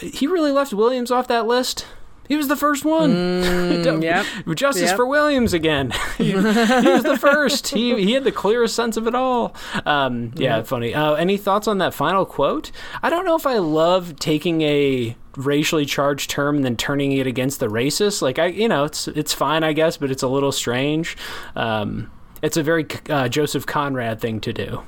he 0.00 0.26
really 0.26 0.52
left 0.52 0.72
Williams 0.72 1.10
off 1.10 1.28
that 1.28 1.46
list. 1.46 1.86
He 2.30 2.36
was 2.36 2.46
the 2.46 2.54
first 2.54 2.84
one. 2.84 3.10
Mm, 3.12 4.02
yep. 4.04 4.24
Justice 4.56 4.90
Yep. 4.90 4.96
for 4.96 5.04
Williams 5.04 5.52
again. 5.52 5.90
he, 6.16 6.26
he 6.26 6.34
was 6.36 7.02
the 7.02 7.18
first. 7.20 7.66
He 7.68 8.00
he 8.04 8.12
had 8.12 8.22
the 8.22 8.30
clearest 8.30 8.76
sense 8.76 8.96
of 8.96 9.08
it 9.08 9.16
all. 9.16 9.52
Um, 9.84 10.30
yeah, 10.36 10.62
funny. 10.62 10.94
Uh, 10.94 11.14
any 11.14 11.36
thoughts 11.36 11.66
on 11.66 11.78
that 11.78 11.92
final 11.92 12.24
quote? 12.24 12.70
I 13.02 13.10
don't 13.10 13.24
know 13.24 13.34
if 13.34 13.48
I 13.48 13.58
love 13.58 14.14
taking 14.20 14.62
a 14.62 15.16
racially 15.36 15.84
charged 15.86 16.30
term 16.30 16.54
and 16.54 16.64
then 16.64 16.76
turning 16.76 17.10
it 17.10 17.26
against 17.26 17.58
the 17.58 17.66
racist. 17.66 18.22
Like 18.22 18.38
I, 18.38 18.46
you 18.46 18.68
know, 18.68 18.84
it's 18.84 19.08
it's 19.08 19.34
fine, 19.34 19.64
I 19.64 19.72
guess, 19.72 19.96
but 19.96 20.12
it's 20.12 20.22
a 20.22 20.28
little 20.28 20.52
strange. 20.52 21.16
Um, 21.56 22.12
it's 22.42 22.56
a 22.56 22.62
very 22.62 22.86
uh, 23.08 23.28
Joseph 23.28 23.66
Conrad 23.66 24.20
thing 24.20 24.40
to 24.42 24.52
do. 24.52 24.82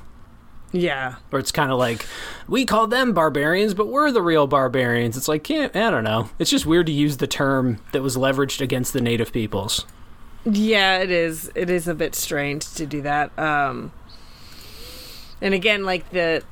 Yeah. 0.73 1.15
Or 1.31 1.39
it's 1.39 1.51
kind 1.51 1.71
of 1.71 1.77
like 1.77 2.05
we 2.47 2.65
call 2.65 2.87
them 2.87 3.13
barbarians, 3.13 3.73
but 3.73 3.87
we're 3.87 4.11
the 4.11 4.21
real 4.21 4.47
barbarians. 4.47 5.15
It's 5.15 5.27
like 5.27 5.43
can't 5.43 5.73
I 5.75 5.89
don't 5.89 6.03
know. 6.03 6.29
It's 6.39 6.49
just 6.49 6.65
weird 6.65 6.87
to 6.87 6.91
use 6.91 7.17
the 7.17 7.27
term 7.27 7.79
that 7.93 8.01
was 8.01 8.17
leveraged 8.17 8.59
against 8.59 8.91
the 8.91 9.01
native 9.01 9.31
peoples. 9.31 9.85
Yeah, 10.45 10.97
it 10.97 11.11
is. 11.11 11.51
It 11.55 11.69
is 11.69 11.87
a 11.87 11.93
bit 11.93 12.15
strange 12.15 12.73
to 12.73 12.85
do 12.85 13.01
that. 13.03 13.37
Um, 13.39 13.93
and 15.41 15.53
again, 15.53 15.85
like 15.85 16.09
the 16.09 16.43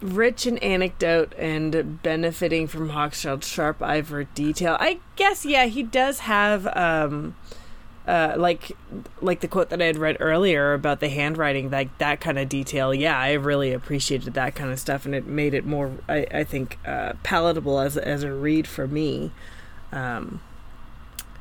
rich 0.00 0.46
in 0.46 0.58
anecdote 0.58 1.32
and 1.38 2.02
benefiting 2.02 2.66
from 2.66 2.90
Hochschild's 2.90 3.48
sharp 3.48 3.80
eye 3.82 4.02
for 4.02 4.24
detail. 4.24 4.76
I 4.78 4.98
guess, 5.16 5.44
yeah, 5.44 5.66
he 5.66 5.82
does 5.82 6.20
have, 6.20 6.66
um, 6.76 7.36
uh, 8.06 8.34
like, 8.36 8.72
like 9.20 9.40
the 9.40 9.48
quote 9.48 9.70
that 9.70 9.80
I 9.80 9.86
had 9.86 9.96
read 9.96 10.16
earlier 10.20 10.74
about 10.74 11.00
the 11.00 11.08
handwriting, 11.08 11.70
like 11.70 11.96
that 11.98 12.20
kind 12.20 12.38
of 12.38 12.48
detail. 12.48 12.92
Yeah, 12.92 13.18
I 13.18 13.32
really 13.32 13.72
appreciated 13.72 14.34
that 14.34 14.54
kind 14.54 14.72
of 14.72 14.80
stuff, 14.80 15.04
and 15.06 15.14
it 15.14 15.26
made 15.26 15.54
it 15.54 15.64
more, 15.64 15.92
I, 16.08 16.26
I 16.32 16.44
think, 16.44 16.78
uh, 16.86 17.14
palatable 17.22 17.78
as 17.78 17.96
as 17.96 18.22
a 18.22 18.32
read 18.32 18.66
for 18.66 18.86
me. 18.86 19.30
Um, 19.92 20.40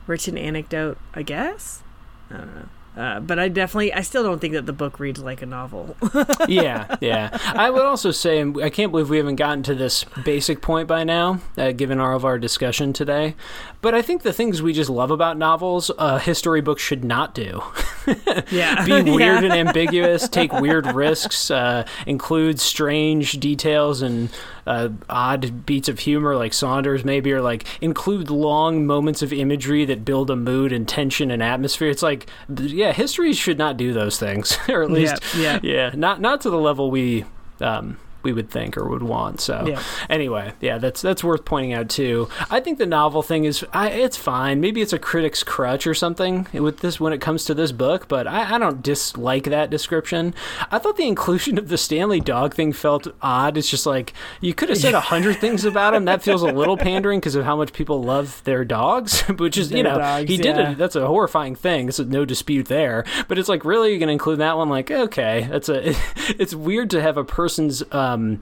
rich 0.08 0.28
in 0.28 0.38
anecdote, 0.38 0.98
I 1.14 1.24
guess. 1.24 1.82
I 2.30 2.38
don't 2.38 2.56
know. 2.56 2.70
Uh, 2.96 3.22
but 3.22 3.40
I 3.40 3.48
definitely, 3.48 3.94
I 3.94 4.02
still 4.02 4.22
don't 4.22 4.40
think 4.40 4.54
that 4.54 4.66
the 4.66 4.74
book 4.74 5.00
reads 5.00 5.22
like 5.22 5.42
a 5.42 5.46
novel. 5.46 5.96
yeah, 6.50 6.98
yeah. 7.00 7.38
I 7.56 7.70
would 7.70 7.84
also 7.84 8.12
say, 8.12 8.42
I 8.62 8.70
can't 8.70 8.92
believe 8.92 9.10
we 9.10 9.16
haven't 9.18 9.38
gotten 9.38 9.64
to 9.64 9.76
this 9.76 10.04
basic 10.26 10.62
point 10.62 10.90
by 10.90 11.06
now, 11.06 11.40
uh, 11.58 11.72
given 11.72 12.00
all 12.02 12.16
of 12.16 12.26
our 12.26 12.38
discussion 12.38 12.92
today. 12.92 13.36
But 13.82 13.96
I 13.96 14.02
think 14.02 14.24
the 14.24 14.34
things 14.34 14.62
we 14.62 14.74
just 14.74 14.90
love 14.90 15.10
about 15.10 15.38
novels, 15.38 15.90
a 15.98 16.20
history 16.20 16.60
book 16.60 16.80
should 16.80 17.06
not 17.06 17.34
do. 17.34 17.64
yeah. 18.52 18.86
Be 18.86 19.02
weird 19.04 19.44
Yeah. 19.44 19.54
and 19.54 19.68
ambiguous, 19.70 20.28
take 20.28 20.52
weird 20.52 20.86
risks, 20.88 21.50
uh, 21.50 21.86
include 22.06 22.60
strange 22.60 23.40
details 23.40 24.02
and 24.02 24.30
uh, 24.72 24.90
odd 25.10 25.66
beats 25.66 25.90
of 25.90 26.00
humor, 26.00 26.38
like 26.38 26.54
Saunders 26.54 27.04
maybe, 27.04 27.34
or 27.34 27.42
like 27.42 27.66
include 27.82 28.30
long 28.30 28.86
moments 28.86 29.22
of 29.22 29.34
imagery 29.34 29.84
that 29.84 30.06
build 30.06 30.32
a 30.32 30.36
mood 30.38 30.72
and 30.72 30.88
tension 30.88 31.30
and 31.30 31.44
atmosphere. 31.44 31.90
It's 31.90 32.02
like, 32.02 32.30
yeah, 32.48 32.94
history 32.94 33.34
should 33.34 33.58
not 33.58 33.76
do 33.76 33.92
those 33.92 34.18
things, 34.18 34.58
or 34.70 34.82
at 34.82 34.90
least, 34.90 35.22
yeah. 35.38 35.60
yeah, 35.62 35.92
not 35.94 36.22
not 36.22 36.40
to 36.42 36.50
the 36.50 36.58
level 36.58 36.90
we. 36.90 37.26
Um, 37.60 37.98
we 38.24 38.34
would 38.34 38.50
think 38.50 38.78
or 38.78 38.88
would 38.88 39.04
want. 39.04 39.42
So 39.42 39.66
Yeah. 39.68 39.82
anyway, 40.10 40.54
yeah, 40.62 40.78
that's 40.78 41.02
that's 41.02 41.24
worth 41.24 41.46
pointing 41.46 41.74
out 41.74 41.90
too. 41.90 42.30
I 42.50 42.60
think 42.60 42.78
the 42.78 42.86
novel 42.86 43.22
thing 43.22 43.46
is, 43.46 43.66
I, 43.74 43.90
it's 43.90 44.18
fine. 44.18 44.62
Maybe 44.62 44.82
it's 44.82 44.94
a 44.94 45.00
critic's 45.00 45.44
crutch 45.44 45.88
or 45.88 45.94
something 45.94 46.48
with 46.54 46.80
this 46.80 47.00
when 47.00 47.14
it 47.14 47.22
comes 47.22 47.46
to 47.46 47.54
this 47.54 47.72
book, 47.72 48.08
but 48.08 48.28
I, 48.28 48.56
I 48.56 48.58
don't 48.58 48.82
dislike 48.82 49.46
that 49.46 49.70
description. 49.70 50.34
I 50.72 50.80
thought 50.80 50.98
the 50.98 51.08
inclusion 51.08 51.58
of 51.58 51.70
the 51.70 51.78
Stanley 51.78 52.20
dog 52.20 52.54
thing 52.54 52.74
felt 52.74 53.08
odd. 53.22 53.58
It's 53.58 53.70
just 53.70 53.86
like 53.86 54.14
you 54.40 54.54
could 54.54 54.70
have 54.70 54.78
said 54.78 54.94
a 54.94 55.00
hundred 55.00 55.38
things 55.38 55.66
about 55.66 55.94
him. 55.94 56.06
That 56.06 56.24
feels 56.24 56.44
a 56.44 56.52
little 56.52 56.78
pandering 56.78 57.20
because 57.20 57.36
of 57.36 57.46
how 57.46 57.56
much 57.56 57.74
people 57.74 58.02
love 58.04 58.42
their 58.44 58.66
dogs, 58.66 59.22
which 59.38 59.58
is 59.58 59.72
you 59.72 59.84
know 59.84 59.98
dogs, 59.98 60.30
he 60.30 60.38
did 60.38 60.56
yeah. 60.56 60.72
it. 60.72 60.78
That's 60.78 60.96
a 60.96 61.08
horrifying 61.08 61.56
thing. 61.56 61.88
There's 61.88 62.00
no 62.00 62.26
dispute 62.26 62.68
there. 62.68 63.06
But 63.28 63.38
it's 63.38 63.50
like 63.50 63.66
really 63.66 63.92
you're 63.92 64.00
gonna 64.00 64.12
include 64.12 64.40
that 64.40 64.58
one? 64.58 64.70
Like 64.70 64.92
okay, 64.92 65.48
that's 65.50 65.70
a. 65.70 65.96
It's 66.40 66.56
weird 66.56 66.90
to 66.92 67.02
have 67.02 67.18
a 67.18 67.24
person's. 67.24 67.84
Uh, 67.92 68.11
Um, 68.14 68.42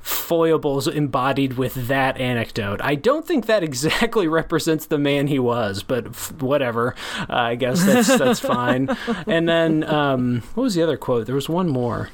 foibles 0.00 0.88
embodied 0.88 1.58
with 1.58 1.74
that 1.88 2.16
anecdote. 2.18 2.80
I 2.82 2.94
don't 2.94 3.26
think 3.26 3.44
that 3.46 3.62
exactly 3.70 4.26
represents 4.26 4.86
the 4.86 4.98
man 4.98 5.26
he 5.26 5.38
was, 5.38 5.82
but 5.82 6.06
f- 6.06 6.32
whatever. 6.40 6.94
Uh, 7.20 7.26
I 7.34 7.54
guess 7.54 7.84
that's 7.84 8.16
that's 8.18 8.40
fine. 8.40 8.88
And 9.26 9.48
then 9.48 9.84
um, 9.84 10.42
what 10.54 10.64
was 10.64 10.74
the 10.74 10.82
other 10.82 10.96
quote? 10.96 11.26
There 11.26 11.34
was 11.34 11.48
one 11.48 11.68
more. 11.68 12.08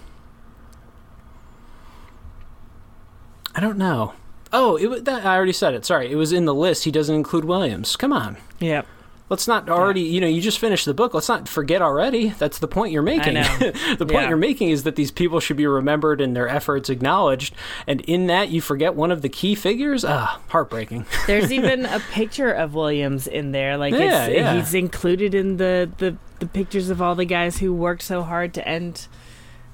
I 3.55 3.61
don't 3.61 3.78
know. 3.78 4.12
Oh, 4.53 4.77
it 4.77 4.87
was 4.89 5.03
that 5.05 5.24
I 5.24 5.35
already 5.37 5.53
said 5.53 5.74
it. 5.74 5.85
Sorry, 5.87 6.11
it 6.11 6.16
was 6.16 6.33
in 6.33 6.45
the 6.45 6.55
list. 6.55 6.85
He 6.85 6.91
doesn't 6.91 7.15
include 7.15 7.45
Williams. 7.45 7.97
Come 7.97 8.12
on. 8.12 8.37
yeah. 8.59 8.83
Let's 9.28 9.48
not 9.48 9.69
already, 9.69 10.03
you 10.03 10.20
know, 10.20 10.28
you 10.28 10.40
just 10.40 10.61
finished 10.61 10.85
the 10.85 10.94
book. 10.94 11.12
Let's 11.12 11.28
not 11.28 11.48
forget 11.48 11.82
already. 11.82 12.28
That's 12.28 12.61
the 12.61 12.69
point 12.69 12.93
you're 12.93 13.03
making. 13.03 13.35
the 13.59 13.74
point 13.98 14.12
Yeah. 14.12 14.28
you're 14.28 14.36
making 14.36 14.70
is 14.70 14.85
that 14.85 14.94
these 14.94 15.11
people 15.11 15.40
should 15.40 15.57
be 15.57 15.66
remembered 15.66 16.20
and 16.20 16.36
their 16.36 16.48
efforts 16.48 16.89
acknowledged. 16.89 17.53
And 17.89 18.03
in 18.03 18.28
that, 18.28 18.51
you 18.51 18.61
forget 18.61 18.94
one 18.94 19.11
of 19.11 19.23
the 19.23 19.28
key 19.28 19.57
figures. 19.57 20.05
Ah, 20.05 20.40
heartbreaking. 20.51 21.07
There's 21.27 21.51
even 21.53 21.86
a 21.86 21.98
picture 22.12 22.53
of 22.53 22.74
Williams 22.74 23.27
in 23.27 23.51
there. 23.51 23.77
Like 23.77 23.94
Yeah, 23.94 24.27
it's, 24.27 24.35
yeah. 24.36 24.55
he's 24.55 24.74
included 24.74 25.35
in 25.35 25.57
the, 25.57 25.90
the, 25.98 26.16
the 26.39 26.47
pictures 26.47 26.89
of 26.89 27.03
all 27.03 27.16
the 27.16 27.24
guys 27.24 27.59
who 27.59 27.74
worked 27.74 28.03
so 28.03 28.23
hard 28.23 28.55
to 28.55 28.69
end 28.69 29.09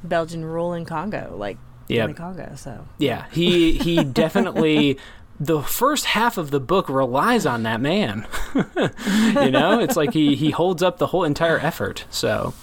Belgian 0.02 0.44
rule 0.46 0.72
in 0.72 0.84
Congo, 0.86 1.34
like 1.36 1.58
the 1.88 2.14
Congo. 2.14 2.54
So 2.56 2.86
Yeah, 2.98 3.26
he 3.32 3.76
he 3.76 4.02
definitely. 4.02 4.98
The 5.42 5.60
first 5.60 6.04
half 6.04 6.38
of 6.38 6.52
the 6.52 6.60
book 6.60 6.88
relies 6.88 7.46
on 7.46 7.64
that 7.64 7.80
man. 7.80 8.28
you 8.54 9.50
know, 9.50 9.80
it's 9.80 9.96
like 9.96 10.12
he 10.12 10.36
he 10.36 10.52
holds 10.52 10.84
up 10.84 10.98
the 10.98 11.08
whole 11.08 11.24
entire 11.24 11.58
effort. 11.58 12.04
So, 12.10 12.54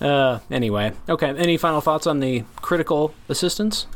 uh, 0.00 0.38
anyway, 0.48 0.92
okay. 1.08 1.30
Any 1.30 1.56
final 1.56 1.80
thoughts 1.80 2.06
on 2.06 2.20
the 2.20 2.44
critical 2.62 3.12
assistance? 3.28 3.88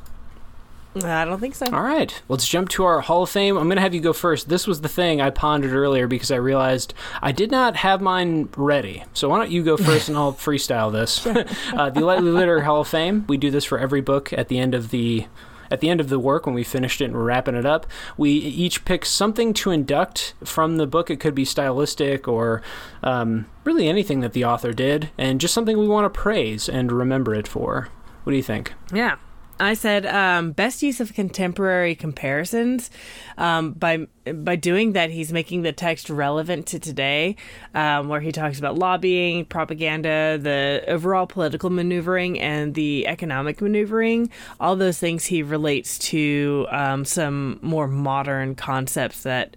I 0.96 1.24
don't 1.24 1.38
think 1.38 1.54
so. 1.54 1.66
All 1.66 1.82
right, 1.82 2.20
let's 2.28 2.48
jump 2.48 2.70
to 2.70 2.84
our 2.84 3.00
Hall 3.00 3.22
of 3.22 3.30
Fame. 3.30 3.56
I'm 3.56 3.68
going 3.68 3.76
to 3.76 3.82
have 3.82 3.94
you 3.94 4.00
go 4.00 4.12
first. 4.12 4.48
This 4.48 4.66
was 4.66 4.80
the 4.80 4.88
thing 4.88 5.20
I 5.20 5.30
pondered 5.30 5.72
earlier 5.72 6.08
because 6.08 6.32
I 6.32 6.36
realized 6.36 6.94
I 7.22 7.30
did 7.30 7.52
not 7.52 7.76
have 7.76 8.00
mine 8.00 8.48
ready. 8.56 9.04
So 9.12 9.28
why 9.28 9.38
don't 9.38 9.52
you 9.52 9.62
go 9.62 9.76
first 9.76 10.08
and 10.08 10.18
I'll 10.18 10.32
freestyle 10.34 10.90
this. 10.90 11.24
uh, 11.72 11.90
the 11.90 12.00
Lightly 12.00 12.30
Litter 12.32 12.62
Hall 12.62 12.80
of 12.80 12.88
Fame. 12.88 13.26
We 13.28 13.36
do 13.36 13.50
this 13.50 13.64
for 13.64 13.78
every 13.78 14.00
book 14.00 14.32
at 14.32 14.48
the 14.48 14.58
end 14.58 14.74
of 14.74 14.90
the 14.90 15.26
at 15.70 15.80
the 15.80 15.88
end 15.90 16.00
of 16.00 16.08
the 16.08 16.18
work 16.18 16.46
when 16.46 16.54
we 16.54 16.64
finished 16.64 17.00
it 17.00 17.06
and 17.06 17.14
we're 17.14 17.24
wrapping 17.24 17.54
it 17.54 17.66
up. 17.66 17.86
We 18.16 18.30
each 18.30 18.84
pick 18.84 19.04
something 19.04 19.52
to 19.54 19.70
induct 19.70 20.34
from 20.44 20.76
the 20.76 20.86
book. 20.86 21.10
It 21.10 21.20
could 21.20 21.34
be 21.34 21.44
stylistic 21.44 22.26
or 22.26 22.62
um, 23.02 23.46
really 23.64 23.88
anything 23.88 24.20
that 24.20 24.32
the 24.32 24.44
author 24.44 24.72
did, 24.72 25.10
and 25.18 25.40
just 25.40 25.54
something 25.54 25.78
we 25.78 25.88
want 25.88 26.12
to 26.12 26.20
praise 26.20 26.68
and 26.68 26.90
remember 26.90 27.34
it 27.34 27.48
for. 27.48 27.88
What 28.24 28.32
do 28.32 28.36
you 28.36 28.42
think? 28.42 28.74
Yeah. 28.92 29.16
I 29.60 29.74
said 29.74 30.06
um, 30.06 30.52
best 30.52 30.82
use 30.82 31.00
of 31.00 31.14
contemporary 31.14 31.94
comparisons. 31.94 32.90
Um, 33.36 33.72
by 33.72 34.06
by 34.32 34.56
doing 34.56 34.92
that, 34.92 35.10
he's 35.10 35.32
making 35.32 35.62
the 35.62 35.72
text 35.72 36.10
relevant 36.10 36.66
to 36.68 36.78
today, 36.78 37.36
um, 37.74 38.08
where 38.08 38.20
he 38.20 38.30
talks 38.30 38.58
about 38.58 38.78
lobbying, 38.78 39.44
propaganda, 39.46 40.38
the 40.40 40.84
overall 40.86 41.26
political 41.26 41.70
maneuvering, 41.70 42.38
and 42.40 42.74
the 42.74 43.06
economic 43.06 43.60
maneuvering. 43.60 44.30
All 44.60 44.76
those 44.76 44.98
things 44.98 45.26
he 45.26 45.42
relates 45.42 45.98
to 46.10 46.66
um, 46.70 47.04
some 47.04 47.58
more 47.62 47.88
modern 47.88 48.54
concepts 48.54 49.22
that 49.22 49.56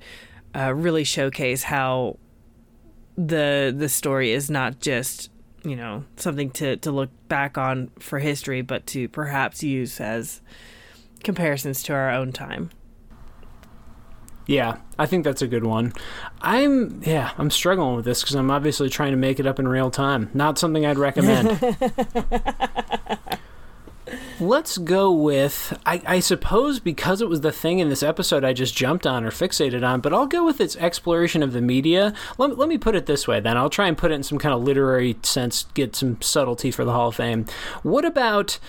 uh, 0.56 0.73
really 0.73 1.03
showcase 1.03 1.64
how 1.64 2.18
the 3.18 3.73
the 3.76 3.90
story 3.90 4.32
is 4.32 4.49
not 4.49 4.80
just 4.80 5.31
you 5.63 5.75
know 5.75 6.05
something 6.17 6.49
to 6.51 6.77
to 6.77 6.91
look 6.91 7.09
back 7.27 7.57
on 7.57 7.91
for 7.99 8.19
history, 8.19 8.61
but 8.61 8.85
to 8.88 9.07
perhaps 9.09 9.63
use 9.63 9.99
as 9.99 10.41
comparisons 11.23 11.83
to 11.83 11.93
our 11.93 12.11
own 12.11 12.31
time. 12.31 12.71
Yeah, 14.47 14.77
I 14.97 15.05
think 15.05 15.23
that's 15.23 15.41
a 15.41 15.47
good 15.47 15.63
one. 15.63 15.93
I'm 16.41 17.01
yeah, 17.03 17.31
I'm 17.38 17.49
struggling 17.49 17.95
with 17.95 18.05
this 18.05 18.21
because 18.21 18.35
I'm 18.35 18.51
obviously 18.51 18.89
trying 18.89 19.11
to 19.11 19.17
make 19.17 19.39
it 19.39 19.45
up 19.45 19.59
in 19.59 19.67
real 19.67 19.91
time. 19.91 20.29
Not 20.33 20.57
something 20.57 20.85
I'd 20.85 20.97
recommend. 20.97 21.49
Let's 24.39 24.77
go 24.77 25.11
with 25.11 25.77
I, 25.85 26.01
I, 26.05 26.19
suppose 26.19 26.79
because 26.79 27.21
it 27.21 27.29
was 27.29 27.41
the 27.41 27.51
thing 27.51 27.79
in 27.79 27.89
this 27.89 28.03
episode 28.03 28.43
I 28.43 28.53
just 28.53 28.75
jumped 28.75 29.05
on 29.05 29.23
or 29.23 29.31
fixated 29.31 29.88
on, 29.88 30.01
but 30.01 30.13
I'll 30.13 30.27
go 30.27 30.43
with 30.45 30.59
its 30.59 30.75
exploration 30.77 31.43
of 31.43 31.53
the 31.53 31.61
media. 31.61 32.13
Let, 32.38 32.57
let 32.57 32.67
me 32.67 32.77
put 32.77 32.95
it 32.95 33.05
this 33.05 33.27
way 33.27 33.39
then. 33.39 33.57
I'll 33.57 33.69
try 33.69 33.88
and 33.88 33.97
put 33.97 34.11
it 34.11 34.15
in 34.15 34.23
some 34.23 34.39
kind 34.39 34.53
of 34.53 34.63
literary 34.63 35.17
sense, 35.21 35.65
get 35.73 35.95
some 35.95 36.21
subtlety 36.21 36.71
for 36.71 36.85
the 36.85 36.91
Hall 36.91 37.09
of 37.09 37.15
Fame. 37.15 37.45
What 37.83 38.05
about 38.05 38.59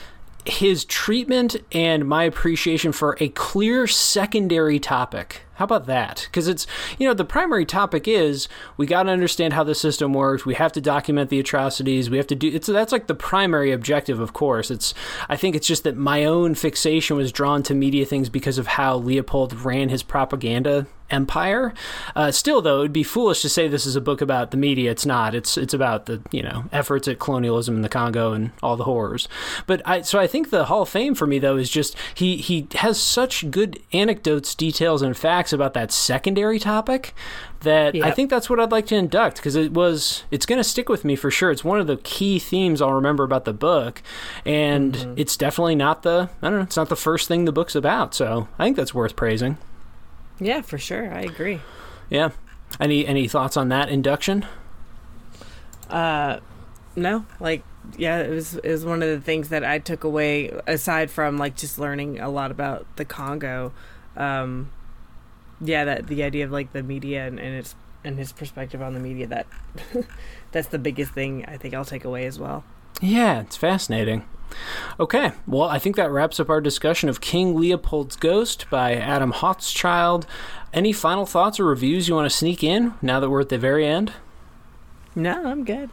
his 0.45 0.85
treatment 0.85 1.57
and 1.71 2.07
my 2.09 2.25
appreciation 2.25 2.93
for 2.93 3.17
a 3.21 3.29
clear 3.29 3.87
secondary 3.87 4.81
topic. 4.81 5.43
How 5.55 5.65
about 5.65 5.87
that? 5.87 6.29
Because 6.31 6.49
it's, 6.49 6.67
you 6.99 7.07
know, 7.07 7.15
the 7.15 7.25
primary 7.25 7.67
topic 7.67 8.09
is 8.09 8.49
we 8.77 8.87
got 8.87 9.05
to 9.05 9.11
understand 9.11 9.53
how 9.53 9.65
the 9.65 9.75
system 9.75 10.15
works. 10.15 10.47
We 10.47 10.55
have 10.55 10.73
to 10.73 10.81
document 10.81 11.31
the 11.31 11.39
atrocities. 11.39 12.09
We 12.09 12.17
have 12.17 12.27
to 12.29 12.35
do 12.35 12.49
it's 12.49 12.67
that's 12.67 12.93
like 12.93 13.07
the 13.07 13.15
primary 13.15 13.71
objective, 13.71 14.19
of 14.19 14.33
course. 14.33 14.71
It's 14.71 14.95
I 15.29 15.37
think 15.37 15.55
it's 15.55 15.67
just 15.67 15.85
that 15.85 15.97
my 15.97 16.25
own 16.25 16.55
fixation 16.55 17.17
was 17.17 17.33
drawn 17.33 17.63
to 17.65 17.75
media 17.75 18.07
things 18.07 18.29
because 18.29 18.59
of 18.59 18.67
how 18.67 18.97
Leopold 18.97 19.53
ran 19.53 19.91
his 19.91 20.03
propaganda 20.03 20.87
empire. 21.13 21.75
Uh, 22.17 22.31
still, 22.31 22.63
though, 22.63 22.81
it'd 22.81 22.93
be 22.93 23.03
foolish 23.03 23.43
to 23.43 23.49
say 23.49 23.69
this 23.69 23.87
is 23.87 23.95
a 23.95 24.01
book 24.01 24.21
about 24.21 24.51
the 24.51 24.57
media. 24.57 24.91
It's 24.91 25.07
not. 25.07 25.35
It's 25.35 25.57
it's 25.57 25.75
about 25.75 26.07
the 26.07 26.23
you 26.33 26.43
know 26.43 26.65
efforts 26.73 27.07
at 27.07 27.19
colonialism 27.19 27.77
in 27.77 27.83
the 27.83 27.89
Congo 27.89 28.33
and 28.33 28.51
all 28.63 28.77
the 28.77 28.85
horrors. 28.85 29.29
But 29.67 29.83
I 29.85 30.01
so 30.03 30.19
I 30.19 30.27
think 30.27 30.51
the 30.51 30.65
Hall 30.65 30.83
of 30.83 30.89
Fame 30.89 31.15
for 31.15 31.27
me 31.27 31.39
though 31.39 31.57
is 31.57 31.71
just 31.71 31.97
he 32.15 32.37
he 32.39 32.67
has 32.77 33.01
such 33.01 33.51
good 33.51 33.79
anecdotes, 33.93 34.55
details, 34.55 35.03
and 35.03 35.17
facts 35.17 35.42
about 35.51 35.73
that 35.73 35.91
secondary 35.91 36.59
topic 36.59 37.15
that 37.61 37.95
yep. 37.95 38.05
I 38.05 38.11
think 38.11 38.29
that's 38.29 38.51
what 38.51 38.61
I'd 38.61 38.71
like 38.71 38.85
to 38.89 38.97
induct 38.97 39.37
because 39.37 39.57
it 39.57 39.73
was 39.73 40.25
it's 40.31 40.45
going 40.45 40.59
to 40.59 40.65
stick 40.65 40.91
with 40.91 41.07
me 41.07 41.17
for 41.17 41.31
sure. 41.31 41.51
It's 41.51 41.65
one 41.65 41.81
of 41.81 41.87
the 41.87 41.97
key 41.97 42.39
themes 42.39 42.83
I'll 42.83 42.93
remember 42.93 43.25
about 43.25 43.47
the 43.47 43.55
book, 43.55 44.03
and 44.45 44.93
mm-hmm. 44.93 45.15
it's 45.17 45.39
definitely 45.39 45.75
not 45.75 46.03
the 46.03 46.29
I 46.43 46.51
don't 46.51 46.59
know 46.59 46.65
it's 46.65 46.77
not 46.77 46.91
the 46.91 46.97
first 46.97 47.29
thing 47.29 47.47
the 47.47 47.53
book's 47.53 47.75
about. 47.75 48.15
So 48.15 48.49
I 48.59 48.65
think 48.65 48.77
that's 48.77 48.93
worth 48.93 49.17
praising. 49.17 49.57
Yeah, 50.39 50.61
for 50.61 50.79
sure. 50.79 51.13
I 51.13 51.23
agree. 51.23 51.61
Yeah. 52.11 52.31
Any 52.81 53.07
any 53.07 53.29
thoughts 53.29 53.57
on 53.57 53.69
that 53.69 53.89
induction? 53.89 54.45
Uh, 55.89 56.41
no. 56.97 57.27
Like, 57.39 57.63
yeah, 57.97 58.19
it 58.19 58.31
was 58.31 58.57
it 58.57 58.71
was 58.71 58.85
one 58.85 59.03
of 59.03 59.09
the 59.09 59.21
things 59.21 59.51
that 59.51 59.65
I 59.65 59.79
took 59.79 60.05
away 60.05 60.49
aside 60.67 61.11
from 61.11 61.39
like 61.39 61.57
just 61.57 61.79
learning 61.79 62.21
a 62.21 62.29
lot 62.29 62.51
about 62.51 62.87
the 62.97 63.05
Congo. 63.05 63.73
Um, 64.17 64.71
yeah, 65.63 65.85
that 65.85 66.07
the 66.09 66.23
idea 66.23 66.45
of 66.45 66.51
like 66.51 66.73
the 66.73 66.83
media 66.83 67.27
and, 67.27 67.39
and 67.39 67.57
its 67.57 67.75
and 68.05 68.19
his 68.19 68.33
perspective 68.33 68.83
on 68.83 68.95
the 68.95 69.01
media 69.01 69.29
that 69.29 69.47
that's 70.53 70.69
the 70.69 70.79
biggest 70.79 71.13
thing 71.13 71.45
I 71.47 71.57
think 71.57 71.73
I'll 71.73 71.85
take 71.85 72.05
away 72.05 72.27
as 72.27 72.39
well. 72.39 72.65
Yeah, 73.01 73.41
it's 73.41 73.57
fascinating. 73.57 74.25
Okay, 75.01 75.33
well, 75.47 75.69
I 75.69 75.79
think 75.79 75.97
that 75.97 76.11
wraps 76.11 76.39
up 76.39 76.51
our 76.51 76.61
discussion 76.61 77.09
of 77.09 77.23
King 77.23 77.55
Leopold's 77.55 78.17
Ghost 78.17 78.67
by 78.69 78.95
Adam 78.95 79.33
Hochschild. 79.33 80.25
Any 80.75 80.93
final 80.93 81.25
thoughts 81.25 81.59
or 81.59 81.65
reviews 81.65 82.07
you 82.07 82.15
want 82.15 82.31
to 82.31 82.37
sneak 82.37 82.63
in 82.63 82.95
now 83.01 83.19
that 83.19 83.31
we're 83.31 83.41
at 83.41 83.49
the 83.49 83.59
very 83.59 83.87
end? 83.87 84.13
No, 85.15 85.47
I'm 85.47 85.65
good. 85.65 85.89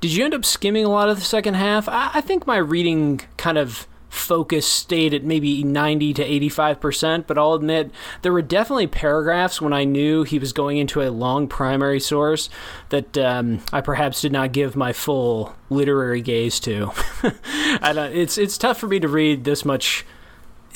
Did 0.00 0.12
you 0.12 0.24
end 0.24 0.34
up 0.34 0.44
skimming 0.44 0.84
a 0.84 0.88
lot 0.88 1.08
of 1.08 1.16
the 1.16 1.24
second 1.24 1.54
half? 1.54 1.88
I, 1.88 2.10
I 2.14 2.20
think 2.20 2.46
my 2.46 2.58
reading 2.58 3.20
kind 3.36 3.58
of 3.58 3.88
focus 4.16 4.66
stayed 4.66 5.14
at 5.14 5.24
maybe 5.24 5.62
90 5.62 6.14
to 6.14 6.24
85%, 6.24 7.26
but 7.26 7.38
I'll 7.38 7.54
admit 7.54 7.90
there 8.22 8.32
were 8.32 8.42
definitely 8.42 8.86
paragraphs 8.86 9.60
when 9.60 9.72
I 9.72 9.84
knew 9.84 10.24
he 10.24 10.38
was 10.38 10.52
going 10.52 10.78
into 10.78 11.02
a 11.02 11.10
long 11.10 11.48
primary 11.48 12.00
source 12.00 12.48
that 12.88 13.16
um, 13.18 13.60
I 13.72 13.80
perhaps 13.80 14.20
did 14.20 14.32
not 14.32 14.52
give 14.52 14.76
my 14.76 14.92
full 14.92 15.54
literary 15.70 16.22
gaze 16.22 16.60
to. 16.60 16.92
It's, 17.78 18.38
it's 18.38 18.58
tough 18.58 18.78
for 18.78 18.86
me 18.86 19.00
to 19.00 19.08
read 19.08 19.44
this 19.44 19.64
much 19.64 20.04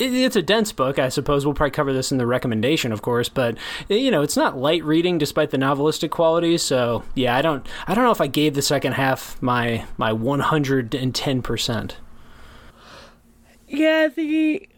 it's 0.01 0.37
a 0.37 0.43
dense 0.43 0.73
book, 0.73 0.99
I 0.99 1.09
suppose. 1.09 1.45
We'll 1.45 1.55
probably 1.55 1.73
cover 1.73 1.93
this 1.93 2.11
in 2.11 2.19
the 2.19 2.27
recommendation, 2.27 2.93
of 2.93 3.03
course, 3.03 3.29
but 3.29 3.57
you 3.89 4.11
know, 4.11 4.23
it's 4.23 4.37
not 4.37 4.57
light 4.57 4.85
reading 4.85 5.19
despite 5.19 5.51
the 5.51 5.59
novelistic 5.59 6.11
qualities. 6.11 6.63
So 6.63 7.05
yeah, 7.15 7.37
I 7.37 7.43
don't, 7.43 7.67
I 7.87 7.95
don't 7.95 8.05
know 8.05 8.11
if 8.11 8.21
I 8.21 8.27
gave 8.27 8.55
the 8.55 8.63
second 8.63 8.93
half 8.93 9.41
my 9.43 9.85
my 9.97 10.13
one 10.13 10.41
hundred 10.41 10.95
and 10.95 11.15
ten 11.15 11.43
percent. 11.43 11.97
Yeah, 13.71 14.09
the 14.09 14.69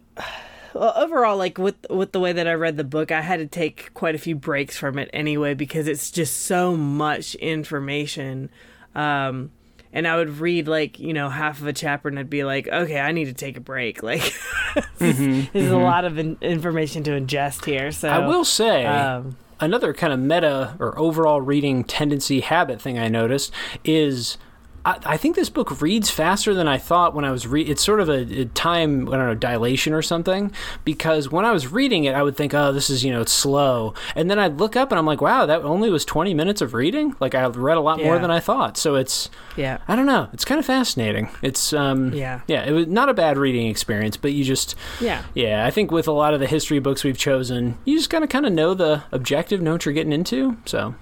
well, 0.74 0.92
overall, 0.96 1.36
like 1.36 1.56
with 1.56 1.76
with 1.88 2.12
the 2.12 2.20
way 2.20 2.32
that 2.32 2.46
I 2.46 2.52
read 2.52 2.76
the 2.76 2.84
book, 2.84 3.10
I 3.10 3.22
had 3.22 3.38
to 3.38 3.46
take 3.46 3.92
quite 3.94 4.14
a 4.14 4.18
few 4.18 4.36
breaks 4.36 4.76
from 4.76 4.98
it 4.98 5.08
anyway 5.12 5.54
because 5.54 5.86
it's 5.88 6.10
just 6.10 6.42
so 6.42 6.76
much 6.76 7.34
information. 7.36 8.50
Um, 8.94 9.50
and 9.94 10.06
I 10.06 10.16
would 10.16 10.38
read 10.38 10.68
like 10.68 10.98
you 10.98 11.14
know 11.14 11.30
half 11.30 11.60
of 11.60 11.66
a 11.66 11.72
chapter 11.72 12.08
and 12.08 12.18
I'd 12.18 12.28
be 12.28 12.44
like, 12.44 12.68
okay, 12.68 13.00
I 13.00 13.12
need 13.12 13.26
to 13.26 13.34
take 13.34 13.56
a 13.56 13.60
break. 13.60 14.02
Like, 14.12 14.20
mm-hmm, 14.20 15.52
there's 15.52 15.66
mm-hmm. 15.66 15.74
a 15.74 15.82
lot 15.82 16.04
of 16.04 16.18
in- 16.18 16.38
information 16.40 17.02
to 17.04 17.10
ingest 17.12 17.64
here. 17.64 17.92
So 17.92 18.08
I 18.08 18.26
will 18.26 18.44
say. 18.44 18.86
Um, 18.86 19.36
another 19.60 19.92
kind 19.92 20.12
of 20.12 20.18
meta 20.18 20.76
or 20.78 20.98
overall 20.98 21.40
reading 21.40 21.84
tendency 21.84 22.40
habit 22.40 22.80
thing 22.80 22.98
I 22.98 23.08
noticed 23.08 23.52
is 23.84 24.38
I, 24.84 24.98
I, 25.04 25.16
think 25.16 25.36
this 25.36 25.48
book 25.48 25.80
reads 25.80 26.10
faster 26.10 26.54
than 26.54 26.66
I 26.66 26.78
thought 26.78 27.14
when 27.14 27.24
I 27.24 27.30
was 27.30 27.46
reading. 27.46 27.72
It's 27.72 27.84
sort 27.84 28.00
of 28.00 28.08
a, 28.08 28.40
a, 28.40 28.44
time, 28.46 29.08
I 29.08 29.16
don't 29.16 29.26
know, 29.26 29.34
dilation 29.34 29.92
or 29.92 30.02
something. 30.02 30.52
Because 30.84 31.30
when 31.30 31.44
I 31.44 31.52
was 31.52 31.68
reading 31.68 32.04
it, 32.04 32.14
I 32.14 32.22
would 32.22 32.36
think, 32.36 32.54
oh, 32.54 32.72
this 32.72 32.90
is, 32.90 33.04
you 33.04 33.12
know, 33.12 33.20
it's 33.20 33.32
slow. 33.32 33.94
And 34.16 34.30
then 34.30 34.38
I'd 34.38 34.58
look 34.58 34.76
up 34.76 34.90
and 34.90 34.98
I'm 34.98 35.06
like, 35.06 35.20
wow, 35.20 35.46
that 35.46 35.62
only 35.62 35.90
was 35.90 36.04
20 36.04 36.34
minutes 36.34 36.60
of 36.60 36.74
reading? 36.74 37.14
Like, 37.20 37.34
I 37.34 37.46
read 37.46 37.76
a 37.76 37.80
lot 37.80 37.98
yeah. 37.98 38.06
more 38.06 38.18
than 38.18 38.30
I 38.30 38.40
thought. 38.40 38.76
So 38.76 38.96
it's, 38.96 39.30
yeah, 39.56 39.78
I 39.86 39.96
don't 39.96 40.06
know. 40.06 40.28
It's 40.32 40.44
kind 40.44 40.58
of 40.58 40.66
fascinating. 40.66 41.28
It's, 41.42 41.72
um, 41.72 42.12
yeah. 42.12 42.40
Yeah, 42.46 42.64
it 42.64 42.72
was 42.72 42.86
not 42.88 43.08
a 43.08 43.14
bad 43.14 43.38
reading 43.38 43.68
experience, 43.68 44.16
but 44.16 44.32
you 44.32 44.44
just, 44.44 44.74
yeah. 45.00 45.22
Yeah, 45.34 45.64
I 45.64 45.70
think 45.70 45.90
with 45.90 46.08
a 46.08 46.12
lot 46.12 46.34
of 46.34 46.40
the 46.40 46.46
history 46.46 46.78
books 46.78 47.04
we've 47.04 47.18
chosen, 47.18 47.78
you 47.84 47.96
just 47.96 48.10
gotta 48.10 48.26
kind 48.26 48.46
of 48.46 48.52
know 48.52 48.74
the 48.74 49.04
objective, 49.12 49.62
know 49.62 49.72
what 49.72 49.84
you're 49.84 49.94
getting 49.94 50.12
into. 50.12 50.56
So, 50.66 50.94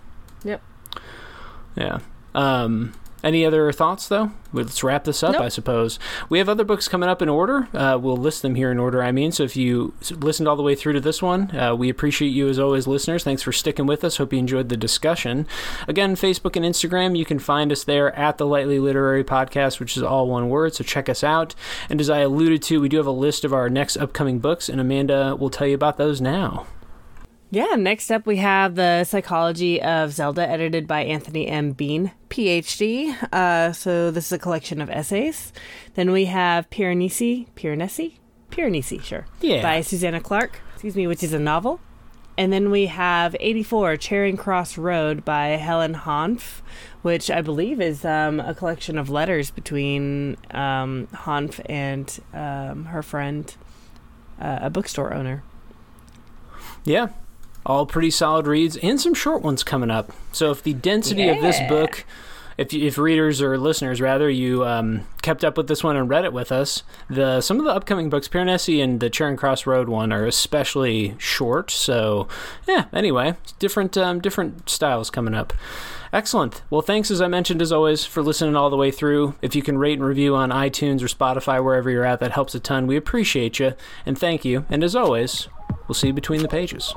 yep. 0.45 0.63
Yeah. 1.77 1.99
Um, 2.35 2.95
any 3.23 3.45
other 3.45 3.71
thoughts, 3.73 4.09
though? 4.09 4.33
Let's 4.53 4.83
wrap 4.83 5.05
this 5.05 5.23
up, 5.23 5.35
nope. 5.35 5.43
I 5.43 5.49
suppose. 5.49 5.99
We 6.29 6.39
have 6.39 6.49
other 6.49 6.65
books 6.65 6.89
coming 6.89 7.09
up 7.09 7.23
in 7.23 7.29
order. 7.29 7.69
Uh, 7.73 7.99
we'll 8.01 8.17
list 8.17 8.43
them 8.43 8.57
here 8.57 8.73
in 8.73 8.79
order, 8.79 9.03
I 9.03 9.13
mean. 9.13 9.31
So 9.31 9.45
if 9.45 9.57
you 9.57 9.95
listened 10.11 10.49
all 10.49 10.57
the 10.57 10.63
way 10.63 10.75
through 10.75 10.95
to 10.95 11.01
this 11.01 11.23
one, 11.23 11.57
uh, 11.57 11.75
we 11.75 11.89
appreciate 11.89 12.31
you 12.31 12.49
as 12.49 12.59
always, 12.59 12.87
listeners. 12.87 13.23
Thanks 13.23 13.43
for 13.43 13.53
sticking 13.53 13.87
with 13.87 14.03
us. 14.03 14.17
Hope 14.17 14.33
you 14.33 14.39
enjoyed 14.39 14.69
the 14.69 14.77
discussion. 14.77 15.47
Again, 15.87 16.17
Facebook 16.17 16.57
and 16.57 16.65
Instagram, 16.65 17.17
you 17.17 17.25
can 17.25 17.39
find 17.39 17.71
us 17.71 17.85
there 17.85 18.15
at 18.19 18.39
the 18.39 18.47
Lightly 18.47 18.79
Literary 18.79 19.23
Podcast, 19.23 19.79
which 19.79 19.97
is 19.97 20.03
all 20.03 20.29
one 20.29 20.49
word. 20.49 20.75
So 20.75 20.83
check 20.83 21.09
us 21.09 21.23
out. 21.23 21.55
And 21.89 22.01
as 22.01 22.11
I 22.11 22.21
alluded 22.21 22.63
to, 22.65 22.81
we 22.81 22.89
do 22.89 22.97
have 22.97 23.07
a 23.07 23.13
list 23.13 23.45
of 23.45 23.53
our 23.53 23.71
next 23.71 23.97
upcoming 23.97 24.41
books, 24.41 24.69
and 24.69 24.81
Amanda 24.81 25.37
will 25.37 25.51
tell 25.51 25.67
you 25.67 25.75
about 25.75 25.97
those 25.97 26.21
now. 26.21 26.67
Yeah, 27.53 27.75
next 27.77 28.13
up 28.13 28.27
we 28.27 28.37
have 28.37 28.77
The 28.77 29.03
Psychology 29.03 29.83
of 29.83 30.13
Zelda, 30.13 30.49
edited 30.49 30.87
by 30.87 31.03
Anthony 31.03 31.49
M. 31.49 31.73
Bean, 31.73 32.13
PhD. 32.29 33.17
Uh, 33.33 33.73
so 33.73 34.13
this 34.13 34.27
is 34.27 34.33
a 34.33 34.39
collection 34.39 34.81
of 34.81 34.89
essays. 34.89 35.53
Then 35.95 36.13
we 36.13 36.27
have 36.27 36.71
Piranesi, 36.71 37.49
Piranesi? 37.57 38.19
Piranesi, 38.53 39.03
sure. 39.03 39.27
Yeah. 39.41 39.63
By 39.63 39.81
Susanna 39.81 40.21
Clarke, 40.21 40.61
excuse 40.75 40.95
me, 40.95 41.09
which 41.09 41.25
is 41.25 41.33
a 41.33 41.41
novel. 41.41 41.81
And 42.39 42.53
then 42.53 42.71
we 42.71 42.87
have 42.87 43.35
84, 43.41 43.97
Charing 43.97 44.37
Cross 44.37 44.79
Road 44.79 45.25
by 45.25 45.49
Helen 45.49 45.95
Hanff, 45.95 46.63
which 47.03 47.33
I 47.33 47.43
believe 47.43 47.81
is 47.81 48.05
um, 48.05 48.39
a 48.39 48.55
collection 48.55 48.97
of 48.97 49.11
letters 49.11 49.51
between 49.51 50.37
um, 50.53 51.09
Hanff 51.13 51.61
and 51.69 52.17
um, 52.33 52.85
her 52.87 53.03
friend, 53.03 53.53
uh, 54.41 54.61
a 54.63 54.71
bookstore 54.71 55.13
owner. 55.13 55.43
Yeah, 56.85 57.09
all 57.71 57.87
pretty 57.87 58.11
solid 58.11 58.47
reads 58.47 58.77
and 58.79 59.01
some 59.01 59.15
short 59.15 59.43
ones 59.43 59.63
coming 59.63 59.91
up. 59.91 60.13
So 60.33 60.51
if 60.51 60.63
the 60.63 60.75
density 60.75 61.23
yeah. 61.23 61.33
of 61.33 61.43
this 61.43 61.61
book 61.69 62.05
if 62.61 62.75
if 62.75 62.99
readers 62.99 63.41
or 63.41 63.57
listeners 63.57 64.03
rather 64.03 64.29
you 64.29 64.67
um, 64.67 65.07
kept 65.23 65.45
up 65.45 65.57
with 65.57 65.67
this 65.67 65.83
one 65.83 65.97
and 65.97 66.11
read 66.11 66.27
it 66.27 66.33
with 66.33 66.53
us, 66.53 66.83
the 67.09 67.41
some 67.41 67.59
of 67.59 67.65
the 67.65 67.73
upcoming 67.73 68.11
books, 68.11 68.29
Piranesi 68.29 68.85
and 68.85 69.01
the 69.01 69.09
Charing 69.09 69.39
Cross 69.39 69.65
Road 69.65 69.89
one, 69.89 70.13
are 70.13 70.27
especially 70.27 71.17
short. 71.19 71.71
So 71.71 72.29
yeah. 72.69 72.85
Anyway, 72.93 73.35
different 73.59 73.97
um, 73.97 74.21
different 74.21 74.69
styles 74.69 75.09
coming 75.09 75.35
up. 75.35 75.55
Excellent. 76.13 76.61
Well, 76.69 76.83
thanks 76.83 77.11
as 77.11 77.23
I 77.23 77.29
mentioned 77.29 77.63
as 77.63 77.73
always 77.73 78.05
for 78.05 78.23
listening 78.23 78.57
all 78.57 78.69
the 78.69 78.77
way 78.77 78.91
through. 78.91 79.37
If 79.41 79.57
you 79.57 79.63
can 79.63 79.79
rate 79.79 79.99
and 79.99 80.05
review 80.05 80.35
on 80.37 80.51
iTunes 80.51 81.03
or 81.03 81.07
Spotify 81.07 81.65
wherever 81.65 81.89
you're 81.89 82.05
at, 82.05 82.21
that 82.21 82.33
helps 82.33 82.55
a 82.55 82.61
ton. 82.61 82.87
We 82.87 82.97
appreciate 82.97 83.59
you 83.59 83.73
and 84.05 84.19
thank 84.19 84.45
you. 84.45 84.67
And 84.69 84.85
as 84.85 84.95
always, 84.95 85.49
we'll 85.89 85.95
see 85.95 86.09
you 86.09 86.13
between 86.13 86.43
the 86.43 86.49
pages. 86.49 86.95